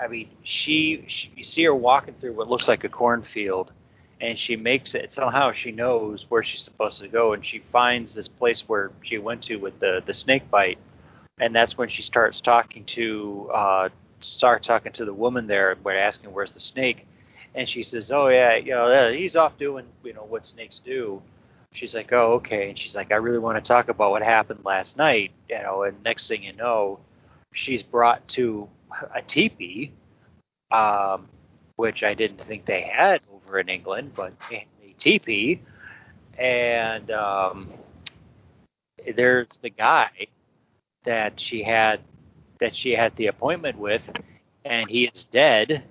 I 0.00 0.06
mean, 0.08 0.28
she, 0.42 1.04
she, 1.08 1.30
you 1.36 1.44
see 1.44 1.64
her 1.64 1.74
walking 1.74 2.14
through 2.20 2.34
what 2.34 2.48
looks 2.48 2.68
like 2.68 2.84
a 2.84 2.88
cornfield, 2.88 3.72
and 4.20 4.38
she 4.38 4.56
makes 4.56 4.94
it. 4.94 5.12
Somehow 5.12 5.52
she 5.52 5.72
knows 5.72 6.26
where 6.28 6.42
she's 6.42 6.62
supposed 6.62 7.00
to 7.00 7.08
go, 7.08 7.32
and 7.32 7.44
she 7.44 7.58
finds 7.58 8.14
this 8.14 8.28
place 8.28 8.68
where 8.68 8.90
she 9.02 9.18
went 9.18 9.42
to 9.44 9.56
with 9.56 9.78
the 9.80 10.02
the 10.06 10.12
snake 10.12 10.50
bite, 10.50 10.78
and 11.40 11.54
that's 11.54 11.76
when 11.76 11.88
she 11.88 12.02
starts 12.02 12.40
talking 12.40 12.84
to 12.86 13.50
uh, 13.52 13.88
start 14.20 14.62
talking 14.62 14.92
to 14.92 15.04
the 15.04 15.12
woman 15.12 15.46
there, 15.46 15.74
but 15.76 15.96
asking 15.96 16.32
where's 16.32 16.52
the 16.54 16.60
snake, 16.60 17.06
and 17.54 17.68
she 17.68 17.82
says, 17.82 18.10
"Oh 18.10 18.28
yeah, 18.28 18.56
you 18.56 18.72
know, 18.72 19.12
he's 19.12 19.36
off 19.36 19.58
doing 19.58 19.86
you 20.04 20.14
know 20.14 20.24
what 20.24 20.46
snakes 20.46 20.80
do." 20.80 21.22
She's 21.72 21.94
like, 21.94 22.12
"Oh 22.12 22.34
okay," 22.34 22.70
and 22.70 22.78
she's 22.78 22.96
like, 22.96 23.12
"I 23.12 23.16
really 23.16 23.38
want 23.38 23.62
to 23.62 23.66
talk 23.66 23.88
about 23.88 24.10
what 24.10 24.22
happened 24.22 24.60
last 24.64 24.96
night," 24.96 25.32
you 25.48 25.58
know, 25.58 25.82
and 25.82 26.02
next 26.02 26.28
thing 26.28 26.42
you 26.42 26.52
know, 26.54 26.98
she's 27.52 27.82
brought 27.82 28.26
to 28.28 28.68
a 29.14 29.22
teepee, 29.22 29.92
um, 30.70 31.28
which 31.76 32.02
I 32.02 32.14
didn't 32.14 32.44
think 32.44 32.66
they 32.66 32.82
had 32.82 33.20
over 33.32 33.58
in 33.58 33.68
England, 33.68 34.12
but 34.14 34.32
a 34.50 34.66
teepee, 34.98 35.60
and 36.38 37.10
um, 37.10 37.68
there's 39.16 39.58
the 39.62 39.70
guy 39.70 40.10
that 41.04 41.40
she 41.40 41.62
had 41.62 42.00
that 42.60 42.74
she 42.74 42.90
had 42.92 43.14
the 43.16 43.28
appointment 43.28 43.78
with, 43.78 44.02
and 44.64 44.90
he 44.90 45.04
is 45.04 45.24
dead. 45.24 45.84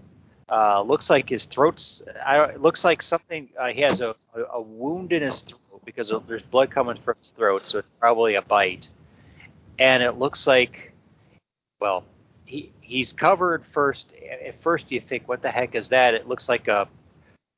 Uh, 0.50 0.82
looks 0.82 1.10
like 1.10 1.28
his 1.28 1.46
throat's. 1.46 2.02
I, 2.26 2.56
looks 2.56 2.84
like 2.84 3.02
something. 3.02 3.50
Uh, 3.60 3.68
he 3.68 3.82
has 3.82 4.02
a, 4.02 4.16
a, 4.34 4.44
a 4.54 4.62
wound 4.62 5.12
in 5.12 5.22
his 5.22 5.42
throat 5.42 5.82
because 5.86 6.12
there's 6.28 6.42
blood 6.44 6.72
coming 6.72 6.98
from 6.98 7.16
his 7.20 7.32
throat, 7.32 7.66
so 7.66 7.80
it's 7.80 7.88
probably 8.00 8.36
a 8.36 8.42
bite. 8.42 8.90
And 9.80 10.04
it 10.04 10.14
looks 10.14 10.48
like, 10.48 10.87
well, 11.80 12.04
he 12.46 12.72
he's 12.82 13.14
covered 13.14 13.66
first. 13.66 14.14
At 14.46 14.62
first, 14.62 14.92
you 14.92 15.00
think, 15.00 15.28
what 15.28 15.42
the 15.42 15.52
heck 15.52 15.76
is 15.76 15.90
that? 15.90 16.14
It 16.14 16.28
looks 16.28 16.50
like 16.50 16.68
a, 16.68 16.88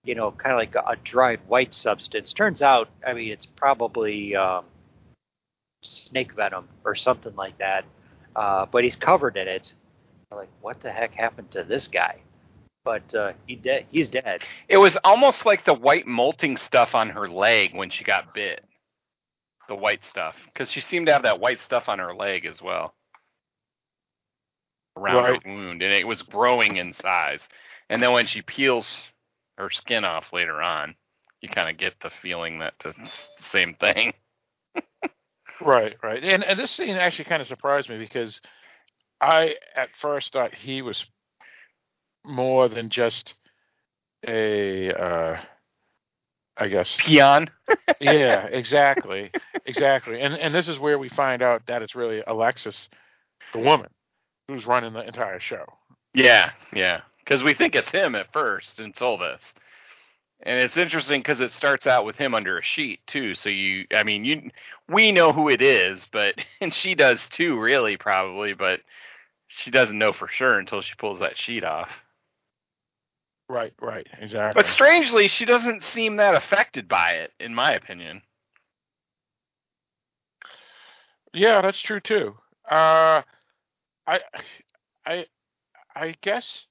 you 0.03 0.15
know, 0.15 0.31
kind 0.31 0.53
of 0.53 0.57
like 0.57 0.75
a, 0.75 0.95
dried 1.03 1.39
white 1.47 1.73
substance. 1.73 2.33
Turns 2.33 2.61
out, 2.61 2.89
I 3.05 3.13
mean, 3.13 3.31
it's 3.31 3.45
probably 3.45 4.35
um, 4.35 4.65
snake 5.83 6.33
venom 6.33 6.67
or 6.83 6.95
something 6.95 7.35
like 7.35 7.57
that. 7.59 7.85
Uh, 8.35 8.65
but 8.65 8.83
he's 8.83 8.95
covered 8.95 9.37
in 9.37 9.47
it. 9.47 9.73
like, 10.31 10.49
what 10.61 10.79
the 10.81 10.91
heck 10.91 11.13
happened 11.13 11.51
to 11.51 11.63
this 11.63 11.87
guy? 11.87 12.17
But 12.85 13.13
uh, 13.13 13.33
he 13.45 13.55
dead. 13.55 13.85
He's 13.91 14.09
dead. 14.09 14.41
It 14.67 14.77
was 14.77 14.97
almost 15.03 15.45
like 15.45 15.65
the 15.65 15.73
white 15.73 16.07
molting 16.07 16.57
stuff 16.57 16.95
on 16.95 17.09
her 17.09 17.27
leg 17.27 17.75
when 17.75 17.89
she 17.89 18.03
got 18.03 18.33
bit. 18.33 18.63
The 19.67 19.75
white 19.75 20.03
stuff, 20.09 20.35
because 20.45 20.71
she 20.71 20.81
seemed 20.81 21.05
to 21.05 21.13
have 21.13 21.21
that 21.21 21.39
white 21.39 21.59
stuff 21.59 21.89
on 21.89 21.99
her 21.99 22.15
leg 22.15 22.47
as 22.47 22.59
well, 22.59 22.95
around 24.99 25.23
Right. 25.23 25.43
her 25.45 25.51
wound, 25.53 25.81
and 25.81 25.93
it 25.93 26.07
was 26.07 26.21
growing 26.23 26.77
in 26.77 26.93
size. 26.93 27.41
And 27.89 28.01
then 28.03 28.11
when 28.13 28.27
she 28.27 28.41
peels 28.41 28.91
her 29.57 29.69
skin 29.69 30.05
off 30.05 30.33
later 30.33 30.61
on, 30.61 30.95
you 31.41 31.49
kind 31.49 31.69
of 31.69 31.77
get 31.77 31.95
the 32.01 32.11
feeling 32.21 32.59
that 32.59 32.75
the 32.83 32.93
same 33.51 33.75
thing. 33.75 34.13
Right, 35.61 35.95
right. 36.03 36.23
And 36.23 36.43
and 36.43 36.59
this 36.59 36.71
scene 36.71 36.95
actually 36.97 37.25
kind 37.25 37.41
of 37.41 37.47
surprised 37.47 37.89
me 37.89 37.97
because 37.97 38.41
I 39.21 39.55
at 39.75 39.95
first 39.95 40.33
thought 40.33 40.53
he 40.53 40.81
was 40.81 41.05
more 42.25 42.67
than 42.69 42.89
just 42.89 43.35
a 44.27 44.91
uh 44.93 45.37
I 46.57 46.67
guess 46.67 46.99
Peon. 46.99 47.49
yeah, 47.99 48.45
exactly. 48.51 49.33
Exactly. 49.65 50.21
And 50.21 50.33
and 50.35 50.53
this 50.53 50.67
is 50.67 50.79
where 50.79 50.99
we 50.99 51.09
find 51.09 51.41
out 51.41 51.67
that 51.67 51.81
it's 51.81 51.95
really 51.95 52.23
Alexis 52.25 52.89
the 53.53 53.59
woman 53.59 53.89
who's 54.49 54.65
running 54.65 54.93
the 54.93 55.05
entire 55.05 55.39
show. 55.39 55.65
Yeah, 56.15 56.51
yeah. 56.73 57.01
Because 57.19 57.43
we 57.43 57.53
think 57.53 57.75
it's 57.75 57.91
him 57.91 58.15
at 58.15 58.33
first 58.33 58.79
until 58.79 59.17
this. 59.17 59.41
And 60.41 60.59
it's 60.59 60.75
interesting 60.75 61.19
because 61.19 61.39
it 61.39 61.51
starts 61.51 61.85
out 61.85 62.03
with 62.05 62.15
him 62.15 62.33
under 62.33 62.57
a 62.57 62.63
sheet 62.63 63.01
too. 63.05 63.35
So 63.35 63.49
you, 63.49 63.85
I 63.95 64.03
mean, 64.03 64.25
you, 64.25 64.49
we 64.89 65.11
know 65.11 65.31
who 65.31 65.49
it 65.49 65.61
is, 65.61 66.07
but 66.11 66.33
and 66.61 66.73
she 66.73 66.95
does 66.95 67.21
too, 67.29 67.59
really, 67.59 67.95
probably, 67.95 68.53
but 68.53 68.81
she 69.47 69.69
doesn't 69.69 69.97
know 69.97 70.13
for 70.13 70.27
sure 70.27 70.57
until 70.57 70.81
she 70.81 70.95
pulls 70.95 71.19
that 71.19 71.37
sheet 71.37 71.63
off. 71.63 71.89
Right, 73.47 73.73
right, 73.79 74.07
exactly. 74.19 74.61
But 74.61 74.71
strangely, 74.71 75.27
she 75.27 75.45
doesn't 75.45 75.83
seem 75.83 76.15
that 76.17 76.35
affected 76.35 76.87
by 76.87 77.13
it, 77.13 77.33
in 77.39 77.53
my 77.53 77.73
opinion. 77.73 78.21
Yeah, 81.33 81.61
that's 81.61 81.81
true 81.81 81.99
too. 81.99 82.35
Uh, 82.69 83.23
I, 84.09 84.19
I, 85.05 85.25
I 85.95 86.15
guess 86.21 86.65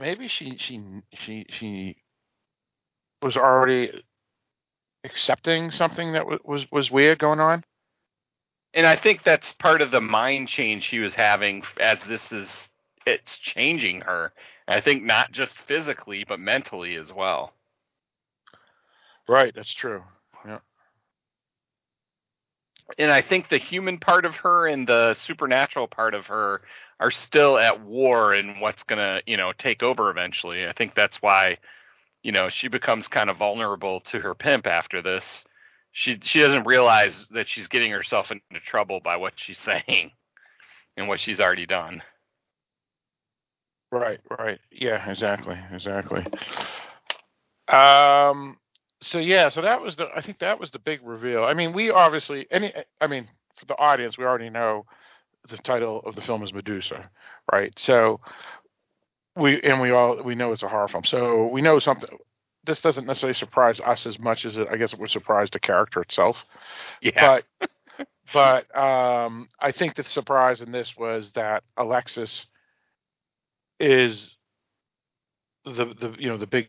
maybe 0.00 0.28
she 0.28 0.56
she 0.58 0.80
she 1.14 1.46
she 1.50 1.96
was 3.22 3.36
already 3.36 4.04
accepting 5.04 5.70
something 5.70 6.12
that 6.12 6.26
wa- 6.26 6.38
was 6.44 6.70
was 6.72 6.90
weird 6.90 7.18
going 7.18 7.40
on. 7.40 7.64
And 8.74 8.86
I 8.86 8.96
think 8.96 9.22
that's 9.22 9.52
part 9.54 9.82
of 9.82 9.90
the 9.90 10.00
mind 10.00 10.48
change 10.48 10.84
she 10.84 10.98
was 11.00 11.14
having 11.14 11.62
as 11.80 11.98
this 12.08 12.32
is 12.32 12.48
it's 13.06 13.38
changing 13.38 14.02
her. 14.02 14.32
I 14.68 14.80
think 14.80 15.04
not 15.04 15.32
just 15.32 15.58
physically, 15.58 16.24
but 16.26 16.40
mentally 16.40 16.96
as 16.96 17.12
well. 17.12 17.52
Right, 19.28 19.54
that's 19.54 19.72
true. 19.74 20.02
Yeah. 20.46 20.58
And 22.98 23.10
I 23.10 23.22
think 23.22 23.48
the 23.48 23.58
human 23.58 23.98
part 23.98 24.24
of 24.24 24.34
her 24.36 24.66
and 24.66 24.86
the 24.86 25.14
supernatural 25.14 25.88
part 25.88 26.14
of 26.14 26.26
her 26.26 26.62
are 27.00 27.10
still 27.10 27.58
at 27.58 27.80
war 27.82 28.32
and 28.32 28.60
what's 28.60 28.82
gonna, 28.84 29.22
you 29.26 29.36
know, 29.36 29.52
take 29.58 29.82
over 29.82 30.10
eventually. 30.10 30.66
I 30.66 30.72
think 30.72 30.94
that's 30.94 31.20
why, 31.20 31.58
you 32.22 32.32
know, 32.32 32.48
she 32.48 32.68
becomes 32.68 33.08
kind 33.08 33.28
of 33.28 33.36
vulnerable 33.38 34.00
to 34.00 34.20
her 34.20 34.34
pimp 34.34 34.66
after 34.66 35.02
this. 35.02 35.44
She 35.92 36.18
she 36.22 36.40
doesn't 36.40 36.66
realize 36.66 37.26
that 37.32 37.48
she's 37.48 37.68
getting 37.68 37.90
herself 37.90 38.30
into 38.30 38.60
trouble 38.64 39.00
by 39.00 39.16
what 39.16 39.34
she's 39.36 39.58
saying 39.86 40.12
and 40.96 41.08
what 41.08 41.20
she's 41.20 41.40
already 41.40 41.66
done. 41.66 42.02
Right, 43.90 44.20
right. 44.38 44.58
Yeah, 44.70 45.10
exactly, 45.10 45.58
exactly. 45.72 46.24
Um 47.68 48.56
so 49.02 49.18
yeah, 49.18 49.48
so 49.48 49.60
that 49.62 49.82
was 49.82 49.96
the 49.96 50.08
I 50.14 50.20
think 50.20 50.38
that 50.38 50.58
was 50.58 50.70
the 50.70 50.78
big 50.78 51.00
reveal. 51.02 51.44
I 51.44 51.54
mean, 51.54 51.72
we 51.72 51.90
obviously 51.90 52.46
any 52.50 52.72
I 53.00 53.06
mean, 53.06 53.28
for 53.56 53.66
the 53.66 53.78
audience, 53.78 54.16
we 54.16 54.24
already 54.24 54.50
know 54.50 54.86
the 55.48 55.58
title 55.58 56.00
of 56.06 56.14
the 56.14 56.22
film 56.22 56.42
is 56.42 56.54
Medusa, 56.54 57.10
right? 57.52 57.72
So 57.76 58.20
we 59.36 59.60
and 59.62 59.80
we 59.80 59.90
all 59.90 60.22
we 60.22 60.34
know 60.34 60.52
it's 60.52 60.62
a 60.62 60.68
horror 60.68 60.88
film. 60.88 61.04
So 61.04 61.46
we 61.48 61.60
know 61.60 61.78
something 61.78 62.08
this 62.64 62.80
doesn't 62.80 63.06
necessarily 63.06 63.34
surprise 63.34 63.80
us 63.80 64.06
as 64.06 64.18
much 64.18 64.44
as 64.44 64.56
it, 64.56 64.68
I 64.70 64.76
guess 64.76 64.92
it 64.92 65.00
would 65.00 65.10
surprise 65.10 65.50
the 65.50 65.58
character 65.58 66.00
itself. 66.00 66.44
Yeah. 67.00 67.40
But 67.58 68.06
but 68.32 68.76
um, 68.76 69.48
I 69.60 69.72
think 69.72 69.96
the 69.96 70.04
surprise 70.04 70.60
in 70.60 70.70
this 70.70 70.96
was 70.96 71.32
that 71.32 71.64
Alexis 71.76 72.46
is 73.80 74.36
the 75.64 75.86
the 75.86 76.14
you 76.18 76.28
know 76.28 76.38
the 76.38 76.46
big 76.46 76.68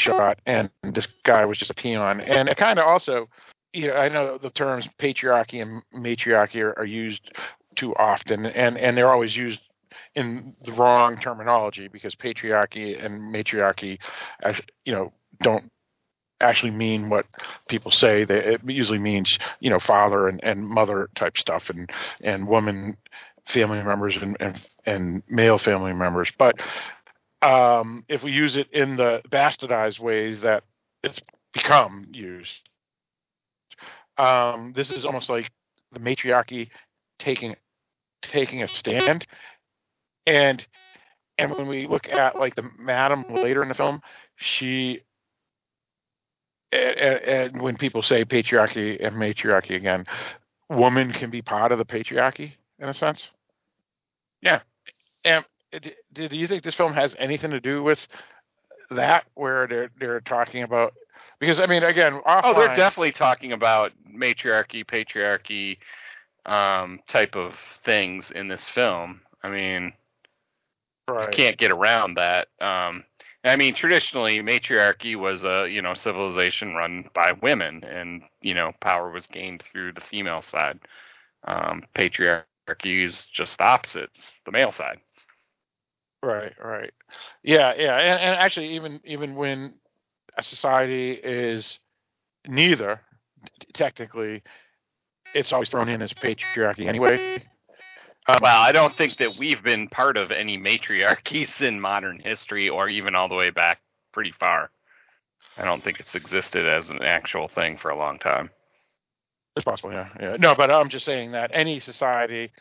shot, 0.00 0.40
and 0.46 0.70
this 0.82 1.06
guy 1.24 1.44
was 1.44 1.58
just 1.58 1.70
a 1.70 1.74
peon. 1.74 2.20
And 2.20 2.48
it 2.48 2.56
kind 2.56 2.78
of 2.78 2.86
also, 2.86 3.28
you 3.72 3.88
know, 3.88 3.94
I 3.94 4.08
know 4.08 4.38
the 4.38 4.50
terms 4.50 4.88
patriarchy 4.98 5.62
and 5.62 5.82
matriarchy 5.92 6.60
are, 6.60 6.78
are 6.78 6.84
used 6.84 7.22
too 7.76 7.94
often, 7.96 8.46
and 8.46 8.76
and 8.78 8.96
they're 8.96 9.12
always 9.12 9.36
used 9.36 9.60
in 10.14 10.56
the 10.64 10.72
wrong 10.72 11.18
terminology 11.20 11.88
because 11.88 12.14
patriarchy 12.14 13.02
and 13.02 13.32
matriarchy, 13.32 13.98
you 14.84 14.92
know, 14.92 15.12
don't 15.40 15.70
actually 16.40 16.72
mean 16.72 17.08
what 17.10 17.26
people 17.68 17.90
say. 17.90 18.24
They, 18.24 18.38
it 18.38 18.60
usually 18.66 18.98
means 18.98 19.38
you 19.60 19.70
know 19.70 19.78
father 19.78 20.28
and, 20.28 20.42
and 20.42 20.66
mother 20.66 21.10
type 21.14 21.38
stuff, 21.38 21.70
and 21.70 21.90
and 22.22 22.48
woman 22.48 22.96
family 23.46 23.82
members 23.82 24.16
and 24.16 24.36
and, 24.40 24.66
and 24.86 25.22
male 25.28 25.58
family 25.58 25.92
members. 25.92 26.32
But 26.38 26.60
um, 27.42 28.04
if 28.08 28.22
we 28.22 28.32
use 28.32 28.56
it 28.56 28.70
in 28.72 28.96
the 28.96 29.22
bastardized 29.28 30.00
ways 30.00 30.40
that 30.40 30.64
it's 31.02 31.20
become 31.52 32.06
used, 32.12 32.68
um, 34.18 34.72
this 34.74 34.90
is 34.90 35.04
almost 35.04 35.28
like 35.28 35.50
the 35.92 36.00
matriarchy 36.00 36.70
taking 37.18 37.56
taking 38.22 38.62
a 38.62 38.68
stand, 38.68 39.26
and 40.26 40.66
and 41.38 41.52
when 41.52 41.66
we 41.66 41.86
look 41.86 42.08
at 42.08 42.38
like 42.38 42.54
the 42.54 42.68
madam 42.78 43.24
later 43.30 43.62
in 43.62 43.68
the 43.68 43.74
film, 43.74 44.02
she 44.36 45.00
and, 46.72 47.00
and 47.00 47.62
when 47.62 47.76
people 47.76 48.02
say 48.02 48.24
patriarchy 48.24 49.04
and 49.04 49.16
matriarchy 49.16 49.74
again, 49.74 50.06
woman 50.68 51.12
can 51.12 51.30
be 51.30 51.42
part 51.42 51.72
of 51.72 51.78
the 51.78 51.84
patriarchy 51.84 52.52
in 52.78 52.88
a 52.88 52.94
sense. 52.94 53.28
Yeah. 54.42 54.60
And 55.24 55.44
do 56.12 56.28
you 56.30 56.46
think 56.46 56.62
this 56.62 56.74
film 56.74 56.92
has 56.92 57.14
anything 57.18 57.50
to 57.50 57.60
do 57.60 57.82
with 57.82 58.06
that, 58.90 59.24
where 59.34 59.66
they're 59.66 59.90
they're 59.98 60.20
talking 60.20 60.62
about? 60.62 60.94
Because 61.38 61.60
I 61.60 61.66
mean, 61.66 61.82
again, 61.82 62.20
offline, 62.26 62.40
oh, 62.44 62.54
they're 62.54 62.76
definitely 62.76 63.12
talking 63.12 63.52
about 63.52 63.92
matriarchy, 64.06 64.84
patriarchy, 64.84 65.78
um, 66.46 67.00
type 67.06 67.36
of 67.36 67.54
things 67.84 68.30
in 68.34 68.48
this 68.48 68.64
film. 68.74 69.20
I 69.42 69.48
mean, 69.48 69.92
right. 71.08 71.30
you 71.30 71.36
can't 71.36 71.56
get 71.56 71.70
around 71.70 72.14
that. 72.14 72.48
Um, 72.60 73.04
I 73.44 73.56
mean, 73.56 73.74
traditionally, 73.74 74.42
matriarchy 74.42 75.16
was 75.16 75.44
a 75.44 75.66
you 75.68 75.80
know 75.80 75.94
civilization 75.94 76.74
run 76.74 77.08
by 77.14 77.32
women, 77.40 77.84
and 77.84 78.22
you 78.42 78.54
know 78.54 78.72
power 78.80 79.10
was 79.10 79.26
gained 79.26 79.62
through 79.70 79.92
the 79.92 80.00
female 80.00 80.42
side. 80.42 80.80
Um, 81.44 81.84
patriarchy 81.94 82.44
is 83.04 83.26
just 83.32 83.56
the 83.56 83.64
opposite; 83.64 84.10
the 84.44 84.52
male 84.52 84.72
side. 84.72 84.98
Right, 86.22 86.52
right, 86.62 86.92
yeah, 87.42 87.72
yeah, 87.76 87.96
and, 87.96 88.20
and 88.20 88.36
actually, 88.36 88.74
even 88.74 89.00
even 89.04 89.34
when 89.34 89.74
a 90.36 90.42
society 90.42 91.12
is 91.12 91.78
neither, 92.46 93.00
technically, 93.72 94.42
it's 95.34 95.52
always 95.52 95.70
thrown 95.70 95.88
in 95.88 96.02
as 96.02 96.12
patriarchy 96.12 96.86
anyway. 96.86 97.42
Um, 98.28 98.40
well, 98.42 98.60
I 98.60 98.72
don't 98.72 98.94
think 98.94 99.16
that 99.16 99.36
we've 99.38 99.62
been 99.62 99.88
part 99.88 100.16
of 100.16 100.30
any 100.30 100.58
matriarchies 100.58 101.60
in 101.62 101.80
modern 101.80 102.18
history, 102.18 102.68
or 102.68 102.88
even 102.88 103.14
all 103.14 103.28
the 103.28 103.34
way 103.34 103.50
back 103.50 103.80
pretty 104.12 104.32
far. 104.32 104.70
I 105.56 105.64
don't 105.64 105.82
think 105.82 106.00
it's 106.00 106.14
existed 106.14 106.66
as 106.66 106.88
an 106.88 107.02
actual 107.02 107.48
thing 107.48 107.76
for 107.76 107.90
a 107.90 107.96
long 107.96 108.18
time. 108.18 108.50
It's 109.56 109.64
possible, 109.64 109.92
yeah. 109.92 110.08
yeah. 110.20 110.36
No, 110.38 110.54
but 110.54 110.70
I'm 110.70 110.88
just 110.88 111.04
saying 111.04 111.32
that 111.32 111.50
any 111.52 111.80
society 111.80 112.52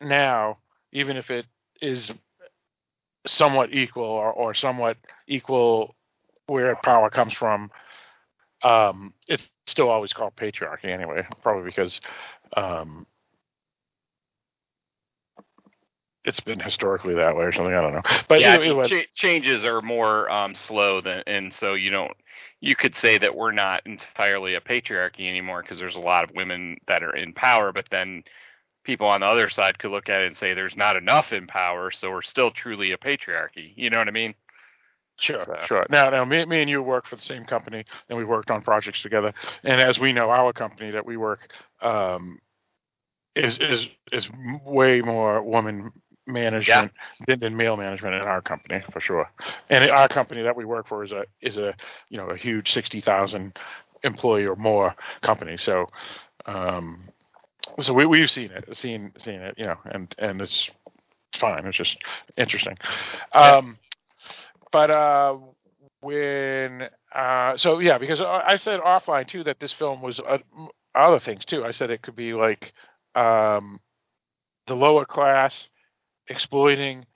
now, 0.00 0.58
even 0.92 1.16
if 1.16 1.30
it 1.30 1.46
is 1.82 2.12
somewhat 3.26 3.72
equal 3.72 4.04
or, 4.04 4.32
or 4.32 4.54
somewhat 4.54 4.96
equal 5.26 5.94
where 6.46 6.76
power 6.76 7.10
comes 7.10 7.32
from, 7.32 7.70
um, 8.62 9.12
it's 9.28 9.50
still 9.66 9.88
always 9.90 10.12
called 10.12 10.36
patriarchy 10.36 10.86
anyway, 10.86 11.26
probably 11.42 11.64
because 11.64 12.00
um, 12.56 13.06
it's 16.24 16.40
been 16.40 16.60
historically 16.60 17.14
that 17.14 17.36
way 17.36 17.44
or 17.44 17.52
something. 17.52 17.74
I 17.74 17.80
don't 17.80 17.94
know. 17.94 18.02
But 18.28 18.40
yeah, 18.40 18.54
anyway, 18.54 18.86
ch- 18.88 19.12
changes 19.14 19.64
are 19.64 19.82
more 19.82 20.30
um, 20.30 20.54
slow 20.54 21.00
than, 21.00 21.22
and 21.26 21.52
so 21.52 21.74
you 21.74 21.90
don't. 21.90 22.12
You 22.60 22.74
could 22.74 22.96
say 22.96 23.18
that 23.18 23.36
we're 23.36 23.52
not 23.52 23.82
entirely 23.84 24.54
a 24.54 24.60
patriarchy 24.60 25.28
anymore 25.28 25.62
because 25.62 25.78
there's 25.78 25.96
a 25.96 26.00
lot 26.00 26.24
of 26.24 26.30
women 26.34 26.78
that 26.88 27.02
are 27.02 27.14
in 27.14 27.34
power, 27.34 27.72
but 27.72 27.86
then 27.90 28.24
people 28.84 29.06
on 29.06 29.20
the 29.20 29.26
other 29.26 29.48
side 29.50 29.78
could 29.78 29.90
look 29.90 30.08
at 30.08 30.20
it 30.20 30.26
and 30.26 30.36
say 30.36 30.54
there's 30.54 30.76
not 30.76 30.96
enough 30.96 31.32
in 31.32 31.46
power, 31.46 31.90
so 31.90 32.10
we're 32.10 32.22
still 32.22 32.50
truly 32.50 32.92
a 32.92 32.98
patriarchy. 32.98 33.72
You 33.76 33.90
know 33.90 33.98
what 33.98 34.08
I 34.08 34.12
mean? 34.12 34.34
Sure, 35.16 35.44
so. 35.44 35.56
sure. 35.66 35.86
Now, 35.90 36.10
now, 36.10 36.24
me, 36.24 36.44
me 36.44 36.60
and 36.60 36.70
you 36.70 36.82
work 36.82 37.06
for 37.06 37.16
the 37.16 37.22
same 37.22 37.44
company, 37.44 37.84
and 38.08 38.18
we 38.18 38.24
worked 38.24 38.50
on 38.50 38.62
projects 38.62 39.02
together. 39.02 39.32
And 39.62 39.80
as 39.80 39.98
we 39.98 40.12
know, 40.12 40.30
our 40.30 40.52
company 40.52 40.90
that 40.90 41.06
we 41.06 41.16
work 41.16 41.50
um, 41.82 42.40
is 43.36 43.58
is 43.58 43.88
is 44.12 44.28
way 44.64 45.00
more 45.00 45.42
woman 45.42 45.90
management 46.26 46.92
yeah. 47.20 47.26
than, 47.26 47.40
than 47.40 47.56
male 47.56 47.76
management 47.76 48.14
in 48.14 48.22
our 48.22 48.40
company 48.40 48.82
for 48.92 49.00
sure. 49.00 49.30
And 49.70 49.88
our 49.90 50.08
company 50.08 50.42
that 50.42 50.56
we 50.56 50.64
work 50.64 50.88
for 50.88 51.04
is 51.04 51.12
a 51.12 51.24
is 51.40 51.56
a 51.56 51.74
you 52.08 52.16
know 52.16 52.30
a 52.30 52.36
huge 52.36 52.72
sixty 52.72 53.00
thousand 53.00 53.56
employee 54.02 54.46
or 54.46 54.56
more 54.56 54.94
company. 55.22 55.56
So 55.56 55.86
um, 56.46 57.08
so 57.80 57.92
we 57.92 58.06
we've 58.06 58.30
seen 58.30 58.50
it, 58.50 58.76
seen 58.76 59.12
seen 59.18 59.40
it, 59.40 59.54
you 59.58 59.64
know, 59.64 59.78
and 59.86 60.14
and 60.18 60.40
it's 60.42 60.70
fine. 61.36 61.66
It's 61.66 61.76
just 61.76 61.98
interesting. 62.36 62.76
Um, 63.32 63.78
but 64.72 64.90
uh, 64.90 65.36
when 66.00 66.88
uh, 67.14 67.56
so 67.56 67.78
yeah, 67.80 67.98
because 67.98 68.20
I 68.20 68.56
said 68.56 68.80
offline 68.80 69.28
too 69.28 69.44
that 69.44 69.60
this 69.60 69.72
film 69.72 70.02
was 70.02 70.20
uh, 70.20 70.38
other 70.94 71.20
things 71.20 71.44
too. 71.44 71.64
I 71.64 71.72
said 71.72 71.90
it 71.90 72.02
could 72.02 72.16
be 72.16 72.34
like 72.34 72.72
um, 73.14 73.78
the 74.66 74.74
lower 74.74 75.04
class 75.04 75.68
exploiting 76.28 77.06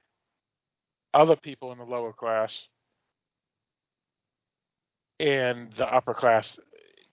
other 1.15 1.37
people 1.37 1.73
in 1.73 1.79
the 1.79 1.85
lower 1.85 2.12
class 2.12 2.69
and 5.20 5.73
the 5.73 5.87
upper 5.87 6.15
class 6.15 6.59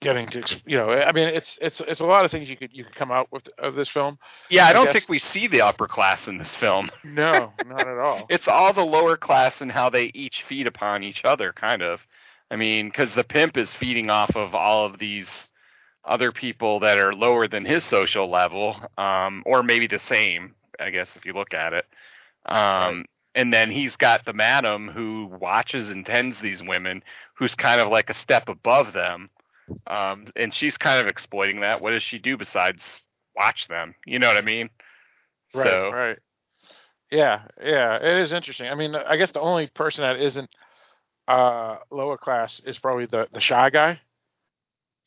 getting 0.06 0.26
to 0.28 0.62
you 0.66 0.76
know 0.76 0.90
i 0.90 1.10
mean 1.12 1.26
it's 1.26 1.58
it's 1.60 1.80
it's 1.80 2.00
a 2.00 2.04
lot 2.04 2.24
of 2.24 2.30
things 2.30 2.48
you 2.48 2.56
could 2.56 2.72
you 2.72 2.84
could 2.84 2.94
come 2.94 3.10
out 3.10 3.30
with 3.32 3.48
of 3.58 3.74
this 3.74 3.88
film. 3.88 4.18
Yeah 4.50 4.66
i, 4.66 4.70
I 4.70 4.72
don't 4.72 4.86
guess. 4.86 4.92
think 4.92 5.08
we 5.08 5.18
see 5.18 5.48
the 5.48 5.62
upper 5.62 5.88
class 5.88 6.28
in 6.28 6.38
this 6.38 6.54
film. 6.54 6.90
No 7.04 7.52
not 7.66 7.88
at 7.88 7.98
all. 7.98 8.26
It's 8.30 8.46
all 8.46 8.72
the 8.72 8.82
lower 8.82 9.16
class 9.16 9.60
and 9.60 9.72
how 9.72 9.90
they 9.90 10.12
each 10.14 10.44
feed 10.48 10.66
upon 10.66 11.02
each 11.02 11.24
other 11.24 11.52
kind 11.52 11.82
of. 11.82 12.00
I 12.50 12.56
mean 12.56 12.88
because 12.88 13.14
the 13.14 13.24
pimp 13.24 13.56
is 13.56 13.72
feeding 13.74 14.10
off 14.10 14.36
of 14.36 14.54
all 14.54 14.86
of 14.86 14.98
these 14.98 15.28
other 16.04 16.30
people 16.30 16.80
that 16.80 16.98
are 16.98 17.12
lower 17.12 17.48
than 17.48 17.64
his 17.64 17.82
social 17.84 18.30
level 18.30 18.76
um 18.98 19.42
or 19.44 19.62
maybe 19.62 19.86
the 19.88 19.98
same 19.98 20.54
i 20.78 20.90
guess 20.90 21.08
if 21.16 21.24
you 21.24 21.32
look 21.32 21.52
at 21.54 21.72
it. 21.72 21.84
Um 22.46 22.56
right. 22.56 23.06
and 23.34 23.52
then 23.52 23.70
he's 23.72 23.96
got 23.96 24.24
the 24.24 24.32
madam 24.32 24.88
who 24.88 25.26
watches 25.40 25.90
and 25.90 26.06
tends 26.06 26.38
these 26.40 26.62
women 26.62 27.02
who's 27.34 27.54
kind 27.56 27.80
of 27.80 27.88
like 27.88 28.08
a 28.08 28.14
step 28.14 28.48
above 28.48 28.92
them 28.92 29.30
um, 29.86 30.26
and 30.36 30.52
she's 30.52 30.76
kind 30.76 31.00
of 31.00 31.06
exploiting 31.06 31.60
that. 31.60 31.80
What 31.80 31.90
does 31.90 32.02
she 32.02 32.18
do 32.18 32.36
besides 32.36 32.82
watch 33.36 33.68
them? 33.68 33.94
You 34.04 34.18
know 34.18 34.28
what 34.28 34.36
I 34.36 34.42
mean? 34.42 34.70
Right. 35.54 35.66
So, 35.66 35.90
right. 35.90 36.18
Yeah, 37.10 37.42
yeah, 37.62 37.96
it 37.96 38.22
is 38.22 38.32
interesting. 38.32 38.68
I 38.68 38.74
mean, 38.74 38.96
I 38.96 39.16
guess 39.16 39.30
the 39.30 39.40
only 39.40 39.68
person 39.68 40.02
that 40.02 40.20
isn't 40.20 40.50
uh, 41.28 41.76
lower 41.90 42.16
class 42.18 42.60
is 42.64 42.78
probably 42.78 43.06
the 43.06 43.28
the 43.32 43.40
shy 43.40 43.70
guy, 43.70 44.00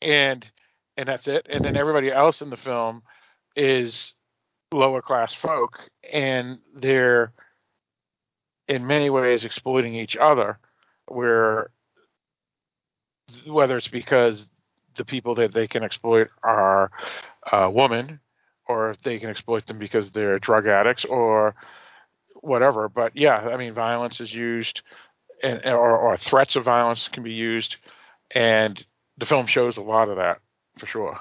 and 0.00 0.48
and 0.96 1.06
that's 1.06 1.28
it. 1.28 1.46
And 1.50 1.64
then 1.64 1.76
everybody 1.76 2.10
else 2.10 2.40
in 2.40 2.48
the 2.48 2.56
film 2.56 3.02
is 3.54 4.14
lower 4.72 5.02
class 5.02 5.34
folk, 5.34 5.78
and 6.10 6.58
they're 6.74 7.32
in 8.66 8.86
many 8.86 9.10
ways 9.10 9.44
exploiting 9.44 9.94
each 9.94 10.16
other. 10.16 10.58
Where 11.06 11.70
whether 13.46 13.76
it's 13.76 13.88
because 13.88 14.46
the 14.96 15.04
people 15.04 15.34
that 15.36 15.52
they 15.52 15.66
can 15.66 15.82
exploit 15.82 16.28
are 16.42 16.90
uh, 17.50 17.70
women, 17.72 18.20
or 18.68 18.90
if 18.90 19.02
they 19.02 19.18
can 19.18 19.30
exploit 19.30 19.66
them 19.66 19.78
because 19.78 20.12
they're 20.12 20.38
drug 20.38 20.66
addicts 20.66 21.04
or 21.04 21.54
whatever. 22.40 22.88
But 22.88 23.16
yeah, 23.16 23.36
I 23.36 23.56
mean, 23.56 23.72
violence 23.74 24.20
is 24.20 24.32
used, 24.32 24.82
and 25.42 25.64
or, 25.64 25.96
or 25.96 26.16
threats 26.16 26.56
of 26.56 26.64
violence 26.64 27.08
can 27.08 27.22
be 27.22 27.32
used, 27.32 27.76
and 28.30 28.84
the 29.18 29.26
film 29.26 29.46
shows 29.46 29.76
a 29.76 29.82
lot 29.82 30.08
of 30.08 30.16
that 30.16 30.38
for 30.78 30.86
sure. 30.86 31.18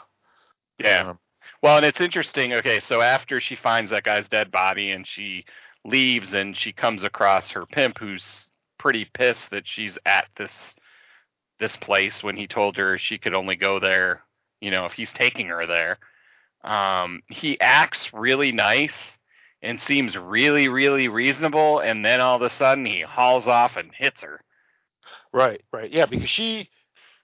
Yeah. 0.80 1.10
Um, 1.10 1.20
well, 1.62 1.78
and 1.78 1.86
it's 1.86 2.00
interesting. 2.00 2.54
Okay, 2.54 2.80
so 2.80 3.02
after 3.02 3.40
she 3.40 3.56
finds 3.56 3.92
that 3.92 4.04
guy's 4.04 4.30
dead 4.30 4.52
body 4.52 4.92
and 4.92 5.06
she 5.06 5.46
leaves, 5.86 6.34
and 6.34 6.56
she 6.56 6.72
comes 6.72 7.04
across 7.04 7.52
her 7.52 7.66
pimp, 7.66 7.98
who's 7.98 8.46
pretty 8.78 9.06
pissed 9.14 9.50
that 9.52 9.68
she's 9.68 9.98
at 10.06 10.28
this 10.38 10.52
this 11.60 11.76
place 11.76 12.24
when 12.24 12.38
he 12.38 12.48
told 12.48 12.78
her 12.78 12.98
she 12.98 13.18
could 13.18 13.34
only 13.34 13.56
go 13.56 13.80
there, 13.80 14.24
you 14.62 14.72
know, 14.72 14.86
if 14.86 14.94
he's 14.94 15.12
taking 15.12 15.48
her 15.48 15.66
there. 15.66 15.98
Um, 16.64 17.22
he 17.28 17.60
acts 17.60 18.14
really 18.14 18.52
nice 18.52 18.94
and 19.62 19.80
seems 19.80 20.18
really, 20.18 20.68
really 20.68 21.08
reasonable, 21.08 21.80
and 21.80 22.04
then 22.04 22.22
all 22.22 22.36
of 22.36 22.42
a 22.42 22.50
sudden 22.50 22.86
he 22.86 23.02
hauls 23.02 23.48
off 23.48 23.76
and 23.76 23.92
hits 23.94 24.24
her. 24.24 24.42
Right, 25.34 25.62
right, 25.72 25.92
yeah, 25.92 26.06
because 26.06 26.30
she 26.30 26.70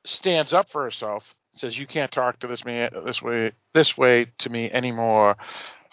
stands 0.05 0.53
up 0.53 0.69
for 0.69 0.83
herself, 0.83 1.33
says, 1.53 1.77
"You 1.77 1.87
can't 1.87 2.11
talk 2.11 2.39
to 2.39 2.47
this 2.47 2.65
man 2.65 2.91
this 3.05 3.21
way, 3.21 3.53
this 3.73 3.97
way 3.97 4.27
to 4.39 4.49
me 4.49 4.69
anymore. 4.71 5.37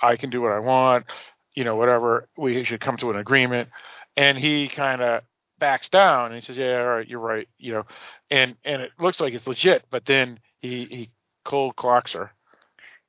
I 0.01 0.16
can 0.16 0.31
do 0.31 0.43
what 0.43 0.52
I 0.52 0.59
want, 0.59 1.06
you 1.55 1.64
know, 1.64 1.77
whatever. 1.77 2.28
We 2.36 2.64
should 2.64 2.81
come 2.81 2.97
to 2.98 3.10
an 3.10 3.16
agreement." 3.16 3.70
And 4.16 4.36
he 4.36 4.69
kind 4.69 5.01
of 5.01 5.23
backs 5.62 5.89
down 5.89 6.26
and 6.26 6.34
he 6.34 6.40
says, 6.40 6.56
"Yeah, 6.56 6.80
all 6.80 6.97
right, 6.97 7.09
you're 7.09 7.20
right," 7.20 7.48
you 7.56 7.72
know, 7.72 7.86
and 8.32 8.56
and 8.64 8.82
it 8.82 8.90
looks 8.98 9.20
like 9.20 9.32
it's 9.32 9.47
legit, 9.47 9.84
but 9.90 10.05
then 10.05 10.40
he 10.60 10.86
he 10.86 11.10
cold 11.44 11.76
clocks 11.76 12.14
her. 12.14 12.32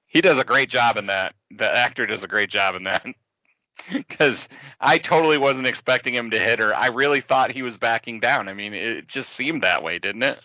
He 0.05 0.21
does 0.21 0.37
a 0.37 0.43
great 0.43 0.69
job 0.69 0.95
in 0.97 1.07
that. 1.07 1.33
The 1.49 1.67
actor 1.67 2.05
does 2.05 2.21
a 2.21 2.27
great 2.27 2.49
job 2.49 2.75
in 2.75 2.83
that. 2.83 3.05
Because 3.91 4.37
I 4.79 4.99
totally 4.99 5.37
wasn't 5.37 5.65
expecting 5.65 6.13
him 6.13 6.29
to 6.29 6.39
hit 6.39 6.59
her. 6.59 6.73
I 6.73 6.85
really 6.85 7.19
thought 7.19 7.51
he 7.51 7.63
was 7.63 7.75
backing 7.75 8.21
down. 8.21 8.47
I 8.47 8.53
mean, 8.53 8.73
it 8.73 9.07
just 9.07 9.35
seemed 9.35 9.63
that 9.63 9.83
way, 9.83 9.97
didn't 9.99 10.23
it? 10.23 10.39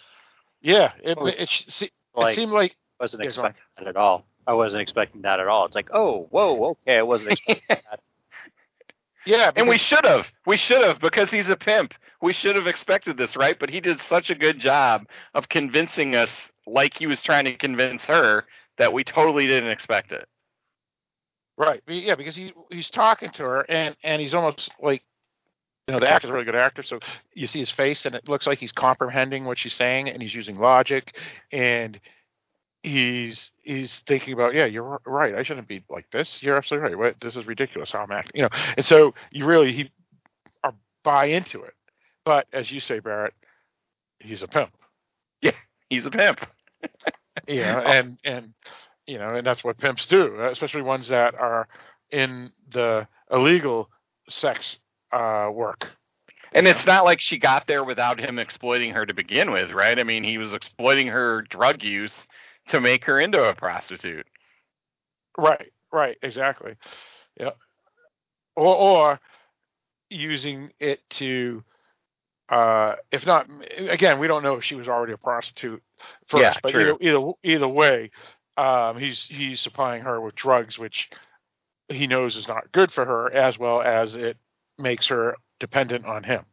Yeah, 0.61 0.93
it 1.05 1.19
it, 1.21 1.39
it, 1.39 1.83
it 1.83 1.91
like, 2.17 2.35
seemed 2.35 2.51
like 2.51 2.75
wasn't 2.99 3.25
expecting 3.25 3.63
that 3.77 3.87
at 3.87 3.97
all. 3.97 4.25
I 4.47 4.55
wasn't 4.55 4.81
expecting 4.81 5.23
that 5.23 5.39
at 5.39 5.47
all. 5.47 5.67
It's 5.67 5.77
like, 5.77 5.91
oh, 5.93 6.27
whoa, 6.31 6.71
okay, 6.71 6.97
I 6.97 7.03
wasn't 7.03 7.33
expecting 7.49 7.63
that. 7.69 8.01
Yeah, 9.29 9.51
and 9.57 9.69
we 9.69 9.77
should 9.77 10.07
have. 10.07 10.27
We 10.47 10.57
should 10.57 10.83
have 10.83 11.01
because 11.01 11.31
he's 11.31 11.51
a 11.51 11.57
pimp. 11.57 11.93
we 12.23 12.33
should 12.33 12.57
have 12.57 12.67
expected 12.67 13.19
this, 13.19 13.37
right? 13.37 13.59
But 13.61 13.69
he 13.69 13.79
did 13.79 14.01
such 14.09 14.31
a 14.31 14.35
good 14.35 14.59
job 14.59 15.07
of 15.35 15.51
convincing 15.51 16.17
us, 16.17 16.31
like 16.67 16.95
he 16.97 17.07
was 17.07 17.23
trying 17.23 17.45
to 17.45 17.55
convince 17.55 18.03
her, 18.05 18.47
that 18.79 18.95
we 18.95 19.05
totally 19.05 19.47
didn't 19.47 19.69
expect 19.69 20.13
it. 20.13 20.27
Right. 21.59 21.83
Yeah, 21.87 22.15
because 22.15 22.37
he 22.37 22.55
he's 22.71 22.89
talking 22.91 23.29
to 23.31 23.43
her 23.43 23.71
and 23.71 23.95
and 24.03 24.23
he's 24.23 24.33
almost 24.33 24.71
like 24.81 25.03
you 25.87 25.93
know, 25.93 26.01
the 26.01 26.09
actor's 26.09 26.31
a 26.31 26.33
really 26.33 26.47
good 26.47 26.55
actor, 26.55 26.83
so 26.83 26.99
you 27.35 27.47
see 27.47 27.59
his 27.61 27.71
face 27.71 28.07
and 28.07 28.15
it 28.15 28.31
looks 28.31 28.47
like 28.47 28.59
he's 28.59 28.73
comprehending 28.73 29.45
what 29.45 29.59
she's 29.59 29.75
saying 29.75 30.09
and 30.09 30.23
he's 30.23 30.35
using 30.35 30.57
logic 30.57 31.15
and 31.53 32.01
he's 32.83 33.51
he's 33.63 34.03
thinking 34.07 34.33
about, 34.33 34.55
yeah, 34.55 34.65
you're 34.65 35.01
right. 35.05 35.35
I 35.35 35.43
shouldn't 35.43 35.69
be 35.69 35.85
like 35.89 36.11
this. 36.11 36.43
You're 36.43 36.57
absolutely 36.57 36.91
right. 36.91 36.99
What, 36.99 37.21
this 37.21 37.37
is 37.37 37.47
ridiculous 37.47 37.91
how 37.91 38.01
I'm 38.01 38.11
acting. 38.13 38.33
You 38.35 38.43
know, 38.43 38.49
and 38.77 38.85
so 38.85 39.15
you 39.31 39.47
really 39.47 39.73
he 39.73 39.91
are 40.65 40.75
buy 41.05 41.27
into 41.27 41.63
it. 41.63 41.75
But 42.25 42.47
as 42.53 42.71
you 42.71 42.81
say, 42.81 43.01
Barrett, 43.01 43.35
he's 44.21 44.43
a 44.43 44.49
pimp. 44.49 44.71
Yeah, 45.41 45.53
he's 45.89 46.05
a 46.05 46.11
pimp. 46.11 46.41
you 47.47 47.61
know, 47.61 47.79
and 47.79 48.19
and 48.25 48.55
you 49.07 49.19
know, 49.19 49.37
and 49.37 49.47
that's 49.47 49.63
what 49.63 49.79
pimps 49.79 50.05
do, 50.07 50.41
especially 50.41 50.83
ones 50.83 51.07
that 51.09 51.37
are 51.37 51.69
in 52.11 52.51
the 52.73 53.07
illegal 53.31 53.89
sex 54.29 54.79
uh, 55.13 55.49
work. 55.53 55.87
And 56.53 56.67
it's 56.67 56.85
not 56.87 57.05
like 57.05 57.21
she 57.21 57.39
got 57.39 57.69
there 57.69 57.85
without 57.85 58.19
him 58.19 58.39
exploiting 58.41 58.95
her 58.95 59.07
to 59.07 59.15
begin 59.15 59.53
with, 59.53 59.71
right? 59.71 59.99
I 59.99 60.03
mean, 60.03 60.25
he 60.25 60.39
was 60.39 60.55
exploiting 60.55 61.07
her 61.07 61.43
drug 61.43 61.83
use 61.85 62.27
to 62.69 62.81
make 62.81 63.05
her 63.05 63.21
into 63.21 63.43
a 63.43 63.55
prostitute. 63.55 64.27
Right, 65.37 65.73
right, 65.93 66.17
exactly. 66.23 66.75
Yeah. 67.39 67.51
Or 68.57 68.75
or 68.75 69.21
using 70.11 70.73
it 70.81 71.01
to 71.11 71.63
uh 72.49 72.95
if 73.13 73.27
not 73.27 73.47
again, 73.77 74.19
we 74.19 74.27
don't 74.27 74.43
know 74.43 74.55
if 74.55 74.65
she 74.65 74.75
was 74.75 74.89
already 74.89 75.13
a 75.13 75.19
prostitute 75.19 75.83
first, 76.27 76.43
Yeah, 76.43 76.55
but 76.63 76.73
true. 76.73 76.97
either 77.01 77.19
either 77.19 77.33
either 77.45 77.69
way, 77.69 78.11
um 78.57 78.99
he's 78.99 79.27
he's 79.27 79.61
supplying 79.61 80.03
her 80.03 80.21
with 80.21 80.35
drugs 80.35 80.79
which 80.79 81.11
he 81.89 82.07
knows 82.07 82.37
is 82.37 82.49
not 82.49 82.73
good 82.73 82.91
for 82.91 83.05
her 83.05 83.33
as 83.33 83.59
well 83.59 83.81
as 83.81 84.15
it 84.15 84.37
makes 84.79 85.07
her 85.09 85.37
dependent 85.61 86.05
on 86.05 86.25
him. 86.25 86.45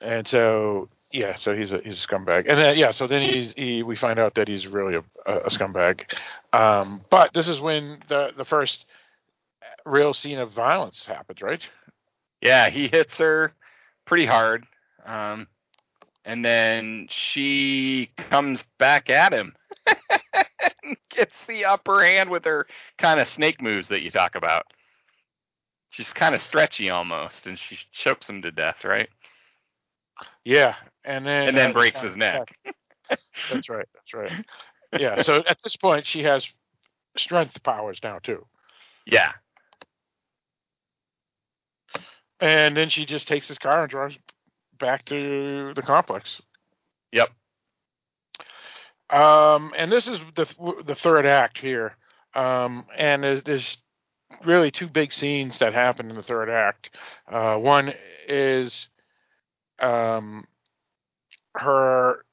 And 0.00 0.26
so 0.26 0.88
yeah, 1.12 1.36
so 1.36 1.54
he's 1.54 1.72
a 1.72 1.80
he's 1.84 2.02
a 2.02 2.06
scumbag, 2.06 2.46
and 2.48 2.58
then 2.58 2.76
yeah, 2.76 2.90
so 2.90 3.06
then 3.06 3.22
he's 3.22 3.52
he 3.56 3.82
we 3.82 3.96
find 3.96 4.18
out 4.18 4.34
that 4.34 4.48
he's 4.48 4.66
really 4.66 4.96
a, 4.96 5.32
a 5.32 5.50
scumbag. 5.50 6.02
Um, 6.52 7.02
but 7.10 7.32
this 7.32 7.48
is 7.48 7.60
when 7.60 8.00
the 8.08 8.30
the 8.36 8.44
first 8.44 8.86
real 9.84 10.12
scene 10.12 10.38
of 10.38 10.52
violence 10.52 11.04
happens, 11.06 11.40
right? 11.42 11.66
Yeah, 12.40 12.68
he 12.70 12.88
hits 12.88 13.18
her 13.18 13.52
pretty 14.04 14.26
hard. 14.26 14.66
Um, 15.04 15.46
and 16.24 16.44
then 16.44 17.06
she 17.08 18.10
comes 18.30 18.64
back 18.78 19.08
at 19.08 19.32
him. 19.32 19.54
Gets 21.10 21.34
the 21.48 21.64
upper 21.64 22.04
hand 22.04 22.30
with 22.30 22.44
her 22.44 22.66
kind 22.98 23.20
of 23.20 23.28
snake 23.28 23.62
moves 23.62 23.88
that 23.88 24.02
you 24.02 24.10
talk 24.10 24.34
about. 24.34 24.64
She's 25.90 26.12
kind 26.12 26.34
of 26.34 26.42
stretchy 26.42 26.90
almost, 26.90 27.46
and 27.46 27.58
she 27.58 27.78
chokes 27.92 28.28
him 28.28 28.42
to 28.42 28.50
death, 28.50 28.84
right? 28.84 29.08
Yeah, 30.44 30.74
and 31.06 31.26
then 31.26 31.48
And 31.48 31.56
then 31.56 31.70
uh, 31.70 31.72
breaks 31.72 32.00
his 32.00 32.16
neck. 32.16 32.54
That's 33.50 33.68
right. 33.68 33.86
That's 33.94 34.14
right. 34.14 34.32
Yeah. 34.98 35.20
So 35.20 35.42
at 35.46 35.58
this 35.64 35.76
point, 35.76 36.06
she 36.06 36.22
has 36.22 36.48
strength 37.16 37.62
powers 37.64 37.98
now 38.04 38.18
too, 38.20 38.46
Yeah, 39.04 39.32
and 42.40 42.76
then 42.76 42.88
she 42.88 43.06
just 43.06 43.28
takes 43.28 43.48
his 43.48 43.58
car 43.58 43.82
and 43.82 43.90
drives 43.90 44.18
back 44.78 45.04
to 45.06 45.72
the 45.74 45.82
complex. 45.82 46.42
Yep. 47.12 47.30
Um, 49.10 49.72
and 49.76 49.90
this 49.90 50.08
is 50.08 50.18
the 50.34 50.52
the 50.84 50.94
third 50.94 51.26
act 51.26 51.58
here. 51.58 51.96
Um, 52.34 52.84
and 52.96 53.22
there's, 53.22 53.42
there's 53.44 53.78
really 54.44 54.70
two 54.70 54.88
big 54.88 55.12
scenes 55.12 55.58
that 55.60 55.72
happen 55.72 56.10
in 56.10 56.16
the 56.16 56.22
third 56.22 56.50
act. 56.50 56.90
Uh, 57.30 57.56
one 57.56 57.94
is 58.28 58.88
um, 59.80 60.46
her 61.56 62.24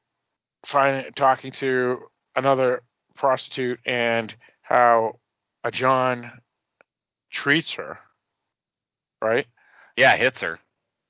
find, 0.66 1.16
talking 1.16 1.52
to 1.54 2.00
another 2.36 2.84
prostitute 3.16 3.80
and 3.86 4.34
how 4.62 5.20
a 5.64 5.72
John 5.72 6.32
treats 7.32 7.72
her. 7.74 8.00
Right? 9.22 9.48
yeah, 9.98 10.18
hits 10.18 10.42
her. 10.42 10.60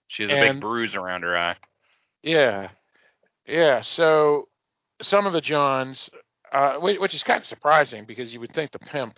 She 0.07 0.23
has 0.23 0.31
a 0.31 0.35
big 0.35 0.61
bruise 0.61 0.95
around 0.95 1.23
her 1.23 1.37
eye. 1.37 1.55
Yeah, 2.21 2.69
yeah. 3.47 3.81
So 3.81 4.47
some 5.01 5.25
of 5.25 5.33
the 5.33 5.41
Johns, 5.41 6.09
uh, 6.51 6.75
which 6.75 7.15
is 7.15 7.23
kind 7.23 7.41
of 7.41 7.47
surprising 7.47 8.05
because 8.05 8.33
you 8.33 8.39
would 8.39 8.53
think 8.53 8.71
the 8.71 8.79
pimp 8.79 9.17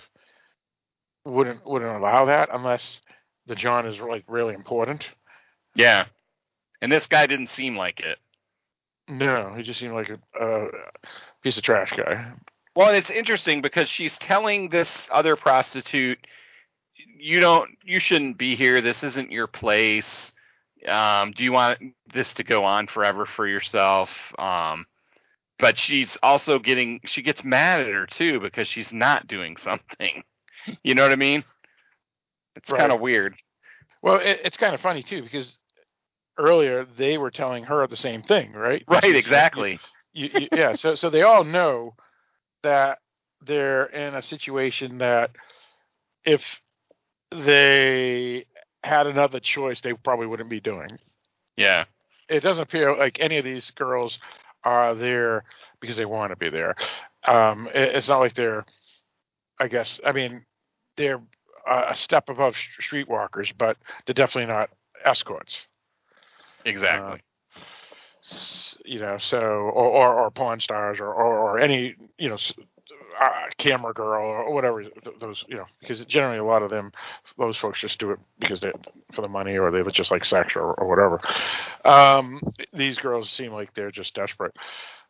wouldn't 1.25 1.65
wouldn't 1.65 1.95
allow 1.95 2.25
that 2.25 2.49
unless 2.53 3.01
the 3.47 3.55
John 3.55 3.85
is 3.85 3.99
like 3.99 4.23
really 4.27 4.53
important. 4.53 5.05
Yeah, 5.75 6.05
and 6.81 6.91
this 6.91 7.07
guy 7.07 7.27
didn't 7.27 7.49
seem 7.49 7.75
like 7.75 7.99
it. 7.99 8.17
No, 9.07 9.53
he 9.55 9.63
just 9.63 9.79
seemed 9.79 9.93
like 9.93 10.09
a, 10.09 10.19
a 10.43 10.67
piece 11.43 11.57
of 11.57 11.63
trash 11.63 11.91
guy. 11.95 12.33
Well, 12.75 12.89
and 12.89 12.97
it's 12.97 13.09
interesting 13.09 13.61
because 13.61 13.87
she's 13.87 14.17
telling 14.17 14.69
this 14.69 14.89
other 15.11 15.35
prostitute, 15.35 16.19
"You 17.17 17.39
don't, 17.39 17.71
you 17.83 17.99
shouldn't 17.99 18.37
be 18.37 18.55
here. 18.55 18.81
This 18.81 19.03
isn't 19.03 19.31
your 19.31 19.47
place. 19.47 20.31
Um, 20.87 21.31
do 21.31 21.43
you 21.43 21.51
want 21.51 21.79
this 22.13 22.33
to 22.35 22.43
go 22.43 22.65
on 22.65 22.87
forever 22.87 23.25
for 23.25 23.47
yourself?" 23.47 24.09
Um, 24.37 24.85
but 25.57 25.77
she's 25.77 26.17
also 26.21 26.59
getting, 26.59 26.99
she 27.05 27.21
gets 27.21 27.43
mad 27.43 27.81
at 27.81 27.87
her 27.87 28.05
too 28.05 28.39
because 28.39 28.67
she's 28.67 28.91
not 28.91 29.27
doing 29.27 29.57
something. 29.57 30.23
You 30.83 30.95
know 30.95 31.03
what 31.03 31.11
I 31.11 31.15
mean? 31.15 31.43
It's 32.55 32.71
Right. 32.71 32.79
kind 32.79 32.91
of 32.91 32.99
weird. 32.99 33.35
Well, 34.01 34.15
it, 34.15 34.39
it's 34.43 34.57
kind 34.57 34.73
of 34.73 34.81
funny 34.81 35.03
too 35.03 35.21
because 35.21 35.59
earlier 36.37 36.85
they 36.97 37.17
were 37.17 37.31
telling 37.31 37.63
her 37.65 37.85
the 37.87 37.95
same 37.95 38.21
thing, 38.21 38.51
right? 38.53 38.83
Right? 38.87 39.15
Exactly. 39.15 39.79
you, 40.13 40.29
you, 40.33 40.47
yeah 40.51 40.75
so 40.75 40.95
so 40.95 41.09
they 41.09 41.21
all 41.23 41.43
know 41.43 41.93
that 42.63 42.99
they're 43.45 43.85
in 43.85 44.15
a 44.15 44.21
situation 44.23 44.97
that 44.99 45.31
if 46.25 46.41
they 47.31 48.45
had 48.83 49.07
another 49.07 49.39
choice 49.39 49.81
they 49.81 49.93
probably 49.93 50.27
wouldn't 50.27 50.49
be 50.49 50.59
doing 50.59 50.97
Yeah. 51.57 51.85
it 52.29 52.41
doesn't 52.41 52.63
appear 52.63 52.95
like 52.97 53.17
any 53.19 53.37
of 53.37 53.45
these 53.45 53.71
girls 53.71 54.19
are 54.63 54.95
there 54.95 55.43
because 55.79 55.97
they 55.97 56.05
want 56.05 56.31
to 56.31 56.35
be 56.35 56.49
there 56.49 56.75
um 57.27 57.67
it, 57.73 57.95
it's 57.95 58.07
not 58.07 58.19
like 58.19 58.35
they're 58.35 58.65
i 59.59 59.67
guess 59.67 59.99
i 60.05 60.11
mean 60.11 60.45
they're 60.97 61.21
a 61.67 61.95
step 61.95 62.29
above 62.29 62.55
streetwalkers 62.79 63.51
but 63.57 63.77
they're 64.05 64.13
definitely 64.13 64.51
not 64.53 64.69
escorts 65.03 65.67
Exactly. 66.65 67.21
s- 68.23 68.77
you 68.85 68.99
know, 68.99 69.17
so 69.17 69.37
or 69.39 69.85
or, 69.85 70.13
or 70.21 70.31
porn 70.31 70.59
stars 70.59 70.99
or, 70.99 71.07
or 71.07 71.37
or 71.37 71.59
any 71.59 71.95
you 72.17 72.29
know 72.29 72.37
uh, 73.19 73.29
camera 73.57 73.93
girl 73.93 74.23
or 74.23 74.53
whatever 74.53 74.83
those 75.19 75.43
you 75.47 75.55
know 75.55 75.65
because 75.79 76.03
generally 76.05 76.37
a 76.37 76.43
lot 76.43 76.61
of 76.63 76.69
them 76.69 76.91
those 77.37 77.57
folks 77.57 77.81
just 77.81 77.99
do 77.99 78.11
it 78.11 78.19
because 78.39 78.59
they 78.59 78.71
for 79.13 79.21
the 79.21 79.29
money 79.29 79.57
or 79.57 79.71
they 79.71 79.81
just 79.91 80.11
like 80.11 80.25
sex 80.25 80.55
or, 80.55 80.73
or 80.73 80.87
whatever. 80.87 81.19
Um, 81.85 82.41
these 82.73 82.97
girls 82.97 83.29
seem 83.29 83.53
like 83.53 83.73
they're 83.73 83.91
just 83.91 84.13
desperate, 84.15 84.55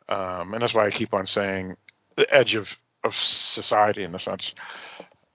um, 0.09 0.53
and 0.53 0.61
that's 0.61 0.73
why 0.73 0.85
I 0.85 0.91
keep 0.91 1.13
on 1.13 1.25
saying 1.25 1.75
the 2.17 2.31
edge 2.33 2.55
of 2.55 2.69
of 3.03 3.13
society 3.15 4.03
in 4.03 4.15
a 4.15 4.19
sense. 4.19 4.53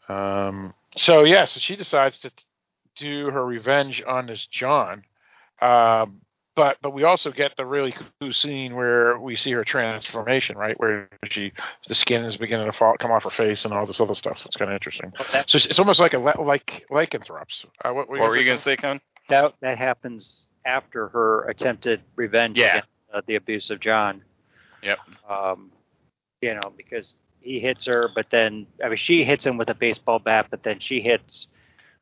Um, 0.09 0.75
so 0.97 1.25
yeah, 1.25 1.45
so 1.45 1.61
she 1.61 1.77
decides 1.77 2.19
to 2.19 2.31
do 2.97 3.31
her 3.31 3.45
revenge 3.45 4.03
on 4.07 4.27
this 4.27 4.47
John. 4.47 5.05
Um, 5.61 6.21
but 6.57 6.79
but 6.83 6.91
we 6.91 7.05
also 7.05 7.31
get 7.31 7.57
the 7.57 7.65
really 7.65 7.95
cool 8.21 8.33
scene 8.33 8.75
where 8.75 9.19
we 9.19 9.37
see 9.37 9.53
her 9.53 9.65
transformation, 9.65 10.59
right? 10.59 10.79
Where 10.81 11.09
she 11.25 11.53
the 11.89 11.95
skin 11.95 12.25
is 12.25 12.37
beginning 12.37 12.67
to 12.67 12.73
fall, 12.73 12.97
come 12.99 13.11
off 13.11 13.23
her 13.25 13.31
face, 13.31 13.65
and 13.65 13.73
all 13.73 13.87
this 13.87 14.01
other 14.01 14.15
stuff. 14.15 14.43
It's 14.45 14.57
kind 14.57 14.71
of 14.71 14.75
interesting. 14.75 15.13
That, 15.33 15.49
So 15.49 15.57
it's, 15.57 15.67
it's 15.67 15.79
almost 15.79 16.01
like 16.01 16.13
a 16.13 16.19
le- 16.19 16.43
like 16.43 16.85
lycanthropes. 16.91 17.65
Uh, 17.85 17.93
what, 17.93 18.09
what 18.11 18.21
were 18.21 18.37
you 18.37 18.45
going 18.45 18.59
to 18.59 18.63
say, 18.63 18.77
Con? 18.77 19.01
that 19.29 19.55
that 19.61 19.79
happens 19.79 20.49
after 20.65 21.09
her 21.09 21.49
attempted 21.49 22.03
revenge 22.17 22.59
Yeah. 22.59 22.71
against 22.71 22.89
uh, 23.15 23.21
the 23.27 23.37
abuse 23.37 23.71
of 23.71 23.81
John. 23.81 24.23
Yep. 24.83 24.99
Um, 25.29 25.71
you 26.43 26.55
know, 26.55 26.73
because 26.77 27.17
he 27.41 27.61
hits 27.61 27.87
her, 27.87 28.11
but 28.15 28.29
then 28.31 28.67
I 28.85 28.89
mean, 28.89 28.97
she 28.97 29.25
hits 29.25 29.47
him 29.47 29.57
with 29.57 29.71
a 29.71 29.75
baseball 29.75 30.19
bat, 30.19 30.49
but 30.51 30.63
then 30.63 30.81
she 30.81 31.01
hits. 31.01 31.47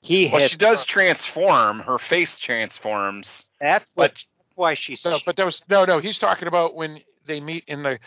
He 0.01 0.29
Well, 0.29 0.41
hits. 0.41 0.53
she 0.53 0.59
does 0.59 0.81
her. 0.81 0.87
transform. 0.87 1.81
Her 1.81 1.99
face 1.99 2.37
transforms. 2.39 3.45
That's 3.61 3.85
what. 3.95 4.13
But 4.15 4.25
why 4.55 4.75
she's. 4.75 5.05
No, 5.05 5.19
but 5.27 5.37
that 5.37 5.45
was 5.45 5.63
no, 5.69 5.85
no. 5.85 5.99
He's 6.01 6.19
talking 6.19 6.49
about 6.49 6.75
when 6.75 7.01
they 7.27 7.41
meet 7.41 7.65
in 7.67 7.83
the. 7.83 7.99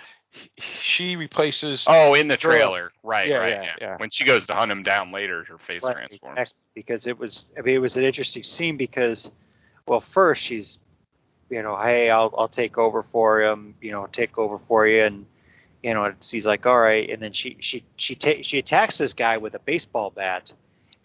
She 0.81 1.17
replaces. 1.17 1.83
Oh, 1.87 2.13
in 2.13 2.29
the 2.29 2.37
Girl. 2.37 2.51
trailer, 2.51 2.91
right, 3.03 3.27
Yeah, 3.27 3.35
right, 3.37 3.49
yeah, 3.51 3.63
yeah, 3.63 3.73
yeah. 3.81 3.97
When 3.97 4.09
she 4.09 4.23
goes 4.23 4.47
to 4.47 4.53
hunt 4.55 4.71
him 4.71 4.81
down 4.83 5.11
later, 5.11 5.43
her 5.43 5.57
face 5.57 5.83
Right, 5.83 5.93
transforms. 5.95 6.37
exactly, 6.37 6.55
because 6.73 7.07
it 7.07 7.17
was. 7.19 7.51
I 7.57 7.61
mean, 7.61 7.75
it 7.75 7.79
was 7.79 7.97
an 7.97 8.03
interesting 8.05 8.43
scene 8.43 8.77
because 8.77 9.29
well, 9.87 9.99
first 9.99 10.41
she's, 10.41 10.77
you 11.49 11.61
know, 11.61 11.75
hey, 11.75 12.09
I'll 12.09 12.33
I'll 12.37 12.47
take 12.47 12.77
over 12.77 13.03
for 13.03 13.41
him, 13.41 13.75
you 13.81 13.91
know, 13.91 14.07
take 14.09 14.37
over 14.37 14.57
for 14.69 14.87
you, 14.87 15.03
and 15.03 15.25
you 15.83 15.93
know, 15.93 16.13
she's 16.21 16.45
like, 16.45 16.65
all 16.65 16.79
right, 16.79 17.09
and 17.09 17.21
then 17.21 17.33
she 17.33 17.57
she 17.59 17.83
she 17.97 18.15
ta- 18.15 18.41
she 18.41 18.57
attacks 18.59 18.97
this 18.97 19.11
guy 19.13 19.35
with 19.35 19.53
a 19.55 19.59
baseball 19.59 20.11
bat, 20.11 20.53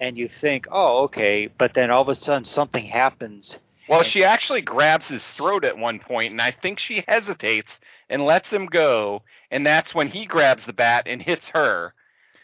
and 0.01 0.17
you 0.17 0.29
think, 0.29 0.67
oh, 0.71 1.05
okay, 1.05 1.47
but 1.47 1.75
then 1.75 1.91
all 1.91 2.03
of 2.03 2.09
a 2.09 2.15
sudden 2.15 2.45
something 2.45 2.85
happens. 2.85 3.57
Well, 3.89 4.03
she 4.03 4.25
actually 4.25 4.63
grabs 4.63 5.07
his 5.07 5.23
throat 5.23 5.65
at 5.65 5.79
one 5.79 6.01
point, 6.01 6.33
and 6.33 6.43
I 6.43 6.51
think 6.51 6.79
she 6.79 7.05
hesitates 7.07 7.79
and 8.11 8.25
lets 8.25 8.51
him 8.51 8.67
go, 8.67 9.23
and 9.51 9.65
that's 9.65 9.95
when 9.95 10.09
he 10.09 10.27
grabs 10.27 10.67
the 10.67 10.73
bat 10.73 11.05
and 11.07 11.23
hits 11.23 11.49
her. 11.51 11.95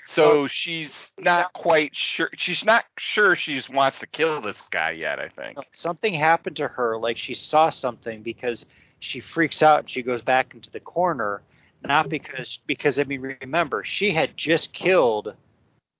So 0.06 0.46
she's 0.48 0.92
not 1.18 1.52
quite 1.52 1.94
sure. 1.94 2.30
She's 2.36 2.64
not 2.64 2.84
sure 2.98 3.36
she 3.36 3.60
wants 3.72 4.00
to 4.00 4.06
kill 4.06 4.40
this 4.40 4.60
guy 4.70 4.90
yet. 4.92 5.18
I 5.18 5.28
think. 5.28 5.58
Something 5.70 6.14
happened 6.14 6.56
to 6.56 6.68
her, 6.68 6.98
like 6.98 7.18
she 7.18 7.34
saw 7.34 7.70
something 7.70 8.22
because 8.22 8.66
she 8.98 9.20
freaks 9.20 9.62
out 9.62 9.80
and 9.80 9.90
she 9.90 10.02
goes 10.02 10.22
back 10.22 10.54
into 10.54 10.70
the 10.70 10.80
corner, 10.80 11.42
not 11.82 12.08
because 12.08 12.58
because 12.66 12.98
I 12.98 13.04
mean 13.04 13.36
remember 13.40 13.84
she 13.84 14.12
had 14.12 14.36
just 14.36 14.72
killed 14.72 15.34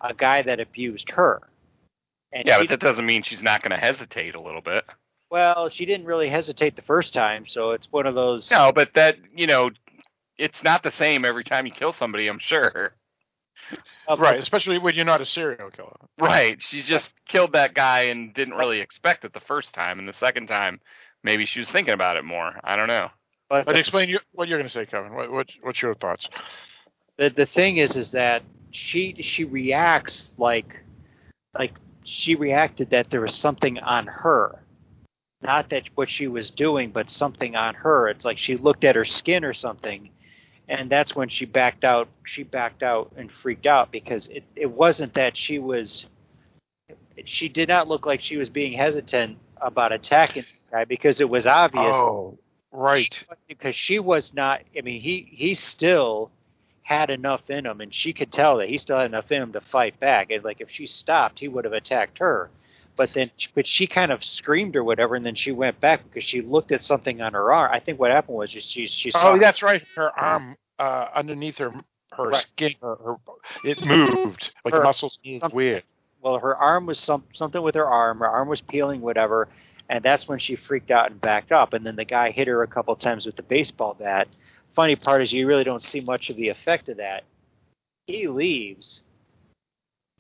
a 0.02 0.14
guy 0.14 0.42
that 0.42 0.60
abused 0.60 1.10
her. 1.12 1.40
And 2.32 2.46
Yeah, 2.46 2.58
but 2.58 2.68
that 2.68 2.80
doesn't 2.80 3.06
mean 3.06 3.22
she's 3.22 3.42
not 3.42 3.62
going 3.62 3.70
to 3.70 3.76
hesitate 3.76 4.34
a 4.34 4.40
little 4.40 4.60
bit. 4.62 4.84
well, 5.30 5.68
she 5.68 5.86
didn't 5.86 6.06
really 6.06 6.28
hesitate 6.28 6.76
the 6.76 6.82
first 6.82 7.14
time, 7.14 7.46
so 7.46 7.70
it's 7.72 7.90
one 7.90 8.06
of 8.06 8.14
those. 8.14 8.50
No, 8.50 8.72
but 8.72 8.94
that 8.94 9.16
you 9.34 9.46
know, 9.46 9.70
it's 10.36 10.62
not 10.62 10.82
the 10.82 10.90
same 10.90 11.24
every 11.24 11.44
time 11.44 11.66
you 11.66 11.72
kill 11.72 11.92
somebody. 11.92 12.28
I'm 12.28 12.38
sure. 12.38 12.92
Uh, 14.08 14.16
Right, 14.18 14.38
especially 14.38 14.78
when 14.78 14.94
you're 14.94 15.04
not 15.04 15.20
a 15.20 15.26
serial 15.26 15.70
killer. 15.70 15.96
Right. 16.18 16.60
She 16.60 16.82
just 16.82 17.10
killed 17.26 17.52
that 17.52 17.72
guy 17.74 18.02
and 18.02 18.34
didn't 18.34 18.54
really 18.54 18.80
expect 18.80 19.24
it 19.24 19.32
the 19.32 19.40
first 19.40 19.72
time, 19.72 19.98
and 19.98 20.08
the 20.08 20.12
second 20.14 20.48
time, 20.48 20.80
maybe 21.22 21.46
she 21.46 21.60
was 21.60 21.68
thinking 21.70 21.94
about 21.94 22.16
it 22.16 22.24
more. 22.24 22.52
I 22.64 22.76
don't 22.76 22.88
know. 22.88 23.08
But 23.48 23.64
But 23.66 23.72
the, 23.72 23.78
explain 23.78 24.08
you, 24.08 24.18
what 24.32 24.48
you're 24.48 24.58
going 24.58 24.68
to 24.68 24.72
say, 24.72 24.84
Kevin. 24.86 25.14
What, 25.14 25.30
what, 25.30 25.46
what's 25.62 25.80
your 25.80 25.94
thoughts? 25.94 26.28
the 27.16 27.30
the 27.30 27.46
thing 27.46 27.76
is, 27.76 27.94
is 27.96 28.10
that 28.10 28.42
she 28.72 29.14
she 29.22 29.44
reacts 29.44 30.30
like 30.38 30.80
like 31.56 31.74
she 32.02 32.34
reacted 32.34 32.90
that 32.90 33.10
there 33.10 33.20
was 33.20 33.34
something 33.34 33.78
on 33.78 34.06
her, 34.06 34.64
not 35.42 35.68
that 35.70 35.88
what 35.94 36.08
she 36.08 36.26
was 36.26 36.50
doing, 36.50 36.90
but 36.90 37.08
something 37.10 37.54
on 37.54 37.74
her. 37.74 38.08
It's 38.08 38.24
like 38.24 38.38
she 38.38 38.56
looked 38.56 38.84
at 38.84 38.96
her 38.96 39.04
skin 39.04 39.44
or 39.44 39.52
something, 39.52 40.10
and 40.68 40.90
that's 40.90 41.14
when 41.14 41.28
she 41.28 41.44
backed 41.44 41.84
out. 41.84 42.08
She 42.24 42.42
backed 42.42 42.82
out 42.82 43.12
and 43.16 43.30
freaked 43.30 43.66
out 43.66 43.92
because 43.92 44.28
it 44.28 44.44
it 44.56 44.70
wasn't 44.70 45.14
that 45.14 45.36
she 45.36 45.58
was. 45.58 46.06
She 47.24 47.48
did 47.48 47.68
not 47.68 47.88
look 47.88 48.06
like 48.06 48.22
she 48.22 48.38
was 48.38 48.48
being 48.48 48.72
hesitant 48.72 49.38
about 49.60 49.92
attacking 49.92 50.42
this 50.42 50.70
guy 50.70 50.84
because 50.84 51.20
it 51.20 51.28
was 51.28 51.46
obvious 51.46 51.94
Oh, 51.94 52.38
right. 52.72 53.14
because 53.46 53.76
she 53.76 53.98
was 53.98 54.32
not. 54.34 54.62
I 54.76 54.80
mean, 54.80 55.00
he 55.00 55.28
he 55.30 55.54
still 55.54 56.30
had 56.93 57.10
enough 57.10 57.48
in 57.51 57.66
him, 57.66 57.81
and 57.81 57.93
she 57.94 58.12
could 58.12 58.31
tell 58.32 58.59
that 58.59 58.69
he 58.69 58.78
still 58.78 58.97
had 58.98 59.06
enough 59.06 59.31
in 59.32 59.43
him 59.43 59.52
to 59.52 59.60
fight 59.60 59.98
back. 60.01 60.31
And 60.31 60.44
like 60.44 60.60
if 60.60 60.70
she 60.70 60.86
stopped, 60.86 61.39
he 61.40 61.48
would 61.48 61.64
have 61.64 61.73
attacked 61.74 62.19
her. 62.19 62.51
But 62.94 63.14
then, 63.14 63.31
but 63.55 63.66
she 63.66 63.86
kind 63.86 64.12
of 64.12 64.23
screamed 64.23 64.77
or 64.77 64.85
whatever, 64.85 65.14
and 65.16 65.24
then 65.24 65.35
she 65.35 65.51
went 65.52 65.81
back 65.81 66.05
because 66.05 66.24
she 66.24 66.43
looked 66.43 66.73
at 66.73 66.82
something 66.82 67.23
on 67.23 67.32
her 67.32 67.51
arm. 67.52 67.70
I 67.73 67.81
think 67.81 67.98
what 67.98 68.10
happened 68.10 68.36
was 68.36 68.52
just 68.52 68.69
she 68.70 68.86
she 68.86 69.10
saw. 69.10 69.32
Oh, 69.32 69.39
that's 69.39 69.62
right. 69.62 69.82
Her 69.97 70.10
arm 70.19 70.56
uh, 70.78 71.09
underneath 71.14 71.59
her 71.59 71.73
her 72.12 72.28
Right. 72.28 72.43
skin, 72.43 72.74
her, 72.82 72.97
her 72.97 73.16
it 73.64 73.85
moved 73.86 74.55
like 74.64 74.74
Her- 74.74 74.81
the 74.81 74.85
muscles 74.85 75.19
moved 75.24 75.51
weird. 75.55 75.82
well, 76.20 76.39
her 76.39 76.55
arm 76.55 76.85
was 76.85 76.98
some 76.98 77.24
something 77.32 77.62
with 77.62 77.74
her 77.77 77.89
arm. 77.89 78.19
Her 78.19 78.28
arm 78.28 78.48
was 78.48 78.60
peeling, 78.60 79.01
whatever, 79.01 79.48
and 79.89 80.05
that's 80.05 80.28
when 80.28 80.39
she 80.39 80.55
freaked 80.55 80.90
out 80.90 81.10
and 81.10 81.19
backed 81.19 81.51
up. 81.52 81.73
And 81.73 81.86
then 81.86 81.97
the 81.97 82.05
guy 82.05 82.31
hit 82.31 82.47
her 82.48 82.62
a 82.62 82.66
couple 82.66 82.94
times 82.97 83.24
with 83.24 83.36
the 83.36 83.43
baseball 83.43 83.94
bat. 83.98 84.28
Funny 84.74 84.96
part 84.96 85.22
is 85.22 85.32
you 85.32 85.46
really 85.46 85.64
don't 85.64 85.82
see 85.82 86.00
much 86.00 86.30
of 86.30 86.36
the 86.36 86.48
effect 86.48 86.88
of 86.88 86.96
that. 86.96 87.24
He 88.06 88.26
leaves, 88.26 89.00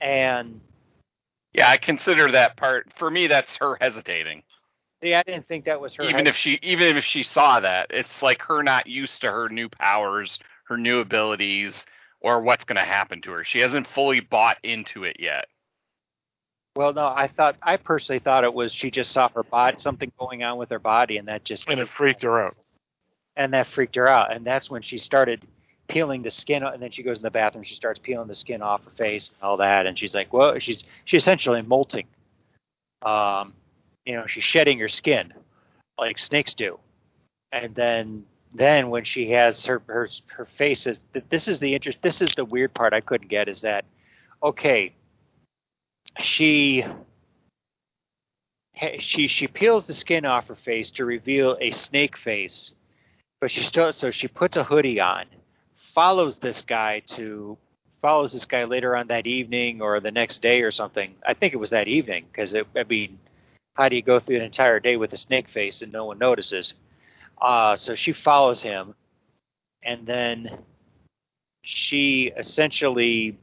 and 0.00 0.60
Yeah, 1.52 1.68
I 1.68 1.78
consider 1.78 2.30
that 2.32 2.56
part. 2.56 2.92
For 2.96 3.10
me, 3.10 3.26
that's 3.26 3.56
her 3.56 3.76
hesitating. 3.80 4.42
Yeah, 5.00 5.18
I 5.18 5.22
didn't 5.24 5.48
think 5.48 5.64
that 5.64 5.80
was 5.80 5.94
her. 5.96 6.04
even 6.04 6.26
if 6.26 6.36
she 6.36 6.58
even 6.62 6.96
if 6.96 7.04
she 7.04 7.22
saw 7.22 7.60
that, 7.60 7.88
it's 7.90 8.22
like 8.22 8.40
her 8.42 8.62
not 8.62 8.86
used 8.86 9.20
to 9.22 9.30
her 9.30 9.48
new 9.48 9.68
powers, 9.68 10.38
her 10.64 10.76
new 10.76 11.00
abilities, 11.00 11.74
or 12.20 12.40
what's 12.40 12.64
going 12.64 12.76
to 12.76 12.82
happen 12.82 13.20
to 13.22 13.32
her. 13.32 13.44
She 13.44 13.58
hasn't 13.58 13.88
fully 13.88 14.20
bought 14.20 14.58
into 14.62 15.04
it 15.04 15.16
yet. 15.18 15.46
well, 16.76 16.92
no, 16.92 17.06
I 17.06 17.26
thought 17.26 17.56
I 17.62 17.76
personally 17.78 18.20
thought 18.20 18.44
it 18.44 18.54
was 18.54 18.72
she 18.72 18.90
just 18.90 19.10
saw 19.10 19.28
her 19.30 19.42
body, 19.42 19.78
something 19.78 20.12
going 20.18 20.44
on 20.44 20.56
with 20.56 20.70
her 20.70 20.78
body, 20.78 21.16
and 21.16 21.26
that 21.28 21.42
just 21.42 21.68
And 21.68 21.80
it 21.80 21.88
freaked 21.88 22.22
her 22.22 22.40
out. 22.40 22.56
And 23.36 23.52
that 23.54 23.66
freaked 23.66 23.96
her 23.96 24.08
out. 24.08 24.32
And 24.32 24.44
that's 24.44 24.70
when 24.70 24.82
she 24.82 24.98
started 24.98 25.46
peeling 25.88 26.22
the 26.22 26.30
skin, 26.30 26.62
and 26.62 26.82
then 26.82 26.90
she 26.90 27.02
goes 27.02 27.18
in 27.18 27.22
the 27.22 27.30
bathroom. 27.30 27.64
She 27.64 27.74
starts 27.74 27.98
peeling 27.98 28.28
the 28.28 28.34
skin 28.34 28.62
off 28.62 28.84
her 28.84 28.90
face 28.90 29.30
and 29.30 29.46
all 29.46 29.56
that, 29.58 29.86
and 29.86 29.98
she's 29.98 30.14
like, 30.14 30.32
"Well, 30.32 30.58
she's 30.58 30.84
she's 31.04 31.22
essentially 31.22 31.62
molting. 31.62 32.06
Um, 33.02 33.54
you 34.06 34.14
know, 34.14 34.26
she's 34.26 34.44
shedding 34.44 34.78
her 34.78 34.88
skin 34.88 35.32
like 35.98 36.18
snakes 36.18 36.54
do." 36.54 36.78
And 37.52 37.74
then 37.74 38.24
then 38.54 38.90
when 38.90 39.04
she 39.04 39.30
has 39.30 39.64
her 39.66 39.82
her 39.86 40.08
her 40.26 40.44
face 40.44 40.86
is 40.86 40.98
this 41.28 41.48
is 41.48 41.58
the 41.58 41.74
interest. 41.74 41.98
This 42.02 42.20
is 42.22 42.32
the 42.34 42.44
weird 42.44 42.74
part 42.74 42.92
I 42.92 43.00
couldn't 43.00 43.28
get 43.28 43.48
is 43.48 43.62
that 43.62 43.84
okay, 44.42 44.94
she 46.20 46.84
she 48.98 49.28
she 49.28 49.46
peels 49.46 49.86
the 49.86 49.94
skin 49.94 50.24
off 50.24 50.48
her 50.48 50.56
face 50.56 50.90
to 50.92 51.04
reveal 51.04 51.56
a 51.60 51.70
snake 51.70 52.16
face 52.16 52.74
but 53.42 53.50
she 53.50 53.64
still 53.64 53.92
so 53.92 54.12
she 54.12 54.28
puts 54.28 54.56
a 54.56 54.62
hoodie 54.62 55.00
on 55.00 55.24
follows 55.92 56.38
this 56.38 56.62
guy 56.62 57.00
to 57.00 57.58
follows 58.00 58.32
this 58.32 58.44
guy 58.44 58.62
later 58.62 58.94
on 58.94 59.08
that 59.08 59.26
evening 59.26 59.82
or 59.82 59.98
the 59.98 60.12
next 60.12 60.42
day 60.42 60.62
or 60.62 60.70
something. 60.70 61.14
I 61.26 61.34
think 61.34 61.52
it 61.52 61.56
was 61.56 61.70
that 61.70 61.88
evening 61.88 62.24
because 62.30 62.54
i 62.54 62.84
mean 62.88 63.18
how 63.74 63.88
do 63.88 63.96
you 63.96 64.02
go 64.02 64.20
through 64.20 64.36
an 64.36 64.42
entire 64.42 64.78
day 64.78 64.96
with 64.96 65.12
a 65.12 65.16
snake 65.16 65.48
face 65.48 65.82
and 65.82 65.90
no 65.90 66.04
one 66.04 66.18
notices? 66.18 66.74
Uh, 67.40 67.74
so 67.76 67.96
she 67.96 68.12
follows 68.12 68.62
him 68.62 68.94
and 69.82 70.06
then 70.06 70.58
she 71.64 72.30
essentially 72.36 73.36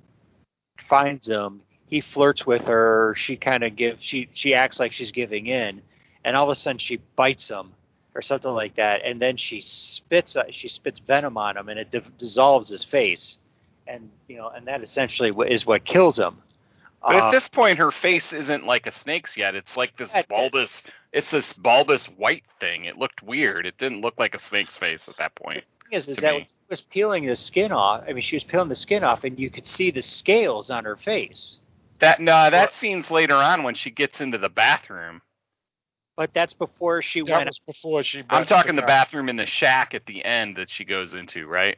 finds 0.87 1.27
him. 1.27 1.61
He 1.87 1.99
flirts 1.99 2.45
with 2.45 2.67
her. 2.67 3.15
She 3.17 3.35
kind 3.35 3.65
of 3.65 3.75
gives 3.75 4.01
she 4.01 4.29
she 4.33 4.53
acts 4.53 4.79
like 4.79 4.93
she's 4.93 5.11
giving 5.11 5.47
in 5.47 5.81
and 6.23 6.37
all 6.37 6.45
of 6.45 6.51
a 6.51 6.55
sudden 6.55 6.77
she 6.77 7.01
bites 7.17 7.49
him 7.49 7.73
or 8.19 8.21
something 8.21 8.51
like 8.51 8.75
that, 8.75 9.01
and 9.05 9.21
then 9.21 9.37
she 9.37 9.61
spits 9.61 10.35
uh, 10.35 10.43
she 10.51 10.67
spits 10.67 10.99
venom 10.99 11.37
on 11.37 11.55
him, 11.55 11.69
and 11.69 11.79
it 11.79 11.89
di- 11.89 12.01
dissolves 12.17 12.67
his 12.67 12.83
face, 12.83 13.37
and 13.87 14.09
you 14.27 14.35
know, 14.35 14.49
and 14.49 14.67
that 14.67 14.81
essentially 14.83 15.31
is 15.49 15.65
what 15.65 15.85
kills 15.85 16.19
him. 16.19 16.37
But 17.01 17.15
Uh, 17.15 17.27
at 17.27 17.31
this 17.31 17.47
point, 17.47 17.79
her 17.79 17.91
face 17.91 18.33
isn't 18.33 18.65
like 18.65 18.85
a 18.87 18.91
snake's 18.91 19.37
yet. 19.37 19.55
It's 19.55 19.77
like 19.77 19.95
this 19.95 20.09
bulbous. 20.27 20.69
It's 21.13 21.31
this 21.31 21.53
bulbous 21.53 22.05
white 22.07 22.43
thing. 22.59 22.85
It 22.85 22.97
looked 22.97 23.23
weird. 23.23 23.65
It 23.65 23.77
didn't 23.77 24.01
look 24.01 24.19
like 24.19 24.35
a 24.35 24.39
snake's 24.49 24.77
face 24.77 25.07
at 25.07 25.15
that 25.17 25.33
point. 25.35 25.63
thing 25.89 25.97
is, 25.97 26.09
is 26.09 26.17
that 26.17 26.33
me. 26.35 26.41
she 26.41 26.59
was 26.69 26.81
peeling 26.81 27.25
the 27.25 27.35
skin 27.35 27.71
off, 27.71 28.03
I 28.05 28.11
mean, 28.11 28.21
she 28.21 28.35
was 28.35 28.43
peeling 28.43 28.67
the 28.67 28.75
skin 28.75 29.05
off, 29.05 29.23
and 29.23 29.39
you 29.39 29.49
could 29.49 29.65
see 29.65 29.91
the 29.91 30.01
scales 30.01 30.69
on 30.69 30.83
her 30.83 30.97
face. 30.97 31.57
That 31.99 32.19
no, 32.19 32.49
that 32.49 32.73
scene's 32.73 33.09
later 33.09 33.35
on 33.35 33.63
when 33.63 33.75
she 33.75 33.89
gets 33.91 34.19
into 34.19 34.37
the 34.37 34.49
bathroom. 34.49 35.21
But 36.19 36.33
that's 36.33 36.51
before 36.51 37.01
she 37.01 37.21
That 37.21 37.31
went. 37.31 37.47
was 37.47 37.61
before 37.65 38.03
she. 38.03 38.23
I'm 38.29 38.43
talking 38.43 38.75
the 38.75 38.81
back. 38.81 39.07
bathroom 39.07 39.29
in 39.29 39.37
the 39.37 39.45
shack 39.45 39.93
at 39.93 40.05
the 40.05 40.25
end 40.25 40.57
that 40.57 40.69
she 40.69 40.83
goes 40.83 41.13
into, 41.13 41.47
right? 41.47 41.77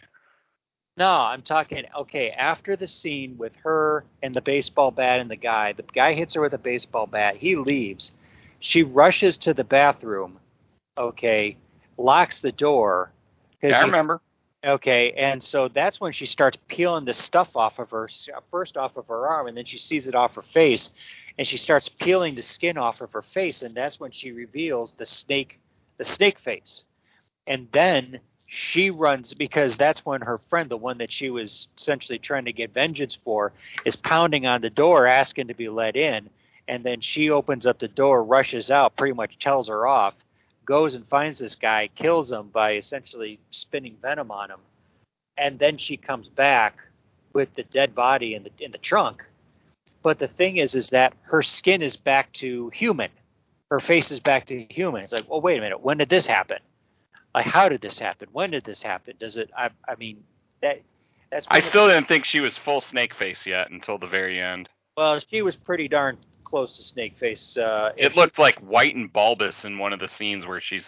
No, 0.97 1.07
I'm 1.11 1.43
talking. 1.43 1.85
Okay, 1.95 2.31
after 2.31 2.75
the 2.75 2.87
scene 2.87 3.37
with 3.37 3.55
her 3.57 4.03
and 4.23 4.35
the 4.35 4.41
baseball 4.41 4.89
bat 4.89 5.19
and 5.19 5.29
the 5.29 5.35
guy, 5.35 5.73
the 5.73 5.83
guy 5.83 6.15
hits 6.15 6.33
her 6.33 6.41
with 6.41 6.55
a 6.55 6.57
baseball 6.57 7.05
bat. 7.05 7.35
He 7.37 7.55
leaves. 7.55 8.09
She 8.59 8.81
rushes 8.81 9.37
to 9.37 9.53
the 9.53 9.63
bathroom. 9.63 10.39
Okay, 10.97 11.55
locks 11.99 12.39
the 12.39 12.51
door. 12.51 13.11
Yeah, 13.61 13.75
I 13.77 13.81
he- 13.81 13.85
remember. 13.85 14.21
Okay, 14.65 15.11
and 15.11 15.41
so 15.41 15.67
that's 15.67 16.01
when 16.01 16.13
she 16.13 16.25
starts 16.25 16.57
peeling 16.67 17.05
the 17.05 17.13
stuff 17.13 17.55
off 17.55 17.77
of 17.77 17.91
her, 17.91 18.09
first 18.49 18.75
off 18.75 18.97
of 18.97 19.05
her 19.07 19.27
arm, 19.27 19.45
and 19.45 19.55
then 19.55 19.65
she 19.65 19.77
sees 19.77 20.07
it 20.07 20.15
off 20.15 20.33
her 20.33 20.41
face, 20.41 20.89
and 21.37 21.47
she 21.47 21.57
starts 21.57 21.89
peeling 21.89 22.35
the 22.35 22.41
skin 22.41 22.77
off 22.77 23.01
of 23.01 23.11
her 23.13 23.21
face, 23.21 23.61
and 23.61 23.75
that's 23.75 23.99
when 23.99 24.11
she 24.11 24.31
reveals 24.31 24.93
the 24.93 25.05
snake, 25.05 25.59
the 25.97 26.05
snake 26.05 26.39
face, 26.39 26.83
and 27.47 27.67
then 27.71 28.19
she 28.45 28.89
runs 28.89 29.33
because 29.33 29.77
that's 29.77 30.05
when 30.05 30.21
her 30.21 30.39
friend, 30.49 30.69
the 30.69 30.75
one 30.75 30.97
that 30.97 31.11
she 31.11 31.29
was 31.29 31.69
essentially 31.77 32.19
trying 32.19 32.45
to 32.45 32.51
get 32.51 32.73
vengeance 32.73 33.17
for, 33.23 33.53
is 33.85 33.95
pounding 33.95 34.45
on 34.45 34.59
the 34.59 34.69
door 34.69 35.07
asking 35.07 35.47
to 35.47 35.53
be 35.53 35.69
let 35.69 35.95
in, 35.95 36.29
and 36.67 36.83
then 36.83 36.99
she 36.99 37.29
opens 37.29 37.65
up 37.65 37.79
the 37.79 37.87
door, 37.87 38.23
rushes 38.23 38.69
out, 38.69 38.97
pretty 38.97 39.13
much 39.13 39.39
tells 39.39 39.69
her 39.69 39.87
off, 39.87 40.15
goes 40.65 40.95
and 40.95 41.07
finds 41.07 41.39
this 41.39 41.55
guy, 41.55 41.89
kills 41.95 42.31
him 42.31 42.49
by 42.49 42.73
essentially 42.73 43.39
spinning 43.51 43.95
venom 44.01 44.31
on 44.31 44.51
him, 44.51 44.59
and 45.37 45.57
then 45.57 45.77
she 45.77 45.95
comes 45.95 46.27
back 46.27 46.77
with 47.33 47.53
the 47.55 47.63
dead 47.63 47.95
body 47.95 48.35
in 48.35 48.43
the 48.43 48.51
in 48.59 48.71
the 48.71 48.77
trunk. 48.77 49.23
But 50.03 50.19
the 50.19 50.27
thing 50.27 50.57
is, 50.57 50.75
is 50.75 50.89
that 50.89 51.13
her 51.23 51.41
skin 51.41 51.81
is 51.81 51.95
back 51.97 52.31
to 52.33 52.69
human. 52.73 53.09
her 53.69 53.79
face 53.79 54.11
is 54.11 54.19
back 54.19 54.45
to 54.47 54.63
human. 54.69 55.03
It's 55.03 55.13
like, 55.13 55.29
well, 55.29 55.41
wait 55.41 55.57
a 55.57 55.61
minute, 55.61 55.81
when 55.81 55.97
did 55.97 56.09
this 56.09 56.25
happen? 56.27 56.57
Like, 57.33 57.45
how 57.45 57.69
did 57.69 57.79
this 57.81 57.97
happen? 57.99 58.27
When 58.33 58.51
did 58.51 58.65
this 58.65 58.81
happen? 58.81 59.13
Does 59.19 59.37
it? 59.37 59.49
I, 59.57 59.69
I 59.87 59.95
mean, 59.95 60.23
that 60.61 60.81
that's. 61.29 61.47
I 61.49 61.61
still 61.61 61.87
didn't 61.87 62.07
think 62.09 62.25
she 62.25 62.41
was 62.41 62.57
full 62.57 62.81
snake 62.81 63.13
face 63.13 63.45
yet 63.45 63.71
until 63.71 63.97
the 63.97 64.07
very 64.07 64.41
end. 64.41 64.67
Well, 64.97 65.19
she 65.19 65.41
was 65.41 65.55
pretty 65.55 65.87
darn 65.87 66.17
close 66.43 66.75
to 66.75 66.83
snake 66.83 67.15
face. 67.15 67.55
Uh, 67.57 67.91
It 67.95 68.17
looked 68.17 68.37
like 68.37 68.59
white 68.59 68.95
and 68.95 69.11
bulbous 69.13 69.63
in 69.63 69.77
one 69.77 69.93
of 69.93 69.99
the 70.01 70.09
scenes 70.09 70.45
where 70.45 70.59
she's 70.59 70.85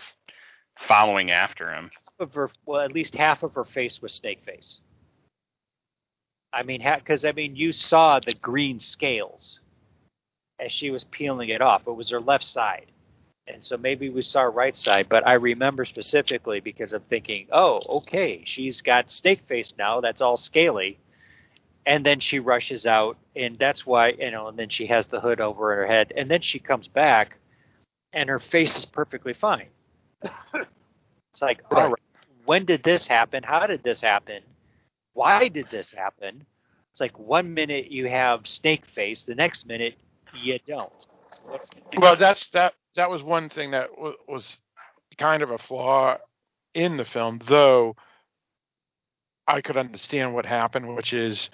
following 0.87 1.31
after 1.31 1.71
him. 1.73 1.89
of 2.19 2.33
her, 2.33 2.49
well, 2.65 2.81
at 2.81 2.91
least 2.91 3.15
half 3.15 3.43
of 3.43 3.53
her 3.53 3.63
face 3.63 4.01
was 4.01 4.11
snake 4.13 4.43
face. 4.43 4.79
I 6.53 6.63
mean, 6.63 6.83
because 6.83 7.25
I 7.25 7.31
mean, 7.31 7.55
you 7.55 7.71
saw 7.71 8.19
the 8.19 8.35
green 8.35 8.79
scales 8.79 9.59
as 10.59 10.71
she 10.71 10.91
was 10.91 11.03
peeling 11.05 11.49
it 11.49 11.61
off. 11.61 11.87
It 11.87 11.91
was 11.95 12.11
her 12.11 12.21
left 12.21 12.43
side, 12.43 12.85
and 13.47 13.63
so 13.63 13.75
maybe 13.75 14.09
we 14.09 14.21
saw 14.21 14.41
her 14.41 14.51
right 14.51 14.77
side. 14.77 15.09
But 15.09 15.27
I 15.27 15.33
remember 15.33 15.83
specifically 15.83 16.59
because 16.59 16.93
I'm 16.93 17.01
thinking, 17.01 17.47
oh, 17.51 17.81
okay, 17.89 18.43
she's 18.45 18.81
got 18.81 19.09
snake 19.09 19.41
face 19.47 19.73
now. 19.77 19.99
That's 19.99 20.21
all 20.21 20.37
scaly. 20.37 20.99
And 21.85 22.05
then 22.05 22.19
she 22.19 22.39
rushes 22.39 22.85
out, 22.85 23.17
and 23.35 23.57
that's 23.57 23.85
why 23.85 24.09
you 24.09 24.31
know. 24.31 24.47
And 24.47 24.57
then 24.57 24.69
she 24.69 24.85
has 24.85 25.07
the 25.07 25.19
hood 25.19 25.41
over 25.41 25.75
her 25.75 25.87
head, 25.87 26.13
and 26.15 26.29
then 26.29 26.41
she 26.41 26.59
comes 26.59 26.87
back, 26.87 27.39
and 28.13 28.29
her 28.29 28.39
face 28.39 28.77
is 28.77 28.85
perfectly 28.85 29.33
fine. 29.33 29.67
it's 30.21 31.41
like, 31.41 31.63
all 31.71 31.89
right, 31.89 32.01
when 32.45 32.63
did 32.63 32.83
this 32.83 33.07
happen? 33.07 33.41
How 33.41 33.65
did 33.65 33.83
this 33.83 34.01
happen? 34.01 34.43
Why 35.13 35.47
did 35.47 35.67
this 35.69 35.91
happen? 35.91 36.45
It's 36.91 37.01
like 37.01 37.17
one 37.17 37.53
minute 37.53 37.91
you 37.91 38.07
have 38.07 38.47
snake 38.47 38.85
face, 38.85 39.23
the 39.23 39.35
next 39.35 39.67
minute 39.67 39.95
you 40.41 40.59
don't. 40.67 40.91
Well, 41.97 42.15
that's 42.15 42.47
that. 42.49 42.73
That 42.95 43.09
was 43.09 43.23
one 43.23 43.49
thing 43.49 43.71
that 43.71 43.89
w- 43.95 44.15
was 44.27 44.57
kind 45.17 45.41
of 45.41 45.51
a 45.51 45.57
flaw 45.57 46.17
in 46.75 46.97
the 46.97 47.05
film, 47.05 47.41
though. 47.47 47.95
I 49.47 49.61
could 49.61 49.77
understand 49.77 50.33
what 50.33 50.45
happened, 50.45 50.95
which 50.95 51.13
is 51.13 51.49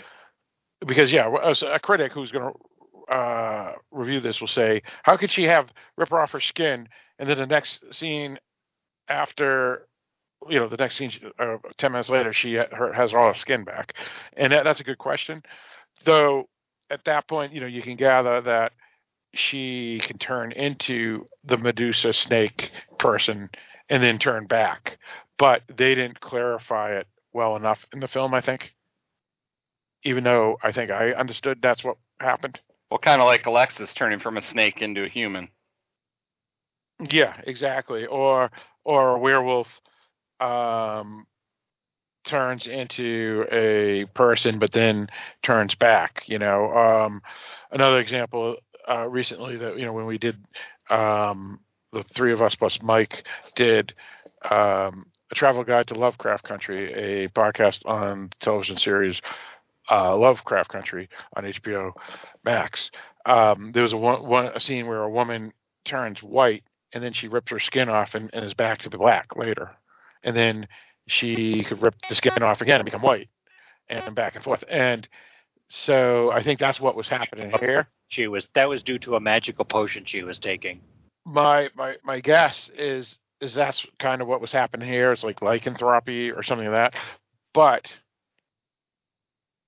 because 0.86 1.12
yeah, 1.12 1.30
a 1.64 1.80
critic 1.80 2.12
who's 2.14 2.32
going 2.32 2.54
to 2.54 3.14
uh, 3.14 3.74
review 3.92 4.20
this 4.20 4.40
will 4.40 4.48
say, 4.48 4.82
how 5.04 5.18
could 5.18 5.32
she 5.32 5.44
have 5.44 5.70
rip 5.98 6.10
her 6.10 6.20
off 6.20 6.32
her 6.32 6.40
skin, 6.40 6.88
and 7.18 7.30
then 7.30 7.38
the 7.38 7.48
next 7.48 7.84
scene 7.92 8.40
after, 9.08 9.88
you 10.48 10.60
know, 10.60 10.68
the 10.70 10.78
next 10.78 10.98
scene, 10.98 11.12
uh, 11.38 11.58
ten 11.78 11.92
minutes 11.92 12.10
later, 12.10 12.32
she 12.34 12.54
her, 12.54 12.94
has 12.94 13.14
all 13.14 13.28
her 13.28 13.38
skin 13.38 13.64
back, 13.64 13.94
and 14.38 14.54
that, 14.54 14.64
that's 14.64 14.80
a 14.80 14.86
good 14.86 14.98
question, 14.98 15.44
though. 16.06 16.48
At 16.92 17.06
that 17.06 17.28
point, 17.28 17.54
you 17.54 17.62
know, 17.62 17.68
you 17.68 17.84
can 17.84 17.98
gather 17.98 18.42
that 18.42 18.72
she 19.34 20.02
can 20.04 20.18
turn 20.18 20.52
into 20.52 21.28
the 21.44 21.58
Medusa 21.58 22.14
snake 22.14 22.72
person 22.98 23.50
and 23.90 24.02
then 24.02 24.18
turn 24.20 24.48
back. 24.48 24.98
But 25.38 25.62
they 25.68 25.96
didn't 25.96 26.20
clarify 26.20 26.98
it 26.98 27.08
well 27.34 27.56
enough 27.56 27.86
in 27.94 28.00
the 28.00 28.08
film, 28.08 28.34
I 28.34 28.42
think. 28.42 28.74
Even 30.04 30.24
though 30.24 30.58
I 30.64 30.72
think 30.72 30.92
I 30.92 31.12
understood 31.12 31.60
that's 31.62 31.84
what 31.84 31.98
happened. 32.20 32.60
Well, 32.90 32.98
kind 32.98 33.22
of 33.22 33.28
like 33.28 33.46
Alexis 33.46 33.94
turning 33.94 34.20
from 34.20 34.38
a 34.38 34.42
snake 34.42 34.82
into 34.82 35.04
a 35.04 35.10
human. 35.10 35.50
Yeah, 37.00 37.40
exactly. 37.44 38.06
Or 38.06 38.52
or 38.84 39.16
a 39.16 39.20
werewolf 39.20 39.68
um 40.40 41.26
turns 42.26 42.68
into 42.68 43.46
a 43.52 44.06
person 44.14 44.60
but 44.60 44.72
then 44.72 45.08
turns 45.44 45.76
back, 45.76 46.24
you 46.28 46.40
know. 46.40 46.72
Um 46.72 47.22
another 47.72 48.00
example 48.00 48.58
uh 48.90 49.08
recently 49.08 49.58
that 49.58 49.78
you 49.78 49.86
know 49.86 49.94
when 49.94 50.06
we 50.06 50.18
did 50.18 50.38
um 50.90 51.60
the 51.94 52.04
three 52.04 52.34
of 52.34 52.42
us 52.42 52.56
plus 52.56 52.82
Mike 52.82 53.26
did 53.56 53.94
um 54.50 55.06
a 55.32 55.36
travel 55.36 55.64
guide 55.64 55.88
to 55.88 55.94
Lovecraft 55.94 56.44
Country, 56.44 56.92
a 56.94 57.28
podcast 57.30 57.86
on 57.86 58.32
television 58.40 58.78
series 58.78 59.22
uh, 59.90 60.16
Lovecraft 60.18 60.70
Country 60.72 61.10
on 61.36 61.44
HBO 61.44 61.92
Max. 62.44 62.92
Um, 63.26 63.72
there 63.74 63.84
was 63.84 63.94
a 63.94 63.98
one, 63.98 64.26
one 64.26 64.46
a 64.48 64.60
scene 64.60 64.88
where 64.88 65.04
a 65.04 65.10
woman 65.10 65.54
turns 65.86 66.22
white 66.22 66.64
and 66.94 67.04
then 67.04 67.14
she 67.14 67.28
rips 67.28 67.52
her 67.52 67.60
skin 67.60 67.90
off 67.90 68.16
and, 68.16 68.30
and 68.34 68.44
is 68.46 68.54
back 68.54 68.80
to 68.80 68.90
the 68.90 68.98
black 68.98 69.36
later, 69.36 69.72
and 70.24 70.36
then 70.36 70.68
she 71.08 71.64
could 71.64 71.82
rip 71.82 71.96
the 72.08 72.16
skin 72.16 72.44
off 72.44 72.62
again 72.62 72.80
and 72.80 72.86
become 72.86 73.02
white, 73.02 73.30
and 73.90 74.16
back 74.16 74.36
and 74.36 74.44
forth. 74.44 74.64
And 74.70 75.08
so 75.70 76.32
I 76.32 76.44
think 76.44 76.60
that's 76.60 76.80
what 76.80 76.96
was 76.96 77.08
happening 77.08 77.52
here. 77.60 77.88
She 78.08 78.28
was 78.28 78.48
that 78.54 78.70
was 78.70 78.84
due 78.84 79.00
to 79.00 79.16
a 79.16 79.20
magical 79.20 79.66
potion 79.66 80.06
she 80.06 80.24
was 80.24 80.40
taking. 80.40 80.82
My 81.26 81.70
my 81.76 81.96
my 82.04 82.20
guess 82.20 82.70
is 82.78 83.18
is 83.42 83.54
that's 83.54 83.86
kind 84.00 84.22
of 84.22 84.28
what 84.28 84.42
was 84.42 84.52
happening 84.52 84.88
here. 84.88 85.12
It's 85.12 85.24
like 85.24 85.42
lycanthropy 85.42 86.32
or 86.32 86.44
something 86.44 86.68
like 86.68 86.76
that, 86.76 86.96
but 87.54 87.88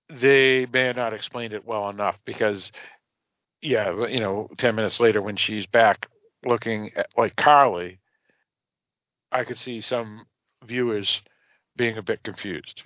they 0.10 0.66
may 0.74 0.86
have 0.86 0.96
not 0.96 1.14
explained 1.14 1.54
it 1.54 1.66
well 1.66 1.90
enough 1.90 2.20
because, 2.26 2.72
yeah, 3.62 4.08
you 4.08 4.20
know, 4.20 4.50
ten 4.58 4.76
minutes 4.76 5.00
later 5.00 5.22
when 5.22 5.38
she's 5.38 5.66
back 5.66 6.08
looking 6.46 6.92
at, 6.96 7.08
like 7.18 7.36
Carly, 7.36 8.00
I 9.32 9.44
could 9.44 9.58
see 9.58 9.82
some 9.82 10.26
viewers 10.66 11.22
being 11.76 11.98
a 11.98 12.02
bit 12.02 12.24
confused. 12.24 12.84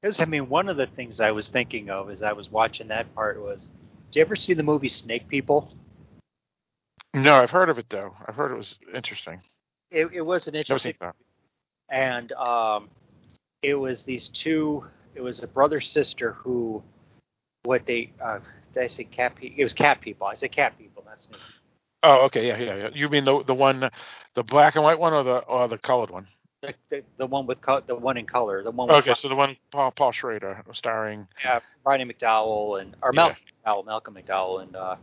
Because 0.00 0.20
I 0.20 0.24
mean, 0.24 0.48
one 0.48 0.68
of 0.68 0.76
the 0.76 0.86
things 0.86 1.20
I 1.20 1.30
was 1.30 1.48
thinking 1.48 1.90
of 1.90 2.10
as 2.10 2.22
I 2.22 2.32
was 2.32 2.50
watching 2.50 2.88
that 2.88 3.14
part 3.14 3.40
was, 3.40 3.68
do 4.10 4.18
you 4.18 4.24
ever 4.24 4.34
see 4.36 4.54
the 4.54 4.62
movie 4.62 4.88
Snake 4.88 5.28
People? 5.28 5.72
No, 7.14 7.36
I've 7.36 7.50
heard 7.50 7.68
of 7.68 7.78
it 7.78 7.86
though. 7.88 8.14
I've 8.26 8.34
heard 8.34 8.52
it 8.52 8.56
was 8.56 8.74
interesting. 8.94 9.40
It, 9.90 10.08
it 10.12 10.22
was 10.22 10.48
an 10.48 10.54
interesting 10.54 10.92
seen 10.92 10.98
that. 11.00 11.14
and 11.90 12.32
um, 12.32 12.88
it 13.62 13.74
was 13.74 14.02
these 14.02 14.28
two. 14.28 14.84
It 15.14 15.20
was 15.20 15.40
a 15.42 15.46
brother 15.46 15.80
sister 15.80 16.32
who, 16.32 16.82
what 17.64 17.84
they 17.86 18.12
uh, 18.22 18.40
did 18.72 18.82
I 18.82 18.86
say 18.86 19.04
cat? 19.04 19.36
Pe- 19.36 19.54
it 19.56 19.62
was 19.62 19.74
cat 19.74 20.00
people. 20.00 20.26
I 20.26 20.34
said 20.34 20.52
cat 20.52 20.76
people. 20.78 21.04
That's 21.06 21.24
snake. 21.26 21.40
Oh, 22.02 22.24
okay, 22.24 22.48
yeah, 22.48 22.58
yeah, 22.58 22.74
yeah. 22.76 22.88
You 22.94 23.08
mean 23.08 23.24
the 23.24 23.44
the 23.44 23.54
one, 23.54 23.88
the 24.34 24.42
black 24.42 24.74
and 24.74 24.82
white 24.84 24.98
one, 24.98 25.12
or 25.12 25.22
the 25.22 25.38
or 25.38 25.68
the 25.68 25.78
colored 25.78 26.10
one? 26.10 26.26
The, 26.62 26.74
the, 26.90 27.02
the 27.18 27.26
one 27.26 27.46
with 27.46 27.60
co- 27.60 27.82
the 27.84 27.94
one 27.94 28.16
in 28.16 28.24
color. 28.24 28.62
The 28.62 28.70
one 28.70 28.88
with 28.88 28.96
Okay, 28.98 29.14
so 29.14 29.28
the 29.28 29.34
one 29.34 29.56
Paul 29.72 29.90
Paul 29.90 30.12
Schrader 30.12 30.62
starring. 30.72 31.26
yeah, 31.44 31.58
Rodney 31.84 32.04
McDowell 32.04 32.80
and 32.80 32.94
or 33.02 33.10
Yeah. 33.12 33.34
Malcolm 33.34 33.36
McDowell, 33.66 33.86
Malcolm 33.86 34.14
McDowell, 34.14 34.62
and 34.62 34.76
uh, 34.76 34.96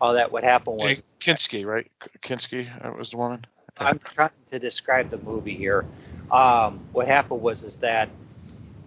all 0.00 0.12
that. 0.12 0.30
What 0.30 0.44
happened 0.44 0.76
was 0.76 1.14
Kinski, 1.20 1.64
right? 1.64 1.90
Kinski 2.22 2.68
was 2.98 3.10
the 3.10 3.16
woman. 3.16 3.46
I'm 3.78 3.98
trying 3.98 4.30
to 4.50 4.58
describe 4.58 5.10
the 5.10 5.18
movie 5.18 5.56
here. 5.56 5.84
Um, 6.30 6.80
what 6.92 7.06
happened 7.06 7.40
was 7.40 7.62
is 7.62 7.76
that 7.76 8.10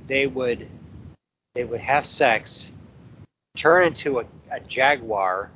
they 0.08 0.28
would 0.28 0.68
they 1.56 1.64
would 1.64 1.82
have 1.82 2.06
sex, 2.06 2.70
turn 3.56 3.86
into 3.86 4.20
a, 4.20 4.26
a 4.52 4.60
jaguar, 4.60 5.50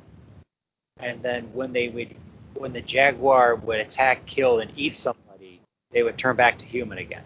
and 0.99 1.21
then 1.21 1.51
when 1.53 1.71
they 1.71 1.89
would 1.89 2.15
when 2.55 2.73
the 2.73 2.81
jaguar 2.81 3.55
would 3.55 3.79
attack, 3.79 4.25
kill, 4.25 4.59
and 4.59 4.71
eat 4.75 4.95
somebody, 4.95 5.22
they 5.93 6.03
would 6.03 6.17
turn 6.17 6.35
back 6.35 6.57
to 6.59 6.65
human 6.65 6.97
again. 6.97 7.23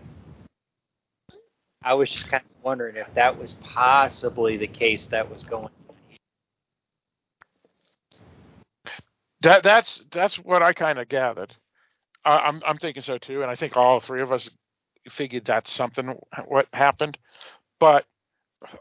I 1.84 1.94
was 1.94 2.12
just 2.12 2.28
kind 2.28 2.44
of 2.44 2.64
wondering 2.64 2.98
if 2.98 3.14
that 3.14 3.40
was 3.40 3.54
possibly 3.54 4.58
the 4.58 4.68
case 4.68 5.08
that 5.08 5.32
was 5.32 5.44
going. 5.44 5.70
That 9.42 9.64
that's 9.64 10.04
that's 10.12 10.38
what 10.38 10.64
I 10.64 10.74
kind 10.74 11.00
of 11.00 11.08
gathered. 11.08 11.56
I, 12.26 12.40
I'm 12.40 12.62
I'm 12.66 12.78
thinking 12.78 13.04
so 13.04 13.18
too, 13.18 13.42
and 13.42 13.50
I 13.50 13.56
think 13.56 13.78
all 13.78 14.00
three 14.00 14.22
of 14.22 14.32
us 14.32 14.50
figured 15.10 15.46
that's 15.46 15.72
something 15.72 16.20
what 16.46 16.68
happened. 16.74 17.18
But 17.80 18.06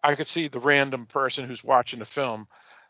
I 0.02 0.14
could 0.14 0.26
see 0.26 0.48
the 0.48 0.58
random 0.58 1.06
person 1.06 1.46
who's 1.46 1.62
watching 1.62 1.98
the 1.98 2.06
film 2.06 2.48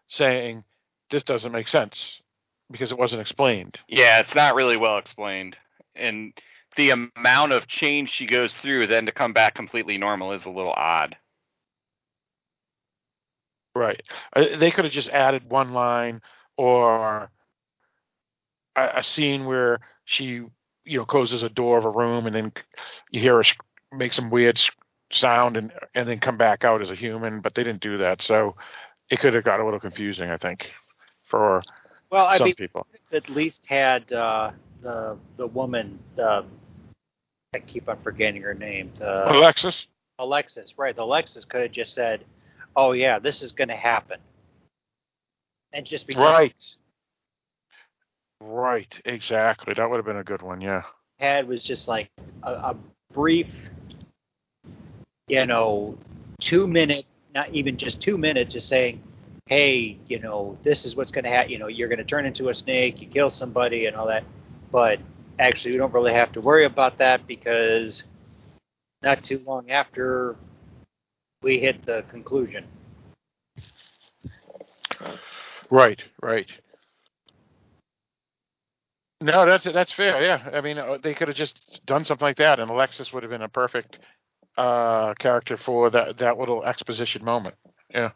saying 0.08 0.64
this 1.10 1.24
doesn't 1.24 1.52
make 1.52 1.68
sense 1.68 2.22
because 2.70 2.92
it 2.92 2.98
wasn't 2.98 3.20
explained. 3.20 3.78
Yeah, 3.88 4.20
it's 4.20 4.34
not 4.34 4.54
really 4.54 4.76
well 4.76 4.98
explained, 4.98 5.56
and 5.94 6.32
the 6.76 6.90
amount 6.90 7.52
of 7.52 7.66
change 7.66 8.10
she 8.10 8.26
goes 8.26 8.54
through 8.54 8.86
then 8.86 9.06
to 9.06 9.12
come 9.12 9.32
back 9.32 9.54
completely 9.54 9.98
normal 9.98 10.32
is 10.32 10.44
a 10.44 10.50
little 10.50 10.72
odd. 10.72 11.16
Right. 13.74 14.02
Uh, 14.34 14.56
They 14.58 14.70
could 14.70 14.84
have 14.84 14.92
just 14.92 15.08
added 15.08 15.50
one 15.50 15.72
line 15.72 16.22
or 16.56 17.30
a, 18.76 18.88
a 18.96 19.02
scene 19.02 19.44
where 19.44 19.80
she, 20.04 20.42
you 20.84 20.98
know, 20.98 21.04
closes 21.04 21.42
a 21.42 21.48
door 21.48 21.78
of 21.78 21.84
a 21.84 21.90
room 21.90 22.26
and 22.26 22.34
then 22.34 22.52
you 23.10 23.20
hear 23.20 23.36
her 23.36 23.44
make 23.92 24.12
some 24.12 24.30
weird 24.30 24.60
sound 25.12 25.56
and 25.56 25.72
and 25.94 26.08
then 26.08 26.18
come 26.18 26.36
back 26.36 26.64
out 26.64 26.82
as 26.82 26.90
a 26.90 26.94
human, 26.94 27.40
but 27.40 27.54
they 27.54 27.62
didn't 27.64 27.80
do 27.82 27.98
that. 27.98 28.22
So 28.22 28.56
it 29.10 29.20
could 29.20 29.34
have 29.34 29.44
got 29.44 29.60
a 29.60 29.64
little 29.64 29.80
confusing, 29.80 30.30
I 30.30 30.36
think, 30.38 30.70
for 31.22 31.62
Well, 32.10 32.26
I 32.26 32.38
some 32.38 32.46
mean, 32.46 32.54
people. 32.54 32.86
at 33.12 33.28
least 33.28 33.64
had 33.66 34.10
uh, 34.12 34.50
the 34.82 35.16
the 35.36 35.46
woman. 35.46 35.98
The, 36.16 36.44
I 37.54 37.60
keep 37.60 37.88
on 37.88 37.98
forgetting 38.02 38.42
her 38.42 38.54
name. 38.54 38.92
The, 38.98 39.30
Alexis? 39.32 39.88
Alexis, 40.18 40.78
right? 40.78 40.94
The 40.94 41.02
Alexis 41.02 41.44
could 41.44 41.62
have 41.62 41.72
just 41.72 41.94
said, 41.94 42.24
"Oh 42.74 42.92
yeah, 42.92 43.18
this 43.18 43.42
is 43.42 43.52
going 43.52 43.68
to 43.68 43.76
happen," 43.76 44.18
and 45.72 45.86
just 45.86 46.06
be 46.06 46.14
Right. 46.14 46.54
Right, 48.40 49.00
exactly. 49.04 49.72
That 49.74 49.88
would 49.88 49.96
have 49.96 50.04
been 50.04 50.18
a 50.18 50.24
good 50.24 50.42
one. 50.42 50.60
Yeah. 50.60 50.82
had 51.18 51.48
was 51.48 51.64
just 51.64 51.88
like 51.88 52.10
a, 52.42 52.52
a 52.52 52.76
brief, 53.12 53.48
you 55.28 55.46
know, 55.46 55.96
two 56.38 56.66
minute, 56.66 57.06
not 57.34 57.48
even 57.54 57.78
just 57.78 58.00
two 58.00 58.18
minutes, 58.18 58.52
just 58.52 58.68
saying, 58.68 59.02
hey, 59.46 59.98
you 60.06 60.18
know, 60.18 60.58
this 60.62 60.84
is 60.84 60.96
what's 60.96 61.10
going 61.10 61.24
to 61.24 61.30
happen. 61.30 61.50
You 61.50 61.58
know, 61.58 61.68
you're 61.68 61.88
going 61.88 61.98
to 61.98 62.04
turn 62.04 62.26
into 62.26 62.50
a 62.50 62.54
snake, 62.54 63.00
you 63.00 63.06
kill 63.06 63.30
somebody, 63.30 63.86
and 63.86 63.96
all 63.96 64.06
that. 64.06 64.24
But 64.70 65.00
actually, 65.38 65.72
we 65.72 65.78
don't 65.78 65.94
really 65.94 66.12
have 66.14 66.32
to 66.32 66.40
worry 66.40 66.66
about 66.66 66.98
that 66.98 67.26
because 67.26 68.04
not 69.02 69.24
too 69.24 69.42
long 69.46 69.70
after 69.70 70.36
we 71.42 71.58
hit 71.58 71.84
the 71.86 72.04
conclusion. 72.10 72.64
Right, 75.70 76.02
right. 76.22 76.50
No, 79.20 79.46
that's 79.46 79.64
that's 79.64 79.92
fair. 79.92 80.22
Yeah, 80.22 80.50
I 80.52 80.60
mean, 80.60 80.78
uh, 80.78 80.98
they 81.02 81.14
could 81.14 81.28
have 81.28 81.36
just 81.36 81.80
done 81.86 82.04
something 82.04 82.26
like 82.26 82.38
that, 82.38 82.60
and 82.60 82.70
Alexis 82.70 83.12
would 83.12 83.22
have 83.22 83.30
been 83.30 83.42
a 83.42 83.48
perfect 83.48 83.98
uh, 84.58 85.14
character 85.18 85.56
for 85.58 85.90
that 85.90 86.18
that 86.18 86.38
little 86.38 86.64
exposition 86.64 87.24
moment. 87.24 87.56
Yeah. 87.94 88.12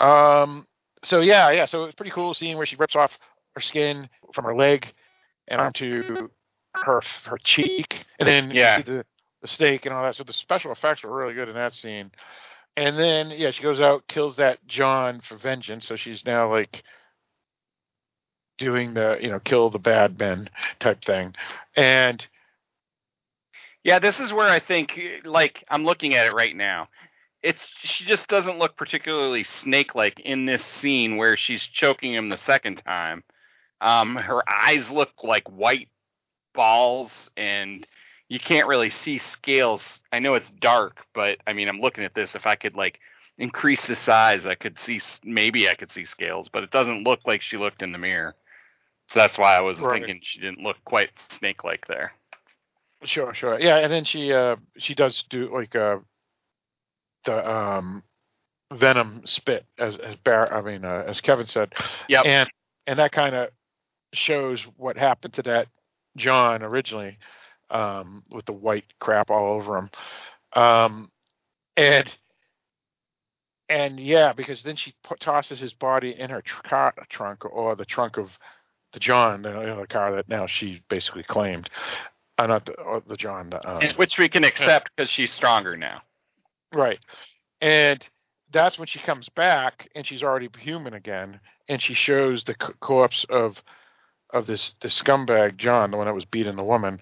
Um. 0.00 0.67
So 1.02 1.20
yeah, 1.20 1.50
yeah. 1.50 1.66
So 1.66 1.82
it 1.82 1.86
was 1.86 1.94
pretty 1.94 2.10
cool 2.10 2.34
seeing 2.34 2.56
where 2.56 2.66
she 2.66 2.76
rips 2.76 2.96
off 2.96 3.18
her 3.54 3.60
skin 3.60 4.08
from 4.32 4.44
her 4.44 4.54
leg 4.54 4.92
and 5.48 5.60
onto 5.60 6.28
her 6.74 7.00
her 7.24 7.38
cheek, 7.38 8.04
and 8.18 8.28
then 8.28 8.50
you 8.50 8.56
Yeah. 8.56 8.76
see 8.76 8.82
the 8.82 9.04
the 9.42 9.48
steak 9.48 9.86
and 9.86 9.94
all 9.94 10.02
that. 10.02 10.16
So 10.16 10.24
the 10.24 10.32
special 10.32 10.72
effects 10.72 11.02
were 11.04 11.14
really 11.16 11.34
good 11.34 11.48
in 11.48 11.54
that 11.54 11.72
scene. 11.72 12.10
And 12.76 12.98
then 12.98 13.30
yeah, 13.30 13.50
she 13.50 13.62
goes 13.62 13.80
out, 13.80 14.06
kills 14.08 14.36
that 14.36 14.66
John 14.66 15.20
for 15.20 15.36
vengeance. 15.36 15.86
So 15.86 15.96
she's 15.96 16.24
now 16.24 16.50
like 16.50 16.82
doing 18.58 18.94
the 18.94 19.18
you 19.20 19.30
know 19.30 19.38
kill 19.40 19.70
the 19.70 19.78
bad 19.78 20.18
men 20.18 20.50
type 20.80 21.04
thing. 21.04 21.34
And 21.76 22.26
Yeah, 23.84 24.00
this 24.00 24.18
is 24.20 24.32
where 24.32 24.48
I 24.48 24.58
think, 24.58 25.00
like, 25.24 25.64
I'm 25.70 25.84
looking 25.84 26.14
at 26.14 26.26
it 26.26 26.34
right 26.34 26.54
now. 26.54 26.88
It's 27.42 27.62
she 27.82 28.04
just 28.04 28.28
doesn't 28.28 28.58
look 28.58 28.76
particularly 28.76 29.44
snake-like 29.44 30.20
in 30.20 30.46
this 30.46 30.64
scene 30.64 31.16
where 31.16 31.36
she's 31.36 31.62
choking 31.62 32.12
him 32.14 32.28
the 32.28 32.36
second 32.36 32.82
time. 32.84 33.22
Um, 33.80 34.16
her 34.16 34.42
eyes 34.50 34.90
look 34.90 35.10
like 35.22 35.48
white 35.48 35.88
balls, 36.52 37.30
and 37.36 37.86
you 38.28 38.40
can't 38.40 38.66
really 38.66 38.90
see 38.90 39.18
scales. 39.18 39.82
I 40.12 40.18
know 40.18 40.34
it's 40.34 40.50
dark, 40.60 40.98
but 41.14 41.38
I 41.46 41.52
mean, 41.52 41.68
I'm 41.68 41.80
looking 41.80 42.04
at 42.04 42.14
this. 42.14 42.34
If 42.34 42.46
I 42.46 42.56
could 42.56 42.74
like 42.74 42.98
increase 43.38 43.86
the 43.86 43.94
size, 43.94 44.44
I 44.44 44.56
could 44.56 44.78
see 44.80 45.00
maybe 45.22 45.68
I 45.68 45.74
could 45.76 45.92
see 45.92 46.04
scales, 46.04 46.48
but 46.48 46.64
it 46.64 46.72
doesn't 46.72 47.04
look 47.04 47.20
like 47.24 47.40
she 47.40 47.56
looked 47.56 47.82
in 47.82 47.92
the 47.92 47.98
mirror. 47.98 48.34
So 49.10 49.20
that's 49.20 49.38
why 49.38 49.56
I 49.56 49.60
was 49.60 49.78
Right. 49.78 50.02
thinking 50.02 50.20
she 50.22 50.40
didn't 50.40 50.62
look 50.62 50.76
quite 50.84 51.10
snake-like 51.30 51.86
there. 51.86 52.12
Sure, 53.04 53.32
sure. 53.32 53.60
Yeah, 53.60 53.76
and 53.76 53.92
then 53.92 54.04
she 54.04 54.32
uh 54.32 54.56
she 54.76 54.94
does 54.94 55.22
do 55.30 55.54
like 55.54 55.76
uh 55.76 55.98
the 57.24 57.50
um 57.50 58.02
venom 58.72 59.22
spit 59.24 59.64
as 59.78 59.96
as 59.98 60.16
Bar 60.16 60.52
I 60.52 60.62
mean 60.62 60.84
uh, 60.84 61.04
as 61.06 61.20
Kevin 61.20 61.46
said. 61.46 61.72
Yep. 62.08 62.26
And 62.26 62.50
and 62.86 62.98
that 62.98 63.12
kind 63.12 63.34
of 63.34 63.48
shows 64.12 64.66
what 64.76 64.96
happened 64.96 65.34
to 65.34 65.42
that 65.42 65.68
John 66.16 66.62
originally 66.62 67.18
um 67.70 68.24
with 68.30 68.46
the 68.46 68.52
white 68.52 68.84
crap 69.00 69.30
all 69.30 69.54
over 69.54 69.78
him. 69.78 69.90
Um 70.54 71.10
and 71.76 72.10
and 73.68 74.00
yeah, 74.00 74.32
because 74.32 74.62
then 74.62 74.76
she 74.76 74.94
put, 75.04 75.20
tosses 75.20 75.60
his 75.60 75.74
body 75.74 76.18
in 76.18 76.30
her 76.30 76.42
tr- 76.42 76.62
car 76.62 76.94
trunk 77.10 77.44
or 77.44 77.76
the 77.76 77.84
trunk 77.84 78.16
of 78.16 78.30
the 78.92 78.98
John, 78.98 79.44
you 79.44 79.50
know, 79.50 79.80
the 79.80 79.86
car 79.86 80.14
that 80.16 80.28
now 80.28 80.46
she 80.46 80.82
basically 80.88 81.22
claimed. 81.22 81.68
Uh, 82.38 82.46
not 82.46 82.64
the, 82.66 82.72
or 82.80 83.02
the 83.06 83.16
John. 83.16 83.50
The, 83.50 83.68
um, 83.68 83.82
Which 83.96 84.16
we 84.16 84.28
can 84.28 84.44
accept 84.44 84.90
because 84.96 85.10
she's 85.10 85.32
stronger 85.32 85.76
now. 85.76 86.02
Right. 86.72 86.98
And 87.60 88.06
that's 88.52 88.78
when 88.78 88.86
she 88.86 88.98
comes 88.98 89.28
back 89.28 89.88
and 89.94 90.06
she's 90.06 90.22
already 90.22 90.48
human 90.58 90.94
again 90.94 91.40
and 91.68 91.82
she 91.82 91.94
shows 91.94 92.44
the 92.44 92.56
c- 92.60 92.72
corpse 92.80 93.24
of 93.28 93.62
of 94.30 94.46
this 94.46 94.74
this 94.82 94.98
scumbag 95.00 95.56
John, 95.56 95.90
the 95.90 95.96
one 95.96 96.06
that 96.06 96.14
was 96.14 96.24
beating 96.24 96.56
the 96.56 96.64
woman, 96.64 97.00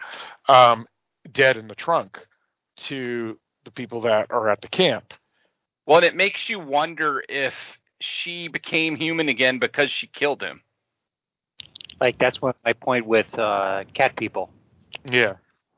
um, 0.48 0.86
dead 1.32 1.56
in 1.56 1.68
the 1.68 1.74
trunk 1.74 2.24
to 2.76 3.38
the 3.64 3.70
people 3.70 4.01
that 4.02 4.30
are 4.30 4.48
at 4.48 4.60
the 4.60 4.68
camp. 4.68 5.12
Well, 5.86 5.98
and 5.98 6.06
it 6.06 6.14
makes 6.14 6.48
you 6.48 6.59
wonder 6.60 7.22
if 7.28 7.55
she 8.01 8.48
became 8.48 8.97
human 8.97 9.28
again 9.28 9.59
because 9.59 9.90
she 9.90 10.06
killed 10.06 10.43
him. 10.43 10.60
Like 12.01 12.18
that's 12.18 12.43
what 12.43 12.56
my 12.64 12.72
point 12.72 13.06
with 13.06 13.36
uh, 13.38 13.84
cat 13.94 14.16
people. 14.16 14.51
Yeah. 15.05 15.34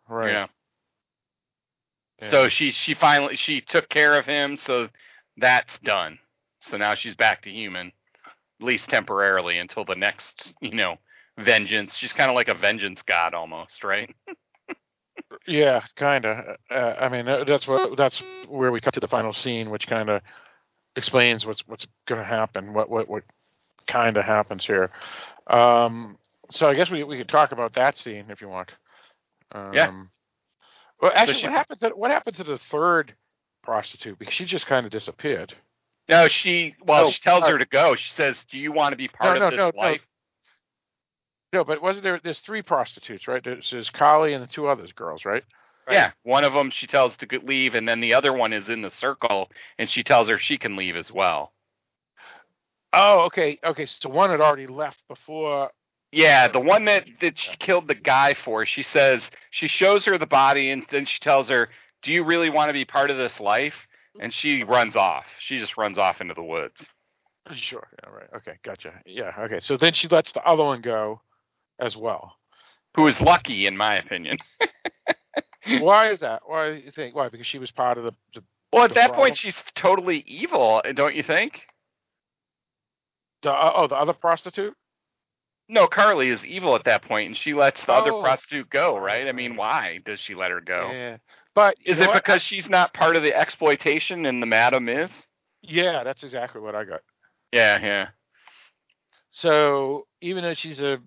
Right. 0.09 0.33
Yeah. 0.33 0.47
Yeah. 2.21 2.31
So 2.31 2.49
she 2.49 2.71
she 2.73 2.95
finally 2.95 3.37
she 3.37 3.61
took 3.61 3.89
care 3.89 4.19
of 4.19 4.27
him, 4.27 4.57
so 4.57 4.89
that's 5.37 5.79
done. 5.81 6.19
So 6.61 6.77
now 6.77 6.95
she's 6.95 7.15
back 7.15 7.43
to 7.43 7.51
human, 7.51 7.93
at 8.61 8.67
least 8.67 8.89
temporarily 8.89 9.59
until 9.59 9.85
the 9.85 9.95
next, 9.95 10.53
you 10.61 10.75
know, 10.75 10.97
vengeance. 11.39 11.97
She's 11.97 12.13
kind 12.13 12.31
of 12.31 12.35
like 12.35 12.49
a 12.49 12.55
vengeance 12.55 13.03
god 13.03 13.35
almost, 13.35 13.85
right? 13.85 14.15
Yeah, 15.47 15.83
kind 15.97 16.25
of. 16.27 16.57
Uh, 16.71 16.95
I 17.01 17.09
mean, 17.09 17.25
that's 17.47 17.67
what 17.67 17.97
that's 17.97 18.23
where 18.47 18.71
we 18.71 18.81
cut 18.81 18.95
to 18.95 19.01
the 19.01 19.09
final 19.09 19.33
scene, 19.33 19.71
which 19.71 19.87
kind 19.87 20.09
of 20.11 20.23
explains 20.97 21.47
what's 21.47 21.67
what's 21.67 21.87
going 22.07 22.21
to 22.21 22.27
happen, 22.27 22.73
what 22.75 22.89
what 22.91 23.09
what 23.09 23.25
kind 23.87 24.17
of 24.17 24.25
happens 24.25 24.65
here. 24.65 24.91
Um, 25.47 26.19
so 26.51 26.69
I 26.69 26.75
guess 26.75 26.91
we 26.91 27.03
we 27.05 27.19
could 27.19 27.29
talk 27.29 27.53
about 27.53 27.75
that 27.75 27.97
scene 27.97 28.27
if 28.31 28.41
you 28.41 28.49
want. 28.49 28.75
Um, 29.53 29.73
Yeah. 29.73 29.91
Well, 31.01 31.13
actually, 31.15 31.39
she- 31.39 31.47
what 31.47 31.53
happens? 31.53 31.81
To, 31.81 31.89
what 31.91 32.11
happened 32.11 32.37
to 32.37 32.45
the 32.45 32.59
third 32.59 33.15
prostitute? 33.63 34.19
Because 34.19 34.35
she 34.35 34.45
just 34.45 34.67
kind 34.67 34.87
of 34.87 34.93
disappeared. 34.93 35.55
No, 36.09 36.29
she 36.29 36.75
well, 36.83 37.05
No, 37.05 37.11
she 37.11 37.21
tells 37.21 37.45
uh, 37.45 37.51
her 37.51 37.59
to 37.59 37.67
go. 37.67 37.95
She 37.95 38.11
says, 38.13 38.43
"Do 38.51 38.59
you 38.59 38.73
want 38.73 38.93
to 38.93 38.97
be 38.97 39.09
part 39.09 39.39
no, 39.39 39.47
of 39.47 39.51
this 39.53 39.59
no, 39.59 39.71
no. 39.75 39.79
life?" 39.79 40.01
No, 41.53 41.65
but 41.65 41.81
wasn't 41.81 42.05
there? 42.05 42.21
There's 42.23 42.41
three 42.41 42.63
prostitutes, 42.63 43.29
right? 43.29 43.43
There's, 43.43 43.71
there's 43.71 43.91
Carly 43.91 44.35
and 44.35 44.43
the 44.43 44.49
two 44.49 44.69
others 44.69 44.93
girls, 44.93 45.25
right? 45.25 45.45
Yeah, 45.91 46.11
one 46.23 46.45
of 46.45 46.53
them 46.53 46.71
she 46.71 46.87
tells 46.87 47.17
to 47.17 47.41
leave, 47.43 47.75
and 47.75 47.89
then 47.89 48.01
the 48.01 48.13
other 48.13 48.33
one 48.33 48.53
is 48.53 48.69
in 48.69 48.83
the 48.83 48.91
circle, 48.91 49.51
and 49.79 49.89
she 49.89 50.03
tells 50.03 50.29
her 50.29 50.37
she 50.37 50.59
can 50.59 50.77
leave 50.77 50.97
as 50.97 51.11
well. 51.11 51.53
Oh, 52.93 53.21
okay, 53.27 53.59
okay. 53.65 53.87
So 53.87 54.09
one 54.09 54.31
had 54.31 54.41
already 54.41 54.67
left 54.67 55.03
before. 55.09 55.71
Yeah, 56.13 56.49
the 56.49 56.61
one 56.61 56.87
that 56.87 57.07
that 57.21 57.39
she 57.39 57.55
killed 57.59 57.87
the 57.89 57.95
guy 57.95 58.35
for. 58.35 58.65
She 58.65 58.83
says 58.83 59.23
she 59.51 59.69
shows 59.69 60.05
her 60.07 60.17
the 60.19 60.27
body, 60.27 60.71
and 60.71 60.85
then 60.91 61.05
she 61.05 61.19
tells 61.21 61.49
her, 61.49 61.69
"Do 62.03 62.13
you 62.13 62.25
really 62.25 62.49
want 62.51 62.71
to 62.71 62.73
be 62.73 62.85
part 62.85 63.11
of 63.11 63.17
this 63.19 63.41
life?" 63.41 63.75
And 64.21 64.33
she 64.33 64.63
runs 64.65 64.97
off. 64.97 65.27
She 65.39 65.59
just 65.59 65.77
runs 65.77 65.99
off 65.99 66.21
into 66.21 66.35
the 66.35 66.43
woods. 66.43 66.89
Sure. 67.53 67.87
Yeah, 68.03 68.11
right. 68.11 68.29
Okay, 68.37 68.59
gotcha. 68.65 68.93
Yeah. 69.07 69.33
Okay. 69.39 69.61
So 69.61 69.77
then 69.77 69.93
she 69.93 70.09
lets 70.09 70.33
the 70.33 70.43
other 70.45 70.65
one 70.65 70.81
go, 70.81 71.21
as 71.79 71.97
well. 71.97 72.35
Who 72.97 73.07
is 73.07 73.21
lucky, 73.21 73.67
in 73.67 73.77
my 73.77 73.97
opinion. 73.97 74.39
Why 75.81 76.11
is 76.11 76.21
that? 76.21 76.43
Why 76.47 76.71
do 76.71 76.77
you 76.77 76.91
think? 76.91 77.15
Why? 77.15 77.29
Because 77.29 77.47
she 77.47 77.59
was 77.59 77.71
part 77.71 77.99
of 77.99 78.05
the. 78.05 78.13
the 78.35 78.43
Well, 78.73 78.85
at 78.85 78.89
The 78.91 78.95
that 78.95 79.09
problem? 79.09 79.27
point, 79.27 79.39
she's 79.39 79.63
totally 79.75 80.25
evil, 80.27 80.83
don't 80.95 81.15
you 81.15 81.23
think? 81.23 81.63
the 83.43 83.51
uh, 83.53 83.73
oh, 83.77 83.87
the 83.87 83.95
other 83.95 84.13
prostitute. 84.15 84.75
No, 85.69 85.87
Carly 85.87 86.31
is 86.31 86.45
evil 86.47 86.75
at 86.75 86.85
that 86.85 87.03
point, 87.03 87.27
and 87.27 87.37
she 87.37 87.53
lets 87.53 87.85
the 87.85 87.93
other 87.93 88.13
Oh. 88.13 88.23
prostitute 88.23 88.71
go, 88.71 88.97
right? 88.97 89.29
I 89.29 89.33
mean, 89.33 89.55
why 89.57 89.99
does 89.99 90.19
she 90.19 90.35
let 90.35 90.51
her 90.51 90.61
go? 90.63 90.91
Yeah. 90.91 91.19
But 91.55 91.77
Is 91.85 92.01
it 92.01 92.13
because 92.13 92.41
she's 92.41 92.69
not 92.69 92.95
part 92.95 93.17
of 93.17 93.23
the 93.23 93.35
exploitation 93.35 94.25
and 94.27 94.41
the 94.41 94.47
madam 94.47 94.89
is? 94.89 95.11
Yeah, 95.61 96.05
that's 96.05 96.23
exactly 96.23 96.61
what 96.61 96.75
I 96.75 96.85
got. 96.85 97.01
Yeah, 97.53 97.79
yeah. 97.81 98.09
So 99.31 100.07
even 100.21 100.43
though 100.43 100.55
she's 100.55 100.81
a 100.81 100.99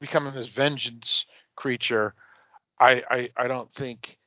becoming 0.00 0.34
this 0.34 0.48
vengeance 0.48 1.26
creature, 1.54 2.14
I 2.78 3.02
I, 3.10 3.28
I 3.36 3.46
don't 3.46 3.72
think 3.72 4.18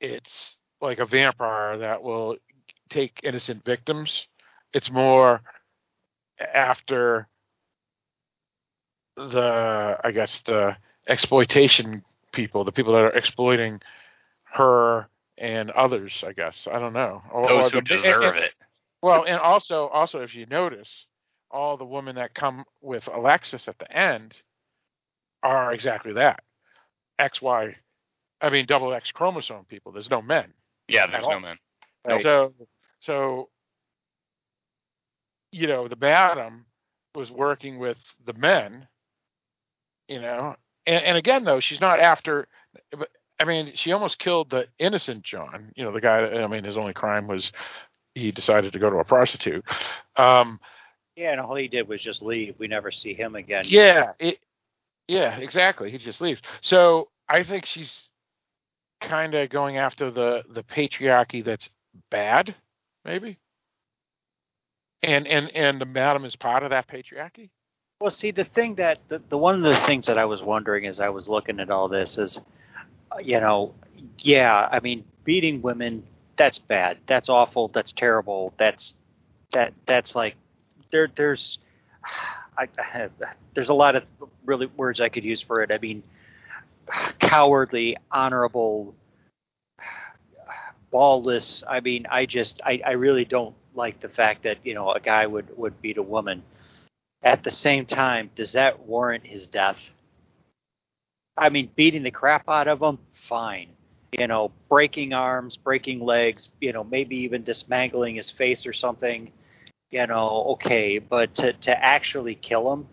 it's 0.00 0.56
like 0.80 0.98
a 0.98 1.06
vampire 1.06 1.78
that 1.78 2.02
will 2.02 2.36
take 2.88 3.20
innocent 3.22 3.64
victims. 3.64 4.26
It's 4.72 4.90
more 4.90 5.42
after 6.54 7.28
the 9.16 9.98
I 10.02 10.10
guess 10.12 10.40
the 10.46 10.76
exploitation 11.08 12.04
people, 12.32 12.64
the 12.64 12.72
people 12.72 12.92
that 12.94 13.00
are 13.02 13.10
exploiting 13.16 13.80
her 14.44 15.08
and 15.38 15.70
others. 15.70 16.22
I 16.26 16.32
guess 16.32 16.66
I 16.70 16.78
don't 16.78 16.92
know. 16.92 17.22
Or, 17.32 17.48
Those 17.48 17.66
or 17.66 17.70
who 17.70 17.80
the- 17.82 17.96
deserve 17.96 18.36
and- 18.36 18.44
it. 18.44 18.52
well, 19.02 19.24
and 19.24 19.38
also, 19.38 19.88
also, 19.88 20.20
if 20.20 20.34
you 20.34 20.46
notice, 20.46 21.06
all 21.50 21.76
the 21.76 21.84
women 21.84 22.14
that 22.16 22.34
come 22.34 22.64
with 22.80 23.08
Alexis 23.08 23.66
at 23.68 23.78
the 23.78 23.90
end 23.96 24.36
are 25.42 25.72
exactly 25.72 26.12
that 26.12 26.42
XY, 27.18 27.74
I 28.40 28.50
mean, 28.50 28.66
double 28.66 28.92
X 28.92 29.10
chromosome 29.10 29.64
people. 29.64 29.92
There's 29.92 30.10
no 30.10 30.22
men. 30.22 30.52
Yeah, 30.88 31.06
there's 31.06 31.24
all. 31.24 31.40
no. 31.40 31.54
Right. 32.06 32.22
So, 32.22 32.54
so 33.00 33.48
you 35.52 35.66
know, 35.66 35.88
the 35.88 35.96
madam 35.96 36.64
was 37.14 37.30
working 37.30 37.78
with 37.78 37.98
the 38.24 38.32
men, 38.34 38.86
you 40.10 40.20
know, 40.20 40.56
and, 40.86 41.04
and 41.04 41.16
again 41.16 41.44
though, 41.44 41.60
she's 41.60 41.80
not 41.80 42.00
after. 42.00 42.48
I 43.38 43.44
mean, 43.44 43.72
she 43.74 43.92
almost 43.92 44.18
killed 44.18 44.50
the 44.50 44.66
innocent 44.78 45.22
John. 45.22 45.72
You 45.76 45.84
know, 45.84 45.92
the 45.92 46.00
guy. 46.00 46.18
I 46.26 46.46
mean, 46.48 46.64
his 46.64 46.76
only 46.76 46.92
crime 46.92 47.28
was 47.28 47.52
he 48.14 48.32
decided 48.32 48.72
to 48.72 48.78
go 48.78 48.90
to 48.90 48.96
a 48.96 49.04
prostitute. 49.04 49.64
Um, 50.16 50.60
Yeah, 51.16 51.32
and 51.32 51.40
all 51.40 51.54
he 51.54 51.68
did 51.68 51.88
was 51.88 52.02
just 52.02 52.22
leave. 52.22 52.56
We 52.58 52.66
never 52.66 52.90
see 52.90 53.14
him 53.14 53.36
again. 53.36 53.64
yeah, 53.68 54.12
it, 54.18 54.38
yeah, 55.06 55.36
exactly. 55.38 55.90
He 55.90 55.98
just 55.98 56.20
leaves. 56.20 56.42
So 56.60 57.08
I 57.28 57.44
think 57.44 57.66
she's 57.66 58.08
kind 59.00 59.34
of 59.34 59.48
going 59.48 59.78
after 59.78 60.10
the 60.10 60.42
the 60.50 60.64
patriarchy 60.64 61.44
that's 61.44 61.70
bad, 62.10 62.54
maybe. 63.04 63.38
And 65.02 65.26
and 65.26 65.50
and 65.54 65.80
the 65.80 65.86
madam 65.86 66.24
is 66.24 66.36
part 66.36 66.62
of 66.62 66.70
that 66.70 66.88
patriarchy. 66.88 67.50
Well, 68.00 68.10
see, 68.10 68.30
the 68.30 68.44
thing 68.44 68.76
that 68.76 68.98
the, 69.08 69.20
the 69.28 69.36
one 69.36 69.56
of 69.56 69.62
the 69.62 69.76
things 69.86 70.06
that 70.06 70.18
I 70.18 70.24
was 70.24 70.42
wondering 70.42 70.86
as 70.86 71.00
I 71.00 71.10
was 71.10 71.28
looking 71.28 71.60
at 71.60 71.70
all 71.70 71.88
this 71.88 72.16
is, 72.18 72.40
uh, 73.12 73.18
you 73.22 73.40
know, 73.40 73.74
yeah, 74.18 74.68
I 74.72 74.80
mean, 74.80 75.04
beating 75.24 75.60
women 75.60 76.02
that's 76.36 76.58
bad, 76.58 76.98
that's 77.06 77.28
awful, 77.28 77.68
that's 77.68 77.92
terrible, 77.92 78.54
that's 78.56 78.94
that 79.52 79.74
that's 79.86 80.14
like 80.14 80.36
there 80.90 81.08
there's 81.14 81.58
I, 82.58 82.68
I 82.78 83.08
there's 83.54 83.68
a 83.68 83.74
lot 83.74 83.96
of 83.96 84.04
really 84.46 84.66
words 84.66 85.00
I 85.00 85.10
could 85.10 85.24
use 85.24 85.42
for 85.42 85.62
it. 85.62 85.70
I 85.70 85.78
mean, 85.78 86.02
cowardly, 87.18 87.98
honorable, 88.10 88.94
ballless. 90.92 91.62
I 91.68 91.80
mean, 91.80 92.06
I 92.10 92.26
just 92.26 92.60
I, 92.64 92.80
I 92.86 92.92
really 92.92 93.26
don't 93.26 93.54
like 93.74 94.00
the 94.00 94.08
fact 94.08 94.44
that 94.44 94.58
you 94.64 94.74
know 94.74 94.90
a 94.92 95.00
guy 95.00 95.26
would 95.26 95.56
would 95.58 95.80
beat 95.82 95.98
a 95.98 96.02
woman. 96.02 96.42
At 97.22 97.42
the 97.42 97.50
same 97.50 97.84
time, 97.84 98.30
does 98.34 98.52
that 98.52 98.80
warrant 98.80 99.26
his 99.26 99.46
death? 99.46 99.78
I 101.36 101.48
mean, 101.48 101.70
beating 101.74 102.02
the 102.02 102.10
crap 102.10 102.48
out 102.48 102.68
of 102.68 102.80
him, 102.80 102.98
fine. 103.28 103.68
You 104.18 104.26
know, 104.26 104.50
breaking 104.68 105.12
arms, 105.12 105.56
breaking 105.56 106.00
legs, 106.00 106.50
you 106.60 106.72
know, 106.72 106.82
maybe 106.84 107.16
even 107.16 107.44
dismantling 107.44 108.16
his 108.16 108.30
face 108.30 108.66
or 108.66 108.72
something. 108.72 109.30
You 109.90 110.06
know, 110.06 110.44
okay, 110.52 110.98
but 110.98 111.34
to 111.36 111.52
to 111.52 111.84
actually 111.84 112.34
kill 112.34 112.72
him, 112.72 112.86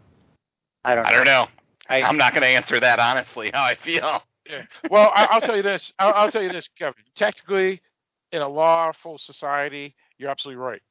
I 0.84 0.96
don't. 0.96 1.06
I 1.06 1.12
don't 1.12 1.26
know. 1.26 1.48
I, 1.90 2.02
I'm 2.02 2.18
not 2.18 2.34
going 2.34 2.42
to 2.42 2.50
answer 2.50 2.80
that 2.80 3.00
honestly. 3.00 3.52
How 3.54 3.64
I 3.64 3.76
feel. 3.76 4.22
Yeah. 4.50 4.64
Well, 4.90 5.12
I, 5.14 5.26
I'll 5.26 5.42
tell 5.42 5.58
you 5.58 5.62
this. 5.62 5.92
I'll, 6.00 6.14
I'll 6.14 6.32
tell 6.32 6.42
you 6.42 6.52
this, 6.52 6.70
Kevin. 6.80 7.04
Technically, 7.16 7.82
in 8.32 8.42
a 8.42 8.48
lawful 8.48 9.18
society, 9.18 9.94
you're 10.18 10.30
absolutely 10.30 10.62
right. 10.62 10.82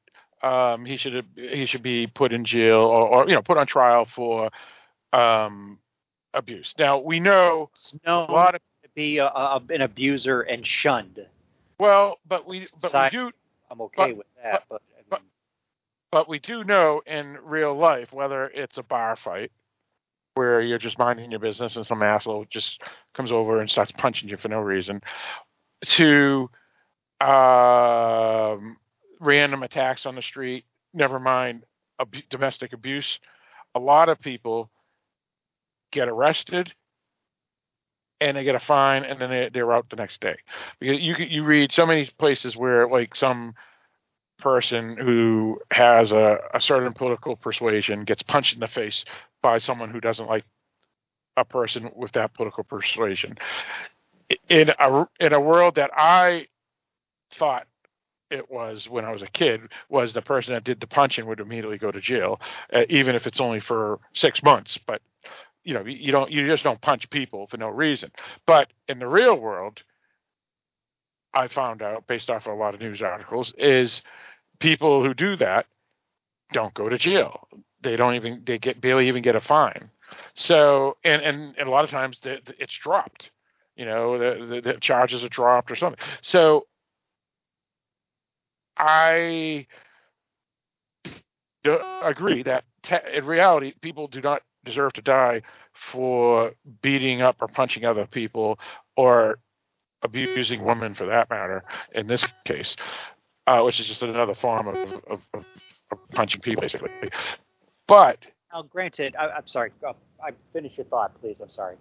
Um, 0.43 0.85
he 0.85 0.97
should 0.97 1.25
he 1.35 1.67
should 1.67 1.83
be 1.83 2.07
put 2.07 2.33
in 2.33 2.45
jail 2.45 2.77
or, 2.79 3.09
or 3.09 3.29
you 3.29 3.35
know 3.35 3.43
put 3.43 3.57
on 3.57 3.67
trial 3.67 4.05
for 4.05 4.51
um, 5.13 5.79
abuse. 6.35 6.75
Now 6.79 6.99
we 6.99 7.21
know 7.21 7.71
no, 8.07 8.27
a 8.29 8.33
lot 8.33 8.55
of 8.55 8.61
to 8.83 8.89
be 8.95 9.19
a, 9.19 9.27
a, 9.27 9.63
an 9.71 9.81
abuser 9.81 10.43
and 10.43 10.67
shunned. 10.67 11.25
well, 11.79 12.19
but 12.29 12.47
we 12.47 12.67
but 12.83 12.93
we 12.93 13.19
do 13.19 13.31
I'm 13.71 13.81
okay 13.83 14.13
But- 14.13 14.17
with 14.19 14.27
that, 14.43 14.63
but, 14.69 14.83
I 14.99 15.03
but- 15.09 15.23
but 16.13 16.29
we 16.29 16.39
do 16.39 16.63
know 16.65 17.03
in 17.07 17.39
real 17.43 17.75
life 17.75 18.13
whether 18.13 18.47
it's 18.49 18.79
a 18.79 18.83
bar 18.83 19.17
fight 19.17 19.51
where 20.35 20.61
you're 20.61 20.79
just 20.79 20.99
minding 20.99 21.31
your 21.31 21.41
business 21.41 21.77
and 21.77 21.87
some 21.87 22.03
asshole 22.03 22.45
just 22.51 22.83
comes 23.15 23.33
over 23.33 23.61
and 23.61 23.71
starts 23.71 23.91
punching 23.93 24.29
you 24.29 24.37
for 24.37 24.49
no 24.49 24.61
reason 24.61 25.03
to 25.83 26.49
um, 27.21 28.77
random 29.21 29.63
attacks 29.63 30.07
on 30.07 30.15
the 30.15 30.23
street 30.23 30.65
never 30.95 31.19
mind 31.19 31.65
abu- 32.01 32.23
domestic 32.31 32.73
abuse 32.73 33.19
a 33.75 33.79
lot 33.79 34.09
of 34.09 34.21
people 34.21 34.71
get 35.93 36.09
arrested 36.09 36.73
and 38.21 38.37
they 38.37 38.45
get 38.45 38.55
a 38.55 38.61
fine 38.61 39.05
and 39.05 39.21
then 39.21 39.31
they, 39.31 39.51
they're 39.53 39.73
out 39.73 39.89
the 39.91 39.97
next 39.97 40.21
day 40.21 40.37
because 40.81 41.01
you 41.01 41.15
you 41.17 41.45
read 41.45 41.73
so 41.73 41.87
many 41.87 42.09
places 42.19 42.57
where 42.57 42.89
like 42.89 43.15
some 43.15 43.55
person 44.39 44.97
who 44.97 45.59
has 45.71 46.13
a, 46.13 46.39
a 46.55 46.61
certain 46.61 46.93
political 46.93 47.37
persuasion 47.37 48.05
gets 48.05 48.23
punched 48.23 48.55
in 48.55 48.61
the 48.61 48.69
face 48.69 49.05
by 49.43 49.59
someone 49.59 49.91
who 49.91 50.01
doesn't 50.01 50.27
like 50.27 50.45
a 51.37 51.45
person 51.45 51.91
with 51.95 52.13
that 52.13 52.35
political 52.35 52.65
persuasion. 52.65 53.37
In 54.49 54.71
a 54.79 55.07
in 55.21 55.33
a 55.33 55.41
world 55.41 55.77
that 55.77 55.91
I 55.97 56.47
thought 57.35 57.67
it 58.31 58.51
was 58.51 58.89
when 58.89 59.05
I 59.05 59.13
was 59.13 59.23
a 59.23 59.27
kid 59.29 59.61
was 59.89 60.13
the 60.13 60.23
person 60.23 60.55
that 60.55 60.65
did 60.65 60.81
the 60.81 60.87
punching 60.87 61.27
would 61.27 61.41
immediately 61.41 61.79
go 61.79 61.91
to 61.91 62.01
jail, 62.01 62.41
uh, 62.73 62.83
even 62.89 63.15
if 63.15 63.27
it's 63.27 63.41
only 63.41 63.61
for 63.61 63.99
six 64.15 64.43
months. 64.43 64.79
But 64.87 65.03
you 65.65 65.75
know, 65.75 65.85
you 65.85 66.13
don't 66.13 66.31
you 66.31 66.47
just 66.47 66.65
don't 66.65 66.81
punch 66.81 67.11
people 67.11 67.47
for 67.49 67.57
no 67.57 67.69
reason. 67.69 68.11
But 68.47 68.69
in 68.89 68.99
the 68.99 69.09
real 69.09 69.37
world, 69.39 69.83
I 71.35 71.49
found 71.49 71.83
out 71.83 72.07
based 72.07 72.31
off 72.31 72.47
of 72.47 72.53
a 72.53 72.57
lot 72.57 72.75
of 72.75 72.81
news 72.81 73.03
articles 73.03 73.53
is 73.59 74.03
people 74.61 75.05
who 75.05 75.15
do 75.15 75.37
that 75.37 75.67
don't 76.53 76.75
go 76.75 76.89
to 76.89 76.99
jail. 76.99 77.49
They 77.83 77.97
don't 77.97 78.15
even 78.15 78.43
they 78.47 78.59
get 78.59 78.81
barely 78.81 79.09
even 79.09 79.23
get 79.23 79.37
a 79.37 79.41
fine. 79.41 79.91
So 80.35 80.97
and 81.05 81.23
and, 81.23 81.55
and 81.59 81.69
a 81.69 81.71
lot 81.71 81.85
of 81.85 81.91
times 81.91 82.21
the, 82.23 82.39
the- 82.45 82.55
it's 82.63 82.77
dropped. 82.77 83.31
You 83.77 83.85
know 83.85 84.19
the, 84.19 84.47
the 84.47 84.61
the 84.73 84.81
charges 84.81 85.23
are 85.23 85.29
dropped 85.29 85.71
or 85.71 85.77
something. 85.77 86.01
So 86.23 86.67
I 88.77 89.67
agree 92.03 92.43
that 92.45 92.65
te- 92.83 92.97
in 93.15 93.25
reality 93.27 93.73
people 93.81 94.07
do 94.07 94.21
not 94.21 94.43
deserve 94.65 94.93
to 94.95 95.03
die 95.03 95.43
for 95.93 96.53
beating 96.83 97.23
up 97.23 97.37
or 97.41 97.49
punching 97.49 97.85
other 97.85 98.07
people 98.07 98.59
or 98.97 99.39
abusing 100.03 100.65
women 100.65 100.95
for 100.95 101.07
that 101.07 101.29
matter 101.31 101.65
in 101.93 102.07
this 102.07 102.25
case 102.45 102.77
uh, 103.47 103.63
which 103.63 103.81
is 103.81 103.87
just 103.87 104.03
another 104.03 104.35
form 104.35 104.69
of, 104.69 104.77
of, 104.77 105.03
of, 105.35 105.45
of 105.93 105.99
punching 106.11 106.41
people, 106.41 106.61
basically. 106.63 106.91
But 107.87 108.19
now, 108.53 108.63
granted, 108.63 109.15
I, 109.17 109.29
I'm 109.29 109.47
sorry. 109.47 109.71
I 109.85 110.31
finish 110.53 110.77
your 110.77 110.87
thought, 110.87 111.19
please. 111.21 111.41
I'm 111.41 111.51
sorry. 111.51 111.77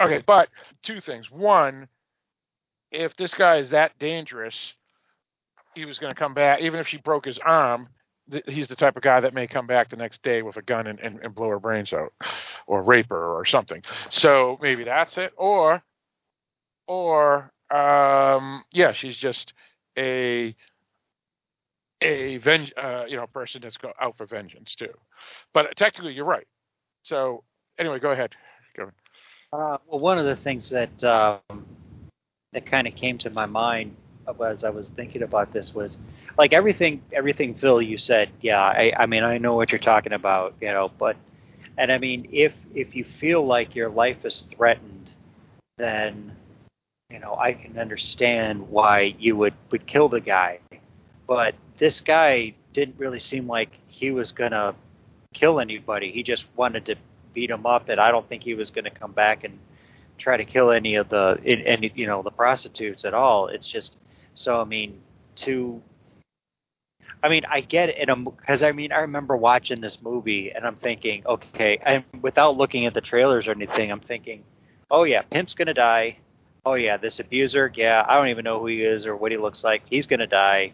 okay, 0.00 0.22
but 0.26 0.48
two 0.82 1.00
things. 1.00 1.30
One, 1.30 1.88
if 2.92 3.16
this 3.16 3.34
guy 3.34 3.58
is 3.58 3.70
that 3.70 3.98
dangerous, 3.98 4.74
he 5.78 5.84
was 5.84 5.98
going 5.98 6.12
to 6.12 6.18
come 6.18 6.34
back, 6.34 6.60
even 6.60 6.80
if 6.80 6.88
she 6.88 6.98
broke 6.98 7.24
his 7.24 7.38
arm. 7.38 7.88
He's 8.46 8.68
the 8.68 8.76
type 8.76 8.96
of 8.96 9.02
guy 9.02 9.20
that 9.20 9.32
may 9.32 9.46
come 9.46 9.66
back 9.66 9.88
the 9.88 9.96
next 9.96 10.22
day 10.22 10.42
with 10.42 10.56
a 10.56 10.62
gun 10.62 10.86
and, 10.86 11.00
and, 11.00 11.18
and 11.22 11.34
blow 11.34 11.48
her 11.48 11.58
brains 11.58 11.94
out, 11.94 12.12
or 12.66 12.82
rape 12.82 13.08
her, 13.08 13.34
or 13.34 13.46
something. 13.46 13.82
So 14.10 14.58
maybe 14.60 14.84
that's 14.84 15.16
it. 15.16 15.32
Or, 15.38 15.82
or 16.86 17.50
um, 17.70 18.64
yeah, 18.70 18.92
she's 18.92 19.16
just 19.16 19.54
a 19.96 20.54
a 22.02 22.36
ven- 22.38 22.70
uh, 22.76 23.04
you 23.08 23.16
know 23.16 23.26
person 23.26 23.62
that's 23.62 23.78
go 23.78 23.92
out 23.98 24.16
for 24.18 24.26
vengeance 24.26 24.74
too. 24.74 24.92
But 25.54 25.74
technically, 25.76 26.12
you're 26.12 26.26
right. 26.26 26.46
So 27.04 27.44
anyway, 27.78 27.98
go 27.98 28.10
ahead. 28.10 28.34
Go. 28.76 28.90
Uh, 29.54 29.78
well, 29.86 30.00
one 30.00 30.18
of 30.18 30.26
the 30.26 30.36
things 30.36 30.68
that 30.68 31.02
um, 31.02 31.64
that 32.52 32.66
kind 32.66 32.86
of 32.86 32.94
came 32.94 33.16
to 33.18 33.30
my 33.30 33.46
mind 33.46 33.96
as 34.42 34.64
I 34.64 34.70
was 34.70 34.90
thinking 34.90 35.22
about 35.22 35.52
this 35.52 35.74
was 35.74 35.98
like 36.36 36.52
everything, 36.52 37.02
everything 37.12 37.54
Phil 37.54 37.82
you 37.82 37.98
said. 37.98 38.30
Yeah, 38.40 38.60
I, 38.60 38.92
I 38.96 39.06
mean, 39.06 39.24
I 39.24 39.38
know 39.38 39.54
what 39.54 39.72
you're 39.72 39.78
talking 39.78 40.12
about, 40.12 40.54
you 40.60 40.68
know, 40.68 40.90
but 40.98 41.16
and 41.76 41.92
I 41.92 41.98
mean, 41.98 42.28
if 42.32 42.54
if 42.74 42.94
you 42.94 43.04
feel 43.04 43.46
like 43.46 43.74
your 43.74 43.88
life 43.88 44.24
is 44.24 44.44
threatened, 44.50 45.12
then 45.76 46.36
you 47.10 47.18
know 47.18 47.36
I 47.36 47.52
can 47.52 47.78
understand 47.78 48.68
why 48.68 49.14
you 49.18 49.36
would 49.36 49.54
would 49.70 49.86
kill 49.86 50.08
the 50.08 50.20
guy. 50.20 50.60
But 51.26 51.54
this 51.76 52.00
guy 52.00 52.54
didn't 52.72 52.98
really 52.98 53.20
seem 53.20 53.46
like 53.46 53.78
he 53.86 54.10
was 54.10 54.32
gonna 54.32 54.74
kill 55.34 55.60
anybody. 55.60 56.10
He 56.10 56.22
just 56.22 56.46
wanted 56.56 56.86
to 56.86 56.96
beat 57.32 57.50
him 57.50 57.66
up, 57.66 57.88
and 57.88 58.00
I 58.00 58.10
don't 58.10 58.28
think 58.28 58.42
he 58.42 58.54
was 58.54 58.70
going 58.70 58.84
to 58.84 58.90
come 58.90 59.12
back 59.12 59.44
and 59.44 59.58
try 60.16 60.36
to 60.36 60.44
kill 60.44 60.72
any 60.72 60.96
of 60.96 61.08
the 61.08 61.40
any 61.44 61.92
you 61.94 62.06
know 62.06 62.22
the 62.22 62.30
prostitutes 62.30 63.04
at 63.04 63.14
all. 63.14 63.46
It's 63.46 63.68
just 63.68 63.96
so 64.38 64.60
I 64.60 64.64
mean 64.64 65.00
to. 65.36 65.82
I 67.20 67.28
mean, 67.28 67.42
I 67.50 67.60
get 67.62 67.88
it, 67.88 68.06
because 68.06 68.62
I 68.62 68.70
mean, 68.70 68.92
I 68.92 68.98
remember 68.98 69.36
watching 69.36 69.80
this 69.80 70.00
movie, 70.00 70.52
and 70.52 70.64
I'm 70.64 70.76
thinking, 70.76 71.26
okay, 71.26 71.78
and 71.82 72.04
without 72.22 72.56
looking 72.56 72.86
at 72.86 72.94
the 72.94 73.00
trailers 73.00 73.48
or 73.48 73.50
anything, 73.50 73.90
I'm 73.90 73.98
thinking, 74.00 74.44
oh 74.88 75.02
yeah, 75.02 75.22
Pimp's 75.22 75.56
gonna 75.56 75.74
die. 75.74 76.18
Oh 76.64 76.74
yeah, 76.74 76.96
this 76.96 77.18
abuser, 77.18 77.72
yeah, 77.74 78.04
I 78.06 78.16
don't 78.16 78.28
even 78.28 78.44
know 78.44 78.60
who 78.60 78.66
he 78.66 78.82
is 78.82 79.04
or 79.04 79.16
what 79.16 79.32
he 79.32 79.38
looks 79.38 79.64
like. 79.64 79.82
He's 79.90 80.06
gonna 80.06 80.28
die, 80.28 80.72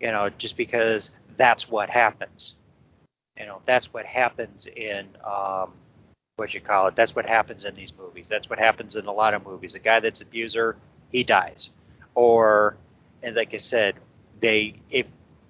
you 0.00 0.10
know, 0.10 0.30
just 0.30 0.56
because 0.56 1.10
that's 1.36 1.68
what 1.68 1.90
happens. 1.90 2.54
You 3.38 3.44
know, 3.44 3.60
that's 3.66 3.92
what 3.92 4.06
happens 4.06 4.66
in 4.74 5.06
um, 5.24 5.72
what 6.36 6.54
you 6.54 6.60
call 6.60 6.86
it. 6.86 6.96
That's 6.96 7.14
what 7.14 7.26
happens 7.26 7.64
in 7.64 7.74
these 7.74 7.92
movies. 7.98 8.28
That's 8.28 8.48
what 8.48 8.58
happens 8.58 8.96
in 8.96 9.06
a 9.06 9.12
lot 9.12 9.34
of 9.34 9.44
movies. 9.44 9.74
A 9.74 9.78
guy 9.78 10.00
that's 10.00 10.22
abuser, 10.22 10.76
he 11.10 11.22
dies, 11.22 11.68
or 12.14 12.76
and 13.22 13.36
like 13.36 13.54
I 13.54 13.58
said, 13.58 13.96
they 14.40 14.74
if 14.90 15.06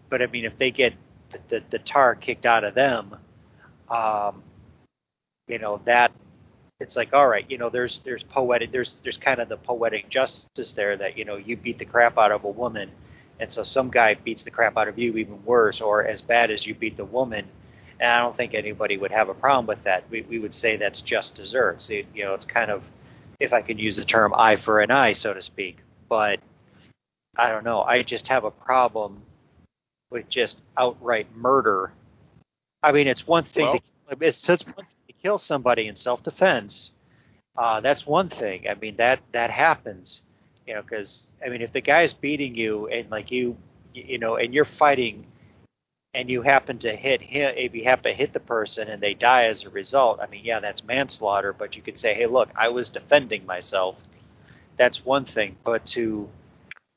but 0.08 0.22
I 0.22 0.26
mean 0.26 0.44
if 0.44 0.58
they 0.58 0.70
get 0.70 0.94
the, 1.30 1.38
the, 1.48 1.62
the 1.70 1.78
tar 1.78 2.14
kicked 2.14 2.46
out 2.46 2.64
of 2.64 2.74
them, 2.74 3.16
um, 3.88 4.42
you 5.48 5.58
know 5.58 5.80
that 5.84 6.12
it's 6.80 6.96
like 6.96 7.12
all 7.12 7.28
right, 7.28 7.44
you 7.48 7.58
know 7.58 7.70
there's 7.70 8.00
there's 8.04 8.22
poetic 8.24 8.72
there's 8.72 8.96
there's 9.02 9.18
kind 9.18 9.40
of 9.40 9.48
the 9.48 9.56
poetic 9.56 10.08
justice 10.08 10.72
there 10.72 10.96
that 10.96 11.16
you 11.16 11.24
know 11.24 11.36
you 11.36 11.56
beat 11.56 11.78
the 11.78 11.84
crap 11.84 12.18
out 12.18 12.32
of 12.32 12.44
a 12.44 12.50
woman, 12.50 12.90
and 13.40 13.52
so 13.52 13.62
some 13.62 13.90
guy 13.90 14.14
beats 14.14 14.42
the 14.42 14.50
crap 14.50 14.76
out 14.76 14.88
of 14.88 14.98
you 14.98 15.16
even 15.16 15.44
worse 15.44 15.80
or 15.80 16.04
as 16.04 16.22
bad 16.22 16.50
as 16.50 16.66
you 16.66 16.74
beat 16.74 16.96
the 16.96 17.04
woman. 17.04 17.46
And 18.00 18.10
I 18.10 18.18
don't 18.18 18.36
think 18.36 18.54
anybody 18.54 18.96
would 18.96 19.12
have 19.12 19.28
a 19.28 19.34
problem 19.34 19.66
with 19.66 19.84
that. 19.84 20.02
We, 20.10 20.22
we 20.22 20.40
would 20.40 20.54
say 20.54 20.76
that's 20.76 21.00
just 21.00 21.36
desserts. 21.36 21.88
It, 21.88 22.06
you 22.12 22.24
know, 22.24 22.34
it's 22.34 22.44
kind 22.44 22.68
of, 22.68 22.82
if 23.38 23.52
I 23.52 23.62
could 23.62 23.78
use 23.78 23.96
the 23.96 24.04
term 24.04 24.34
eye 24.34 24.56
for 24.56 24.80
an 24.80 24.90
eye, 24.90 25.12
so 25.12 25.32
to 25.32 25.40
speak. 25.40 25.78
But 26.08 26.40
I 27.36 27.50
don't 27.50 27.64
know. 27.64 27.82
I 27.82 28.02
just 28.02 28.28
have 28.28 28.44
a 28.44 28.50
problem 28.50 29.22
with 30.10 30.28
just 30.28 30.58
outright 30.76 31.34
murder. 31.34 31.92
I 32.82 32.92
mean, 32.92 33.06
it's 33.08 33.26
one 33.26 33.44
thing 33.44 33.64
Well- 33.64 33.78
to 33.78 33.82
it's, 34.20 34.46
it's 34.48 34.66
one 34.66 34.74
thing 34.74 34.86
to 35.08 35.12
kill 35.14 35.38
somebody 35.38 35.86
in 35.86 35.96
self-defense. 35.96 36.90
Uh, 37.56 37.80
that's 37.80 38.06
one 38.06 38.28
thing. 38.28 38.68
I 38.68 38.74
mean, 38.74 38.96
that 38.96 39.20
that 39.32 39.50
happens. 39.50 40.20
You 40.66 40.74
know, 40.74 40.82
because 40.82 41.28
I 41.44 41.48
mean, 41.48 41.62
if 41.62 41.72
the 41.72 41.80
guy's 41.80 42.12
beating 42.12 42.54
you 42.54 42.88
and 42.88 43.10
like 43.10 43.30
you, 43.30 43.56
you 43.94 44.18
know, 44.18 44.36
and 44.36 44.52
you're 44.52 44.64
fighting, 44.66 45.26
and 46.14 46.28
you 46.28 46.42
happen 46.42 46.78
to 46.80 46.94
hit 46.94 47.22
him, 47.22 47.54
if 47.56 47.74
you 47.74 47.84
happen 47.84 48.12
to 48.12 48.16
hit 48.16 48.32
the 48.34 48.40
person 48.40 48.88
and 48.88 49.02
they 49.02 49.14
die 49.14 49.44
as 49.44 49.64
a 49.64 49.70
result, 49.70 50.20
I 50.20 50.26
mean, 50.26 50.44
yeah, 50.44 50.60
that's 50.60 50.84
manslaughter. 50.84 51.52
But 51.54 51.74
you 51.76 51.82
could 51.82 51.98
say, 51.98 52.12
hey, 52.14 52.26
look, 52.26 52.50
I 52.54 52.68
was 52.68 52.90
defending 52.90 53.46
myself. 53.46 53.96
That's 54.76 55.04
one 55.04 55.24
thing. 55.24 55.56
But 55.64 55.86
to 55.86 56.28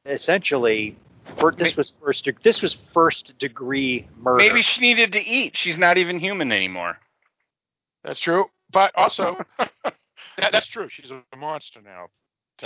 essentially, 0.05 0.95
for, 1.39 1.51
this 1.51 1.75
was 1.75 1.93
first 2.03 2.25
de- 2.25 2.33
this 2.43 2.61
was 2.61 2.77
first 2.93 3.37
degree 3.37 4.07
murder. 4.17 4.37
Maybe 4.37 4.61
she 4.61 4.81
needed 4.81 5.11
to 5.13 5.23
eat. 5.23 5.57
She's 5.57 5.77
not 5.77 5.97
even 5.97 6.19
human 6.19 6.51
anymore. 6.51 6.97
That's 8.03 8.19
true. 8.19 8.45
But 8.71 8.91
also, 8.95 9.37
that, 9.57 10.51
that's 10.51 10.67
true. 10.67 10.87
She's 10.89 11.11
a 11.11 11.21
monster 11.37 11.81
now. 11.83 12.07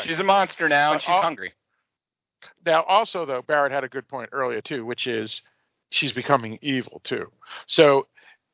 She's 0.03 0.19
a 0.19 0.23
monster 0.23 0.69
now, 0.69 0.93
and 0.93 1.01
she's 1.01 1.09
all- 1.09 1.21
hungry. 1.21 1.53
Now, 2.65 2.83
also 2.83 3.25
though, 3.25 3.41
Barrett 3.41 3.71
had 3.71 3.83
a 3.83 3.89
good 3.89 4.07
point 4.07 4.29
earlier 4.31 4.61
too, 4.61 4.85
which 4.85 5.07
is 5.07 5.41
she's 5.91 6.13
becoming 6.13 6.57
evil 6.61 7.01
too. 7.03 7.31
So 7.67 8.07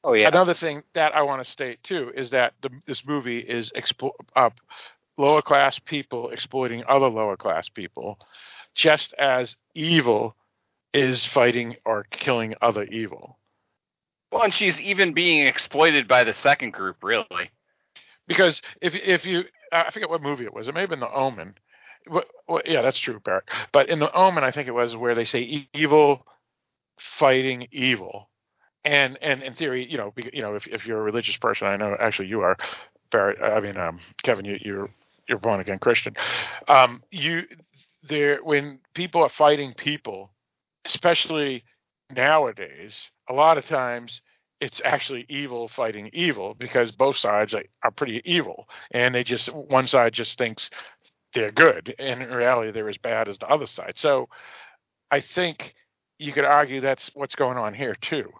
oh 0.03 0.13
yeah, 0.13 0.27
another 0.27 0.53
thing 0.53 0.83
that 0.93 1.15
I 1.15 1.21
want 1.21 1.43
to 1.43 1.49
state 1.49 1.83
too 1.83 2.11
is 2.15 2.31
that 2.31 2.53
the, 2.61 2.69
this 2.87 3.05
movie 3.05 3.39
is 3.39 3.71
explo- 3.75 4.13
uh, 4.35 4.49
lower 5.17 5.41
class 5.41 5.77
people 5.79 6.29
exploiting 6.31 6.83
other 6.87 7.07
lower 7.07 7.37
class 7.37 7.69
people, 7.69 8.17
just 8.75 9.13
as 9.13 9.55
evil 9.73 10.35
is 10.93 11.25
fighting 11.25 11.77
or 11.85 12.05
killing 12.11 12.55
other 12.61 12.83
evil. 12.83 13.39
Well, 14.31 14.43
and 14.43 14.53
she's 14.53 14.79
even 14.79 15.13
being 15.13 15.47
exploited 15.47 16.07
by 16.07 16.23
the 16.23 16.33
second 16.33 16.73
group, 16.73 16.97
really. 17.03 17.51
Because 18.27 18.61
if 18.81 18.95
if 18.95 19.25
you 19.25 19.45
I 19.71 19.91
forget 19.91 20.09
what 20.09 20.21
movie 20.21 20.45
it 20.45 20.53
was, 20.53 20.67
it 20.67 20.73
may 20.73 20.81
have 20.81 20.89
been 20.89 20.99
The 20.99 21.11
Omen. 21.11 21.55
What, 22.07 22.27
yeah, 22.65 22.81
that's 22.81 22.99
true, 22.99 23.19
Barrett. 23.19 23.49
But 23.71 23.89
in 23.89 23.99
The 23.99 24.11
Omen, 24.13 24.43
I 24.43 24.51
think 24.51 24.67
it 24.67 24.73
was 24.73 24.95
where 24.95 25.15
they 25.15 25.25
say 25.25 25.67
evil 25.73 26.25
fighting 26.99 27.67
evil, 27.71 28.29
and 28.83 29.17
and 29.21 29.41
in 29.43 29.53
theory, 29.53 29.89
you 29.89 29.97
know, 29.97 30.13
you 30.33 30.41
know, 30.41 30.55
if 30.55 30.67
if 30.67 30.85
you're 30.85 30.99
a 30.99 31.03
religious 31.03 31.37
person, 31.37 31.67
I 31.67 31.75
know 31.77 31.95
actually 31.99 32.27
you 32.27 32.41
are, 32.41 32.57
Barrett. 33.11 33.41
I 33.41 33.59
mean, 33.59 33.77
um, 33.77 33.99
Kevin, 34.23 34.45
you, 34.45 34.57
you're 34.61 34.89
you're 35.27 35.39
born 35.39 35.59
again 35.59 35.79
Christian. 35.79 36.15
Um, 36.67 37.03
you 37.11 37.43
there 38.07 38.39
when 38.43 38.79
people 38.93 39.21
are 39.21 39.29
fighting 39.29 39.73
people, 39.73 40.31
especially 40.85 41.63
nowadays, 42.15 43.09
a 43.29 43.33
lot 43.33 43.57
of 43.57 43.65
times 43.65 44.21
it's 44.61 44.81
actually 44.85 45.25
evil 45.29 45.67
fighting 45.67 46.09
evil 46.13 46.55
because 46.57 46.91
both 46.91 47.17
sides 47.17 47.53
are, 47.53 47.63
are 47.83 47.91
pretty 47.91 48.21
evil 48.25 48.67
and 48.91 49.13
they 49.13 49.23
just 49.23 49.53
one 49.53 49.87
side 49.87 50.13
just 50.13 50.37
thinks 50.37 50.69
they're 51.33 51.51
good 51.51 51.93
and 51.99 52.21
in 52.21 52.29
reality 52.29 52.71
they're 52.71 52.89
as 52.89 52.97
bad 52.97 53.27
as 53.27 53.37
the 53.37 53.47
other 53.47 53.65
side. 53.65 53.93
So 53.95 54.29
i 55.11 55.19
think 55.21 55.75
you 56.17 56.31
could 56.31 56.45
argue 56.45 56.81
that's 56.81 57.11
what's 57.13 57.35
going 57.35 57.57
on 57.57 57.73
here 57.73 57.95
too. 57.95 58.31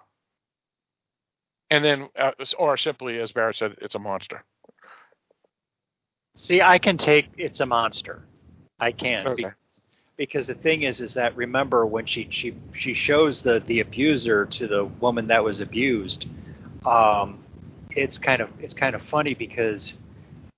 And 1.70 1.84
then 1.84 2.10
uh, 2.18 2.32
or 2.58 2.78
simply 2.78 3.20
as 3.20 3.32
barrett 3.34 3.58
said 3.58 3.76
it's 3.82 3.96
a 3.96 4.00
monster. 4.00 4.44
See, 6.36 6.62
I 6.62 6.80
can 6.80 6.98
take 6.98 7.30
it's 7.38 7.60
a 7.60 7.66
monster. 7.66 8.26
I 8.80 8.92
can 8.92 9.28
Okay. 9.28 9.44
because, 9.44 9.82
because 10.18 10.48
the 10.48 10.56
thing 10.56 10.84
is, 10.84 11.02
is 11.02 11.14
that 11.16 11.36
remember 11.36 11.86
when 11.86 12.06
she 12.06 12.28
she 12.30 12.56
she 12.74 12.94
shows 12.94 13.42
the 13.42 13.62
the 13.68 13.80
abuser 13.80 14.46
to 14.46 14.68
the 14.68 14.86
woman 14.86 15.28
that 15.28 15.44
was 15.44 15.60
abused. 15.60 16.28
Um, 16.86 17.44
it's 17.92 18.18
kind 18.18 18.42
of 18.42 18.50
it's 18.60 18.74
kind 18.74 18.96
of 18.96 19.02
funny 19.02 19.34
because, 19.34 19.94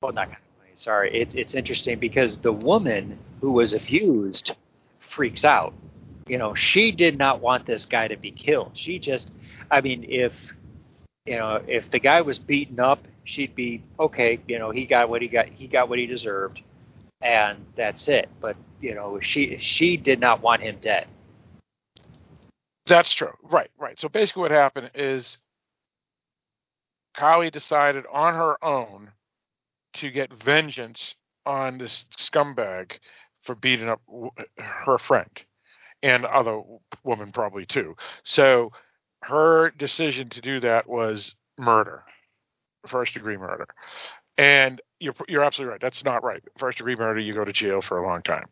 well, 0.02 0.12
not 0.12 0.26
kind 0.26 0.38
of 0.38 0.62
funny. 0.64 0.72
Sorry, 0.76 1.20
it's 1.20 1.36
it's 1.36 1.56
interesting 1.56 2.00
because 2.00 2.38
the 2.38 2.52
woman 2.52 3.18
who 3.42 3.52
was 3.52 3.74
abused 3.74 4.56
freaks 5.00 5.46
out. 5.46 5.74
You 6.28 6.38
know, 6.38 6.54
she 6.56 6.92
did 6.92 7.18
not 7.18 7.40
want 7.40 7.66
this 7.66 7.86
guy 7.86 8.10
to 8.10 8.18
be 8.18 8.32
killed. 8.32 8.72
She 8.74 9.00
just, 9.00 9.32
I 9.72 9.80
mean, 9.80 10.06
if 10.10 10.34
you 11.26 11.38
know, 11.38 11.62
if 11.68 11.90
the 11.92 12.00
guy 12.00 12.22
was 12.22 12.40
beaten 12.40 12.80
up, 12.80 13.00
she'd 13.24 13.56
be 13.56 13.84
okay. 14.00 14.40
You 14.48 14.60
know, 14.60 14.72
he 14.72 14.86
got 14.86 15.10
what 15.10 15.22
he 15.22 15.28
got. 15.28 15.48
He 15.48 15.68
got 15.68 15.88
what 15.90 16.00
he 16.00 16.06
deserved, 16.06 16.62
and 17.22 17.66
that's 17.76 18.08
it. 18.08 18.30
But 18.40 18.56
you 18.82 18.96
know, 18.96 19.20
she 19.22 19.58
she 19.60 19.98
did 19.98 20.20
not 20.20 20.42
want 20.42 20.62
him 20.62 20.78
dead. 20.80 21.08
That's 22.86 23.14
true. 23.14 23.34
Right, 23.44 23.70
right. 23.78 24.00
So 24.00 24.08
basically, 24.08 24.44
what 24.44 24.52
happened 24.52 24.92
is 24.96 25.38
Kylie 27.18 27.52
decided 27.52 28.06
on 28.12 28.34
her 28.34 28.64
own 28.64 29.12
to 29.96 30.10
get 30.10 30.32
vengeance 30.32 31.16
on 31.46 31.78
this 31.78 32.06
scumbag 32.18 32.94
for 33.44 33.56
beating 33.56 33.90
up 33.90 34.02
her 34.58 34.98
friend 34.98 35.30
and 36.04 36.26
other 36.26 36.62
woman 37.04 37.32
probably 37.32 37.66
too. 37.66 37.96
So 38.24 38.72
her 39.24 39.72
decision 39.72 40.30
to 40.30 40.42
do 40.42 40.60
that 40.60 40.88
was 40.88 41.36
murder, 41.58 42.04
first 42.86 43.14
degree 43.14 43.38
murder. 43.38 43.68
And 44.38 44.82
you're 45.00 45.16
you're 45.28 45.44
absolutely 45.44 45.72
right. 45.72 45.82
That's 45.82 46.04
not 46.04 46.24
right. 46.24 46.44
First 46.58 46.78
degree 46.78 46.96
murder, 46.96 47.20
you 47.20 47.34
go 47.34 47.46
to 47.46 47.54
jail 47.54 47.82
for 47.82 47.98
a 47.98 48.08
long 48.08 48.22
time 48.22 48.46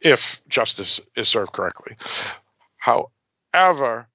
if 0.00 0.40
justice 0.48 1.00
is 1.16 1.28
served 1.28 1.52
correctly. 1.52 1.96
However, 2.78 4.08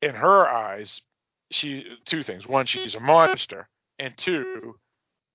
in 0.00 0.14
her 0.14 0.46
eyes, 0.46 1.00
she 1.50 1.84
two 2.04 2.22
things. 2.22 2.46
One, 2.46 2.66
she's 2.66 2.94
a 2.94 3.00
monster, 3.00 3.68
and 3.98 4.16
two, 4.16 4.76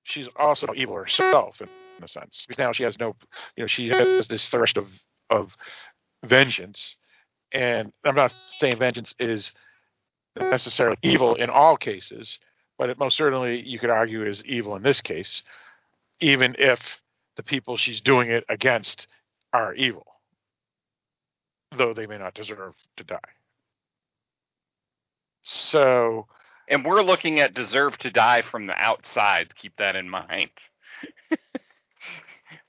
she's 0.03 0.27
also 0.35 0.67
evil 0.75 0.95
herself 0.95 1.61
in 1.61 1.69
a 2.03 2.07
sense. 2.07 2.45
Because 2.47 2.59
now 2.59 2.71
she 2.73 2.83
has 2.83 2.99
no, 2.99 3.15
you 3.55 3.63
know, 3.63 3.67
she 3.67 3.89
has 3.89 4.27
this 4.27 4.49
thirst 4.49 4.77
of 4.77 4.87
of 5.29 5.55
vengeance. 6.25 6.95
And 7.53 7.93
I'm 8.03 8.15
not 8.15 8.31
saying 8.31 8.79
vengeance 8.79 9.15
is 9.19 9.53
necessarily 10.37 10.97
evil 11.01 11.35
in 11.35 11.49
all 11.49 11.77
cases, 11.77 12.39
but 12.77 12.89
it 12.89 12.99
most 12.99 13.17
certainly 13.17 13.61
you 13.61 13.79
could 13.79 13.89
argue 13.89 14.25
is 14.25 14.43
evil 14.45 14.75
in 14.75 14.83
this 14.83 15.01
case, 15.01 15.43
even 16.19 16.55
if 16.59 16.79
the 17.35 17.43
people 17.43 17.77
she's 17.77 18.01
doing 18.01 18.29
it 18.31 18.43
against 18.49 19.07
are 19.53 19.73
evil, 19.73 20.05
though 21.77 21.93
they 21.93 22.07
may 22.07 22.17
not 22.17 22.33
deserve 22.33 22.75
to 22.97 23.03
die. 23.03 23.19
So, 25.43 26.27
And 26.67 26.83
we're 26.83 27.01
looking 27.01 27.39
at 27.39 27.53
deserve 27.53 27.97
to 27.99 28.11
die 28.11 28.41
from 28.41 28.67
the 28.67 28.75
outside. 28.77 29.55
Keep 29.55 29.77
that 29.77 29.95
in 29.95 30.09
mind. 30.09 30.49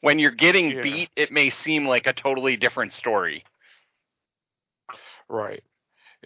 when 0.01 0.21
you're 0.21 0.31
getting 0.31 0.71
Yeah. 0.71 0.83
beat, 0.83 1.11
it 1.17 1.33
may 1.33 1.51
seem 1.51 1.87
like 1.87 2.07
a 2.07 2.13
totally 2.13 2.57
different 2.57 2.93
story. 2.93 3.45
right, 5.29 5.63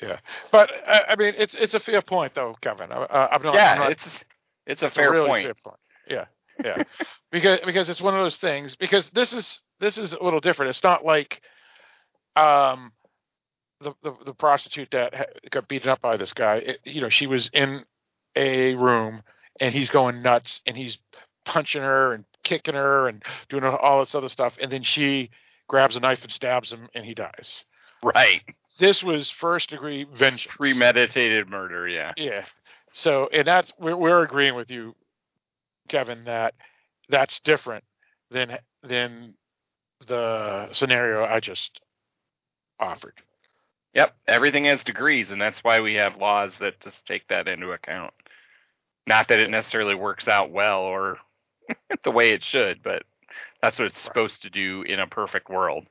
yeah, 0.02 0.18
but 0.50 0.70
I, 0.86 1.02
I 1.10 1.16
mean, 1.16 1.34
it's 1.38 1.54
it's 1.54 1.74
a 1.74 1.80
fair 1.80 2.02
point, 2.02 2.34
though, 2.34 2.56
Kevin. 2.60 2.90
I, 2.90 3.28
I'm 3.32 3.42
not. 3.42 3.54
yeah, 3.54 3.72
I'm 3.72 3.78
not, 3.78 3.92
it's 3.92 4.04
it's 4.66 4.82
a 4.82 4.86
it's 4.86 4.96
fair 4.96 5.10
really 5.10 5.28
point. 5.28 5.44
fair 5.44 5.54
point. 5.54 5.78
Yeah, 6.08 6.24
yeah, 6.64 6.82
because 7.30 7.60
because 7.64 7.88
it's 7.88 8.00
one 8.00 8.14
of 8.14 8.20
those 8.20 8.36
things. 8.36 8.74
Because 8.76 9.10
this 9.10 9.32
is 9.32 9.60
this 9.80 9.98
is 9.98 10.12
a 10.12 10.22
little 10.22 10.40
different. 10.40 10.70
It's 10.70 10.82
not 10.82 11.04
like 11.04 11.40
um 12.36 12.92
the 13.80 13.92
the, 14.02 14.14
the 14.26 14.34
prostitute 14.34 14.90
that 14.92 15.28
got 15.50 15.68
beaten 15.68 15.88
up 15.88 16.00
by 16.00 16.16
this 16.16 16.32
guy. 16.32 16.56
It, 16.56 16.80
you 16.84 17.00
know, 17.00 17.08
she 17.08 17.26
was 17.26 17.50
in 17.52 17.84
a 18.36 18.74
room 18.74 19.22
and 19.60 19.74
he's 19.74 19.90
going 19.90 20.22
nuts 20.22 20.60
and 20.66 20.76
he's 20.76 20.98
punching 21.44 21.82
her 21.82 22.14
and 22.14 22.24
kicking 22.44 22.74
her 22.74 23.08
and 23.08 23.22
doing 23.48 23.64
all 23.64 24.00
this 24.00 24.14
other 24.14 24.28
stuff, 24.28 24.56
and 24.60 24.70
then 24.70 24.82
she 24.82 25.30
grabs 25.68 25.96
a 25.96 26.00
knife 26.00 26.22
and 26.22 26.32
stabs 26.32 26.72
him 26.72 26.88
and 26.94 27.04
he 27.04 27.14
dies. 27.14 27.64
Right. 28.02 28.42
This 28.78 29.02
was 29.02 29.30
first 29.30 29.70
degree 29.70 30.04
vengeance. 30.04 30.52
Premeditated 30.56 31.48
murder, 31.48 31.88
yeah. 31.88 32.12
Yeah. 32.16 32.44
So, 32.92 33.28
and 33.32 33.46
that's 33.46 33.72
we're, 33.78 33.96
we're 33.96 34.22
agreeing 34.22 34.54
with 34.54 34.70
you, 34.70 34.94
Kevin, 35.88 36.24
that 36.24 36.54
that's 37.08 37.40
different 37.40 37.84
than 38.30 38.58
than 38.82 39.34
the 40.08 40.68
scenario 40.72 41.24
I 41.24 41.40
just 41.40 41.80
offered. 42.80 43.14
Yep, 43.94 44.14
everything 44.26 44.64
has 44.64 44.82
degrees, 44.82 45.30
and 45.30 45.40
that's 45.40 45.62
why 45.62 45.80
we 45.80 45.94
have 45.94 46.16
laws 46.16 46.52
that 46.60 46.80
just 46.80 47.04
take 47.06 47.28
that 47.28 47.46
into 47.46 47.72
account. 47.72 48.12
Not 49.06 49.28
that 49.28 49.38
it 49.38 49.50
necessarily 49.50 49.94
works 49.94 50.28
out 50.28 50.50
well 50.50 50.80
or 50.80 51.18
the 52.04 52.10
way 52.10 52.30
it 52.32 52.42
should, 52.42 52.82
but 52.82 53.02
that's 53.60 53.78
what 53.78 53.88
it's 53.88 54.00
supposed 54.00 54.42
to 54.42 54.50
do 54.50 54.82
in 54.82 54.98
a 54.98 55.06
perfect 55.06 55.50
world. 55.50 55.86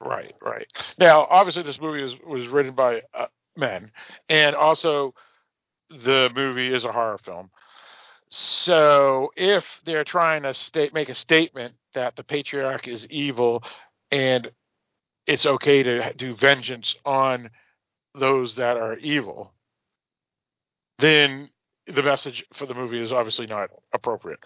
Right, 0.00 0.34
right. 0.42 0.66
Now, 0.98 1.26
obviously, 1.30 1.62
this 1.62 1.80
movie 1.80 2.02
was 2.02 2.14
was 2.26 2.46
written 2.48 2.74
by 2.74 3.02
uh, 3.14 3.26
men, 3.56 3.90
and 4.28 4.54
also 4.54 5.14
the 5.90 6.30
movie 6.34 6.72
is 6.72 6.84
a 6.84 6.92
horror 6.92 7.18
film. 7.18 7.50
So, 8.30 9.30
if 9.36 9.64
they're 9.84 10.04
trying 10.04 10.42
to 10.42 10.54
state 10.54 10.92
make 10.92 11.08
a 11.08 11.14
statement 11.14 11.74
that 11.94 12.16
the 12.16 12.24
patriarch 12.24 12.88
is 12.88 13.06
evil 13.08 13.62
and 14.10 14.50
it's 15.26 15.46
okay 15.46 15.82
to 15.82 16.12
do 16.14 16.34
vengeance 16.34 16.94
on 17.04 17.50
those 18.14 18.56
that 18.56 18.76
are 18.76 18.96
evil, 18.98 19.52
then 20.98 21.50
the 21.86 22.02
message 22.02 22.44
for 22.54 22.66
the 22.66 22.74
movie 22.74 23.02
is 23.02 23.12
obviously 23.12 23.46
not 23.46 23.70
appropriate. 23.92 24.40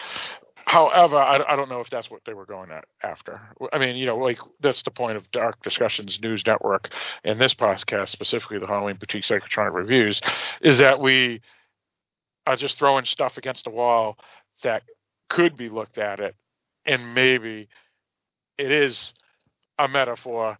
However, 0.69 1.17
I, 1.17 1.43
I, 1.49 1.57
don't 1.57 1.71
know 1.71 1.81
if 1.81 1.89
that's 1.89 2.11
what 2.11 2.21
they 2.27 2.35
were 2.35 2.45
going 2.45 2.71
at 2.71 2.85
after. 3.03 3.41
I 3.73 3.79
mean, 3.79 3.97
you 3.97 4.05
know, 4.05 4.19
like 4.19 4.39
that's 4.61 4.83
the 4.83 4.91
point 4.91 5.17
of 5.17 5.31
Dark 5.31 5.63
Discussions 5.63 6.21
News 6.21 6.45
Network 6.47 6.91
and 7.25 7.41
this 7.41 7.55
podcast, 7.55 8.11
specifically 8.11 8.59
the 8.59 8.67
Halloween 8.67 8.97
Boutique 8.97 9.25
Psychotronic 9.25 9.73
Reviews, 9.73 10.21
is 10.61 10.77
that 10.77 11.01
we 11.01 11.41
are 12.47 12.55
just 12.55 12.77
throwing 12.79 13.07
stuff 13.07 13.39
against 13.39 13.65
the 13.65 13.71
wall 13.71 14.19
that 14.63 14.83
could 15.31 15.57
be 15.57 15.71
looked 15.71 15.97
at 15.97 16.21
it, 16.21 16.37
and 16.85 17.15
maybe 17.15 17.71
it 18.59 18.71
is 18.71 19.15
a 19.79 19.89
metaphor, 19.89 20.59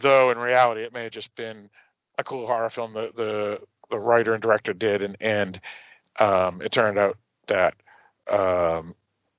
though 0.00 0.30
in 0.30 0.38
reality 0.38 0.84
it 0.84 0.94
may 0.94 1.02
have 1.02 1.12
just 1.12 1.34
been 1.36 1.68
a 2.16 2.24
cool 2.24 2.46
horror 2.46 2.70
film 2.70 2.94
the 2.94 3.10
the, 3.14 3.58
the 3.90 3.98
writer 3.98 4.32
and 4.32 4.42
director 4.42 4.72
did, 4.72 5.02
and 5.02 5.18
and 5.20 5.60
um, 6.18 6.62
it 6.62 6.72
turned 6.72 6.98
out 6.98 7.18
that 7.48 7.74
um, 8.30 8.94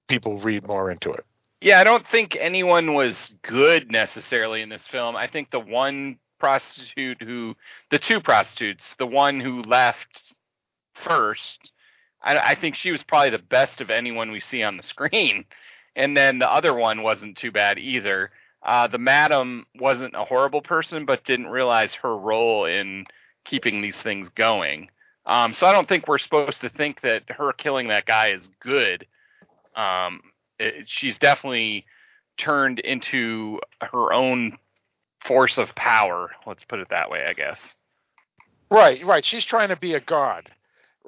people 0.10 0.40
read 0.40 0.68
more 0.68 0.91
into 0.91 1.14
it. 1.14 1.26
Yeah, 1.61 1.80
I 1.80 1.84
don't 1.86 2.07
think 2.07 2.38
anyone 2.40 2.94
was 2.94 3.15
good 3.44 3.91
necessarily 3.91 4.61
in 4.61 4.69
this 4.69 4.88
film. 4.88 5.15
I 5.15 5.27
think 5.27 5.52
the 5.52 5.60
one 5.60 6.18
prostitute 6.40 7.22
who, 7.22 7.56
the 7.91 7.99
two 7.99 8.19
prostitutes, 8.19 8.95
the 8.98 9.06
one 9.06 9.40
who 9.40 9.61
left 9.61 10.34
first, 10.95 11.72
I, 12.22 12.38
I 12.38 12.56
think 12.56 12.76
she 12.76 12.91
was 12.91 13.03
probably 13.03 13.31
the 13.31 13.40
best 13.40 13.81
of 13.81 13.90
anyone 13.90 14.31
we 14.31 14.40
see 14.40 14.64
on 14.64 14.76
the 14.76 14.84
screen. 14.84 15.45
And 15.95 16.15
then 16.15 16.40
the 16.40 16.49
other 16.49 16.73
one 16.73 17.02
wasn't 17.02 17.36
too 17.36 17.52
bad 17.52 17.77
either. 17.77 18.31
Uh, 18.64 18.88
the 18.88 18.99
madam 18.99 19.65
wasn't 19.76 20.14
a 20.14 20.23
horrible 20.23 20.61
person, 20.61 21.03
but 21.03 21.26
didn't 21.26 21.48
realize 21.48 21.94
her 21.95 22.15
role 22.15 22.65
in 22.65 23.06
keeping 23.44 23.81
these 23.81 23.98
things 23.98 24.30
going. 24.30 24.90
Um, 25.26 25.52
so 25.52 25.68
I 25.68 25.73
don't 25.73 25.90
think 25.90 26.07
we're 26.07 26.19
supposed 26.19 26.61
to 26.61 26.69
think 26.69 27.02
that 27.02 27.23
her 27.30 27.52
killing 27.53 27.88
that 27.90 28.06
guy 28.06 28.27
is 28.27 28.48
good 28.61 29.07
um, 29.80 30.22
it, 30.60 30.86
she's 30.88 31.18
definitely 31.18 31.86
turned 32.38 32.80
into 32.80 33.60
her 33.82 34.14
own 34.14 34.58
force 35.22 35.58
of 35.58 35.74
power. 35.76 36.32
Let's 36.46 36.64
put 36.66 36.80
it 36.80 36.88
that 36.90 37.10
way, 37.10 37.26
I 37.26 37.34
guess. 37.34 37.60
Right, 38.70 39.04
right. 39.06 39.26
She's 39.26 39.46
trying 39.46 39.70
to 39.70 39.76
be 39.76 39.94
a 39.96 40.00
god, 40.00 40.52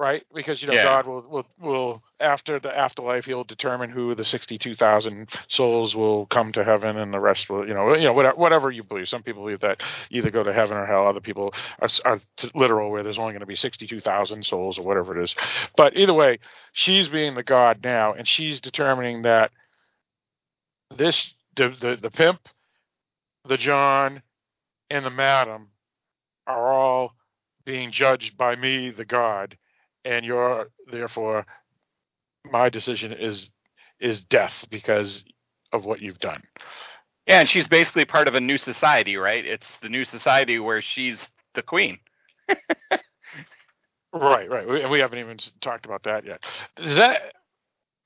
right? 0.02 0.26
Because 0.34 0.62
you 0.64 0.68
know 0.68 0.74
Yeah. 0.74 0.84
God 0.84 1.06
will 1.06 1.22
will 1.22 1.46
will 1.62 2.04
after 2.20 2.60
the 2.60 2.76
afterlife 2.76 3.24
he'll 3.26 3.44
determine 3.44 3.92
who 3.92 4.16
the 4.16 4.26
sixty 4.26 4.58
two 4.58 4.74
thousand 4.74 5.30
souls 5.48 5.96
will 5.96 6.26
come 6.26 6.52
to 6.54 6.64
heaven 6.64 6.98
and 6.98 7.14
the 7.14 7.20
rest 7.20 7.50
will 7.52 7.68
you 7.68 7.76
know 7.76 7.94
you 7.94 8.06
know 8.06 8.14
whatever, 8.14 8.36
whatever 8.36 8.72
you 8.72 8.84
believe. 8.84 9.08
Some 9.08 9.22
people 9.22 9.44
believe 9.44 9.60
that 9.60 9.84
either 10.10 10.32
go 10.32 10.44
to 10.44 10.52
heaven 10.52 10.76
or 10.76 10.88
hell. 10.88 11.08
Other 11.08 11.20
people 11.22 11.54
are, 11.80 11.90
are 12.04 12.20
literal 12.56 12.90
where 12.90 13.04
there's 13.04 13.20
only 13.20 13.34
going 13.34 13.42
to 13.42 13.46
be 13.46 13.56
sixty 13.56 13.86
two 13.86 14.00
thousand 14.00 14.44
souls 14.44 14.80
or 14.80 14.84
whatever 14.84 15.16
it 15.16 15.24
is. 15.24 15.36
But 15.78 15.96
either 15.96 16.16
way, 16.16 16.40
she's 16.74 17.08
being 17.08 17.36
the 17.36 17.44
god 17.44 17.82
now, 17.84 18.14
and 18.14 18.28
she's 18.28 18.60
determining 18.60 19.22
that 19.22 19.52
this 20.98 21.32
the 21.56 21.70
the, 21.70 21.96
the 22.02 22.10
pimp, 22.10 22.50
the 23.48 23.58
John, 23.58 24.24
and 24.90 25.06
the 25.06 25.12
madam 25.12 25.68
are 26.48 26.72
all 26.74 27.14
being 27.66 27.92
judged 27.92 28.36
by 28.36 28.56
me, 28.56 28.90
the 28.90 29.06
God, 29.06 29.56
and 30.06 30.26
you're 30.26 30.68
therefore 30.92 31.46
my 32.52 32.70
decision 32.70 33.12
is 33.14 33.50
is 34.00 34.22
death 34.22 34.66
because 34.70 35.24
of 35.74 35.86
what 35.86 36.02
you've 36.02 36.20
done. 36.20 36.42
Yeah, 37.28 37.42
and 37.42 37.50
she's 37.50 37.68
basically 37.68 38.06
part 38.06 38.28
of 38.28 38.36
a 38.36 38.42
new 38.42 38.58
society, 38.58 39.16
right? 39.16 39.46
It's 39.46 39.68
the 39.82 39.90
new 39.90 40.06
society 40.06 40.60
where 40.60 40.82
she's 40.82 41.20
the 41.54 41.62
queen. 41.62 42.00
Right, 44.14 44.50
right. 44.50 44.68
We, 44.68 44.82
and 44.82 44.92
we 44.92 45.00
haven't 45.00 45.20
even 45.20 45.38
talked 45.62 45.86
about 45.86 46.04
that 46.04 46.26
yet. 46.26 46.44
Does 46.76 46.98
that 46.98 47.34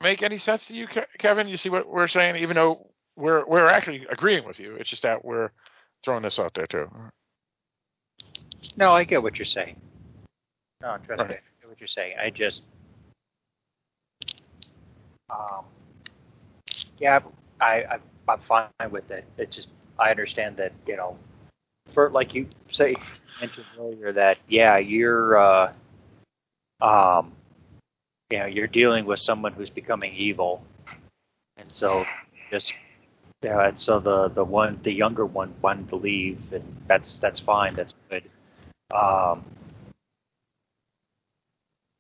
make 0.02 0.22
any 0.22 0.38
sense 0.38 0.66
to 0.68 0.74
you, 0.76 0.88
Kevin? 1.18 1.48
You 1.48 1.58
see 1.58 1.70
what 1.70 1.88
we're 1.88 2.08
saying, 2.08 2.36
even 2.36 2.56
though 2.56 2.92
we're 3.16 3.46
we're 3.48 3.66
actually 3.66 4.06
agreeing 4.12 4.46
with 4.46 4.60
you. 4.60 4.76
It's 4.76 4.90
just 4.90 5.04
that 5.04 5.26
we're 5.26 5.50
throwing 6.04 6.24
this 6.24 6.38
out 6.38 6.54
there 6.54 6.68
too. 6.68 6.88
No, 8.78 8.92
I 8.92 9.04
get 9.04 9.24
what 9.24 9.38
you're 9.40 9.46
saying. 9.46 9.82
No, 10.82 10.98
trust 11.06 11.22
Right. 11.22 11.30
me, 11.30 11.36
I 11.36 11.38
get 11.38 11.44
what 11.76 11.82
you're 11.82 11.88
saying. 11.88 12.16
I 12.18 12.30
just, 12.30 12.64
um, 15.30 15.66
yeah, 16.98 17.20
I, 17.60 17.84
I 17.84 18.00
I'm 18.28 18.40
fine 18.40 18.70
with 18.90 19.12
it. 19.12 19.26
It's 19.38 19.56
just 19.56 19.70
I 20.00 20.10
understand 20.10 20.56
that 20.58 20.72
you 20.88 20.96
know, 20.96 21.18
for 21.94 22.10
like 22.10 22.34
you 22.34 22.48
say 22.72 22.96
mentioned 23.42 23.66
earlier 23.78 24.14
that 24.14 24.38
yeah, 24.48 24.78
you're 24.78 25.38
uh, 25.38 25.74
um, 26.82 27.34
you 28.30 28.40
know, 28.40 28.46
you're 28.46 28.68
dealing 28.68 29.06
with 29.06 29.20
someone 29.20 29.52
who's 29.52 29.70
becoming 29.70 30.14
evil, 30.16 30.64
and 31.58 31.70
so 31.70 32.06
just 32.52 32.74
yeah, 33.44 33.68
and 33.68 33.78
so 33.78 34.00
the 34.00 34.30
the 34.30 34.46
one 34.46 34.80
the 34.84 34.94
younger 34.94 35.26
one 35.26 35.54
to 35.90 35.96
leave, 35.98 36.54
and 36.54 36.64
that's 36.88 37.18
that's 37.20 37.40
fine, 37.40 37.76
that's 37.76 37.94
good. 38.10 38.24
Um, 38.96 39.44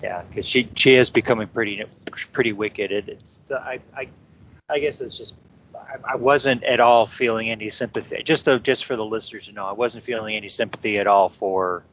yeah, 0.05 0.21
because 0.21 0.45
she 0.45 0.69
she 0.75 0.93
is 0.93 1.09
becoming 1.09 1.47
pretty 1.47 1.83
pretty 2.31 2.53
wicked. 2.53 2.91
It, 2.91 3.09
it's 3.09 3.39
I 3.51 3.79
I 3.97 4.07
I 4.69 4.77
guess 4.77 5.01
it's 5.01 5.17
just 5.17 5.33
I, 5.75 6.13
I 6.13 6.15
wasn't 6.15 6.63
at 6.63 6.79
all 6.79 7.07
feeling 7.07 7.49
any 7.49 7.69
sympathy. 7.69 8.21
Just 8.23 8.45
to, 8.45 8.59
just 8.59 8.85
for 8.85 8.95
the 8.95 9.03
listeners 9.03 9.47
to 9.47 9.51
know, 9.51 9.65
I 9.65 9.71
wasn't 9.71 10.03
feeling 10.03 10.35
any 10.35 10.49
sympathy 10.49 10.99
at 10.99 11.07
all 11.07 11.29
for 11.29 11.83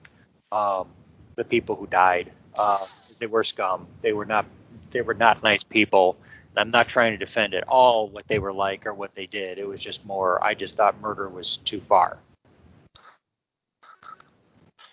um, 0.51 0.89
the 1.37 1.45
people 1.45 1.75
who 1.75 1.87
died. 1.87 2.31
Uh, 2.55 2.87
they 3.19 3.25
were 3.25 3.45
scum. 3.45 3.87
They 4.03 4.13
were 4.13 4.27
not 4.27 4.45
they 4.91 5.01
were 5.01 5.15
not 5.15 5.43
nice 5.43 5.63
people. 5.63 6.19
And 6.51 6.59
I'm 6.59 6.71
not 6.71 6.89
trying 6.89 7.13
to 7.13 7.17
defend 7.17 7.55
at 7.55 7.67
all 7.67 8.09
what 8.09 8.29
they 8.29 8.39
were 8.39 8.53
like 8.53 8.85
or 8.85 8.93
what 8.93 9.15
they 9.15 9.25
did. 9.25 9.59
It 9.59 9.67
was 9.67 9.81
just 9.81 10.05
more. 10.05 10.45
I 10.45 10.53
just 10.53 10.77
thought 10.77 11.01
murder 11.01 11.31
was 11.31 11.61
too 11.65 11.81
far. 11.81 12.19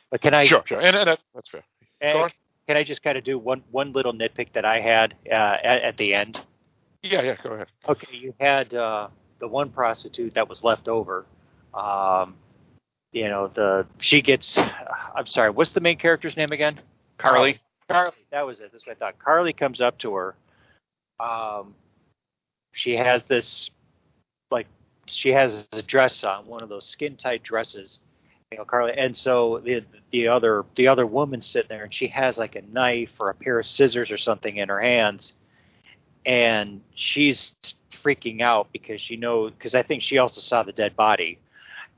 But 0.10 0.22
can 0.22 0.34
I 0.34 0.46
Sure, 0.46 0.64
sure, 0.66 0.80
and, 0.80 0.96
and 0.96 1.18
that's 1.36 1.50
fair. 1.50 1.64
on. 2.16 2.30
Can 2.70 2.78
I 2.78 2.84
just 2.84 3.02
kind 3.02 3.18
of 3.18 3.24
do 3.24 3.40
one 3.40 3.64
one 3.72 3.94
little 3.94 4.14
nitpick 4.14 4.54
that 4.54 4.64
I 4.64 4.80
had 4.80 5.16
uh, 5.26 5.58
at, 5.64 5.82
at 5.82 5.98
the 5.98 6.14
end? 6.14 6.40
Yeah, 7.02 7.24
yeah. 7.24 7.36
Go 7.44 7.54
ahead. 7.54 7.66
Okay, 7.88 8.16
you 8.16 8.32
had 8.40 8.72
uh, 8.76 9.08
the 9.40 9.48
one 9.48 9.72
prostitute 9.72 10.36
that 10.36 10.48
was 10.48 10.64
left 10.64 10.88
over. 10.88 11.26
Um, 11.74 12.36
you 13.12 13.28
know, 13.28 13.48
the 13.48 13.88
she 13.98 14.22
gets. 14.22 14.60
I'm 15.16 15.26
sorry. 15.26 15.50
What's 15.50 15.72
the 15.72 15.82
main 15.82 15.98
character's 15.98 16.38
name 16.38 16.52
again? 16.52 16.80
Carly. 17.18 17.60
Carly. 17.90 18.12
That 18.30 18.46
was 18.46 18.60
it. 18.60 18.70
That's 18.72 18.86
what 18.86 18.96
I 18.96 19.00
thought. 19.00 19.18
Carly 19.18 19.52
comes 19.52 19.82
up 19.82 19.98
to 20.00 20.14
her. 20.14 20.36
Um, 21.20 21.74
she 22.74 22.96
has 22.96 23.26
this, 23.26 23.72
like, 24.52 24.68
she 25.08 25.30
has 25.30 25.68
a 25.72 25.82
dress 25.82 26.24
on, 26.24 26.46
one 26.46 26.62
of 26.62 26.70
those 26.70 26.86
skin 26.86 27.16
tight 27.16 27.41
dresses. 27.41 28.00
You 28.52 28.58
know, 28.58 28.66
Carly, 28.66 28.94
and 28.98 29.16
so 29.16 29.62
the 29.64 29.84
the 30.10 30.28
other 30.28 30.66
the 30.76 30.88
other 30.88 31.06
woman's 31.06 31.46
sitting 31.46 31.70
there, 31.70 31.84
and 31.84 31.94
she 31.94 32.08
has 32.08 32.40
like 32.40 32.56
a 32.56 32.64
knife 32.64 33.12
or 33.20 33.30
a 33.30 33.36
pair 33.36 33.60
of 33.60 33.66
scissors 33.68 34.10
or 34.10 34.18
something 34.18 34.58
in 34.58 34.70
her 34.70 34.80
hands, 34.80 35.34
and 36.26 36.82
she's 36.96 37.54
freaking 38.04 38.42
out 38.42 38.68
because 38.74 39.02
she 39.02 39.18
knows 39.18 39.52
because 39.52 39.76
I 39.76 39.84
think 39.84 40.02
she 40.02 40.18
also 40.18 40.42
saw 40.42 40.64
the 40.64 40.72
dead 40.72 40.96
body, 40.96 41.38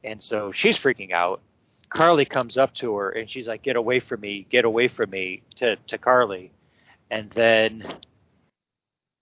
and 0.03 0.21
so 0.21 0.51
she's 0.51 0.77
freaking 0.77 1.11
out. 1.11 1.39
Carly 1.87 2.25
comes 2.25 2.57
up 2.57 2.73
to 2.75 2.95
her 2.97 3.11
and 3.11 3.29
she's 3.29 3.47
like, 3.47 3.61
"Get 3.61 3.77
away 3.77 4.01
from 4.01 4.19
me! 4.19 4.45
Get 4.49 4.65
away 4.65 4.89
from 4.89 5.09
me!" 5.09 5.43
to 5.55 5.77
to 5.77 5.97
Carly, 5.97 6.51
and 7.09 7.29
then 7.29 7.95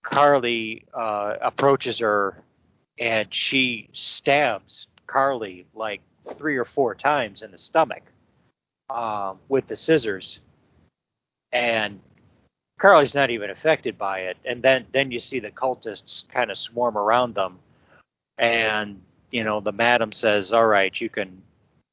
Carly 0.02 0.84
uh, 0.92 1.36
approaches 1.40 2.00
her 2.00 2.42
and 2.98 3.32
she 3.32 3.88
stabs 3.92 4.88
Carly 5.06 5.66
like 5.74 6.00
three 6.38 6.56
or 6.56 6.64
four 6.64 6.94
times 6.94 7.42
in 7.42 7.50
the 7.50 7.58
stomach 7.58 8.02
um, 8.88 9.38
with 9.48 9.66
the 9.66 9.76
scissors, 9.76 10.40
and 11.52 12.00
Carly's 12.78 13.14
not 13.14 13.30
even 13.30 13.50
affected 13.50 13.98
by 13.98 14.20
it. 14.20 14.36
And 14.44 14.62
then 14.62 14.86
then 14.92 15.10
you 15.10 15.20
see 15.20 15.40
the 15.40 15.50
cultists 15.50 16.26
kind 16.28 16.50
of 16.50 16.58
swarm 16.58 16.96
around 16.96 17.34
them, 17.34 17.58
and 18.38 19.00
you 19.30 19.44
know 19.44 19.60
the 19.60 19.72
madam 19.72 20.12
says, 20.12 20.52
"All 20.52 20.66
right, 20.66 20.98
you 21.00 21.08
can," 21.08 21.42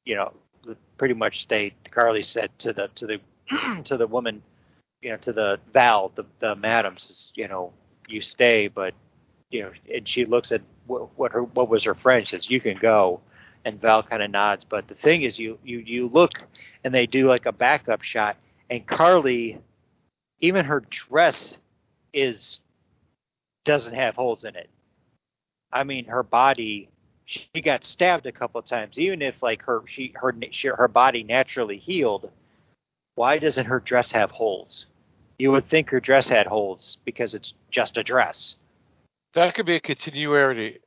you 0.04 0.16
know, 0.16 0.32
pretty 0.96 1.14
much 1.14 1.42
stayed. 1.42 1.74
Carly 1.90 2.22
said 2.22 2.50
to 2.58 2.72
the 2.72 2.88
to 2.96 3.06
the 3.06 3.20
to 3.84 3.96
the 3.96 4.06
woman, 4.06 4.42
you 5.00 5.10
know, 5.10 5.16
to 5.18 5.32
the 5.32 5.58
Val, 5.72 6.12
the 6.14 6.24
the 6.40 6.56
says, 6.96 7.32
you 7.34 7.48
know, 7.48 7.72
you 8.08 8.20
stay, 8.20 8.68
but 8.68 8.94
you 9.50 9.62
know, 9.62 9.72
and 9.94 10.06
she 10.06 10.24
looks 10.24 10.52
at 10.52 10.60
what, 10.86 11.08
what 11.18 11.32
her 11.32 11.42
what 11.42 11.68
was 11.68 11.84
her 11.84 11.94
friend 11.94 12.26
says, 12.26 12.50
you 12.50 12.60
can 12.60 12.76
go, 12.76 13.20
and 13.64 13.80
Val 13.80 14.02
kind 14.02 14.22
of 14.22 14.30
nods. 14.30 14.64
But 14.64 14.88
the 14.88 14.94
thing 14.94 15.22
is, 15.22 15.38
you 15.38 15.58
you 15.64 15.78
you 15.78 16.08
look, 16.08 16.42
and 16.84 16.94
they 16.94 17.06
do 17.06 17.26
like 17.28 17.46
a 17.46 17.52
backup 17.52 18.02
shot, 18.02 18.36
and 18.70 18.86
Carly, 18.86 19.58
even 20.40 20.64
her 20.64 20.80
dress 20.80 21.56
is 22.12 22.60
doesn't 23.64 23.94
have 23.94 24.16
holes 24.16 24.44
in 24.44 24.56
it. 24.56 24.70
I 25.72 25.84
mean, 25.84 26.06
her 26.06 26.22
body 26.22 26.88
she 27.24 27.60
got 27.62 27.84
stabbed 27.84 28.24
a 28.24 28.32
couple 28.32 28.58
of 28.58 28.64
times. 28.64 28.98
Even 28.98 29.20
if 29.20 29.42
like 29.42 29.62
her 29.62 29.82
she 29.86 30.12
her 30.16 30.34
she, 30.50 30.68
her 30.68 30.88
body 30.88 31.22
naturally 31.22 31.78
healed, 31.78 32.30
why 33.14 33.38
doesn't 33.38 33.66
her 33.66 33.80
dress 33.80 34.10
have 34.12 34.30
holes? 34.30 34.86
You 35.38 35.52
would 35.52 35.68
think 35.68 35.90
her 35.90 36.00
dress 36.00 36.26
had 36.28 36.46
holes 36.46 36.98
because 37.04 37.34
it's 37.34 37.54
just 37.70 37.96
a 37.98 38.02
dress. 38.02 38.56
That 39.34 39.54
could 39.54 39.66
be 39.66 39.76
a 39.76 39.80
continuity 39.80 40.78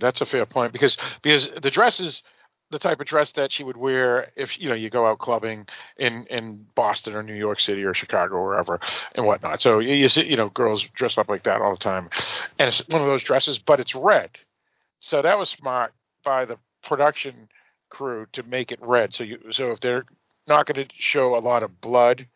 That's 0.00 0.20
a 0.20 0.26
fair 0.26 0.46
point 0.46 0.72
because 0.72 0.96
because 1.22 1.50
the 1.62 1.70
dress 1.70 2.00
is 2.00 2.22
the 2.70 2.78
type 2.78 3.00
of 3.00 3.06
dress 3.06 3.32
that 3.32 3.52
she 3.52 3.62
would 3.62 3.76
wear 3.76 4.32
if 4.36 4.58
you 4.58 4.68
know 4.68 4.74
you 4.74 4.90
go 4.90 5.06
out 5.06 5.18
clubbing 5.18 5.66
in 5.96 6.26
in 6.26 6.66
Boston 6.74 7.14
or 7.14 7.22
New 7.22 7.34
York 7.34 7.60
City 7.60 7.84
or 7.84 7.94
Chicago 7.94 8.34
or 8.36 8.46
wherever 8.46 8.80
and 9.14 9.26
whatnot. 9.26 9.60
So 9.60 9.78
you, 9.78 9.94
you 9.94 10.08
see, 10.08 10.24
you 10.24 10.36
know, 10.36 10.48
girls 10.50 10.82
dress 10.94 11.16
up 11.18 11.28
like 11.28 11.44
that 11.44 11.60
all 11.60 11.70
the 11.70 11.76
time, 11.78 12.10
and 12.58 12.68
it's 12.68 12.86
one 12.88 13.02
of 13.02 13.06
those 13.06 13.22
dresses, 13.22 13.58
but 13.58 13.80
it's 13.80 13.94
red. 13.94 14.30
So 15.00 15.22
that 15.22 15.38
was 15.38 15.50
smart 15.50 15.92
by 16.24 16.44
the 16.44 16.58
production 16.82 17.48
crew 17.90 18.26
to 18.32 18.42
make 18.42 18.72
it 18.72 18.80
red. 18.82 19.14
So 19.14 19.24
you 19.24 19.38
so 19.50 19.70
if 19.70 19.80
they're 19.80 20.04
not 20.48 20.66
going 20.66 20.86
to 20.86 20.94
show 20.96 21.36
a 21.36 21.40
lot 21.40 21.62
of 21.62 21.80
blood, 21.80 22.26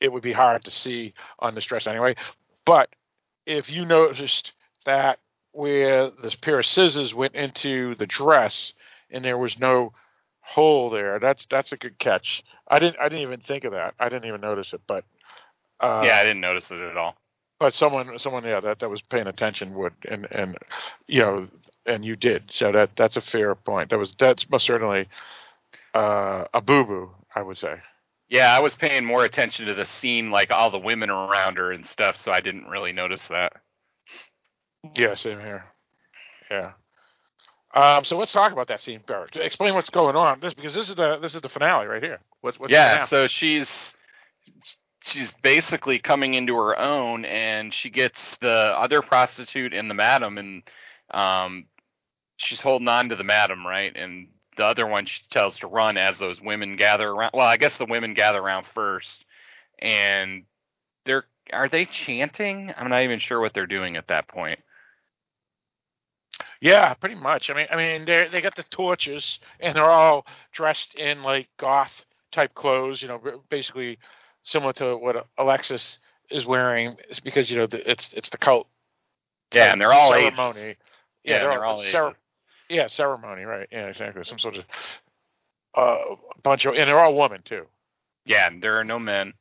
it 0.00 0.12
would 0.12 0.22
be 0.22 0.32
hard 0.32 0.64
to 0.64 0.70
see 0.70 1.14
on 1.38 1.54
this 1.54 1.64
dress 1.64 1.86
anyway. 1.86 2.14
But 2.64 2.90
if 3.46 3.70
you 3.70 3.84
noticed 3.84 4.52
that 4.84 5.18
where 5.58 6.12
this 6.22 6.36
pair 6.36 6.60
of 6.60 6.66
scissors 6.66 7.12
went 7.12 7.34
into 7.34 7.96
the 7.96 8.06
dress 8.06 8.72
and 9.10 9.24
there 9.24 9.36
was 9.36 9.58
no 9.58 9.92
hole 10.40 10.88
there, 10.88 11.18
that's 11.18 11.46
that's 11.50 11.72
a 11.72 11.76
good 11.76 11.98
catch. 11.98 12.44
I 12.68 12.78
didn't 12.78 12.96
I 13.00 13.08
didn't 13.08 13.22
even 13.22 13.40
think 13.40 13.64
of 13.64 13.72
that. 13.72 13.94
I 13.98 14.08
didn't 14.08 14.26
even 14.26 14.40
notice 14.40 14.72
it, 14.72 14.82
but 14.86 15.04
uh, 15.80 16.02
yeah, 16.04 16.16
I 16.16 16.22
didn't 16.22 16.40
notice 16.40 16.70
it 16.70 16.78
at 16.78 16.96
all. 16.96 17.16
But 17.58 17.74
someone 17.74 18.20
someone 18.20 18.44
yeah 18.44 18.60
that 18.60 18.78
that 18.78 18.88
was 18.88 19.02
paying 19.02 19.26
attention 19.26 19.74
would 19.74 19.94
and 20.08 20.28
and 20.30 20.56
you 21.08 21.20
know 21.22 21.48
and 21.86 22.04
you 22.04 22.14
did 22.14 22.44
so 22.52 22.70
that 22.70 22.90
that's 22.94 23.16
a 23.16 23.20
fair 23.20 23.56
point. 23.56 23.90
That 23.90 23.98
was 23.98 24.14
that's 24.16 24.48
most 24.48 24.64
certainly 24.64 25.08
uh, 25.92 26.44
a 26.54 26.60
boo 26.60 26.84
boo, 26.84 27.10
I 27.34 27.42
would 27.42 27.58
say. 27.58 27.74
Yeah, 28.28 28.54
I 28.54 28.60
was 28.60 28.76
paying 28.76 29.04
more 29.04 29.24
attention 29.24 29.66
to 29.66 29.74
the 29.74 29.86
scene, 29.86 30.30
like 30.30 30.52
all 30.52 30.70
the 30.70 30.78
women 30.78 31.10
around 31.10 31.56
her 31.56 31.72
and 31.72 31.84
stuff, 31.84 32.16
so 32.16 32.30
I 32.30 32.40
didn't 32.40 32.66
really 32.66 32.92
notice 32.92 33.26
that. 33.28 33.54
Yeah, 34.94 35.14
same 35.14 35.38
here. 35.38 35.64
Yeah. 36.50 36.72
Um, 37.74 38.04
so 38.04 38.16
let's 38.16 38.32
talk 38.32 38.52
about 38.52 38.68
that 38.68 38.80
scene, 38.80 39.00
Barrett. 39.06 39.36
Explain 39.36 39.74
what's 39.74 39.90
going 39.90 40.16
on. 40.16 40.40
This 40.40 40.54
because 40.54 40.74
this 40.74 40.88
is 40.88 40.94
the 40.94 41.18
this 41.18 41.34
is 41.34 41.42
the 41.42 41.48
finale 41.48 41.86
right 41.86 42.02
here. 42.02 42.18
What's, 42.40 42.58
what's 42.58 42.72
yeah. 42.72 43.04
So 43.06 43.26
she's 43.26 43.68
she's 45.02 45.30
basically 45.42 45.98
coming 45.98 46.34
into 46.34 46.56
her 46.56 46.78
own, 46.78 47.24
and 47.24 47.72
she 47.72 47.90
gets 47.90 48.18
the 48.40 48.48
other 48.50 49.02
prostitute 49.02 49.74
and 49.74 49.90
the 49.90 49.94
madam, 49.94 50.38
and 50.38 50.62
um, 51.10 51.66
she's 52.36 52.60
holding 52.60 52.88
on 52.88 53.10
to 53.10 53.16
the 53.16 53.24
madam, 53.24 53.66
right? 53.66 53.94
And 53.94 54.28
the 54.56 54.64
other 54.64 54.86
one 54.86 55.06
she 55.06 55.22
tells 55.30 55.58
to 55.58 55.66
run 55.66 55.96
as 55.98 56.18
those 56.18 56.40
women 56.40 56.76
gather 56.76 57.10
around. 57.10 57.32
Well, 57.34 57.46
I 57.46 57.58
guess 57.58 57.76
the 57.76 57.84
women 57.84 58.14
gather 58.14 58.40
around 58.40 58.64
first, 58.74 59.24
and 59.78 60.44
they're 61.04 61.26
are 61.52 61.68
they 61.68 61.84
chanting? 61.86 62.72
I'm 62.76 62.88
not 62.88 63.02
even 63.02 63.18
sure 63.18 63.40
what 63.40 63.54
they're 63.54 63.66
doing 63.66 63.96
at 63.96 64.08
that 64.08 64.28
point. 64.28 64.58
Yeah, 66.60 66.94
pretty 66.94 67.14
much. 67.14 67.50
I 67.50 67.54
mean, 67.54 67.66
I 67.70 67.76
mean, 67.76 68.04
they 68.04 68.28
they 68.30 68.40
got 68.40 68.56
the 68.56 68.64
torches, 68.64 69.38
and 69.60 69.76
they're 69.76 69.90
all 69.90 70.26
dressed 70.52 70.94
in 70.94 71.22
like 71.22 71.48
goth 71.56 72.04
type 72.32 72.54
clothes. 72.54 73.00
You 73.00 73.08
know, 73.08 73.42
basically 73.48 73.98
similar 74.42 74.72
to 74.74 74.96
what 74.96 75.26
Alexis 75.38 75.98
is 76.30 76.46
wearing. 76.46 76.96
It's 77.08 77.20
because 77.20 77.50
you 77.50 77.58
know 77.58 77.66
the, 77.66 77.88
it's 77.88 78.10
it's 78.12 78.28
the 78.30 78.38
cult. 78.38 78.66
Yeah, 79.52 79.72
and 79.72 79.80
they're 79.80 79.92
all 79.92 80.12
ceremony. 80.12 80.60
Ages. 80.60 80.76
Yeah, 81.24 81.34
yeah, 81.34 81.38
they're, 81.38 81.50
they're 81.50 81.64
all, 81.64 81.82
all 81.96 82.14
yeah 82.68 82.88
ceremony, 82.88 83.44
right? 83.44 83.68
Yeah, 83.70 83.86
exactly. 83.86 84.24
Some 84.24 84.38
sort 84.38 84.56
of 84.56 84.64
uh, 85.74 86.16
bunch 86.42 86.64
of, 86.66 86.74
and 86.74 86.88
they're 86.88 87.00
all 87.00 87.14
women 87.14 87.42
too. 87.44 87.66
Yeah, 88.24 88.48
and 88.48 88.62
there 88.62 88.78
are 88.78 88.84
no 88.84 88.98
men. 88.98 89.32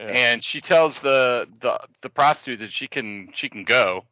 Yeah. 0.00 0.06
And 0.06 0.44
she 0.44 0.60
tells 0.60 0.94
the, 1.02 1.46
the 1.60 1.78
the 2.02 2.08
prostitute 2.08 2.60
that 2.60 2.72
she 2.72 2.88
can 2.88 3.28
she 3.34 3.48
can 3.48 3.64
go, 3.64 4.04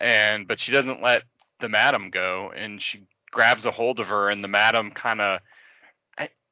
and 0.00 0.46
but 0.46 0.60
she 0.60 0.70
doesn't 0.70 1.02
let 1.02 1.22
the 1.60 1.68
madam 1.68 2.10
go, 2.10 2.52
and 2.56 2.80
she 2.80 3.02
grabs 3.30 3.66
a 3.66 3.70
hold 3.70 4.00
of 4.00 4.08
her, 4.08 4.30
and 4.30 4.42
the 4.42 4.48
madam 4.48 4.90
kind 4.90 5.20
of. 5.20 5.40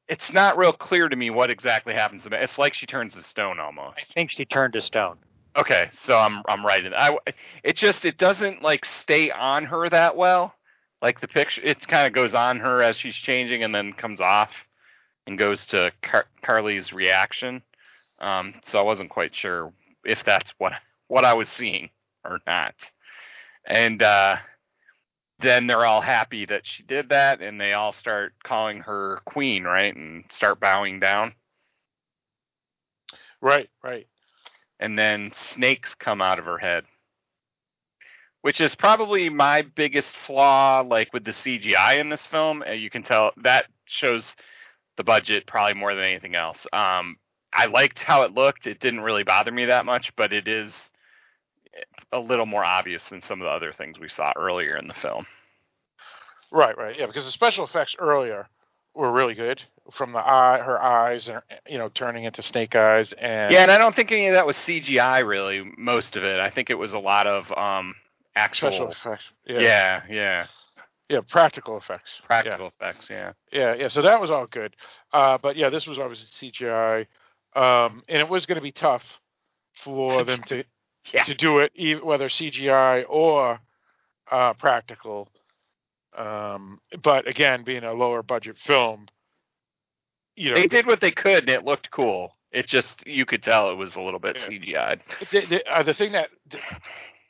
It's 0.09 0.31
not 0.31 0.57
real 0.57 0.71
clear 0.71 1.09
to 1.09 1.15
me 1.17 1.29
what 1.29 1.49
exactly 1.49 1.93
happens. 1.93 2.23
to 2.23 2.29
It's 2.31 2.57
like 2.57 2.73
she 2.73 2.85
turns 2.85 3.13
to 3.15 3.23
stone 3.23 3.59
almost. 3.59 3.97
I 3.97 4.13
think 4.13 4.31
she 4.31 4.45
turned 4.45 4.71
to 4.73 4.81
stone. 4.81 5.17
Okay, 5.57 5.89
so 6.03 6.17
I'm 6.17 6.43
I'm 6.47 6.65
right. 6.65 6.85
I 6.93 7.17
it 7.63 7.75
just 7.75 8.05
it 8.05 8.17
doesn't 8.17 8.61
like 8.61 8.85
stay 8.85 9.31
on 9.31 9.65
her 9.65 9.89
that 9.89 10.15
well. 10.15 10.53
Like 11.01 11.19
the 11.19 11.27
picture, 11.27 11.61
it 11.63 11.85
kind 11.87 12.07
of 12.07 12.13
goes 12.13 12.33
on 12.33 12.59
her 12.59 12.81
as 12.81 12.95
she's 12.95 13.15
changing, 13.15 13.63
and 13.63 13.75
then 13.75 13.91
comes 13.93 14.21
off 14.21 14.51
and 15.25 15.37
goes 15.37 15.65
to 15.67 15.91
Car- 16.01 16.27
Carly's 16.41 16.93
reaction. 16.93 17.61
Um, 18.19 18.55
so 18.65 18.79
I 18.79 18.83
wasn't 18.83 19.09
quite 19.09 19.35
sure 19.35 19.73
if 20.05 20.23
that's 20.23 20.53
what 20.57 20.73
what 21.07 21.25
I 21.25 21.33
was 21.33 21.49
seeing 21.49 21.89
or 22.23 22.39
not. 22.47 22.75
And 23.65 24.01
uh, 24.01 24.37
then 25.39 25.67
they're 25.67 25.85
all 25.85 26.01
happy 26.01 26.45
that 26.45 26.65
she 26.65 26.83
did 26.83 27.09
that, 27.09 27.41
and 27.41 27.61
they 27.61 27.73
all 27.73 27.93
start 27.93 28.33
calling 28.43 28.79
her 28.79 29.19
queen, 29.25 29.63
right, 29.63 29.95
and 29.95 30.23
start 30.29 30.59
bowing 30.59 30.99
down. 30.99 31.33
Right, 33.41 33.69
right. 33.83 34.07
And 34.79 34.97
then 34.97 35.31
snakes 35.53 35.95
come 35.95 36.21
out 36.21 36.39
of 36.39 36.45
her 36.45 36.57
head, 36.57 36.85
which 38.41 38.61
is 38.61 38.75
probably 38.75 39.29
my 39.29 39.61
biggest 39.61 40.15
flaw, 40.25 40.81
like 40.81 41.13
with 41.13 41.23
the 41.23 41.31
CGI 41.31 41.99
in 41.99 42.09
this 42.09 42.25
film. 42.25 42.63
You 42.71 42.89
can 42.89 43.03
tell 43.03 43.31
that 43.43 43.65
shows 43.85 44.35
the 44.97 45.03
budget 45.03 45.45
probably 45.45 45.75
more 45.75 45.93
than 45.93 46.03
anything 46.03 46.35
else. 46.35 46.65
Um, 46.73 47.17
I 47.53 47.65
liked 47.65 47.99
how 47.99 48.23
it 48.23 48.33
looked. 48.33 48.67
It 48.67 48.79
didn't 48.79 49.01
really 49.01 49.23
bother 49.23 49.51
me 49.51 49.65
that 49.65 49.85
much, 49.85 50.15
but 50.15 50.33
it 50.33 50.47
is 50.47 50.73
a 52.11 52.19
little 52.19 52.45
more 52.45 52.63
obvious 52.63 53.03
than 53.09 53.21
some 53.21 53.41
of 53.41 53.45
the 53.45 53.51
other 53.51 53.73
things 53.73 53.99
we 53.99 54.09
saw 54.09 54.31
earlier 54.35 54.77
in 54.77 54.87
the 54.87 54.93
film. 54.93 55.25
Right, 56.51 56.77
right, 56.77 56.97
yeah, 56.97 57.07
because 57.07 57.25
the 57.25 57.31
special 57.31 57.65
effects 57.65 57.95
earlier 57.99 58.47
were 58.95 59.11
really 59.11 59.33
good 59.33 59.61
from 59.91 60.11
the 60.11 60.19
eye, 60.19 60.59
her 60.59 60.81
eyes, 60.81 61.27
and 61.27 61.41
you 61.67 61.77
know, 61.77 61.89
turning 61.89 62.23
into 62.23 62.41
snake 62.41 62.75
eyes, 62.75 63.13
and 63.13 63.53
yeah, 63.53 63.61
and 63.61 63.71
I 63.71 63.77
don't 63.77 63.95
think 63.95 64.11
any 64.11 64.27
of 64.27 64.33
that 64.33 64.47
was 64.47 64.55
CGI. 64.57 65.25
Really, 65.25 65.71
most 65.77 66.15
of 66.15 66.23
it, 66.23 66.39
I 66.39 66.49
think 66.49 66.69
it 66.69 66.75
was 66.75 66.93
a 66.93 66.99
lot 66.99 67.27
of 67.27 67.51
um 67.51 67.95
actual 68.35 68.71
special 68.71 68.91
effects. 68.91 69.23
Yeah, 69.45 69.59
yeah, 69.59 70.01
yeah, 70.09 70.45
yeah 71.09 71.19
practical 71.29 71.77
effects. 71.77 72.21
Practical 72.25 72.71
yeah. 72.81 72.87
effects, 72.87 73.05
yeah, 73.09 73.31
yeah, 73.51 73.75
yeah. 73.75 73.87
So 73.89 74.01
that 74.01 74.19
was 74.19 74.31
all 74.31 74.47
good, 74.47 74.75
uh, 75.13 75.37
but 75.37 75.57
yeah, 75.57 75.69
this 75.69 75.85
was 75.85 75.99
obviously 75.99 76.51
CGI, 76.51 77.05
um, 77.55 78.03
and 78.09 78.19
it 78.19 78.27
was 78.27 78.45
going 78.45 78.57
to 78.57 78.63
be 78.63 78.71
tough 78.71 79.03
for 79.83 80.23
them 80.23 80.41
to 80.43 80.63
yeah. 81.13 81.23
to 81.23 81.33
do 81.33 81.59
it, 81.59 81.71
even, 81.75 82.05
whether 82.05 82.29
CGI 82.29 83.05
or 83.07 83.59
uh, 84.31 84.53
practical. 84.53 85.29
Um, 86.17 86.79
but 87.03 87.27
again, 87.27 87.63
being 87.63 87.83
a 87.83 87.93
lower 87.93 88.23
budget 88.23 88.57
film, 88.57 89.07
you 90.35 90.49
know, 90.49 90.55
they 90.55 90.67
did 90.67 90.85
what 90.85 91.01
they 91.01 91.11
could, 91.11 91.43
and 91.43 91.49
it 91.49 91.65
looked 91.65 91.91
cool. 91.91 92.33
It 92.51 92.67
just 92.67 93.05
you 93.05 93.25
could 93.25 93.43
tell 93.43 93.71
it 93.71 93.75
was 93.75 93.95
a 93.95 94.01
little 94.01 94.19
bit 94.19 94.37
Yeah. 94.37 94.47
CGI'd. 94.47 95.01
the, 95.31 95.45
the, 95.45 95.67
uh, 95.71 95.83
the 95.83 95.93
thing 95.93 96.13
that 96.13 96.29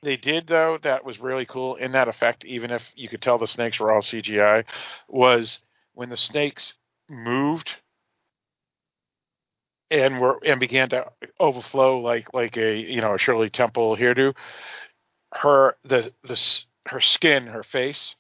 they 0.04 0.16
did 0.16 0.48
though 0.48 0.78
that 0.84 1.04
was 1.04 1.20
really 1.20 1.46
cool 1.46 1.76
in 1.76 1.92
that 1.94 2.08
effect, 2.08 2.46
even 2.46 2.72
if 2.72 2.84
you 2.96 3.10
could 3.10 3.22
tell 3.22 3.38
the 3.38 3.48
snakes 3.48 3.80
were 3.80 3.92
all 3.92 4.02
CGI, 4.02 4.64
was 5.08 5.60
when 5.94 6.10
the 6.10 6.18
snakes 6.18 6.76
moved 7.10 7.76
and 9.90 10.20
were 10.20 10.40
and 10.46 10.60
began 10.60 10.90
to 10.90 11.06
overflow 11.40 12.00
like 12.00 12.34
like 12.34 12.58
a 12.58 12.78
you 12.78 13.02
know 13.02 13.14
a 13.14 13.18
Shirley 13.18 13.50
Temple 13.50 13.96
hairdo. 13.96 14.34
Her 15.34 15.76
the 15.84 16.12
the 16.24 16.42
her 16.88 17.02
skin, 17.02 17.48
her 17.48 17.64
face, 17.64 18.16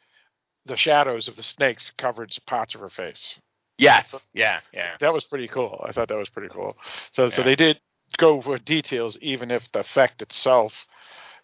the 0.65 0.77
shadows 0.77 1.27
of 1.27 1.35
the 1.35 1.44
snakes 1.44 1.91
covered 1.98 2.35
parts 2.45 2.76
of 2.76 2.81
her 2.81 2.89
face. 2.89 3.35
Yes, 3.77 4.14
yeah, 4.34 4.60
yeah. 4.73 4.95
That 4.99 5.14
was 5.14 5.23
pretty 5.23 5.48
cool. 5.48 5.84
I 5.88 5.91
thought 5.91 6.07
that 6.10 6.18
was 6.18 6.30
pretty 6.30 6.49
cool. 6.49 6.77
So 7.11 7.30
so 7.30 7.44
they 7.44 7.56
did 7.56 7.80
go 8.18 8.41
for 8.41 8.57
details, 8.57 9.18
even 9.22 9.52
if 9.52 9.72
the 9.72 9.80
effect 9.80 10.22
itself 10.22 10.88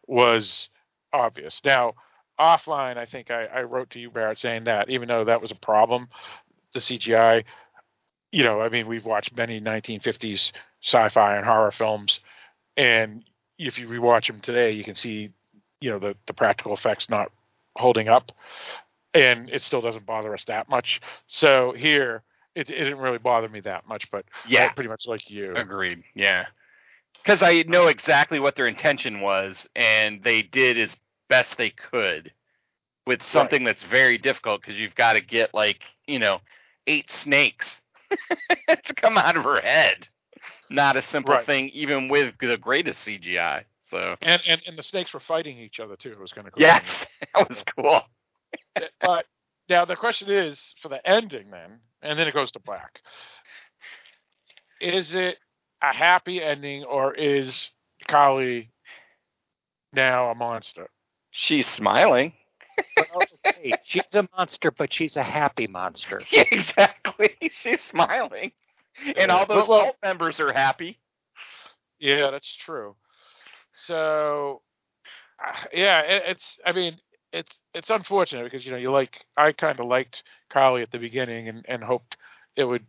was 0.08 0.70
obvious. 1.12 1.62
Now 1.64 1.94
offline, 2.40 2.98
I 2.98 3.06
think 3.06 3.30
I, 3.30 3.46
I 3.46 3.62
wrote 3.64 3.92
to 3.92 4.00
you 4.00 4.10
Barrett 4.10 4.40
saying 4.40 4.64
that 4.66 4.90
even 4.90 5.08
though 5.08 5.26
that 5.26 5.42
was 5.42 5.52
a 5.52 5.56
problem, 5.56 6.10
the 6.74 6.80
CGI 6.80 7.44
you 8.34 8.44
know, 8.44 8.62
I 8.62 8.70
mean, 8.70 8.88
we've 8.88 9.06
watched 9.06 9.38
many 9.38 9.62
1950s 9.62 10.52
sci-fi 10.84 11.38
and 11.38 11.46
horror 11.46 11.72
films, 11.72 12.20
and 12.76 13.24
if 13.60 13.78
you 13.78 13.88
rewatch 13.88 14.26
them 14.28 14.42
today, 14.42 14.72
you 14.72 14.84
can 14.84 14.96
see, 14.96 15.30
you 15.80 15.92
know, 15.92 16.00
the 16.00 16.16
the 16.26 16.34
practical 16.34 16.74
effects 16.74 17.10
not 17.10 17.32
holding 17.76 18.10
up, 18.10 18.32
and 19.14 19.50
it 19.52 19.62
still 19.62 19.82
doesn't 19.82 20.08
bother 20.08 20.34
us 20.34 20.44
that 20.46 20.68
much. 20.68 21.00
So 21.28 21.74
here, 21.74 22.24
it, 22.56 22.72
it 22.72 22.84
didn't 22.84 22.98
really 22.98 23.20
bother 23.20 23.48
me 23.48 23.60
that 23.62 23.88
much, 23.88 24.10
but 24.10 24.26
Yeah. 24.48 24.70
Pretty 24.70 24.90
much 24.90 25.06
like 25.06 25.30
you. 25.30 25.54
Agreed. 25.56 26.04
Yeah. 26.16 26.46
Because 27.24 27.44
I 27.44 27.64
know 27.68 27.88
exactly 27.88 28.40
what 28.40 28.56
their 28.56 28.68
intention 28.68 29.22
was, 29.22 29.56
and 29.76 30.24
they 30.24 30.42
did 30.42 30.80
as 30.80 30.90
best 31.30 31.56
they 31.58 31.70
could 31.70 32.32
with 33.06 33.22
something 33.24 33.64
that's 33.64 33.84
very 33.84 34.18
difficult 34.18 34.62
because 34.62 34.80
you've 34.80 34.96
got 34.96 35.14
to 35.14 35.22
get 35.22 35.54
like 35.54 35.82
you 36.08 36.20
know 36.20 36.40
eight 36.88 37.10
snakes 37.22 37.82
to 38.86 38.94
come 38.96 39.18
out 39.18 39.38
of 39.38 39.44
her 39.44 39.62
head. 39.62 40.08
Not 40.70 40.96
a 40.96 41.02
simple 41.02 41.38
Right. 41.38 41.46
thing, 41.46 41.70
even 41.70 42.08
with 42.10 42.36
the 42.40 42.58
greatest 42.58 43.00
CGI. 43.06 43.66
So 43.90 44.16
And, 44.22 44.42
and 44.48 44.62
and 44.68 44.78
the 44.78 44.84
snakes 44.84 45.14
were 45.14 45.20
fighting 45.20 45.58
each 45.60 45.80
other 45.80 45.96
too. 45.96 46.12
It 46.12 46.20
was 46.20 46.32
kind 46.34 46.48
of 46.48 46.54
cool. 46.54 46.62
yes, 46.62 47.06
that 47.34 47.50
was 47.50 47.64
cool. 47.76 48.02
but 49.02 49.26
now 49.70 49.86
the 49.86 49.96
question 49.96 50.30
is 50.30 50.74
for 50.82 50.90
the 50.90 51.06
ending 51.08 51.52
then, 51.52 51.80
and 52.02 52.18
then 52.18 52.28
it 52.28 52.34
goes 52.34 52.52
to 52.52 52.60
black. 52.60 53.02
Is 54.82 55.14
it 55.14 55.38
a 55.82 55.94
happy 55.94 56.42
ending 56.42 56.84
or 56.84 57.14
is 57.14 57.72
Kali 58.08 58.72
now 59.94 60.30
a 60.30 60.36
monster? 60.36 60.90
She's 61.32 61.68
smiling. 61.68 62.34
Well, 62.98 63.22
okay, 63.46 63.74
she's 63.84 64.16
a 64.16 64.28
monster, 64.36 64.72
but 64.72 64.92
she's 64.94 65.18
a 65.18 65.24
happy 65.24 65.68
monster. 65.68 66.22
Yeah, 66.32 66.44
exactly. 66.52 67.32
She's 67.52 67.80
smiling, 67.90 68.52
and 69.18 69.32
all 69.32 69.46
those 69.46 69.68
Well, 69.68 69.78
well- 69.80 69.82
cult 69.86 69.98
members 70.04 70.40
are 70.40 70.54
happy. 70.54 71.00
Yeah, 72.00 72.32
that's 72.32 72.52
true. 72.66 72.96
So, 73.88 74.62
uh, 75.46 75.58
yeah, 75.74 76.02
it, 76.02 76.24
it's. 76.28 76.60
I 76.66 76.72
mean, 76.74 76.98
it's 77.32 77.52
it's 77.74 77.90
unfortunate 77.90 78.44
because 78.44 78.66
you 78.66 78.72
know 78.72 78.78
you 78.78 78.92
like 78.92 79.26
I 79.38 79.52
kind 79.52 79.80
of 79.80 79.86
liked 79.88 80.24
Kali 80.50 80.82
at 80.82 80.92
the 80.92 81.00
beginning 81.00 81.48
and 81.50 81.66
and 81.68 81.84
hoped 81.84 82.18
it 82.56 82.66
would 82.66 82.86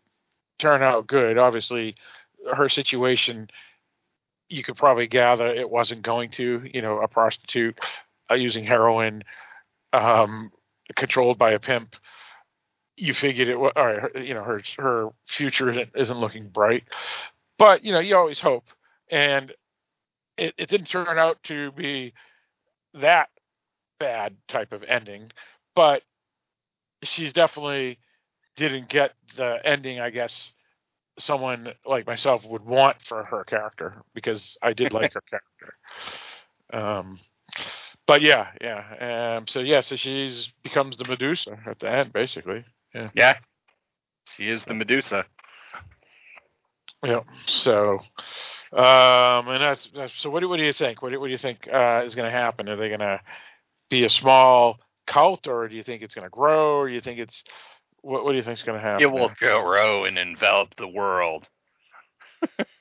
turn 0.59 0.82
out 0.82 1.06
good. 1.06 1.39
Obviously, 1.39 1.94
her 2.55 2.69
situation, 2.69 3.48
you 4.48 4.62
could 4.62 4.77
probably 4.77 5.06
gather 5.06 5.47
it 5.47 5.70
wasn't 5.70 6.02
going 6.02 6.31
to. 6.32 6.62
You 6.73 6.81
know, 6.81 6.98
a 7.01 7.09
prostitute 7.09 7.78
uh, 8.31 8.35
using 8.35 8.65
heroin, 8.65 9.23
um, 9.95 10.51
controlled 10.97 11.39
by 11.39 11.53
a 11.53 11.61
pimp. 11.61 11.97
You 12.97 13.15
figured 13.15 13.49
it 13.49 13.59
was, 13.59 13.73
all 13.77 13.87
right, 13.87 14.01
her, 14.01 14.21
you 14.21 14.35
know, 14.35 14.43
her 14.43 14.62
her 14.79 15.09
future 15.27 15.71
isn't 15.71 15.91
isn't 15.97 16.19
looking 16.19 16.49
bright, 16.49 16.85
but 17.59 17.85
you 17.85 17.93
know, 17.93 18.01
you 18.01 18.16
always 18.16 18.41
hope 18.41 18.65
and 19.11 19.53
it, 20.37 20.55
it 20.59 20.69
didn't 20.69 20.87
turn 20.87 21.19
out 21.19 21.43
to 21.45 21.73
be 21.73 22.12
that 22.95 23.29
bad 23.99 24.37
type 24.49 24.73
of 24.73 24.83
ending, 24.85 25.31
but 25.75 26.03
she's 27.03 27.33
definitely 27.33 27.99
didn't 28.57 28.89
get 28.89 29.12
the 29.37 29.59
ending 29.65 30.01
I 30.01 30.11
guess 30.11 30.53
someone 31.19 31.69
like 31.85 32.07
myself 32.07 32.45
would 32.45 32.65
want 32.65 33.01
for 33.03 33.25
her 33.25 33.45
character 33.45 34.03
because 34.15 34.57
I 34.62 34.73
did 34.73 34.93
like 34.93 35.12
her 35.15 35.23
character. 35.31 35.75
Um, 36.73 37.19
but 38.07 38.23
yeah, 38.23 38.49
yeah. 38.61 39.37
Um, 39.39 39.47
so 39.47 39.61
yeah, 39.61 39.81
so 39.81 39.97
she's 39.97 40.53
becomes 40.63 40.97
the 40.97 41.05
Medusa 41.05 41.59
at 41.67 41.79
the 41.79 41.91
end, 41.91 42.13
basically. 42.13 42.65
Yeah. 42.95 43.11
Yeah, 43.15 43.37
she 44.37 44.49
is 44.49 44.63
the 44.65 44.75
Medusa. 44.75 45.25
Yeah. 47.03 47.21
So, 47.47 47.99
um, 48.73 49.49
and 49.49 49.61
that's, 49.61 49.89
that's 49.95 50.15
so. 50.15 50.31
What 50.31 50.41
do 50.41 50.49
what 50.49 50.57
do 50.57 50.65
you 50.65 50.73
think? 50.73 51.03
What 51.03 51.13
do, 51.13 51.21
what 51.21 51.27
do 51.27 51.33
you 51.33 51.39
think 51.39 51.69
uh, 51.73 52.03
is 52.05 52.15
going 52.15 52.31
to 52.31 52.37
happen? 52.37 52.69
Are 52.69 52.77
they 52.77 52.89
going 52.89 53.01
to 53.01 53.21
be 53.91 54.05
a 54.05 54.11
small 54.11 54.79
cult, 55.07 55.47
or 55.47 55.69
do 55.69 55.75
you 55.75 55.83
think 55.83 56.03
it's 56.03 56.15
going 56.15 56.25
to 56.25 56.31
grow, 56.31 56.79
or 56.79 56.89
do 56.89 56.95
you 56.95 57.01
think 57.01 57.19
it's 57.19 57.43
what? 58.01 58.25
What 58.25 58.33
do 58.33 58.37
you 58.37 58.43
think 58.43 58.59
is 58.59 58.65
going 58.65 58.79
to 58.79 58.85
happen? 58.85 59.03
It 59.03 59.11
will 59.11 59.31
grow 59.39 60.05
and 60.05 60.19
envelop 60.19 60.75
the 60.77 60.89
world. 60.89 61.47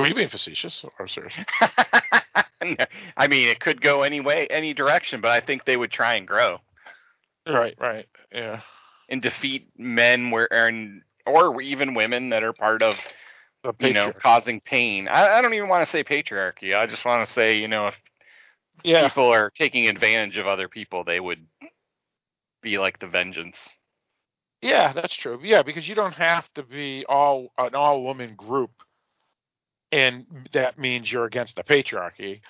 Were 0.00 0.06
you 0.06 0.14
being 0.14 0.28
facetious 0.28 0.84
or 0.98 1.08
serious? 1.08 1.34
I 3.16 3.26
mean, 3.28 3.48
it 3.48 3.60
could 3.60 3.80
go 3.80 4.02
any 4.02 4.20
way, 4.20 4.46
any 4.48 4.74
direction, 4.74 5.20
but 5.20 5.30
I 5.30 5.40
think 5.40 5.64
they 5.64 5.76
would 5.76 5.90
try 5.90 6.14
and 6.14 6.26
grow 6.26 6.58
right. 7.46 7.74
Right. 7.78 8.06
Yeah. 8.32 8.60
and 9.08 9.20
defeat 9.20 9.68
men 9.76 10.30
where, 10.30 10.52
and, 10.52 11.02
or 11.26 11.60
even 11.60 11.94
women 11.94 12.30
that 12.30 12.42
are 12.42 12.52
part 12.52 12.82
of, 12.82 12.96
you 13.78 13.92
know, 13.92 14.12
causing 14.12 14.60
pain. 14.60 15.08
I, 15.08 15.38
I 15.38 15.42
don't 15.42 15.54
even 15.54 15.68
want 15.68 15.84
to 15.84 15.90
say 15.90 16.04
patriarchy. 16.04 16.74
I 16.74 16.86
just 16.86 17.04
want 17.04 17.26
to 17.26 17.34
say, 17.34 17.58
you 17.58 17.68
know, 17.68 17.88
if 17.88 17.94
yeah. 18.82 19.08
people 19.08 19.28
are 19.28 19.50
taking 19.50 19.88
advantage 19.88 20.36
of 20.36 20.46
other 20.46 20.68
people, 20.68 21.04
they 21.04 21.20
would 21.20 21.46
be 22.62 22.78
like 22.78 22.98
the 22.98 23.06
vengeance. 23.06 23.56
Yeah, 24.62 24.92
that's 24.92 25.14
true. 25.14 25.40
Yeah, 25.42 25.62
because 25.62 25.88
you 25.88 25.94
don't 25.94 26.14
have 26.14 26.52
to 26.54 26.62
be 26.62 27.04
all 27.08 27.52
an 27.58 27.74
all 27.74 28.02
woman 28.02 28.34
group, 28.34 28.70
and 29.92 30.26
that 30.52 30.78
means 30.78 31.10
you're 31.10 31.24
against 31.24 31.56
the 31.56 31.62
patriarchy. 31.62 32.40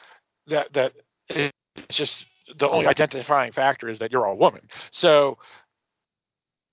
That 0.49 0.73
that 0.73 0.93
it's 1.29 1.53
just 1.89 2.27
the 2.59 2.69
only 2.69 2.87
identifying 2.87 3.53
factor 3.53 3.89
is 3.89 3.99
that 4.01 4.11
you're 4.13 4.25
a 4.25 4.35
woman. 4.35 4.69
So 4.91 5.39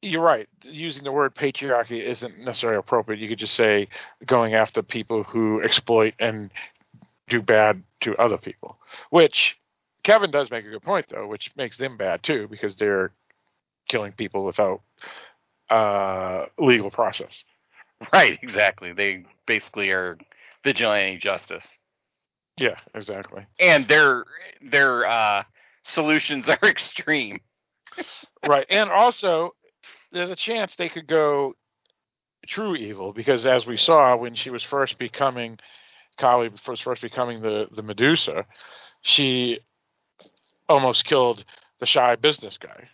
you're 0.02 0.24
right. 0.24 0.48
Using 0.64 1.04
the 1.04 1.12
word 1.12 1.36
patriarchy 1.36 2.04
isn't 2.04 2.40
necessarily 2.40 2.78
appropriate. 2.78 3.20
You 3.20 3.28
could 3.28 3.40
just 3.40 3.56
say 3.56 3.88
going 4.26 4.54
after 4.54 4.82
people 4.82 5.24
who 5.24 5.62
exploit 5.62 6.14
and 6.20 6.52
do 7.30 7.42
bad 7.42 7.84
to 8.02 8.16
other 8.18 8.38
people. 8.38 8.78
Which 9.10 9.58
Kevin 10.04 10.32
does 10.32 10.50
make 10.52 10.66
a 10.66 10.70
good 10.70 10.84
point 10.84 11.08
though, 11.10 11.28
which 11.28 11.52
makes 11.56 11.78
them 11.78 11.98
bad 11.98 12.24
too 12.24 12.48
because 12.50 12.76
they're 12.76 13.12
killing 13.88 14.12
people 14.12 14.44
without 14.46 14.82
uh, 15.70 16.46
legal 16.58 16.92
process. 16.92 17.44
Right, 18.14 18.38
exactly. 18.42 18.94
They 18.94 19.26
basically 19.48 19.90
are 19.90 20.18
vigilante 20.64 21.18
justice. 21.18 21.66
Yeah, 22.58 22.78
exactly. 22.96 23.46
And 23.60 23.88
their 23.88 24.26
their 24.62 25.06
uh 25.06 25.44
solutions 25.84 26.50
are 26.50 26.60
extreme. 26.64 27.40
right, 28.48 28.66
and 28.70 28.90
also 28.90 29.54
there's 30.12 30.30
a 30.30 30.36
chance 30.36 30.76
they 30.76 30.90
could 30.90 31.08
go 31.08 31.54
true 32.48 32.76
evil 32.76 33.12
because 33.14 33.46
as 33.46 33.66
we 33.66 33.78
saw 33.78 34.16
when 34.16 34.34
she 34.34 34.50
was 34.50 34.64
first 34.64 34.98
becoming 34.98 35.60
Kali 36.18 36.50
was 36.50 36.80
first 36.80 37.02
becoming 37.02 37.42
the 37.42 37.68
the 37.72 37.84
Medusa, 37.84 38.46
she 39.02 39.60
almost 40.68 41.06
killed 41.06 41.44
the 41.80 41.86
shy 41.86 42.16
business 42.16 42.58
guy. 42.58 42.90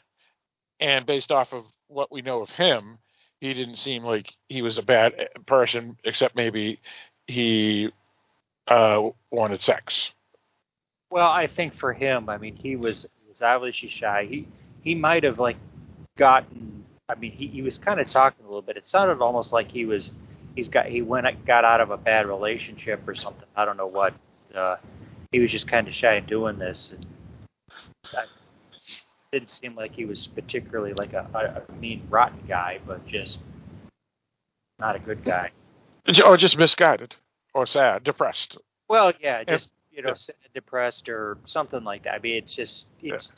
And 0.80 1.06
based 1.06 1.32
off 1.32 1.54
of 1.54 1.66
what 1.88 2.12
we 2.12 2.22
know 2.22 2.42
of 2.42 2.50
him, 2.50 2.98
he 3.40 3.54
didn't 3.54 3.78
seem 3.78 4.04
like 4.04 4.34
he 4.50 4.62
was 4.62 4.78
a 4.78 4.84
bad 4.84 5.14
person, 5.46 5.98
except 6.04 6.36
maybe 6.36 6.80
he 7.28 7.92
uh, 8.68 9.10
wanted 9.32 9.62
sex. 9.62 10.12
Well, 11.10 11.30
I 11.30 11.48
think 11.48 11.76
for 11.76 11.94
him, 11.94 12.30
I 12.30 12.38
mean, 12.38 12.56
he 12.56 12.76
was 12.76 13.08
was 13.30 13.42
obviously 13.42 13.90
shy. 13.90 14.26
He 14.30 14.48
he 14.82 14.96
might 14.96 15.24
have 15.24 15.40
like 15.40 15.58
gotten. 16.18 16.86
I 17.10 17.16
mean, 17.16 17.32
he, 17.32 17.48
he 17.48 17.62
was 17.62 17.78
kind 17.78 18.00
of 18.00 18.10
talking 18.10 18.46
a 18.46 18.48
little 18.48 18.62
bit. 18.62 18.78
It 18.78 18.88
sounded 18.88 19.22
almost 19.22 19.52
like 19.54 19.72
he 19.72 19.86
was 19.86 20.12
he's 20.56 20.70
got 20.70 20.86
he 20.86 21.02
went 21.02 21.46
got 21.46 21.66
out 21.66 21.82
of 21.82 21.92
a 21.92 21.98
bad 21.98 22.28
relationship 22.28 23.08
or 23.08 23.16
something. 23.16 23.48
I 23.56 23.66
don't 23.66 23.78
know 23.78 23.88
what. 23.88 24.14
Uh, 24.54 24.78
he 25.34 25.40
was 25.40 25.52
just 25.52 25.68
kind 25.68 25.88
of 25.88 25.94
shy 25.94 26.16
in 26.16 26.26
doing 26.26 26.58
this. 26.60 26.94
And 26.96 27.06
that 28.14 28.28
didn't 29.32 29.50
seem 29.50 29.76
like 29.76 29.94
he 29.94 30.06
was 30.06 30.28
particularly 30.28 30.94
like 30.94 31.14
a, 31.14 31.66
a 31.68 31.74
mean, 31.74 32.08
rotten 32.10 32.40
guy, 32.48 32.80
but 32.86 33.06
just 33.06 33.40
not 34.80 34.96
a 34.96 35.00
good 35.00 35.24
guy. 35.24 35.52
Or 36.24 36.36
just 36.38 36.58
misguided, 36.58 37.16
or 37.54 37.66
sad, 37.66 38.04
depressed. 38.04 38.58
Well, 38.90 39.14
yeah, 39.22 39.44
just 39.44 39.70
you 39.92 40.02
know, 40.02 40.10
yeah. 40.10 40.14
sad, 40.16 40.36
depressed 40.54 41.08
or 41.08 41.38
something 41.46 41.84
like 41.84 42.04
that. 42.04 42.16
I 42.16 42.20
mean, 42.20 42.36
it's 42.36 42.56
just 42.56 42.88
it's. 43.02 43.32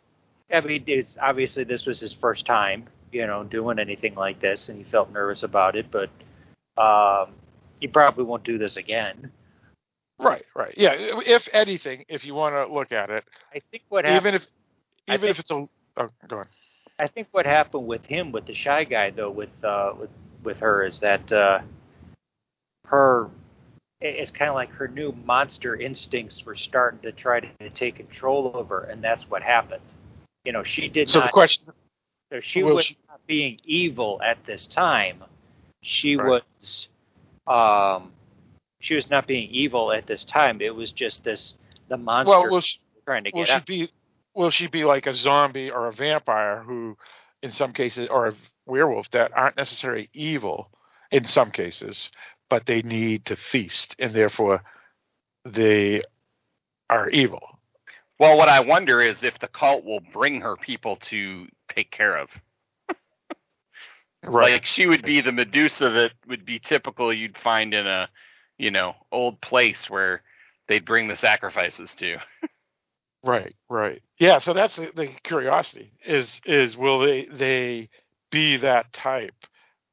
I 0.51 0.61
mean, 0.61 0.83
it's 0.87 1.17
obviously 1.21 1.63
this 1.63 1.85
was 1.85 1.99
his 1.99 2.13
first 2.13 2.45
time, 2.45 2.85
you 3.11 3.25
know, 3.27 3.43
doing 3.43 3.79
anything 3.79 4.15
like 4.15 4.39
this, 4.39 4.69
and 4.69 4.77
he 4.77 4.83
felt 4.83 5.11
nervous 5.11 5.43
about 5.43 5.75
it. 5.75 5.87
But 5.91 6.09
um, 6.81 7.33
he 7.79 7.87
probably 7.87 8.23
won't 8.23 8.43
do 8.43 8.57
this 8.57 8.77
again. 8.77 9.31
Right, 10.17 10.45
right. 10.55 10.73
Yeah. 10.77 10.93
If 10.97 11.47
anything, 11.51 12.05
if 12.07 12.25
you 12.25 12.33
want 12.33 12.55
to 12.55 12.73
look 12.73 12.91
at 12.91 13.09
it, 13.09 13.25
I 13.53 13.59
think 13.71 13.83
what 13.89 14.05
happened. 14.05 14.21
even 14.21 14.35
if 14.35 14.47
even 15.07 15.29
if 15.29 15.39
it's 15.39 15.51
a 15.51 15.67
oh, 15.97 16.07
go 16.27 16.39
on. 16.39 16.47
I 16.97 17.07
think 17.07 17.27
what 17.31 17.45
happened 17.45 17.85
with 17.85 18.05
him, 18.05 18.31
with 18.31 18.45
the 18.45 18.53
shy 18.53 18.85
guy, 18.85 19.09
though, 19.09 19.29
with 19.29 19.49
uh, 19.63 19.93
with 19.99 20.09
with 20.43 20.59
her, 20.59 20.83
is 20.83 20.99
that 20.99 21.31
uh, 21.33 21.59
her 22.87 23.29
it's 24.01 24.31
kind 24.31 24.49
of 24.49 24.55
like 24.55 24.69
her 24.71 24.87
new 24.87 25.13
monster 25.25 25.75
instincts 25.75 26.45
were 26.45 26.55
starting 26.55 26.99
to 26.99 27.11
try 27.11 27.39
to 27.39 27.69
take 27.71 27.95
control 27.95 28.53
of 28.53 28.69
her, 28.69 28.81
and 28.81 29.03
that's 29.03 29.29
what 29.29 29.41
happened. 29.41 29.81
You 30.43 30.51
know, 30.51 30.63
she 30.63 30.89
did 30.89 31.09
So 31.09 31.19
not. 31.19 31.27
the 31.27 31.31
question, 31.31 31.65
so 32.31 32.39
she 32.41 32.61
was 32.63 32.85
she- 32.85 32.97
not 33.07 33.25
being 33.25 33.59
evil 33.63 34.21
at 34.23 34.43
this 34.45 34.67
time. 34.67 35.23
She 35.81 36.15
Right. 36.15 36.43
was, 36.59 36.89
um, 37.47 38.11
she 38.81 38.95
was 38.95 39.09
not 39.09 39.27
being 39.27 39.49
evil 39.49 39.91
at 39.91 40.05
this 40.07 40.25
time. 40.25 40.61
It 40.61 40.75
was 40.75 40.91
just 40.91 41.23
this 41.23 41.55
the 41.87 41.97
monster 41.97 42.37
Well, 42.37 42.49
will 42.49 42.61
she, 42.61 42.79
trying 43.05 43.23
to 43.23 43.31
will 43.31 43.45
get 43.45 43.47
she 43.47 43.53
out. 43.53 43.65
be 43.65 43.89
will 44.33 44.51
she 44.51 44.67
be 44.67 44.83
like 44.83 45.07
a 45.07 45.13
zombie 45.13 45.71
or 45.71 45.87
a 45.87 45.93
vampire 45.93 46.61
who, 46.61 46.97
in 47.41 47.51
some 47.51 47.71
cases, 47.71 48.09
or 48.09 48.27
a 48.27 48.33
werewolf 48.65 49.09
that 49.11 49.31
aren't 49.33 49.55
necessarily 49.55 50.09
evil 50.13 50.69
in 51.11 51.25
some 51.25 51.51
cases, 51.51 52.09
but 52.49 52.65
they 52.65 52.81
need 52.81 53.25
to 53.25 53.35
feast 53.35 53.95
and 53.99 54.11
therefore 54.11 54.63
they 55.45 56.01
are 56.89 57.09
evil. 57.09 57.41
Well, 58.19 58.37
what 58.37 58.49
I 58.49 58.61
wonder 58.61 59.01
is 59.01 59.23
if 59.23 59.39
the 59.39 59.47
cult 59.47 59.83
will 59.83 60.01
bring 60.13 60.41
her 60.41 60.55
people 60.55 60.95
to 60.97 61.47
take 61.67 61.91
care 61.91 62.17
of. 62.17 62.29
right. 64.23 64.53
Like 64.53 64.65
she 64.65 64.85
would 64.85 65.03
be 65.03 65.21
the 65.21 65.31
Medusa 65.31 65.89
that 65.89 66.11
would 66.27 66.45
be 66.45 66.59
typical 66.59 67.11
you'd 67.13 67.37
find 67.37 67.73
in 67.73 67.85
a, 67.85 68.07
you 68.57 68.71
know, 68.71 68.95
old 69.11 69.41
place 69.41 69.89
where 69.89 70.21
they'd 70.67 70.85
bring 70.85 71.07
the 71.07 71.15
sacrifices 71.15 71.89
to. 71.97 72.17
Right, 73.23 73.55
right. 73.69 74.01
Yeah, 74.19 74.37
so 74.37 74.53
that's 74.53 74.75
the, 74.75 74.91
the 74.95 75.07
curiosity 75.23 75.91
is 76.05 76.39
is 76.45 76.77
will 76.77 76.99
they 76.99 77.25
they 77.25 77.89
be 78.29 78.57
that 78.57 78.93
type? 78.93 79.33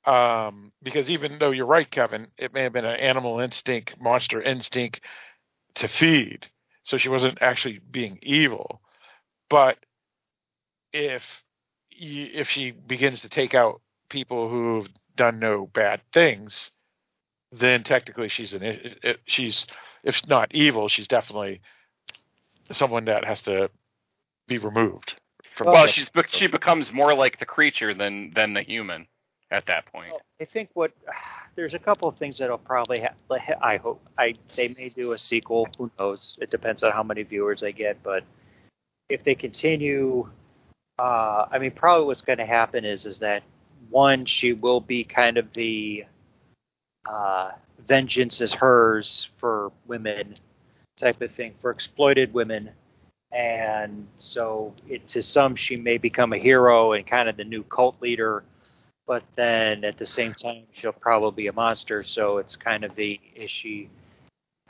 Um, 0.04 0.72
because 0.82 1.10
even 1.10 1.38
though 1.38 1.52
you're 1.52 1.66
right, 1.66 1.88
Kevin, 1.88 2.26
it 2.36 2.52
may 2.52 2.64
have 2.64 2.72
been 2.72 2.84
an 2.84 2.98
animal 2.98 3.38
instinct, 3.40 3.94
monster 4.00 4.42
instinct 4.42 5.00
to 5.74 5.88
feed, 5.88 6.48
so 6.82 6.96
she 6.96 7.08
wasn't 7.08 7.40
actually 7.40 7.80
being 7.90 8.18
evil. 8.22 8.80
But 9.48 9.78
if 10.92 11.42
if 11.90 12.48
she 12.48 12.72
begins 12.72 13.20
to 13.20 13.28
take 13.28 13.54
out 13.54 13.80
people 14.08 14.48
who've 14.48 14.88
done 15.14 15.38
no 15.38 15.66
bad 15.66 16.00
things, 16.12 16.72
then 17.52 17.84
technically 17.84 18.28
she's 18.28 18.54
an 18.54 18.96
she's 19.24 19.66
if 20.02 20.26
not 20.28 20.52
evil, 20.52 20.88
she's 20.88 21.06
definitely 21.06 21.60
someone 22.72 23.04
that 23.04 23.24
has 23.24 23.42
to 23.42 23.70
be 24.48 24.58
removed. 24.58 25.20
From 25.54 25.68
Well, 25.68 25.86
she's 25.86 26.10
she 26.32 26.48
becomes 26.48 26.90
more 26.90 27.14
like 27.14 27.38
the 27.38 27.46
creature 27.46 27.94
than 27.94 28.32
than 28.34 28.54
the 28.54 28.62
human 28.62 29.06
at 29.52 29.66
that 29.66 29.86
point. 29.86 30.10
Well, 30.10 30.22
I 30.40 30.44
think 30.46 30.70
what 30.74 30.92
there's 31.54 31.74
a 31.74 31.78
couple 31.78 32.08
of 32.08 32.16
things 32.16 32.38
that'll 32.38 32.58
probably 32.58 33.06
I 33.60 33.76
hope 33.76 34.02
I 34.18 34.34
they 34.56 34.68
may 34.68 34.88
do 34.88 35.12
a 35.12 35.18
sequel. 35.18 35.68
Who 35.78 35.90
knows? 35.98 36.36
It 36.40 36.50
depends 36.50 36.82
on 36.82 36.92
how 36.92 37.02
many 37.02 37.22
viewers 37.22 37.60
they 37.60 37.72
get. 37.72 38.02
But 38.02 38.24
if 39.08 39.22
they 39.22 39.34
continue, 39.34 40.28
uh, 40.98 41.46
I 41.50 41.58
mean, 41.58 41.70
probably 41.70 42.06
what's 42.06 42.22
going 42.22 42.38
to 42.38 42.46
happen 42.46 42.84
is 42.84 43.06
is 43.06 43.18
that 43.20 43.42
one 43.90 44.24
she 44.24 44.54
will 44.54 44.80
be 44.80 45.04
kind 45.04 45.36
of 45.36 45.52
the 45.52 46.06
uh, 47.08 47.50
vengeance 47.86 48.40
is 48.40 48.52
hers 48.52 49.28
for 49.36 49.70
women 49.86 50.36
type 50.96 51.20
of 51.20 51.32
thing 51.32 51.54
for 51.60 51.70
exploited 51.70 52.32
women. 52.32 52.70
And 53.32 54.06
so, 54.18 54.74
it, 54.86 55.08
to 55.08 55.22
some, 55.22 55.56
she 55.56 55.76
may 55.76 55.96
become 55.96 56.34
a 56.34 56.38
hero 56.38 56.92
and 56.92 57.06
kind 57.06 57.30
of 57.30 57.38
the 57.38 57.44
new 57.44 57.62
cult 57.62 57.96
leader 58.02 58.44
but 59.06 59.22
then 59.34 59.84
at 59.84 59.98
the 59.98 60.06
same 60.06 60.32
time 60.32 60.64
she'll 60.72 60.92
probably 60.92 61.44
be 61.44 61.46
a 61.48 61.52
monster 61.52 62.02
so 62.02 62.38
it's 62.38 62.56
kind 62.56 62.84
of 62.84 62.94
the 62.94 63.20
is 63.34 63.50
she 63.50 63.88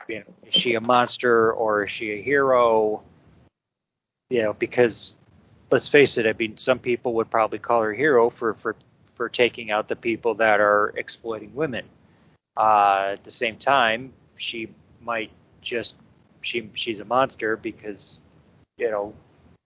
you 0.07 0.19
know 0.19 0.25
is 0.45 0.53
she 0.53 0.75
a 0.75 0.81
monster 0.81 1.53
or 1.53 1.85
is 1.85 1.91
she 1.91 2.11
a 2.11 2.21
hero? 2.21 3.01
You 4.29 4.43
know 4.43 4.53
because 4.53 5.15
let's 5.71 5.87
face 5.87 6.17
it 6.17 6.25
i 6.27 6.33
mean 6.33 6.57
some 6.57 6.79
people 6.79 7.13
would 7.13 7.29
probably 7.31 7.59
call 7.59 7.81
her 7.81 7.91
a 7.91 7.97
hero 7.97 8.29
for 8.29 8.53
for 8.55 8.75
for 9.15 9.29
taking 9.29 9.71
out 9.71 9.87
the 9.87 9.95
people 9.95 10.35
that 10.35 10.59
are 10.59 10.93
exploiting 10.97 11.53
women. 11.55 11.85
Uh 12.57 13.09
at 13.13 13.23
the 13.23 13.31
same 13.31 13.57
time 13.57 14.13
she 14.37 14.69
might 15.01 15.31
just 15.61 15.95
she 16.41 16.69
she's 16.73 16.99
a 16.99 17.05
monster 17.05 17.55
because 17.57 18.19
you 18.77 18.89
know 18.89 19.13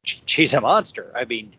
she, 0.04 0.22
she's 0.26 0.54
a 0.54 0.62
monster. 0.62 1.12
I 1.16 1.26
mean 1.26 1.54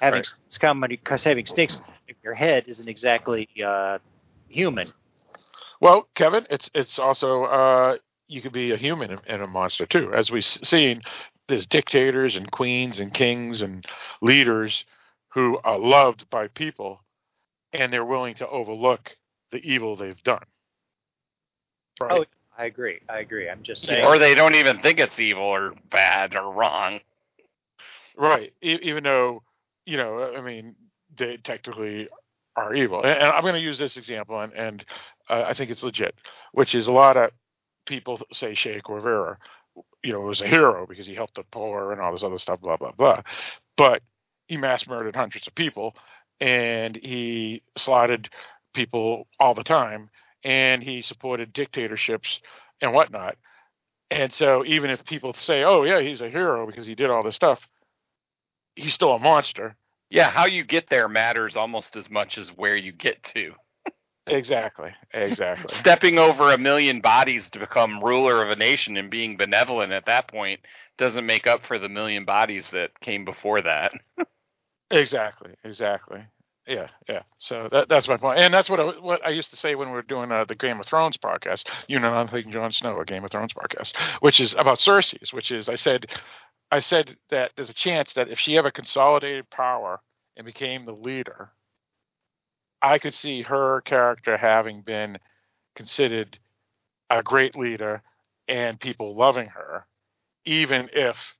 having 0.00 0.18
Right. 0.18 0.26
snakes 0.26 1.24
having 1.24 1.46
snakes 1.46 1.78
your 2.22 2.34
head 2.34 2.64
isn't 2.66 2.88
exactly 2.88 3.48
uh, 3.64 3.98
human. 4.48 4.92
well, 5.80 6.08
Kevin, 6.14 6.46
it's 6.50 6.70
it's 6.74 6.98
also 6.98 7.44
uh, 7.44 7.96
you 8.28 8.40
could 8.42 8.52
be 8.52 8.70
a 8.70 8.76
human 8.76 9.10
and- 9.10 9.22
and 9.26 9.42
a 9.42 9.46
monster 9.46 9.86
too. 9.86 10.12
As 10.14 10.30
we've 10.30 10.44
seen, 10.44 11.02
there's 11.48 11.66
dictators 11.66 12.36
and 12.36 12.50
queens 12.50 13.00
and 13.00 13.12
kings 13.12 13.60
and 13.62 13.84
leaders 14.20 14.84
who 15.28 15.58
are 15.64 15.78
loved 15.78 16.28
by 16.30 16.48
people, 16.48 17.00
and 17.72 17.92
they're 17.92 18.04
willing 18.04 18.34
to 18.36 18.48
overlook 18.48 19.16
the 19.50 19.58
evil 19.58 19.96
they've 19.96 20.22
done. 20.22 20.44
Right. 22.00 22.12
Oh, 22.12 22.24
I 22.56 22.66
agree. 22.66 23.00
I 23.08 23.18
agree. 23.18 23.48
I'm 23.50 23.62
just 23.62 23.84
saying. 23.84 24.04
Or 24.04 24.18
they 24.18 24.34
don't 24.34 24.54
even 24.54 24.80
think 24.80 24.98
it's 24.98 25.18
evil 25.20 25.42
or 25.42 25.74
bad 25.90 26.34
or 26.36 26.52
wrong. 26.52 27.00
Right. 28.16 28.52
E- 28.62 28.78
even 28.82 29.04
though, 29.04 29.42
you 29.86 29.96
know, 29.96 30.32
I 30.36 30.40
mean, 30.40 30.74
they 31.16 31.36
technically 31.38 32.08
are 32.56 32.74
evil. 32.74 33.02
And, 33.02 33.22
I'm 33.22 33.42
going 33.42 33.54
to 33.54 33.60
use 33.60 33.78
this 33.78 33.96
example, 33.96 34.40
and, 34.40 34.52
and 34.52 34.84
uh, 35.28 35.44
I 35.46 35.54
think 35.54 35.70
it's 35.70 35.82
legit, 35.82 36.14
which 36.52 36.74
is 36.74 36.86
a 36.86 36.92
lot 36.92 37.16
of 37.16 37.30
people 37.86 38.20
say 38.32 38.54
Che 38.54 38.80
Guevara, 38.84 39.38
you 40.04 40.12
know, 40.12 40.20
was 40.20 40.40
a 40.40 40.48
hero 40.48 40.86
because 40.86 41.06
he 41.06 41.14
helped 41.14 41.34
the 41.34 41.44
poor 41.50 41.92
and 41.92 42.00
all 42.00 42.12
this 42.12 42.22
other 42.22 42.38
stuff, 42.38 42.60
blah, 42.60 42.76
blah, 42.76 42.92
blah. 42.92 43.22
But 43.76 44.02
he 44.46 44.56
mass 44.56 44.86
murdered 44.86 45.16
hundreds 45.16 45.46
of 45.46 45.54
people, 45.54 45.94
and 46.40 46.96
he 46.96 47.62
slaughtered 47.76 48.28
people 48.74 49.26
all 49.38 49.54
the 49.54 49.64
time, 49.64 50.10
and 50.44 50.82
he 50.82 51.02
supported 51.02 51.52
dictatorships 51.52 52.40
and 52.80 52.92
whatnot. 52.92 53.36
And 54.10 54.32
so 54.32 54.64
even 54.66 54.90
if 54.90 55.04
people 55.04 55.32
say, 55.32 55.62
oh, 55.64 55.84
yeah, 55.84 56.00
he's 56.00 56.20
a 56.20 56.28
hero 56.28 56.66
because 56.66 56.86
he 56.86 56.94
did 56.94 57.08
all 57.08 57.22
this 57.22 57.36
stuff, 57.36 57.66
he's 58.74 58.92
still 58.92 59.12
a 59.14 59.18
monster. 59.18 59.76
Yeah, 60.12 60.30
how 60.30 60.44
you 60.44 60.62
get 60.62 60.90
there 60.90 61.08
matters 61.08 61.56
almost 61.56 61.96
as 61.96 62.10
much 62.10 62.36
as 62.36 62.50
where 62.50 62.76
you 62.76 62.92
get 62.92 63.22
to. 63.34 63.52
Exactly. 64.26 64.90
Exactly. 65.14 65.74
Stepping 65.78 66.18
over 66.18 66.52
a 66.52 66.58
million 66.58 67.00
bodies 67.00 67.48
to 67.50 67.58
become 67.58 68.04
ruler 68.04 68.42
of 68.42 68.50
a 68.50 68.56
nation 68.56 68.98
and 68.98 69.10
being 69.10 69.38
benevolent 69.38 69.90
at 69.90 70.06
that 70.06 70.28
point 70.28 70.60
doesn't 70.98 71.24
make 71.24 71.46
up 71.46 71.64
for 71.64 71.78
the 71.78 71.88
million 71.88 72.26
bodies 72.26 72.66
that 72.72 72.90
came 73.00 73.24
before 73.24 73.62
that. 73.62 73.92
exactly. 74.90 75.54
Exactly. 75.64 76.26
Yeah, 76.66 76.88
yeah. 77.08 77.22
So 77.38 77.68
that 77.72 77.88
that's 77.88 78.06
my 78.06 78.16
point, 78.16 78.38
and 78.38 78.54
that's 78.54 78.70
what 78.70 78.78
I, 78.78 78.84
what 79.00 79.24
I 79.26 79.30
used 79.30 79.50
to 79.50 79.56
say 79.56 79.74
when 79.74 79.88
we 79.88 79.94
were 79.94 80.02
doing 80.02 80.30
uh, 80.30 80.44
the 80.44 80.54
Game 80.54 80.78
of 80.78 80.86
Thrones 80.86 81.16
podcast. 81.16 81.64
You 81.88 81.98
know, 81.98 82.10
I'm 82.10 82.28
thinking 82.28 82.52
Jon 82.52 82.70
Snow, 82.70 83.00
a 83.00 83.04
Game 83.04 83.24
of 83.24 83.32
Thrones 83.32 83.52
podcast, 83.52 83.96
which 84.20 84.38
is 84.38 84.54
about 84.54 84.78
Cersei's. 84.78 85.32
Which 85.32 85.50
is, 85.50 85.68
I 85.68 85.74
said, 85.74 86.06
I 86.72 86.80
said 86.80 87.18
that 87.28 87.52
there's 87.54 87.68
a 87.68 87.74
chance 87.74 88.14
that 88.14 88.30
if 88.30 88.38
she 88.38 88.56
ever 88.56 88.70
consolidated 88.70 89.50
power 89.50 90.00
and 90.38 90.46
became 90.46 90.86
the 90.86 90.94
leader, 90.94 91.50
I 92.80 92.98
could 92.98 93.12
see 93.12 93.42
her 93.42 93.82
character 93.82 94.38
having 94.38 94.80
been 94.80 95.18
considered 95.76 96.38
a 97.10 97.22
great 97.22 97.54
leader 97.56 98.00
and 98.48 98.80
people 98.80 99.14
loving 99.14 99.48
her, 99.48 99.84
even 100.46 100.88
if 100.94 101.34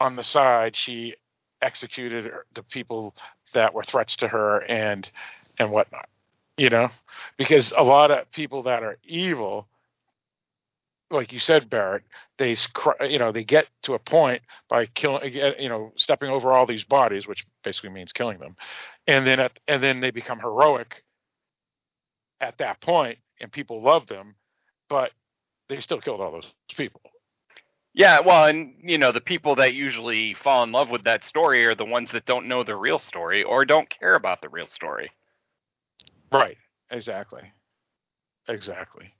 on 0.00 0.16
the 0.16 0.24
side 0.24 0.74
she 0.74 1.14
executed 1.60 2.32
the 2.54 2.62
people 2.62 3.14
that 3.52 3.74
were 3.74 3.84
threats 3.84 4.16
to 4.16 4.28
her 4.28 4.60
and 4.70 5.10
and 5.58 5.70
whatnot. 5.70 6.08
You 6.56 6.70
know, 6.70 6.88
because 7.36 7.74
a 7.76 7.82
lot 7.82 8.10
of 8.10 8.30
people 8.32 8.62
that 8.62 8.82
are 8.82 8.96
evil, 9.04 9.68
like 11.10 11.32
you 11.32 11.38
said, 11.38 11.70
Barrett, 11.70 12.02
they 12.38 12.56
you 13.08 13.18
know 13.18 13.32
they 13.32 13.44
get 13.44 13.66
to 13.82 13.94
a 13.94 13.98
point 13.98 14.42
by 14.68 14.86
killing, 14.86 15.40
uh, 15.40 15.52
you 15.58 15.68
know, 15.68 15.92
stepping 15.96 16.30
over 16.30 16.52
all 16.52 16.66
these 16.66 16.84
bodies, 16.84 17.26
which 17.26 17.46
basically 17.64 17.90
means 17.90 18.12
killing 18.12 18.38
them, 18.38 18.56
and 19.06 19.26
then 19.26 19.40
at, 19.40 19.58
and 19.68 19.82
then 19.82 20.00
they 20.00 20.10
become 20.10 20.38
heroic 20.38 21.02
at 22.40 22.58
that 22.58 22.80
point, 22.80 23.18
and 23.40 23.50
people 23.50 23.82
love 23.82 24.06
them, 24.08 24.34
but 24.88 25.12
they 25.68 25.80
still 25.80 26.00
killed 26.00 26.20
all 26.20 26.32
those 26.32 26.46
people. 26.76 27.00
Yeah, 27.94 28.20
well, 28.20 28.44
and 28.44 28.74
you 28.82 28.98
know, 28.98 29.10
the 29.10 29.22
people 29.22 29.54
that 29.56 29.72
usually 29.72 30.34
fall 30.34 30.62
in 30.64 30.72
love 30.72 30.90
with 30.90 31.04
that 31.04 31.24
story 31.24 31.64
are 31.64 31.74
the 31.74 31.84
ones 31.86 32.12
that 32.12 32.26
don't 32.26 32.46
know 32.46 32.62
the 32.62 32.76
real 32.76 32.98
story 32.98 33.42
or 33.42 33.64
don't 33.64 33.88
care 33.88 34.16
about 34.16 34.42
the 34.42 34.50
real 34.50 34.66
story. 34.66 35.10
Right. 36.30 36.58
Exactly. 36.90 37.52
Exactly. 38.48 39.12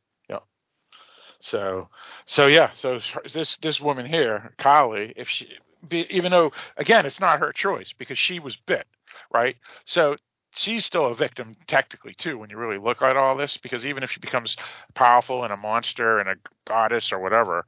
So, 1.40 1.88
so 2.26 2.46
yeah. 2.46 2.70
So 2.74 3.00
this 3.32 3.56
this 3.62 3.80
woman 3.80 4.06
here, 4.06 4.52
Kylie, 4.58 5.12
if 5.16 5.28
she, 5.28 5.48
even 5.90 6.30
though 6.30 6.52
again 6.76 7.06
it's 7.06 7.20
not 7.20 7.40
her 7.40 7.52
choice 7.52 7.92
because 7.96 8.18
she 8.18 8.38
was 8.38 8.56
bit, 8.56 8.86
right? 9.32 9.56
So 9.84 10.16
she's 10.52 10.84
still 10.84 11.06
a 11.06 11.14
victim 11.14 11.56
technically 11.66 12.14
too 12.14 12.38
when 12.38 12.50
you 12.50 12.56
really 12.56 12.78
look 12.78 13.02
at 13.02 13.16
all 13.16 13.36
this 13.36 13.58
because 13.58 13.84
even 13.84 14.02
if 14.02 14.10
she 14.10 14.20
becomes 14.20 14.56
powerful 14.94 15.44
and 15.44 15.52
a 15.52 15.56
monster 15.56 16.18
and 16.18 16.28
a 16.28 16.36
goddess 16.66 17.12
or 17.12 17.18
whatever, 17.18 17.66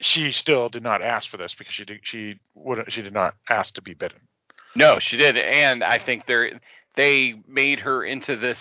she 0.00 0.32
still 0.32 0.68
did 0.68 0.82
not 0.82 1.02
ask 1.02 1.30
for 1.30 1.36
this 1.36 1.54
because 1.54 1.72
she 1.72 1.84
did, 1.84 2.00
she 2.02 2.38
would 2.54 2.84
she 2.92 3.02
did 3.02 3.14
not 3.14 3.34
ask 3.48 3.74
to 3.74 3.82
be 3.82 3.94
bitten. 3.94 4.20
No, 4.74 4.98
she 4.98 5.16
did, 5.18 5.36
and 5.36 5.84
I 5.84 5.98
think 5.98 6.26
they 6.26 6.54
they 6.96 7.34
made 7.46 7.80
her 7.80 8.02
into 8.04 8.36
this 8.36 8.58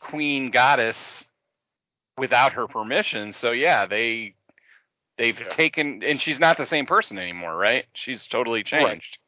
queen 0.00 0.50
goddess 0.50 0.96
without 2.18 2.52
her 2.52 2.66
permission. 2.66 3.32
So 3.32 3.52
yeah, 3.52 3.86
they 3.86 4.34
they've 5.18 5.38
Yeah. 5.38 5.48
taken, 5.48 6.02
and 6.02 6.20
she's 6.20 6.38
not 6.38 6.56
the 6.56 6.66
same 6.66 6.86
person 6.86 7.18
anymore, 7.18 7.56
right? 7.56 7.86
She's 7.94 8.26
totally 8.26 8.62
changed. 8.64 9.18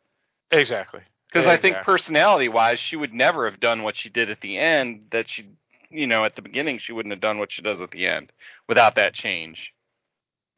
Exactly. 0.51 1.01
Because 1.29 1.47
I 1.47 1.57
think 1.59 1.77
personality 1.83 2.49
wise, 2.49 2.81
she 2.81 2.97
would 2.97 3.13
never 3.13 3.51
have 3.51 3.61
done 3.61 3.83
what 3.83 3.97
she 3.97 4.09
did 4.09 4.31
at 4.31 4.41
the 4.41 4.57
end. 4.57 5.09
That 5.11 5.29
she, 5.29 5.51
you 5.91 6.07
know, 6.07 6.25
at 6.25 6.35
the 6.37 6.43
beginning, 6.43 6.79
she 6.79 6.93
wouldn't 6.93 7.13
have 7.13 7.21
done 7.21 7.39
what 7.39 7.53
she 7.53 7.63
does 7.63 7.81
at 7.81 7.91
the 7.91 8.07
end 8.07 8.33
without 8.69 8.95
that 8.95 9.13
change. 9.13 9.73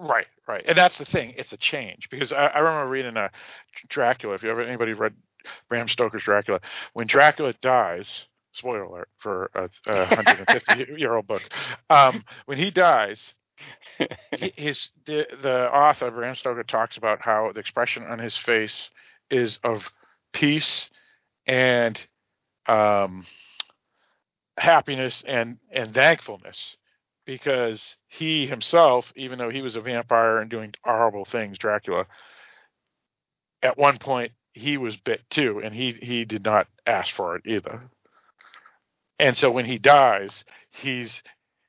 Right, 0.01 0.27
right, 0.47 0.65
and 0.67 0.79
that's 0.79 0.99
the 0.99 1.05
thing. 1.05 1.35
It's 1.37 1.53
a 1.53 1.57
change 1.57 2.09
because 2.11 2.31
I, 2.31 2.47
I 2.47 2.59
remember 2.61 2.89
reading 2.89 3.17
uh, 3.17 3.23
a 3.23 3.31
Dracula. 3.89 4.35
If 4.35 4.45
you 4.45 4.51
ever 4.51 4.63
anybody 4.63 4.93
read 4.93 5.15
Bram 5.69 5.89
Stoker's 5.89 6.23
Dracula, 6.23 6.61
when 6.93 7.09
Dracula 7.09 7.53
dies, 7.55 8.27
spoiler 8.53 8.85
alert 8.85 9.09
for 9.19 9.51
a, 9.55 9.69
a 9.87 9.99
150 10.07 10.95
year 10.99 11.15
old 11.15 11.27
book, 11.27 11.43
um, 11.91 12.25
when 12.47 12.59
he 12.59 12.71
dies, 12.71 13.35
his 14.33 14.91
the, 15.07 15.27
the 15.43 15.73
author 15.73 16.11
Bram 16.11 16.37
Stoker 16.37 16.63
talks 16.63 16.97
about 16.97 17.21
how 17.21 17.53
the 17.53 17.61
expression 17.61 18.05
on 18.05 18.19
his 18.19 18.37
face 18.37 18.91
is 19.31 19.59
of 19.65 19.91
peace 20.33 20.89
and 21.47 21.99
um, 22.67 23.27
happiness 24.57 25.23
and 25.27 25.59
and 25.71 25.95
thankfulness 25.95 26.77
because 27.25 27.97
he 28.07 28.47
himself, 28.47 29.13
even 29.17 29.39
though 29.39 29.51
he 29.51 29.61
was 29.61 29.77
a 29.77 29.81
vampire 29.81 30.39
and 30.39 30.51
doing 30.51 30.73
horrible 30.83 31.27
things, 31.27 31.59
Dracula, 31.59 32.07
at 33.63 33.77
one 33.77 33.99
point 33.99 34.33
he 34.53 34.79
was 34.79 34.97
bit 34.97 35.21
too, 35.31 35.61
and 35.63 35.75
he 35.75 35.93
he 35.93 36.25
did 36.25 36.45
not 36.45 36.69
ask 36.87 37.15
for 37.15 37.37
it 37.37 37.43
either. 37.47 37.83
And 39.19 39.37
so 39.37 39.51
when 39.51 39.65
he 39.65 39.79
dies, 39.79 40.45
he's 40.71 41.23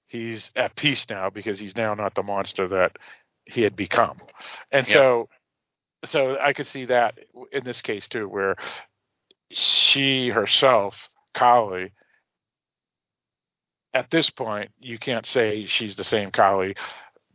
he's 0.07 0.51
at 0.55 0.75
peace 0.75 1.05
now 1.09 1.29
because 1.29 1.59
he's 1.59 1.75
now 1.75 1.93
not 1.93 2.15
the 2.15 2.23
monster 2.23 2.67
that 2.69 2.97
he 3.45 3.61
had 3.61 3.75
become. 3.75 4.19
And 4.71 4.87
Yeah. 4.87 4.93
so 4.93 5.29
so 6.05 6.37
I 6.39 6.53
could 6.53 6.67
see 6.67 6.85
that 6.85 7.17
in 7.51 7.63
this 7.63 7.81
case 7.81 8.07
too, 8.07 8.27
where 8.27 8.55
she 9.51 10.29
herself, 10.29 11.09
Kali, 11.33 11.91
at 13.93 14.09
this 14.11 14.29
point, 14.29 14.71
you 14.79 14.99
can't 14.99 15.25
say 15.25 15.65
she's 15.65 15.95
the 15.95 16.03
same 16.03 16.31
Kali 16.31 16.75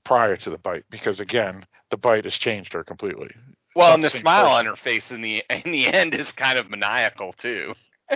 prior 0.05 0.37
to 0.37 0.51
the 0.51 0.59
bite 0.59 0.85
because 0.91 1.21
again, 1.21 1.65
the 1.91 1.97
bite 1.97 2.25
has 2.25 2.35
changed 2.37 2.73
her 2.73 2.85
completely. 2.85 3.31
Well, 3.75 3.93
and 3.95 4.05
the 4.05 4.11
the 4.11 4.19
smile 4.19 4.45
person. 4.45 4.57
on 4.59 4.67
her 4.67 4.77
face 4.77 5.11
in 5.11 5.21
the 5.21 5.43
in 5.51 5.73
the 5.73 5.87
end 5.87 6.15
is 6.15 6.31
kind 6.33 6.59
of 6.59 6.71
maniacal 6.71 7.33
too. 7.35 7.75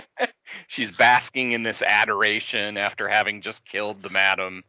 She's 0.67 0.91
basking 0.91 1.51
in 1.53 1.63
this 1.63 1.81
adoration 1.81 2.77
after 2.77 3.07
having 3.07 3.41
just 3.41 3.65
killed 3.65 4.01
the 4.03 4.09
madam. 4.09 4.63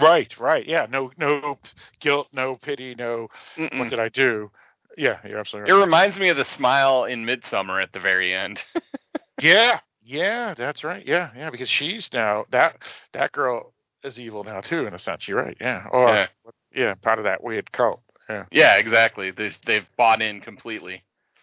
Right, 0.00 0.36
right, 0.38 0.66
yeah. 0.66 0.86
No, 0.90 1.12
no 1.16 1.58
guilt, 2.00 2.26
no 2.32 2.56
pity, 2.56 2.96
no. 2.98 3.28
Mm-mm. 3.56 3.78
What 3.78 3.90
did 3.90 4.00
I 4.00 4.08
do? 4.08 4.50
Yeah, 4.98 5.18
you're 5.24 5.38
absolutely 5.38 5.72
right. 5.72 5.78
It 5.78 5.84
reminds 5.84 6.18
me 6.18 6.28
of 6.30 6.36
the 6.36 6.44
smile 6.44 7.04
in 7.04 7.24
Midsommar 7.24 7.82
at 7.82 7.92
the 7.92 8.00
very 8.00 8.34
end. 8.34 8.60
yeah, 9.40 9.80
yeah, 10.02 10.54
that's 10.54 10.82
right. 10.82 11.06
Yeah, 11.06 11.30
yeah, 11.36 11.50
because 11.50 11.68
she's 11.68 12.10
now 12.12 12.44
that 12.50 12.76
that 13.12 13.30
girl 13.32 13.72
is 14.02 14.18
evil 14.18 14.42
now 14.44 14.60
too, 14.60 14.86
in 14.86 14.94
a 14.94 14.98
sense. 14.98 15.28
You're 15.28 15.42
right. 15.42 15.56
Yeah, 15.60 15.86
or 15.92 16.08
Yeah. 16.08 16.26
yeah, 16.74 16.94
part 16.94 17.18
of 17.18 17.24
that 17.24 17.42
weird 17.44 17.70
cult. 17.70 18.00
Yeah, 18.28 18.46
yeah, 18.50 18.76
exactly. 18.76 19.30
They, 19.30 19.50
they've 19.64 19.86
bought 19.96 20.22
in 20.22 20.40
completely. 20.40 21.02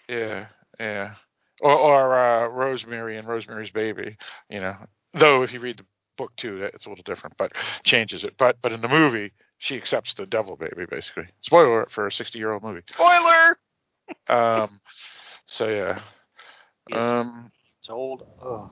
yeah, 0.09 0.47
yeah. 0.79 1.13
Or 1.61 1.71
or 1.73 2.15
uh, 2.19 2.47
Rosemary 2.47 3.17
and 3.17 3.27
Rosemary's 3.27 3.71
Baby. 3.71 4.17
You 4.49 4.61
know, 4.61 4.75
though 5.13 5.43
if 5.43 5.53
you 5.53 5.59
read 5.59 5.77
the 5.77 5.85
book 6.17 6.31
too, 6.37 6.63
it's 6.73 6.85
a 6.85 6.89
little 6.89 7.03
different, 7.03 7.37
but 7.37 7.53
changes 7.83 8.23
it. 8.23 8.35
But 8.37 8.57
but 8.61 8.71
in 8.71 8.81
the 8.81 8.89
movie, 8.89 9.31
she 9.59 9.77
accepts 9.77 10.13
the 10.15 10.25
devil 10.25 10.55
baby 10.57 10.85
basically. 10.89 11.27
Spoiler 11.41 11.87
for 11.91 12.07
a 12.07 12.11
60 12.11 12.37
year 12.39 12.51
old 12.51 12.63
movie. 12.63 12.81
Spoiler. 12.87 13.57
Um, 14.27 14.81
so 15.45 15.67
yeah. 15.69 16.01
Yes. 16.89 17.01
Um, 17.01 17.51
It's 17.79 17.89
old. 17.89 18.25
Oh. 18.43 18.71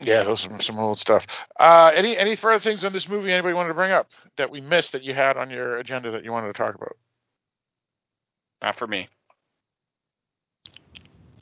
Yeah, 0.00 0.24
those 0.24 0.44
are 0.44 0.50
some, 0.50 0.60
some 0.60 0.78
old 0.78 0.98
stuff. 0.98 1.26
Uh, 1.60 1.90
any 1.94 2.16
any 2.16 2.36
further 2.36 2.58
things 2.60 2.84
on 2.84 2.92
this 2.92 3.08
movie 3.08 3.32
anybody 3.32 3.54
wanted 3.54 3.68
to 3.68 3.74
bring 3.74 3.92
up 3.92 4.08
that 4.36 4.50
we 4.50 4.60
missed 4.60 4.92
that 4.92 5.02
you 5.04 5.14
had 5.14 5.36
on 5.36 5.50
your 5.50 5.78
agenda 5.78 6.10
that 6.12 6.24
you 6.24 6.32
wanted 6.32 6.48
to 6.48 6.52
talk 6.54 6.74
about? 6.74 6.96
Not 8.62 8.76
for 8.78 8.86
me. 8.86 9.08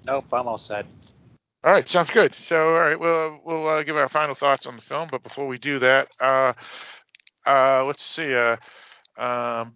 Nope, 0.07 0.27
I'm 0.33 0.49
all 0.49 0.59
set. 0.59 0.87
All 1.63 1.73
right, 1.73 1.89
sounds 1.89 2.11
good. 2.11 2.35
So, 2.35 2.75
all 2.75 2.81
right, 2.81 2.99
we'll 2.99 3.39
we'll 3.45 3.69
uh, 3.69 3.83
give 3.83 3.97
our 3.97 4.09
final 4.09 4.35
thoughts 4.35 4.67
on 4.67 4.77
the 4.77 4.83
film, 4.83 5.09
but 5.11 5.23
before 5.23 5.47
we 5.47 5.59
do 5.59 5.79
that, 5.81 6.09
uh, 6.19 6.55
uh, 7.47 7.85
let's 7.85 8.03
see. 8.03 8.35
Uh, 8.35 8.57
um, 9.19 9.75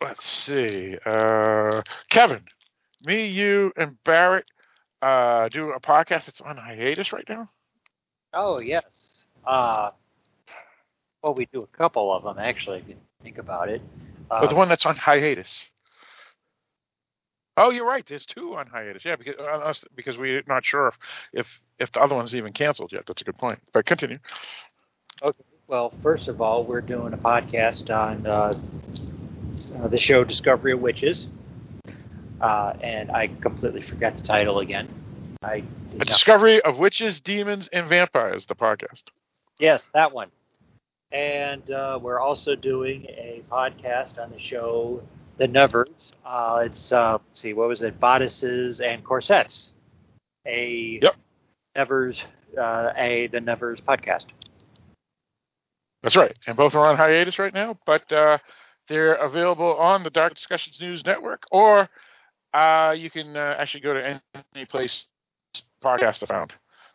let's 0.00 0.28
see. 0.28 0.96
Uh, 1.06 1.82
Kevin, 2.10 2.42
me, 3.04 3.26
you, 3.26 3.72
and 3.76 3.96
Barrett 4.04 4.50
uh, 5.02 5.48
do 5.50 5.70
a 5.70 5.80
podcast 5.80 6.26
that's 6.26 6.40
on 6.40 6.56
hiatus 6.56 7.12
right 7.12 7.28
now. 7.28 7.48
Oh 8.32 8.58
yes. 8.58 8.82
Uh, 9.46 9.90
well, 11.22 11.34
we 11.34 11.46
do 11.52 11.62
a 11.62 11.66
couple 11.68 12.12
of 12.14 12.24
them 12.24 12.38
actually. 12.38 12.78
If 12.78 12.88
you 12.88 12.96
think 13.22 13.38
about 13.38 13.68
it. 13.68 13.82
Uh, 14.30 14.40
But 14.40 14.50
the 14.50 14.56
one 14.56 14.68
that's 14.68 14.86
on 14.86 14.96
hiatus. 14.96 15.64
Oh, 17.56 17.70
you're 17.70 17.86
right. 17.86 18.04
There's 18.06 18.26
two 18.26 18.56
on 18.56 18.66
hiatus. 18.66 19.04
Yeah, 19.04 19.16
because 19.16 19.36
uh, 19.36 19.72
because 19.94 20.18
we're 20.18 20.42
not 20.48 20.64
sure 20.64 20.88
if, 20.88 20.98
if 21.32 21.60
if 21.78 21.92
the 21.92 22.00
other 22.00 22.16
one's 22.16 22.34
even 22.34 22.52
canceled 22.52 22.92
yet. 22.92 23.04
That's 23.06 23.22
a 23.22 23.24
good 23.24 23.36
point. 23.36 23.60
But 23.72 23.86
continue. 23.86 24.18
Well, 25.66 25.92
first 26.02 26.28
of 26.28 26.40
all, 26.40 26.64
we're 26.64 26.80
doing 26.80 27.14
a 27.14 27.16
podcast 27.16 27.94
on 27.94 28.26
uh, 28.26 28.52
uh, 29.82 29.88
the 29.88 29.98
show 29.98 30.24
Discovery 30.24 30.72
of 30.72 30.80
Witches, 30.80 31.26
uh, 32.40 32.74
and 32.82 33.10
I 33.10 33.28
completely 33.28 33.82
forgot 33.82 34.18
the 34.18 34.24
title 34.24 34.58
again. 34.58 34.88
I 35.42 35.62
not- 35.94 36.06
discovery 36.06 36.60
of 36.62 36.78
witches, 36.78 37.20
demons, 37.20 37.68
and 37.72 37.86
vampires. 37.86 38.46
The 38.46 38.56
podcast. 38.56 39.04
yes, 39.58 39.88
that 39.94 40.12
one. 40.12 40.30
And 41.12 41.70
uh, 41.70 42.00
we're 42.02 42.18
also 42.18 42.56
doing 42.56 43.04
a 43.08 43.42
podcast 43.48 44.18
on 44.18 44.32
the 44.32 44.40
show 44.40 45.00
The 45.36 45.48
Nevers. 45.48 45.88
Uh, 46.24 46.62
it's 46.64 46.92
uh, 46.92 47.18
let's 47.26 47.40
see, 47.40 47.52
what 47.52 47.68
was 47.68 47.82
it? 47.82 47.98
Bodices 48.00 48.80
and 48.80 49.04
corsets. 49.04 49.70
A 50.46 50.98
Yep. 51.02 51.16
Nevers, 51.76 52.24
uh, 52.58 52.92
a 52.96 53.26
the 53.28 53.40
Nevers 53.40 53.80
podcast. 53.80 54.26
That's 56.02 56.16
right. 56.16 56.36
And 56.46 56.56
both 56.56 56.74
are 56.74 56.86
on 56.88 56.96
hiatus 56.96 57.38
right 57.38 57.54
now, 57.54 57.78
but 57.86 58.10
uh, 58.12 58.38
they're 58.88 59.14
available 59.14 59.74
on 59.76 60.02
the 60.02 60.10
Dark 60.10 60.34
Discussions 60.34 60.78
News 60.80 61.04
Network, 61.04 61.44
or 61.50 61.88
uh, 62.52 62.94
you 62.96 63.10
can 63.10 63.36
uh, 63.36 63.56
actually 63.58 63.80
go 63.80 63.94
to 63.94 64.20
any 64.54 64.66
place 64.66 65.06
podcast 65.82 66.22
are 66.22 66.26
found. 66.26 66.52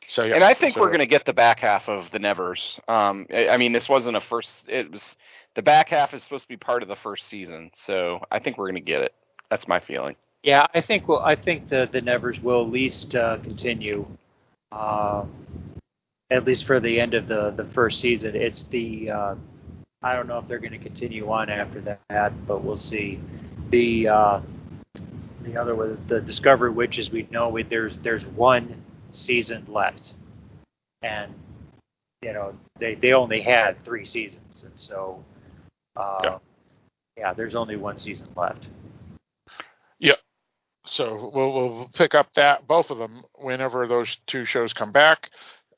So 0.09 0.23
yeah. 0.23 0.35
And 0.35 0.43
I 0.43 0.53
think 0.53 0.75
so- 0.75 0.81
we're 0.81 0.87
going 0.87 0.99
to 0.99 1.05
get 1.07 1.25
the 1.25 1.33
back 1.33 1.59
half 1.59 1.89
of 1.89 2.09
the 2.11 2.19
Nevers. 2.19 2.79
Um, 2.87 3.25
I, 3.31 3.49
I 3.49 3.57
mean, 3.57 3.73
this 3.73 3.89
wasn't 3.89 4.15
a 4.17 4.21
first. 4.21 4.49
It 4.67 4.91
was 4.91 5.01
the 5.55 5.61
back 5.61 5.89
half 5.89 6.13
is 6.13 6.23
supposed 6.23 6.43
to 6.43 6.47
be 6.47 6.57
part 6.57 6.83
of 6.83 6.89
the 6.89 6.95
first 6.95 7.27
season, 7.27 7.71
so 7.85 8.19
I 8.31 8.39
think 8.39 8.57
we're 8.57 8.67
going 8.67 8.75
to 8.75 8.81
get 8.81 9.01
it. 9.01 9.13
That's 9.49 9.67
my 9.67 9.79
feeling. 9.79 10.15
Yeah, 10.43 10.67
I 10.73 10.81
think 10.81 11.07
well, 11.07 11.19
I 11.19 11.35
think 11.35 11.67
the 11.67 11.89
the 11.91 12.01
Nevers 12.01 12.39
will 12.39 12.63
at 12.63 12.69
least 12.69 13.13
uh, 13.15 13.37
continue, 13.39 14.07
uh, 14.71 15.25
at 16.31 16.45
least 16.45 16.65
for 16.65 16.79
the 16.79 16.99
end 16.99 17.13
of 17.13 17.27
the 17.27 17.51
the 17.51 17.65
first 17.65 17.99
season. 17.99 18.35
It's 18.35 18.63
the 18.63 19.11
uh, 19.11 19.35
I 20.01 20.15
don't 20.15 20.27
know 20.27 20.37
if 20.37 20.47
they're 20.47 20.59
going 20.59 20.71
to 20.71 20.77
continue 20.77 21.29
on 21.29 21.49
after 21.49 21.99
that, 22.09 22.47
but 22.47 22.63
we'll 22.63 22.77
see. 22.77 23.19
The 23.69 24.07
uh, 24.07 24.41
the 25.41 25.57
other 25.57 25.75
one, 25.75 26.01
the 26.07 26.21
Discovery 26.21 26.69
Witches, 26.69 27.11
we 27.11 27.27
know 27.31 27.49
we, 27.49 27.63
there's 27.63 27.97
there's 27.97 28.25
one 28.25 28.81
season 29.11 29.65
left, 29.67 30.13
and 31.01 31.33
you 32.21 32.31
know 32.31 32.53
they 32.79 32.95
they 32.95 33.11
only 33.11 33.41
had 33.41 33.83
three 33.83 34.05
seasons, 34.05 34.63
and 34.63 34.79
so 34.79 35.21
uh, 35.99 36.19
Yeah. 36.23 36.37
yeah, 37.17 37.33
there's 37.33 37.55
only 37.55 37.75
one 37.75 37.97
season 37.97 38.27
left. 38.35 38.69
Yeah. 39.99 40.15
So 40.85 41.31
we'll 41.33 41.53
we'll 41.53 41.89
pick 41.93 42.15
up 42.15 42.33
that 42.35 42.67
both 42.67 42.89
of 42.89 42.97
them 42.97 43.23
whenever 43.35 43.85
those 43.87 44.17
two 44.27 44.45
shows 44.45 44.73
come 44.73 44.91
back. 44.91 45.29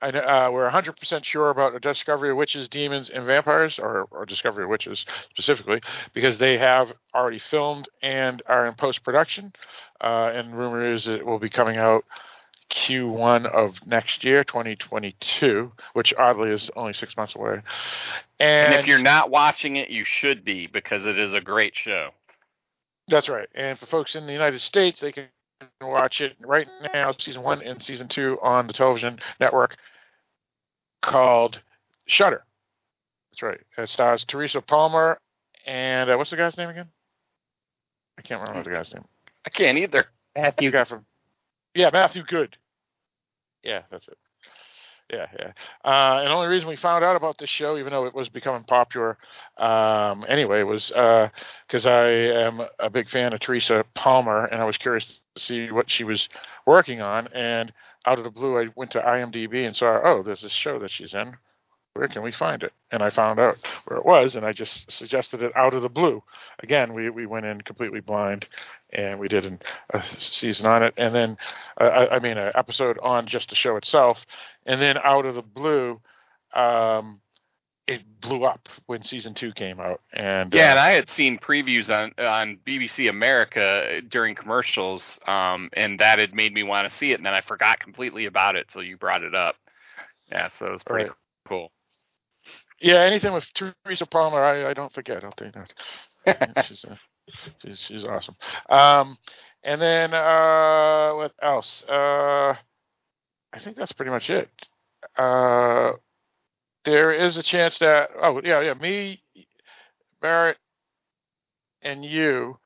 I, 0.03 0.09
uh, 0.09 0.49
we're 0.51 0.67
100% 0.69 1.23
sure 1.23 1.51
about 1.51 1.75
a 1.75 1.79
Discovery 1.79 2.31
of 2.31 2.37
Witches, 2.37 2.67
Demons, 2.67 3.11
and 3.13 3.23
Vampires, 3.23 3.77
or, 3.77 4.07
or 4.09 4.25
Discovery 4.25 4.63
of 4.63 4.69
Witches 4.71 5.05
specifically, 5.29 5.79
because 6.15 6.39
they 6.39 6.57
have 6.57 6.91
already 7.13 7.37
filmed 7.37 7.87
and 8.01 8.41
are 8.47 8.65
in 8.65 8.73
post 8.73 9.03
production. 9.03 9.53
Uh, 10.01 10.31
and 10.33 10.57
rumor 10.57 10.91
is 10.91 11.07
it 11.07 11.23
will 11.23 11.37
be 11.37 11.49
coming 11.51 11.77
out 11.77 12.03
Q1 12.71 13.45
of 13.45 13.75
next 13.85 14.23
year, 14.23 14.43
2022, 14.43 15.71
which 15.93 16.13
oddly 16.17 16.51
is 16.51 16.71
only 16.75 16.93
six 16.93 17.15
months 17.17 17.35
away. 17.35 17.61
And, 18.39 18.73
And 18.73 18.73
if 18.75 18.87
you're 18.87 18.99
not 18.99 19.29
watching 19.29 19.75
it, 19.75 19.89
you 19.89 20.03
should 20.03 20.43
be 20.43 20.67
because 20.67 21.05
it 21.05 21.19
is 21.19 21.33
a 21.33 21.41
great 21.41 21.75
show. 21.75 22.09
That's 23.07 23.29
right. 23.29 23.49
And 23.53 23.77
for 23.77 23.85
folks 23.85 24.15
in 24.15 24.25
the 24.25 24.33
United 24.33 24.61
States, 24.61 24.99
they 24.99 25.11
can 25.11 25.27
watch 25.81 26.21
it 26.21 26.33
right 26.39 26.67
now, 26.93 27.11
season 27.17 27.43
one 27.43 27.61
and 27.61 27.81
season 27.81 28.07
two 28.07 28.37
on 28.41 28.67
the 28.67 28.73
television 28.73 29.19
network 29.39 29.77
called 31.01 31.59
Shudder. 32.07 32.43
That's 33.31 33.41
right. 33.41 33.59
It 33.77 33.89
stars 33.89 34.23
Teresa 34.25 34.61
Palmer 34.61 35.19
and 35.65 36.09
uh, 36.09 36.15
what's 36.17 36.31
the 36.31 36.37
guy's 36.37 36.57
name 36.57 36.69
again? 36.69 36.89
I 38.17 38.21
can't 38.21 38.41
remember 38.41 38.69
the 38.69 38.75
guy's 38.75 38.93
name. 38.93 39.05
I 39.45 39.49
can't 39.49 39.77
either. 39.77 40.05
Matthew 40.35 40.71
guy 40.71 40.83
from 40.83 41.05
Yeah, 41.73 41.89
Matthew 41.91 42.23
Goode. 42.23 42.57
Yeah, 43.63 43.83
that's 43.91 44.07
it. 44.07 44.17
Yeah, 45.11 45.27
yeah. 45.37 45.51
Uh, 45.83 46.19
and 46.19 46.27
the 46.27 46.33
only 46.33 46.47
reason 46.47 46.69
we 46.69 46.77
found 46.77 47.03
out 47.03 47.17
about 47.17 47.37
this 47.37 47.49
show, 47.49 47.77
even 47.77 47.91
though 47.91 48.05
it 48.05 48.15
was 48.15 48.29
becoming 48.29 48.63
popular 48.63 49.17
um, 49.57 50.25
anyway, 50.27 50.63
was 50.63 50.87
because 50.87 51.85
uh, 51.85 51.89
I 51.89 52.07
am 52.45 52.61
a 52.79 52.89
big 52.89 53.09
fan 53.09 53.33
of 53.33 53.41
Teresa 53.41 53.83
Palmer, 53.93 54.45
and 54.45 54.61
I 54.61 54.65
was 54.65 54.77
curious 54.77 55.19
to 55.35 55.41
see 55.41 55.71
what 55.71 55.91
she 55.91 56.05
was 56.05 56.29
working 56.65 57.01
on. 57.01 57.27
And 57.33 57.73
out 58.05 58.19
of 58.19 58.23
the 58.23 58.31
blue, 58.31 58.57
I 58.57 58.67
went 58.75 58.91
to 58.91 59.01
IMDb 59.01 59.65
and 59.67 59.75
saw, 59.75 59.99
oh, 60.03 60.23
there's 60.23 60.41
this 60.41 60.53
show 60.53 60.79
that 60.79 60.91
she's 60.91 61.13
in 61.13 61.35
where 61.93 62.07
can 62.07 62.23
we 62.23 62.31
find 62.31 62.63
it? 62.63 62.73
And 62.91 63.01
I 63.03 63.09
found 63.09 63.39
out 63.39 63.57
where 63.85 63.97
it 63.99 64.05
was, 64.05 64.35
and 64.35 64.45
I 64.45 64.53
just 64.53 64.89
suggested 64.91 65.43
it 65.43 65.55
out 65.55 65.73
of 65.73 65.81
the 65.81 65.89
blue. 65.89 66.23
Again, 66.63 66.93
we, 66.93 67.09
we 67.09 67.25
went 67.25 67.45
in 67.45 67.61
completely 67.61 67.99
blind, 67.99 68.47
and 68.91 69.19
we 69.19 69.27
did 69.27 69.45
an, 69.45 69.59
a 69.91 70.01
season 70.17 70.65
on 70.65 70.83
it, 70.83 70.93
and 70.97 71.13
then 71.13 71.37
uh, 71.79 71.83
I, 71.85 72.15
I 72.15 72.19
mean 72.19 72.37
an 72.37 72.51
episode 72.55 72.97
on 73.01 73.27
just 73.27 73.49
the 73.49 73.55
show 73.55 73.75
itself, 73.75 74.25
and 74.65 74.81
then 74.81 74.97
out 75.03 75.25
of 75.25 75.35
the 75.35 75.41
blue, 75.41 75.99
um, 76.53 77.21
it 77.87 78.01
blew 78.21 78.45
up 78.45 78.69
when 78.85 79.03
season 79.03 79.33
two 79.33 79.51
came 79.51 79.79
out. 79.79 79.99
And 80.13 80.53
yeah, 80.53 80.67
uh, 80.67 80.71
and 80.71 80.79
I 80.79 80.91
had 80.91 81.09
seen 81.09 81.39
previews 81.39 81.89
on 81.89 82.13
on 82.25 82.57
BBC 82.65 83.09
America 83.09 84.01
during 84.07 84.35
commercials, 84.35 85.19
um, 85.27 85.69
and 85.73 85.99
that 85.99 86.19
had 86.19 86.33
made 86.33 86.53
me 86.53 86.63
want 86.63 86.89
to 86.89 86.97
see 86.97 87.11
it, 87.11 87.15
and 87.15 87.25
then 87.25 87.33
I 87.33 87.41
forgot 87.41 87.79
completely 87.79 88.25
about 88.25 88.55
it 88.55 88.69
till 88.69 88.83
you 88.83 88.95
brought 88.95 89.23
it 89.23 89.35
up. 89.35 89.55
Yeah, 90.31 90.49
so 90.57 90.67
it 90.67 90.71
was 90.71 90.83
pretty 90.83 91.09
Right. 91.09 91.17
cool. 91.47 91.71
Yeah, 92.81 93.01
anything 93.01 93.33
with 93.33 93.45
Teresa 93.53 94.05
Palmer, 94.05 94.43
I, 94.43 94.71
I 94.71 94.73
don't 94.73 94.93
forget. 94.93 95.23
I'll 95.23 95.31
tell 95.33 95.47
you 95.47 95.53
that. 96.25 96.65
she's, 96.67 96.85
uh, 96.85 96.95
she's 97.61 97.79
she's 97.79 98.05
awesome. 98.05 98.35
Um, 98.69 99.17
and 99.63 99.81
then 99.81 100.13
uh, 100.13 101.13
what 101.15 101.33
else? 101.41 101.83
Uh, 101.87 102.55
I 103.53 103.59
think 103.59 103.77
that's 103.77 103.91
pretty 103.93 104.11
much 104.11 104.29
it. 104.29 104.49
Uh, 105.17 105.93
there 106.85 107.13
is 107.13 107.37
a 107.37 107.43
chance 107.43 107.79
that 107.79 108.09
oh 108.21 108.41
yeah 108.43 108.61
yeah 108.61 108.73
me, 108.75 109.23
Barrett, 110.21 110.57
and 111.81 112.03
you. 112.05 112.57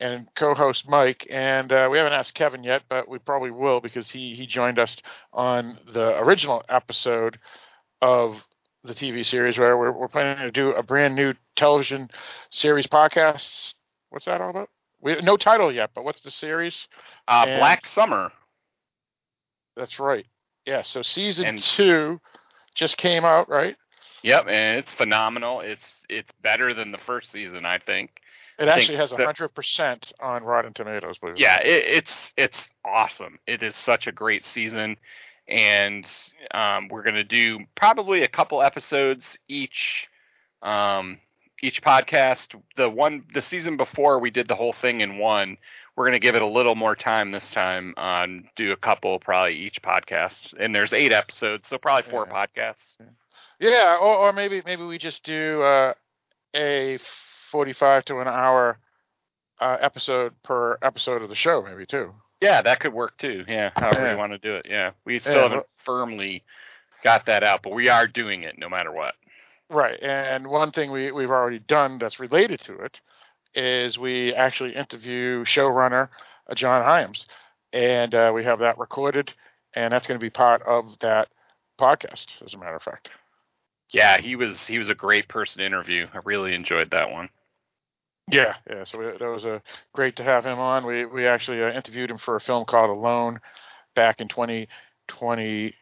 And 0.00 0.26
co-host 0.34 0.88
Mike, 0.88 1.28
and 1.30 1.72
uh, 1.72 1.88
we 1.88 1.96
haven't 1.96 2.12
asked 2.14 2.34
Kevin 2.34 2.64
yet, 2.64 2.82
but 2.88 3.08
we 3.08 3.18
probably 3.18 3.52
will 3.52 3.80
because 3.80 4.10
he 4.10 4.34
he 4.34 4.48
joined 4.48 4.80
us 4.80 4.96
on 5.32 5.78
the 5.92 6.18
original 6.18 6.64
episode 6.68 7.38
of 8.00 8.42
the 8.84 8.94
TV 8.94 9.24
series 9.24 9.58
where 9.58 9.76
we're, 9.76 9.92
we're 9.92 10.08
planning 10.08 10.38
to 10.44 10.50
do 10.50 10.70
a 10.72 10.82
brand 10.82 11.14
new 11.14 11.34
television 11.56 12.10
series 12.50 12.86
podcast. 12.86 13.74
What's 14.10 14.24
that 14.26 14.40
all 14.40 14.50
about? 14.50 14.70
We 15.00 15.16
no 15.20 15.36
title 15.36 15.72
yet, 15.72 15.90
but 15.94 16.04
what's 16.04 16.20
the 16.20 16.30
series? 16.30 16.86
Uh, 17.28 17.44
And- 17.46 17.58
Black 17.58 17.86
Summer. 17.86 18.30
That's 19.76 19.98
right. 19.98 20.26
Yeah. 20.66 20.82
So 20.82 21.02
season 21.02 21.46
And- 21.46 21.62
two 21.62 22.20
just 22.74 22.96
came 22.96 23.24
out, 23.24 23.48
right? 23.48 23.76
Yep, 24.22 24.46
and 24.48 24.78
it's 24.78 24.92
phenomenal. 24.92 25.60
It's 25.60 26.04
it's 26.08 26.30
better 26.42 26.74
than 26.74 26.92
the 26.92 26.98
first 26.98 27.32
season, 27.32 27.64
I 27.66 27.78
think. 27.78 28.20
It 28.58 28.68
I 28.68 28.72
actually 28.72 28.98
think 28.98 29.10
has 29.10 29.10
hundred 29.10 29.48
percent 29.48 30.12
on 30.20 30.44
Rotten 30.44 30.72
Tomatoes. 30.72 31.18
Believe 31.18 31.38
Yeah, 31.38 31.60
it, 31.60 31.84
it's 31.86 32.32
it's 32.36 32.58
awesome. 32.84 33.40
It 33.48 33.62
is 33.64 33.74
such 33.74 34.06
a 34.06 34.12
great 34.12 34.44
season, 34.46 34.96
and 35.48 36.06
um, 36.52 36.88
we're 36.88 37.02
gonna 37.02 37.24
do 37.24 37.60
probably 37.74 38.22
a 38.22 38.28
couple 38.28 38.62
episodes 38.62 39.38
each. 39.48 40.08
Um, 40.62 41.18
each 41.64 41.80
podcast, 41.80 42.60
the 42.76 42.88
one 42.90 43.24
the 43.34 43.40
season 43.42 43.76
before 43.76 44.18
we 44.18 44.30
did 44.30 44.48
the 44.48 44.54
whole 44.56 44.72
thing 44.72 45.00
in 45.00 45.18
one. 45.18 45.56
We're 45.94 46.06
gonna 46.06 46.18
give 46.18 46.34
it 46.34 46.42
a 46.42 46.46
little 46.46 46.74
more 46.74 46.96
time 46.96 47.30
this 47.30 47.50
time. 47.52 47.94
On 47.96 48.48
do 48.56 48.72
a 48.72 48.76
couple 48.76 49.18
probably 49.20 49.54
each 49.54 49.80
podcast, 49.82 50.54
and 50.58 50.74
there's 50.74 50.92
eight 50.92 51.12
episodes, 51.12 51.68
so 51.68 51.78
probably 51.78 52.10
four 52.10 52.26
Yeah. 52.28 52.46
podcasts. 52.46 52.96
Yeah, 53.60 53.96
or, 54.00 54.16
or 54.16 54.32
maybe 54.32 54.60
maybe 54.64 54.82
we 54.84 54.98
just 54.98 55.22
do 55.22 55.62
uh, 55.62 55.94
a 56.54 56.98
forty-five 57.52 58.04
to 58.06 58.18
an 58.18 58.26
hour 58.28 58.78
uh, 59.60 59.76
episode 59.80 60.32
per 60.42 60.78
episode 60.82 61.22
of 61.22 61.28
the 61.28 61.36
show, 61.36 61.62
maybe 61.62 61.86
too. 61.86 62.12
Yeah, 62.42 62.60
that 62.62 62.80
could 62.80 62.92
work 62.92 63.16
too. 63.18 63.44
Yeah, 63.46 63.70
however 63.76 64.02
Yeah. 64.02 64.12
you 64.12 64.18
want 64.18 64.32
to 64.32 64.38
do 64.38 64.56
it. 64.56 64.66
Yeah, 64.68 64.92
we 65.04 65.20
still 65.20 65.34
Yeah, 65.34 65.42
haven't 65.44 65.66
firmly 65.84 66.44
got 67.04 67.26
that 67.26 67.44
out, 67.44 67.62
but 67.62 67.72
we 67.72 67.88
are 67.88 68.08
doing 68.08 68.42
it 68.42 68.58
no 68.58 68.68
matter 68.68 68.90
what. 68.92 69.14
Right, 69.70 69.98
and 70.02 70.48
one 70.48 70.72
thing 70.72 70.90
we 70.90 71.12
we've 71.12 71.30
already 71.30 71.60
done 71.60 71.98
that's 71.98 72.18
related 72.20 72.60
to 72.60 72.74
it 72.80 73.00
is 73.54 73.98
we 73.98 74.34
actually 74.34 74.74
interview 74.74 75.44
showrunner 75.44 76.08
uh, 76.48 76.54
John 76.54 76.82
Hyams, 76.84 77.24
and 77.72 78.14
uh, 78.14 78.32
we 78.34 78.44
have 78.44 78.58
that 78.60 78.78
recorded, 78.78 79.32
and 79.74 79.92
that's 79.92 80.06
going 80.06 80.18
to 80.18 80.24
be 80.24 80.30
part 80.30 80.62
of 80.62 80.98
that 81.00 81.28
podcast, 81.80 82.42
as 82.44 82.54
a 82.54 82.58
matter 82.58 82.76
of 82.76 82.82
fact. 82.82 83.10
Yeah, 83.92 84.18
he 84.20 84.36
was 84.36 84.66
he 84.66 84.78
was 84.78 84.88
a 84.88 84.94
great 84.94 85.28
person 85.28 85.58
to 85.60 85.66
interview. 85.66 86.08
I 86.12 86.20
really 86.24 86.54
enjoyed 86.54 86.90
that 86.90 87.10
one. 87.10 87.30
Yeah, 88.30 88.54
yeah. 88.68 88.84
So 88.84 88.98
we, 88.98 89.04
that 89.06 89.20
was 89.20 89.44
uh, 89.44 89.58
great 89.92 90.16
to 90.16 90.24
have 90.24 90.44
him 90.44 90.58
on. 90.58 90.86
We 90.86 91.04
we 91.06 91.26
actually 91.26 91.62
uh, 91.62 91.72
interviewed 91.72 92.10
him 92.10 92.18
for 92.18 92.36
a 92.36 92.40
film 92.40 92.64
called 92.64 92.90
Alone 92.90 93.40
back 93.94 94.20
in 94.20 94.28
2020, 94.28 95.74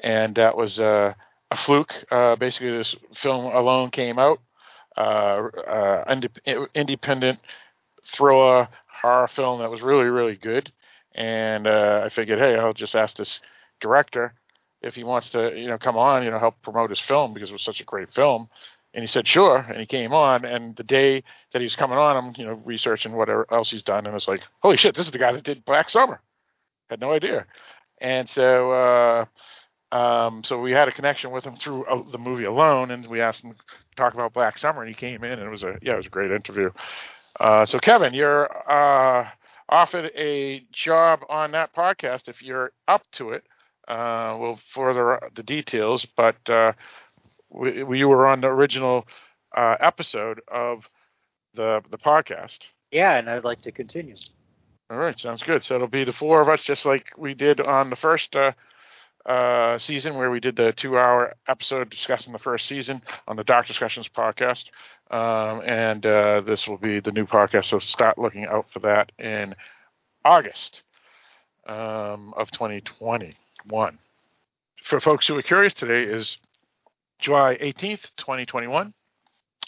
and 0.00 0.34
that 0.36 0.56
was 0.56 0.80
uh, 0.80 1.14
a 1.50 1.56
fluke. 1.56 1.94
Uh, 2.10 2.36
basically, 2.36 2.70
this 2.78 2.94
film 3.14 3.46
Alone 3.54 3.90
came 3.90 4.18
out, 4.18 4.40
uh, 4.96 5.00
uh, 5.68 6.14
indep- 6.14 6.68
independent 6.74 7.40
thriller 8.06 8.68
horror 8.86 9.28
film 9.28 9.60
that 9.60 9.70
was 9.70 9.82
really 9.82 10.06
really 10.06 10.36
good. 10.36 10.72
And 11.14 11.66
uh, 11.66 12.02
I 12.04 12.08
figured, 12.10 12.38
hey, 12.38 12.56
I'll 12.56 12.74
just 12.74 12.94
ask 12.94 13.16
this 13.16 13.40
director 13.80 14.34
if 14.82 14.94
he 14.94 15.04
wants 15.04 15.30
to, 15.30 15.52
you 15.56 15.66
know, 15.66 15.78
come 15.78 15.96
on, 15.96 16.24
you 16.24 16.30
know, 16.30 16.38
help 16.38 16.62
promote 16.62 16.90
his 16.90 17.00
film 17.00 17.34
because 17.34 17.50
it 17.50 17.54
was 17.54 17.62
such 17.64 17.80
a 17.80 17.84
great 17.84 18.12
film. 18.14 18.48
And 18.94 19.02
he 19.02 19.06
said, 19.06 19.28
sure. 19.28 19.58
And 19.58 19.78
he 19.78 19.86
came 19.86 20.12
on. 20.12 20.44
And 20.44 20.74
the 20.76 20.82
day 20.82 21.22
that 21.52 21.60
he 21.60 21.64
was 21.64 21.76
coming 21.76 21.98
on, 21.98 22.16
I'm, 22.16 22.32
you 22.36 22.46
know, 22.46 22.60
researching 22.64 23.16
whatever 23.16 23.46
else 23.52 23.70
he's 23.70 23.82
done. 23.82 24.06
And 24.06 24.16
it's 24.16 24.28
like, 24.28 24.40
holy 24.60 24.76
shit, 24.76 24.94
this 24.94 25.06
is 25.06 25.12
the 25.12 25.18
guy 25.18 25.32
that 25.32 25.44
did 25.44 25.64
Black 25.64 25.90
Summer. 25.90 26.20
Had 26.88 27.00
no 27.00 27.12
idea. 27.12 27.46
And 28.00 28.28
so, 28.28 28.72
uh, 28.72 29.24
um, 29.92 30.42
so 30.42 30.60
we 30.60 30.72
had 30.72 30.88
a 30.88 30.92
connection 30.92 31.30
with 31.30 31.44
him 31.44 31.56
through 31.56 31.84
uh, 31.84 32.02
the 32.10 32.18
movie 32.18 32.44
alone. 32.44 32.90
And 32.90 33.06
we 33.06 33.20
asked 33.20 33.44
him 33.44 33.52
to 33.52 33.58
talk 33.96 34.14
about 34.14 34.32
Black 34.32 34.58
Summer. 34.58 34.82
And 34.82 34.88
he 34.88 34.94
came 34.94 35.22
in 35.22 35.32
and 35.32 35.42
it 35.42 35.50
was 35.50 35.62
a, 35.62 35.78
yeah, 35.82 35.94
it 35.94 35.98
was 35.98 36.06
a 36.06 36.10
great 36.10 36.30
interview. 36.30 36.70
Uh, 37.38 37.66
so 37.66 37.78
Kevin, 37.78 38.14
you're, 38.14 38.48
uh, 38.70 39.28
offered 39.68 40.10
a 40.16 40.64
job 40.72 41.20
on 41.28 41.50
that 41.52 41.74
podcast 41.74 42.28
if 42.28 42.42
you're 42.42 42.72
up 42.86 43.02
to 43.12 43.32
it. 43.32 43.44
Uh, 43.86 44.36
we'll 44.38 44.58
further 44.74 45.20
the 45.34 45.42
details, 45.42 46.06
but 46.16 46.36
uh, 46.48 46.72
we, 47.50 47.82
we 47.82 48.04
were 48.04 48.26
on 48.26 48.40
the 48.40 48.48
original 48.48 49.06
uh, 49.56 49.76
episode 49.80 50.40
of 50.48 50.88
the 51.54 51.82
the 51.90 51.98
podcast. 51.98 52.58
Yeah, 52.90 53.18
and 53.18 53.28
I'd 53.28 53.44
like 53.44 53.60
to 53.62 53.72
continue. 53.72 54.16
All 54.90 54.96
right, 54.96 55.18
sounds 55.18 55.42
good. 55.42 55.64
So 55.64 55.74
it'll 55.74 55.88
be 55.88 56.04
the 56.04 56.12
four 56.12 56.40
of 56.40 56.48
us, 56.48 56.62
just 56.62 56.86
like 56.86 57.12
we 57.16 57.34
did 57.34 57.60
on 57.60 57.90
the 57.90 57.96
first 57.96 58.34
uh, 58.34 58.52
uh, 59.26 59.78
season, 59.78 60.16
where 60.16 60.30
we 60.30 60.40
did 60.40 60.56
the 60.56 60.72
two-hour 60.72 61.34
episode 61.46 61.90
discussing 61.90 62.32
the 62.32 62.38
first 62.38 62.66
season 62.66 63.02
on 63.26 63.36
the 63.36 63.44
Dark 63.44 63.66
Discussions 63.66 64.08
podcast. 64.08 64.70
Um, 65.10 65.60
and 65.66 66.06
uh, 66.06 66.40
this 66.40 66.66
will 66.66 66.78
be 66.78 67.00
the 67.00 67.12
new 67.12 67.26
podcast, 67.26 67.66
so 67.66 67.78
start 67.78 68.18
looking 68.18 68.46
out 68.46 68.70
for 68.70 68.78
that 68.80 69.12
in 69.18 69.54
August 70.24 70.82
um, 71.66 72.32
of 72.36 72.50
2021. 72.50 73.98
For 74.82 75.00
folks 75.00 75.26
who 75.26 75.36
are 75.36 75.42
curious, 75.42 75.74
today 75.74 76.04
is 76.04 76.38
July 77.18 77.56
18th, 77.60 78.10
2021. 78.16 78.94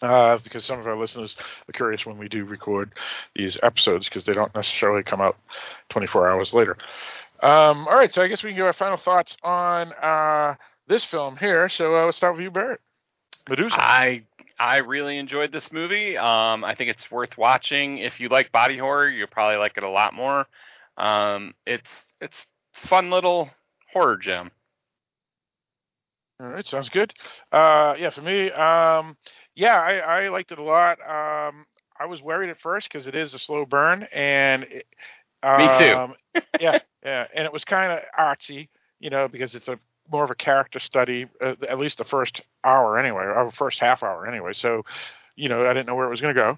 Uh, 0.02 0.38
because 0.42 0.64
some 0.64 0.80
of 0.80 0.86
our 0.86 0.96
listeners 0.96 1.36
are 1.68 1.72
curious 1.72 2.06
when 2.06 2.16
we 2.16 2.26
do 2.26 2.46
record 2.46 2.92
these 3.36 3.58
episodes 3.62 4.08
because 4.08 4.24
they 4.24 4.32
don't 4.32 4.54
necessarily 4.54 5.02
come 5.02 5.20
out 5.20 5.36
24 5.90 6.30
hours 6.30 6.54
later. 6.54 6.78
Um, 7.42 7.86
all 7.86 7.96
right, 7.96 8.12
so 8.12 8.22
I 8.22 8.28
guess 8.28 8.42
we 8.42 8.50
can 8.50 8.56
give 8.56 8.66
our 8.66 8.72
final 8.72 8.96
thoughts 8.96 9.36
on 9.42 9.92
uh, 9.92 10.54
this 10.86 11.04
film 11.04 11.36
here. 11.36 11.68
So 11.68 11.96
uh, 11.96 12.04
let's 12.06 12.16
start 12.16 12.34
with 12.34 12.42
you, 12.42 12.50
Barrett. 12.50 12.80
Medusa. 13.48 13.76
I 13.78 14.22
I 14.58 14.78
really 14.78 15.18
enjoyed 15.18 15.52
this 15.52 15.72
movie. 15.72 16.18
Um, 16.18 16.64
I 16.64 16.74
think 16.74 16.90
it's 16.90 17.10
worth 17.10 17.38
watching. 17.38 17.98
If 17.98 18.20
you 18.20 18.28
like 18.28 18.52
body 18.52 18.76
horror, 18.76 19.08
you'll 19.08 19.26
probably 19.26 19.56
like 19.56 19.76
it 19.76 19.82
a 19.82 19.88
lot 19.88 20.14
more. 20.14 20.46
Um, 20.98 21.54
it's 21.66 21.88
it's 22.20 22.44
fun 22.74 23.10
little 23.10 23.48
horror 23.92 24.18
gem. 24.18 24.50
All 26.40 26.46
right, 26.46 26.66
sounds 26.66 26.88
good. 26.88 27.12
Uh, 27.52 27.94
yeah, 27.98 28.10
for 28.10 28.22
me, 28.22 28.50
um, 28.52 29.16
yeah, 29.54 29.78
I, 29.78 30.24
I 30.24 30.28
liked 30.28 30.52
it 30.52 30.58
a 30.58 30.62
lot. 30.62 30.98
Um, 31.00 31.66
I 31.98 32.06
was 32.06 32.22
worried 32.22 32.48
at 32.48 32.58
first 32.58 32.88
because 32.90 33.06
it 33.06 33.14
is 33.14 33.34
a 33.34 33.38
slow 33.38 33.66
burn, 33.66 34.08
and 34.12 34.62
it, 34.64 34.86
Me 35.42 35.68
too. 35.78 35.94
Um, 35.94 36.14
yeah, 36.58 36.78
yeah, 37.04 37.26
and 37.34 37.44
it 37.44 37.52
was 37.52 37.64
kind 37.64 37.92
of 37.92 38.00
artsy, 38.18 38.68
you 39.00 39.10
know, 39.10 39.28
because 39.28 39.54
it's 39.54 39.68
a 39.68 39.78
more 40.10 40.24
of 40.24 40.30
a 40.30 40.34
character 40.34 40.78
study, 40.78 41.26
uh, 41.42 41.54
at 41.68 41.78
least 41.78 41.98
the 41.98 42.04
first 42.04 42.40
hour 42.64 42.98
anyway, 42.98 43.24
or 43.24 43.50
first 43.52 43.78
half 43.78 44.02
hour 44.02 44.26
anyway. 44.26 44.52
So, 44.54 44.84
you 45.36 45.48
know, 45.48 45.66
I 45.66 45.74
didn't 45.74 45.86
know 45.86 45.94
where 45.94 46.06
it 46.06 46.10
was 46.10 46.20
going 46.20 46.34
to 46.34 46.56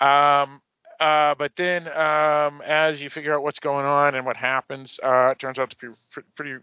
go. 0.00 0.04
Um, 0.04 0.60
uh, 1.00 1.34
but 1.38 1.52
then, 1.56 1.86
um, 1.88 2.62
as 2.66 3.00
you 3.00 3.08
figure 3.10 3.34
out 3.34 3.42
what's 3.42 3.60
going 3.60 3.86
on 3.86 4.14
and 4.14 4.26
what 4.26 4.36
happens, 4.36 4.98
uh, 5.02 5.30
it 5.30 5.38
turns 5.38 5.58
out 5.58 5.70
to 5.70 5.76
be 5.76 5.94
pr- 6.12 6.20
pretty 6.36 6.62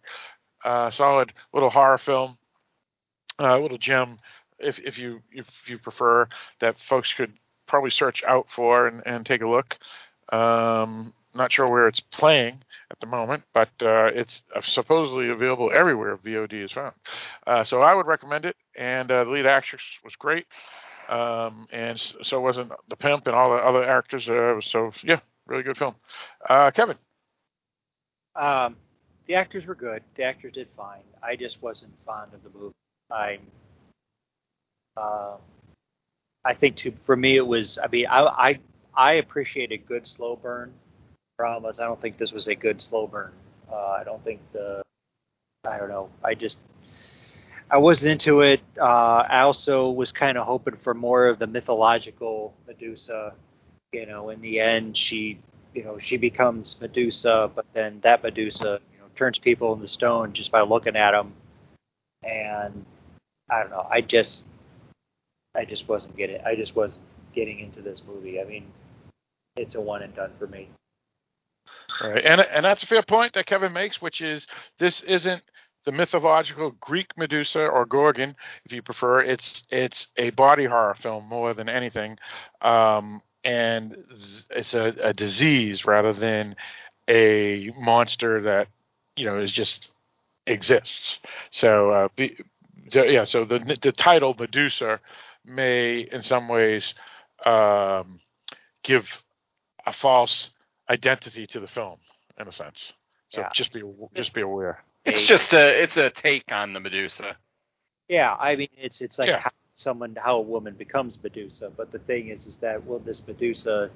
uh, 0.64 0.92
solid 0.92 1.34
little 1.54 1.70
horror 1.70 1.98
film, 1.98 2.38
uh, 3.40 3.58
little 3.60 3.78
gem, 3.78 4.18
if 4.60 4.80
if 4.80 4.98
you 4.98 5.22
if 5.32 5.48
you 5.68 5.78
prefer, 5.78 6.28
that 6.60 6.80
folks 6.80 7.14
could 7.14 7.34
probably 7.68 7.92
search 7.92 8.24
out 8.28 8.48
for 8.50 8.88
and, 8.88 9.04
and 9.06 9.26
take 9.26 9.42
a 9.42 9.48
look. 9.48 9.78
Um, 10.32 11.14
not 11.36 11.52
sure 11.52 11.68
where 11.68 11.88
it's 11.88 12.00
playing 12.00 12.62
at 12.92 13.00
the 13.00 13.06
moment, 13.06 13.44
but 13.54 13.70
uh, 13.82 14.06
it's 14.14 14.42
supposedly 14.62 15.30
available 15.30 15.72
everywhere 15.74 16.18
VOD 16.18 16.66
is 16.66 16.72
found. 16.72 16.96
Uh, 17.46 17.64
so 17.64 17.82
I 17.82 17.94
would 17.94 18.08
recommend 18.08 18.46
it. 18.46 18.56
And 18.76 19.12
uh, 19.12 19.24
the 19.24 19.30
lead 19.32 19.46
actress 19.46 19.82
was 20.04 20.16
great, 20.16 20.46
um, 21.10 21.68
and 21.72 22.00
so 22.24 22.40
wasn't 22.42 22.72
the 22.90 22.96
pimp 22.96 23.28
and 23.28 23.36
all 23.36 23.52
the 23.52 23.58
other 23.58 23.84
actors. 23.84 24.28
Uh, 24.28 24.60
so 24.62 24.92
yeah, 25.04 25.20
really 25.48 25.64
good 25.64 25.78
film. 25.78 25.96
Uh, 26.48 26.72
Kevin. 26.72 26.98
Um, 28.36 28.76
the 29.26 29.36
actors 29.36 29.66
were 29.66 29.76
good. 29.76 30.04
The 30.16 30.24
actors 30.24 30.54
did 30.54 30.68
fine. 30.76 31.02
I 31.24 31.36
just 31.36 31.62
wasn't 31.62 31.92
fond 32.06 32.34
of 32.34 32.44
the 32.44 32.50
movie. 32.58 32.74
I, 33.12 33.40
uh, 34.96 35.38
I 36.44 36.54
think 36.54 36.76
to 36.78 36.94
for 37.06 37.16
me 37.16 37.38
it 37.38 37.46
was. 37.46 37.78
I 37.82 37.88
mean, 37.88 38.08
I 38.08 38.22
I, 38.22 38.60
I 38.94 39.14
appreciate 39.14 39.72
a 39.72 39.78
good 39.78 40.08
slow 40.08 40.36
burn 40.36 40.74
dramas. 41.38 41.80
I 41.80 41.86
don't 41.86 42.02
think 42.02 42.18
this 42.18 42.32
was 42.32 42.48
a 42.48 42.56
good 42.56 42.82
slow 42.82 43.08
burn. 43.08 43.32
Uh, 43.72 43.98
I 44.00 44.04
don't 44.04 44.24
think 44.24 44.40
the. 44.54 44.82
I 45.66 45.78
don't 45.78 45.90
know. 45.90 46.10
I 46.24 46.34
just. 46.34 46.58
I 47.70 47.78
wasn't 47.78 48.12
into 48.12 48.42
it. 48.42 48.62
Uh, 48.80 49.26
I 49.28 49.42
also 49.42 49.90
was 49.90 50.12
kind 50.12 50.38
of 50.38 50.46
hoping 50.46 50.78
for 50.78 50.94
more 50.94 51.28
of 51.28 51.38
the 51.38 51.48
mythological 51.48 52.54
Medusa. 52.66 53.34
You 53.92 54.06
know, 54.06 54.30
in 54.30 54.42
the 54.42 54.60
end, 54.60 54.98
she, 54.98 55.38
you 55.74 55.84
know, 55.84 56.00
she 56.00 56.18
becomes 56.18 56.76
Medusa, 56.80 57.52
but 57.54 57.66
then 57.74 58.00
that 58.02 58.24
Medusa, 58.24 58.80
you 58.94 59.00
know, 59.00 59.06
turns 59.16 59.38
people 59.38 59.74
into 59.74 59.88
stone 59.88 60.34
just 60.34 60.52
by 60.52 60.62
looking 60.62 60.96
at 60.96 61.12
them. 61.12 61.34
And 62.24 62.86
I 63.50 63.60
don't 63.60 63.70
know. 63.70 63.88
I 63.90 64.02
just, 64.02 64.44
I 65.56 65.66
just 65.66 65.88
wasn't 65.88 66.18
getting. 66.18 66.42
I 66.46 66.56
just 66.56 66.76
wasn't 66.76 67.04
getting 67.34 67.60
into 67.60 67.82
this 67.82 68.02
movie. 68.08 68.42
I 68.42 68.44
mean, 68.44 68.66
it's 69.56 69.76
a 69.76 69.82
one 69.82 70.04
and 70.04 70.14
done 70.16 70.32
for 70.38 70.48
me. 70.48 70.70
Right, 72.02 72.24
and 72.24 72.42
and 72.42 72.66
that's 72.66 72.84
a 72.84 72.88
fair 72.88 73.04
point 73.04 73.34
that 73.34 73.46
Kevin 73.46 73.74
makes, 73.74 74.02
which 74.02 74.22
is 74.22 74.46
this 74.78 75.02
isn't 75.02 75.44
the 75.86 75.92
mythological 75.92 76.72
Greek 76.82 77.18
Medusa 77.18 77.62
or 77.62 77.86
Gorgon, 77.86 78.36
if 78.66 78.74
you 78.74 78.82
prefer. 78.82 79.22
It's 79.22 79.64
it's 79.72 80.08
a 80.18 80.32
body 80.32 80.66
horror 80.66 80.96
film 80.96 81.26
more 81.26 81.54
than 81.54 81.70
anything, 81.70 82.18
um, 82.62 83.22
and 83.44 83.96
it's 84.50 84.74
a, 84.74 84.94
a 85.02 85.14
disease 85.14 85.86
rather 85.86 86.12
than 86.12 86.56
a 87.08 87.72
monster 87.80 88.42
that 88.42 88.68
you 89.16 89.26
know 89.26 89.40
is 89.40 89.52
just 89.52 89.92
exists. 90.46 91.20
So 91.52 91.90
uh, 91.92 92.08
be, 92.16 92.38
yeah, 92.94 93.24
so 93.26 93.46
the 93.46 93.60
the 93.82 93.92
title 93.92 94.36
Medusa 94.38 95.00
may 95.46 96.02
in 96.12 96.22
some 96.22 96.48
ways 96.48 96.94
um, 97.46 98.20
give 98.84 99.08
a 99.86 99.94
false 99.94 100.50
identity 100.90 101.48
to 101.48 101.60
the 101.60 101.68
film 101.68 102.00
in 102.40 102.48
a 102.48 102.52
sense. 102.52 102.94
So 103.30 103.42
Yeah. 103.42 103.50
just 103.54 103.74
be 103.74 103.84
just 104.14 104.34
be 104.34 104.42
aware. 104.42 104.84
It's 105.06 105.28
just 105.28 105.54
a 105.54 105.84
it's 105.84 105.98
a 105.98 106.10
take 106.10 106.52
on 106.52 106.74
the 106.74 106.80
Medusa. 106.80 107.38
Yeah, 108.10 108.36
I 108.40 108.56
mean, 108.56 108.70
it's 108.78 109.02
it's 109.02 109.20
like 109.20 109.30
Yeah. 109.30 109.40
how 109.40 109.52
someone 109.76 110.16
how 110.20 110.38
a 110.38 110.42
woman 110.42 110.76
becomes 110.76 111.22
Medusa. 111.22 111.72
But 111.76 111.92
the 111.92 112.00
thing 112.00 112.30
is, 112.30 112.46
is 112.48 112.58
that 112.58 112.86
will 112.86 113.00
this 113.00 113.26
Medusa, 113.28 113.90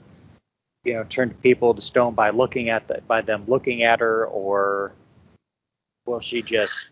you 0.84 0.94
know, 0.94 1.04
turn 1.06 1.32
people 1.42 1.74
to 1.74 1.82
stone 1.82 2.14
by 2.14 2.30
looking 2.30 2.70
at 2.70 2.88
the 2.88 3.02
by 3.08 3.22
them 3.22 3.46
looking 3.48 3.84
at 3.84 4.00
her, 4.00 4.26
or 4.28 4.94
will 6.06 6.20
she 6.22 6.42
just 6.42 6.88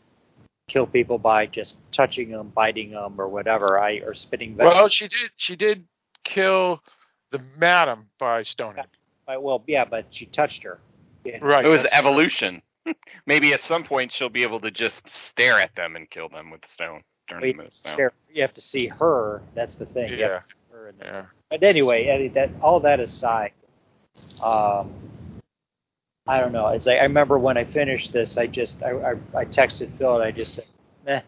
kill 0.69 0.87
people 0.87 1.17
by 1.17 1.45
just 1.47 1.75
touching 1.91 2.29
them, 2.31 2.51
biting 2.55 2.91
them, 2.91 3.19
or 3.19 3.27
whatever? 3.27 3.79
I 3.79 3.95
or 3.97 4.13
spitting 4.13 4.55
venom. 4.55 4.73
Well, 4.73 4.87
she 4.87 5.07
did 5.07 5.31
she 5.37 5.55
did 5.55 5.85
kill 6.23 6.81
the 7.31 7.39
madam 7.57 8.07
by 8.19 8.43
stoning. 8.43 8.83
I- 9.27 9.37
well, 9.37 9.63
yeah, 9.67 9.85
but 9.85 10.05
she 10.11 10.25
touched 10.27 10.63
her. 10.63 10.79
Yeah. 11.23 11.37
Right. 11.41 11.65
It 11.65 11.69
was 11.69 11.85
evolution. 11.91 12.61
Maybe 13.27 13.53
at 13.53 13.63
some 13.65 13.83
point 13.83 14.11
she'll 14.11 14.29
be 14.29 14.43
able 14.43 14.59
to 14.61 14.71
just 14.71 15.01
stare 15.09 15.59
at 15.59 15.75
them 15.75 15.95
and 15.95 16.09
kill 16.09 16.29
them 16.29 16.49
with 16.49 16.61
stone. 16.67 17.03
Turn 17.29 17.41
But 17.41 17.47
you, 17.47 17.53
them 17.53 17.59
into 17.61 17.63
have 17.65 17.69
to 17.71 17.77
stone. 17.77 17.93
scare- 17.93 18.13
you 18.33 18.41
have 18.41 18.53
to 18.55 18.61
see 18.61 18.87
her. 18.87 19.41
That's 19.53 19.75
the 19.75 19.85
thing. 19.85 20.13
You 20.13 20.23
have 20.23 20.31
Yeah. 20.31 20.39
to 20.39 20.47
see 20.47 20.53
her 20.71 20.87
and 20.87 20.97
Yeah. 20.99 21.25
But 21.51 21.63
anyway, 21.63 22.09
I 22.09 22.27
that 22.29 22.49
all 22.61 22.79
that 22.79 22.99
aside, 22.99 23.51
um, 24.41 24.91
I 26.29 26.39
don't 26.39 26.51
know. 26.51 26.67
It's 26.67 26.85
like 26.85 26.99
I 26.99 27.03
remember 27.03 27.39
when 27.39 27.57
I 27.57 27.63
finished 27.63 28.13
this, 28.13 28.37
I 28.37 28.45
just 28.45 28.81
I, 28.83 28.91
I, 28.91 29.11
I 29.35 29.45
texted 29.45 29.91
Phil 29.97 30.13
and 30.13 30.23
I 30.23 30.29
just 30.31 30.53
said, 30.53 30.65
"Meh." 31.05 31.21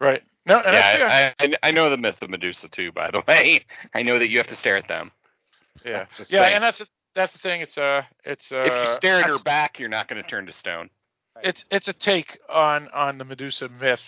Right. 0.00 0.22
No, 0.46 0.56
and 0.60 0.74
that's 0.74 0.86
fair. 0.88 1.06
Yeah, 1.06 1.34
I, 1.38 1.44
I, 1.44 1.68
I 1.68 1.70
know 1.72 1.90
the 1.90 1.98
myth 1.98 2.16
of 2.22 2.30
Medusa 2.30 2.68
too. 2.68 2.90
By 2.92 3.10
the 3.10 3.22
way, 3.28 3.66
I 3.94 4.02
know 4.02 4.18
that 4.18 4.28
you 4.28 4.38
have 4.38 4.46
to 4.46 4.56
stare 4.56 4.76
at 4.76 4.88
them. 4.88 5.10
yeah. 5.84 6.06
Just 6.16 6.30
Yeah, 6.30 6.42
saying. 6.42 6.54
and 6.54 6.64
that's 6.64 6.82
that's 7.14 7.32
the 7.34 7.38
thing. 7.38 7.60
It's 7.60 7.76
uh 7.76 8.02
it's 8.24 8.50
uh 8.50 8.64
if 8.64 8.80
you 8.80 8.86
stare 8.86 9.20
at 9.20 9.26
her 9.26 9.38
back, 9.38 9.78
you're 9.78 9.90
not 9.90 10.08
going 10.08 10.22
to 10.22 10.28
turn 10.28 10.46
to 10.46 10.52
stone. 10.52 10.88
it's 11.42 11.64
it's 11.70 11.88
a 11.88 11.92
take 11.92 12.38
on 12.48 12.88
on 12.94 13.18
the 13.18 13.24
Medusa 13.24 13.68
myth 13.68 14.02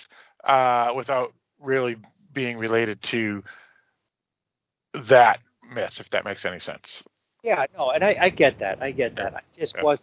uh, 0.44 0.92
without 0.97 1.34
really 1.60 1.97
being 2.32 2.57
related 2.57 3.02
to 3.02 3.42
that 4.94 5.40
myth, 5.74 5.99
if 6.00 6.08
that 6.10 6.24
makes 6.24 6.44
any 6.44 6.58
sense. 6.58 7.02
Yeah, 7.43 7.65
no, 7.77 7.91
and 7.91 8.05
I, 8.05 8.17
I 8.20 8.28
get 8.31 8.59
that. 8.59 8.83
I 8.83 8.91
get 8.91 9.17
that. 9.17 9.35
I 9.35 9.41
just 9.59 9.75
Yeah. 9.77 9.83
was. 9.83 10.02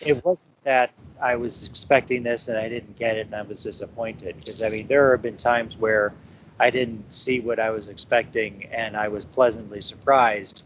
It 0.00 0.24
wasn't 0.24 0.46
that 0.64 0.92
I 1.20 1.36
was 1.36 1.66
expecting 1.66 2.22
this 2.22 2.48
and 2.48 2.56
I 2.58 2.68
didn't 2.68 2.96
get 2.98 3.16
it 3.16 3.26
and 3.26 3.34
I 3.34 3.42
was 3.42 3.62
disappointed 3.62 4.36
because 4.38 4.62
I 4.62 4.68
mean 4.70 4.86
there 4.88 5.10
have 5.12 5.22
been 5.22 5.36
times 5.36 5.76
where 5.76 6.12
I 6.58 6.70
didn't 6.70 7.12
see 7.12 7.40
what 7.40 7.58
I 7.58 7.70
was 7.70 7.88
expecting 7.88 8.66
and 8.72 8.96
I 8.96 9.08
was 9.08 9.24
pleasantly 9.24 9.80
surprised. 9.80 10.62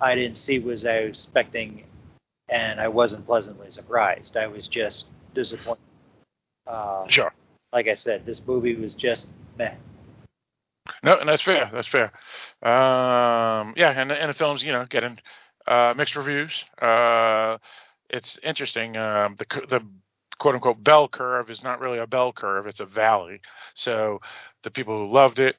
I 0.00 0.14
didn't 0.14 0.36
see 0.36 0.58
what 0.58 0.84
I 0.86 1.00
was 1.04 1.08
expecting 1.26 1.84
and 2.48 2.80
I 2.80 2.88
wasn't 2.88 3.26
pleasantly 3.26 3.70
surprised. 3.70 4.36
I 4.36 4.46
was 4.46 4.68
just 4.68 5.06
disappointed. 5.34 5.82
Uh, 6.66 7.06
Sure. 7.08 7.32
like 7.72 7.88
I 7.88 7.94
said, 7.94 8.24
this 8.26 8.40
movie 8.46 8.74
was 8.74 8.94
just 8.94 9.28
meh. 9.58 9.74
No, 11.02 11.18
and 11.18 11.28
that's 11.28 11.42
fair. 11.42 11.70
That's 11.72 11.88
fair. 11.88 12.12
Um, 12.62 13.74
yeah, 13.76 13.92
and 13.96 14.10
and 14.12 14.30
the 14.30 14.34
film's 14.34 14.62
you 14.62 14.72
know 14.72 14.86
getting 14.88 15.18
uh, 15.66 15.94
mixed 15.96 16.16
reviews. 16.16 16.64
Uh, 16.80 17.58
it's 18.10 18.38
interesting. 18.42 18.96
Um, 18.96 19.36
the 19.38 19.46
the 19.68 19.80
quote 20.38 20.54
unquote 20.54 20.82
bell 20.82 21.08
curve 21.08 21.50
is 21.50 21.62
not 21.62 21.80
really 21.80 21.98
a 21.98 22.06
bell 22.06 22.32
curve; 22.32 22.66
it's 22.66 22.80
a 22.80 22.86
valley. 22.86 23.40
So 23.74 24.20
the 24.62 24.70
people 24.70 25.06
who 25.06 25.12
loved 25.12 25.40
it 25.40 25.56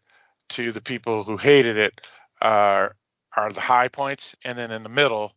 to 0.49 0.71
the 0.71 0.81
people 0.81 1.23
who 1.23 1.37
hated 1.37 1.77
it 1.77 2.01
are 2.41 2.95
are 3.35 3.51
the 3.53 3.61
high 3.61 3.87
points, 3.87 4.35
and 4.43 4.57
then 4.57 4.71
in 4.71 4.83
the 4.83 4.89
middle, 4.89 5.33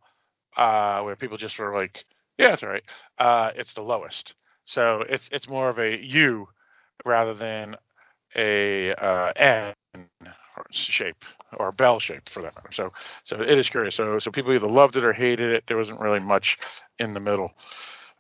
uh, 0.57 1.01
where 1.03 1.17
people 1.17 1.37
just 1.39 1.59
were 1.59 1.75
like, 1.75 2.05
"Yeah, 2.39 2.55
it's 2.55 2.63
all 2.63 2.71
right," 2.71 2.85
uh, 3.19 3.53
it's 3.57 3.75
the 3.75 3.83
lowest. 3.83 4.35
So 4.67 5.05
it's 5.09 5.29
it's 5.33 5.49
more 5.49 5.69
of 5.69 5.79
a 5.79 5.97
U 6.05 6.49
rather 7.05 7.35
than 7.35 7.77
a 8.37 8.93
uh, 8.95 9.33
N 9.37 9.75
shape 10.71 11.25
or 11.59 11.73
bell 11.73 12.01
shape 12.01 12.29
for 12.29 12.43
that 12.43 12.55
matter. 12.55 12.71
So 12.73 12.93
so 13.25 13.41
it 13.41 13.59
is 13.59 13.69
curious. 13.69 13.95
So 13.95 14.19
so 14.19 14.31
people 14.31 14.53
either 14.53 14.69
loved 14.69 14.97
it 14.97 15.05
or 15.05 15.13
hated 15.13 15.53
it. 15.53 15.65
There 15.67 15.77
wasn't 15.77 16.01
really 16.01 16.21
much 16.21 16.59
in 16.99 17.15
the 17.15 17.21
middle. 17.21 17.53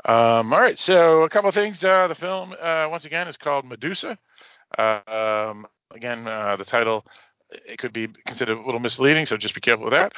Um, 0.04 0.52
all 0.52 0.60
right, 0.60 0.78
so 0.78 1.22
a 1.22 1.28
couple 1.28 1.48
of 1.48 1.54
things. 1.54 1.82
Uh, 1.82 2.06
the 2.06 2.14
film 2.14 2.54
uh, 2.60 2.86
once 2.88 3.04
again 3.04 3.26
is 3.26 3.36
called 3.36 3.64
Medusa. 3.64 4.16
Uh, 4.78 5.00
um, 5.08 5.66
again, 5.92 6.28
uh, 6.28 6.56
the 6.56 6.64
title 6.64 7.04
it 7.50 7.78
could 7.78 7.92
be 7.92 8.08
considered 8.26 8.58
a 8.58 8.62
little 8.62 8.80
misleading, 8.80 9.26
so 9.26 9.36
just 9.36 9.54
be 9.54 9.60
careful 9.60 9.84
with 9.84 9.92
that. 9.92 10.12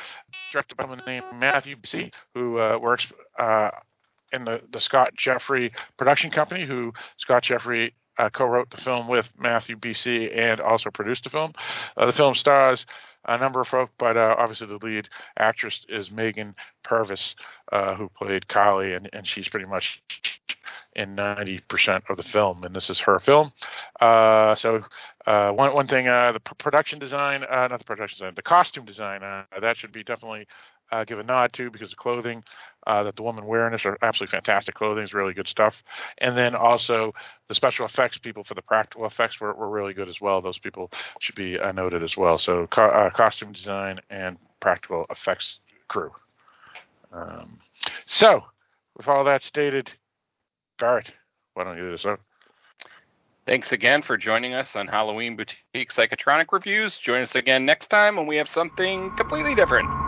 Directed 0.52 0.76
by 0.76 0.84
someone 0.84 1.02
named 1.06 1.26
Matthew 1.34 1.76
B. 1.76 2.10
who 2.34 2.58
uh, 2.58 2.78
works 2.78 3.06
uh, 3.38 3.70
in 4.32 4.44
the, 4.44 4.60
the 4.72 4.80
Scott 4.80 5.12
Jeffrey 5.16 5.72
production 5.96 6.30
company, 6.30 6.66
who 6.66 6.92
Scott 7.18 7.42
Jeffrey 7.42 7.94
uh, 8.18 8.30
co-wrote 8.30 8.70
the 8.70 8.76
film 8.76 9.08
with 9.08 9.28
Matthew 9.38 9.76
BC 9.76 10.36
and 10.36 10.60
also 10.60 10.90
produced 10.90 11.24
the 11.24 11.30
film. 11.30 11.52
Uh, 11.96 12.06
the 12.06 12.12
film 12.12 12.34
stars 12.34 12.86
a 13.24 13.36
number 13.36 13.60
of 13.60 13.68
folk, 13.68 13.90
but 13.98 14.16
uh, 14.16 14.34
obviously 14.38 14.66
the 14.66 14.84
lead 14.84 15.08
actress 15.38 15.84
is 15.88 16.10
Megan 16.10 16.54
Purvis, 16.82 17.34
uh, 17.72 17.94
who 17.94 18.08
played 18.08 18.48
Kali, 18.48 18.94
and, 18.94 19.08
and 19.12 19.26
she's 19.26 19.48
pretty 19.48 19.66
much 19.66 20.02
in 20.96 21.14
90% 21.14 22.10
of 22.10 22.16
the 22.16 22.22
film, 22.22 22.64
and 22.64 22.74
this 22.74 22.90
is 22.90 22.98
her 23.00 23.18
film. 23.18 23.52
Uh, 24.00 24.54
so 24.54 24.82
uh, 25.26 25.50
one 25.52 25.74
one 25.74 25.86
thing, 25.86 26.08
uh, 26.08 26.32
the 26.32 26.40
production 26.40 26.98
design, 26.98 27.44
uh, 27.44 27.68
not 27.68 27.78
the 27.78 27.84
production 27.84 28.18
design, 28.18 28.32
the 28.34 28.42
costume 28.42 28.84
design, 28.84 29.22
uh, 29.22 29.44
that 29.60 29.76
should 29.76 29.92
be 29.92 30.02
definitely 30.02 30.46
uh, 30.90 31.04
give 31.04 31.18
a 31.18 31.22
nod 31.22 31.52
to 31.54 31.70
because 31.70 31.90
the 31.90 31.96
clothing 31.96 32.42
uh, 32.86 33.02
that 33.02 33.16
the 33.16 33.22
woman 33.22 33.46
wearing 33.46 33.74
is 33.74 33.84
are 33.84 33.98
absolutely 34.02 34.32
fantastic 34.36 34.74
clothing. 34.74 35.04
It's 35.04 35.14
really 35.14 35.34
good 35.34 35.48
stuff. 35.48 35.82
And 36.18 36.36
then 36.36 36.54
also 36.54 37.12
the 37.48 37.54
special 37.54 37.86
effects 37.86 38.18
people 38.18 38.44
for 38.44 38.54
the 38.54 38.62
practical 38.62 39.06
effects 39.06 39.40
were, 39.40 39.54
were 39.54 39.68
really 39.68 39.94
good 39.94 40.08
as 40.08 40.20
well. 40.20 40.40
Those 40.40 40.58
people 40.58 40.90
should 41.20 41.34
be 41.34 41.58
uh, 41.58 41.72
noted 41.72 42.02
as 42.02 42.16
well. 42.16 42.38
So 42.38 42.66
co- 42.68 42.84
uh, 42.84 43.10
costume 43.10 43.52
design 43.52 44.00
and 44.10 44.38
practical 44.60 45.06
effects 45.10 45.60
crew. 45.88 46.10
Um, 47.12 47.58
so 48.06 48.44
with 48.96 49.08
all 49.08 49.24
that 49.24 49.42
stated, 49.42 49.90
Barrett, 50.78 51.10
why 51.54 51.64
don't 51.64 51.76
you 51.76 51.84
do 51.84 51.90
this 51.92 52.06
up? 52.06 52.20
Thanks 53.46 53.72
again 53.72 54.02
for 54.02 54.18
joining 54.18 54.52
us 54.52 54.76
on 54.76 54.86
Halloween 54.86 55.34
Boutique 55.34 55.90
Psychotronic 55.90 56.52
Reviews. 56.52 56.98
Join 56.98 57.22
us 57.22 57.34
again 57.34 57.64
next 57.64 57.88
time 57.88 58.16
when 58.16 58.26
we 58.26 58.36
have 58.36 58.48
something 58.48 59.10
completely 59.16 59.54
different. 59.54 60.07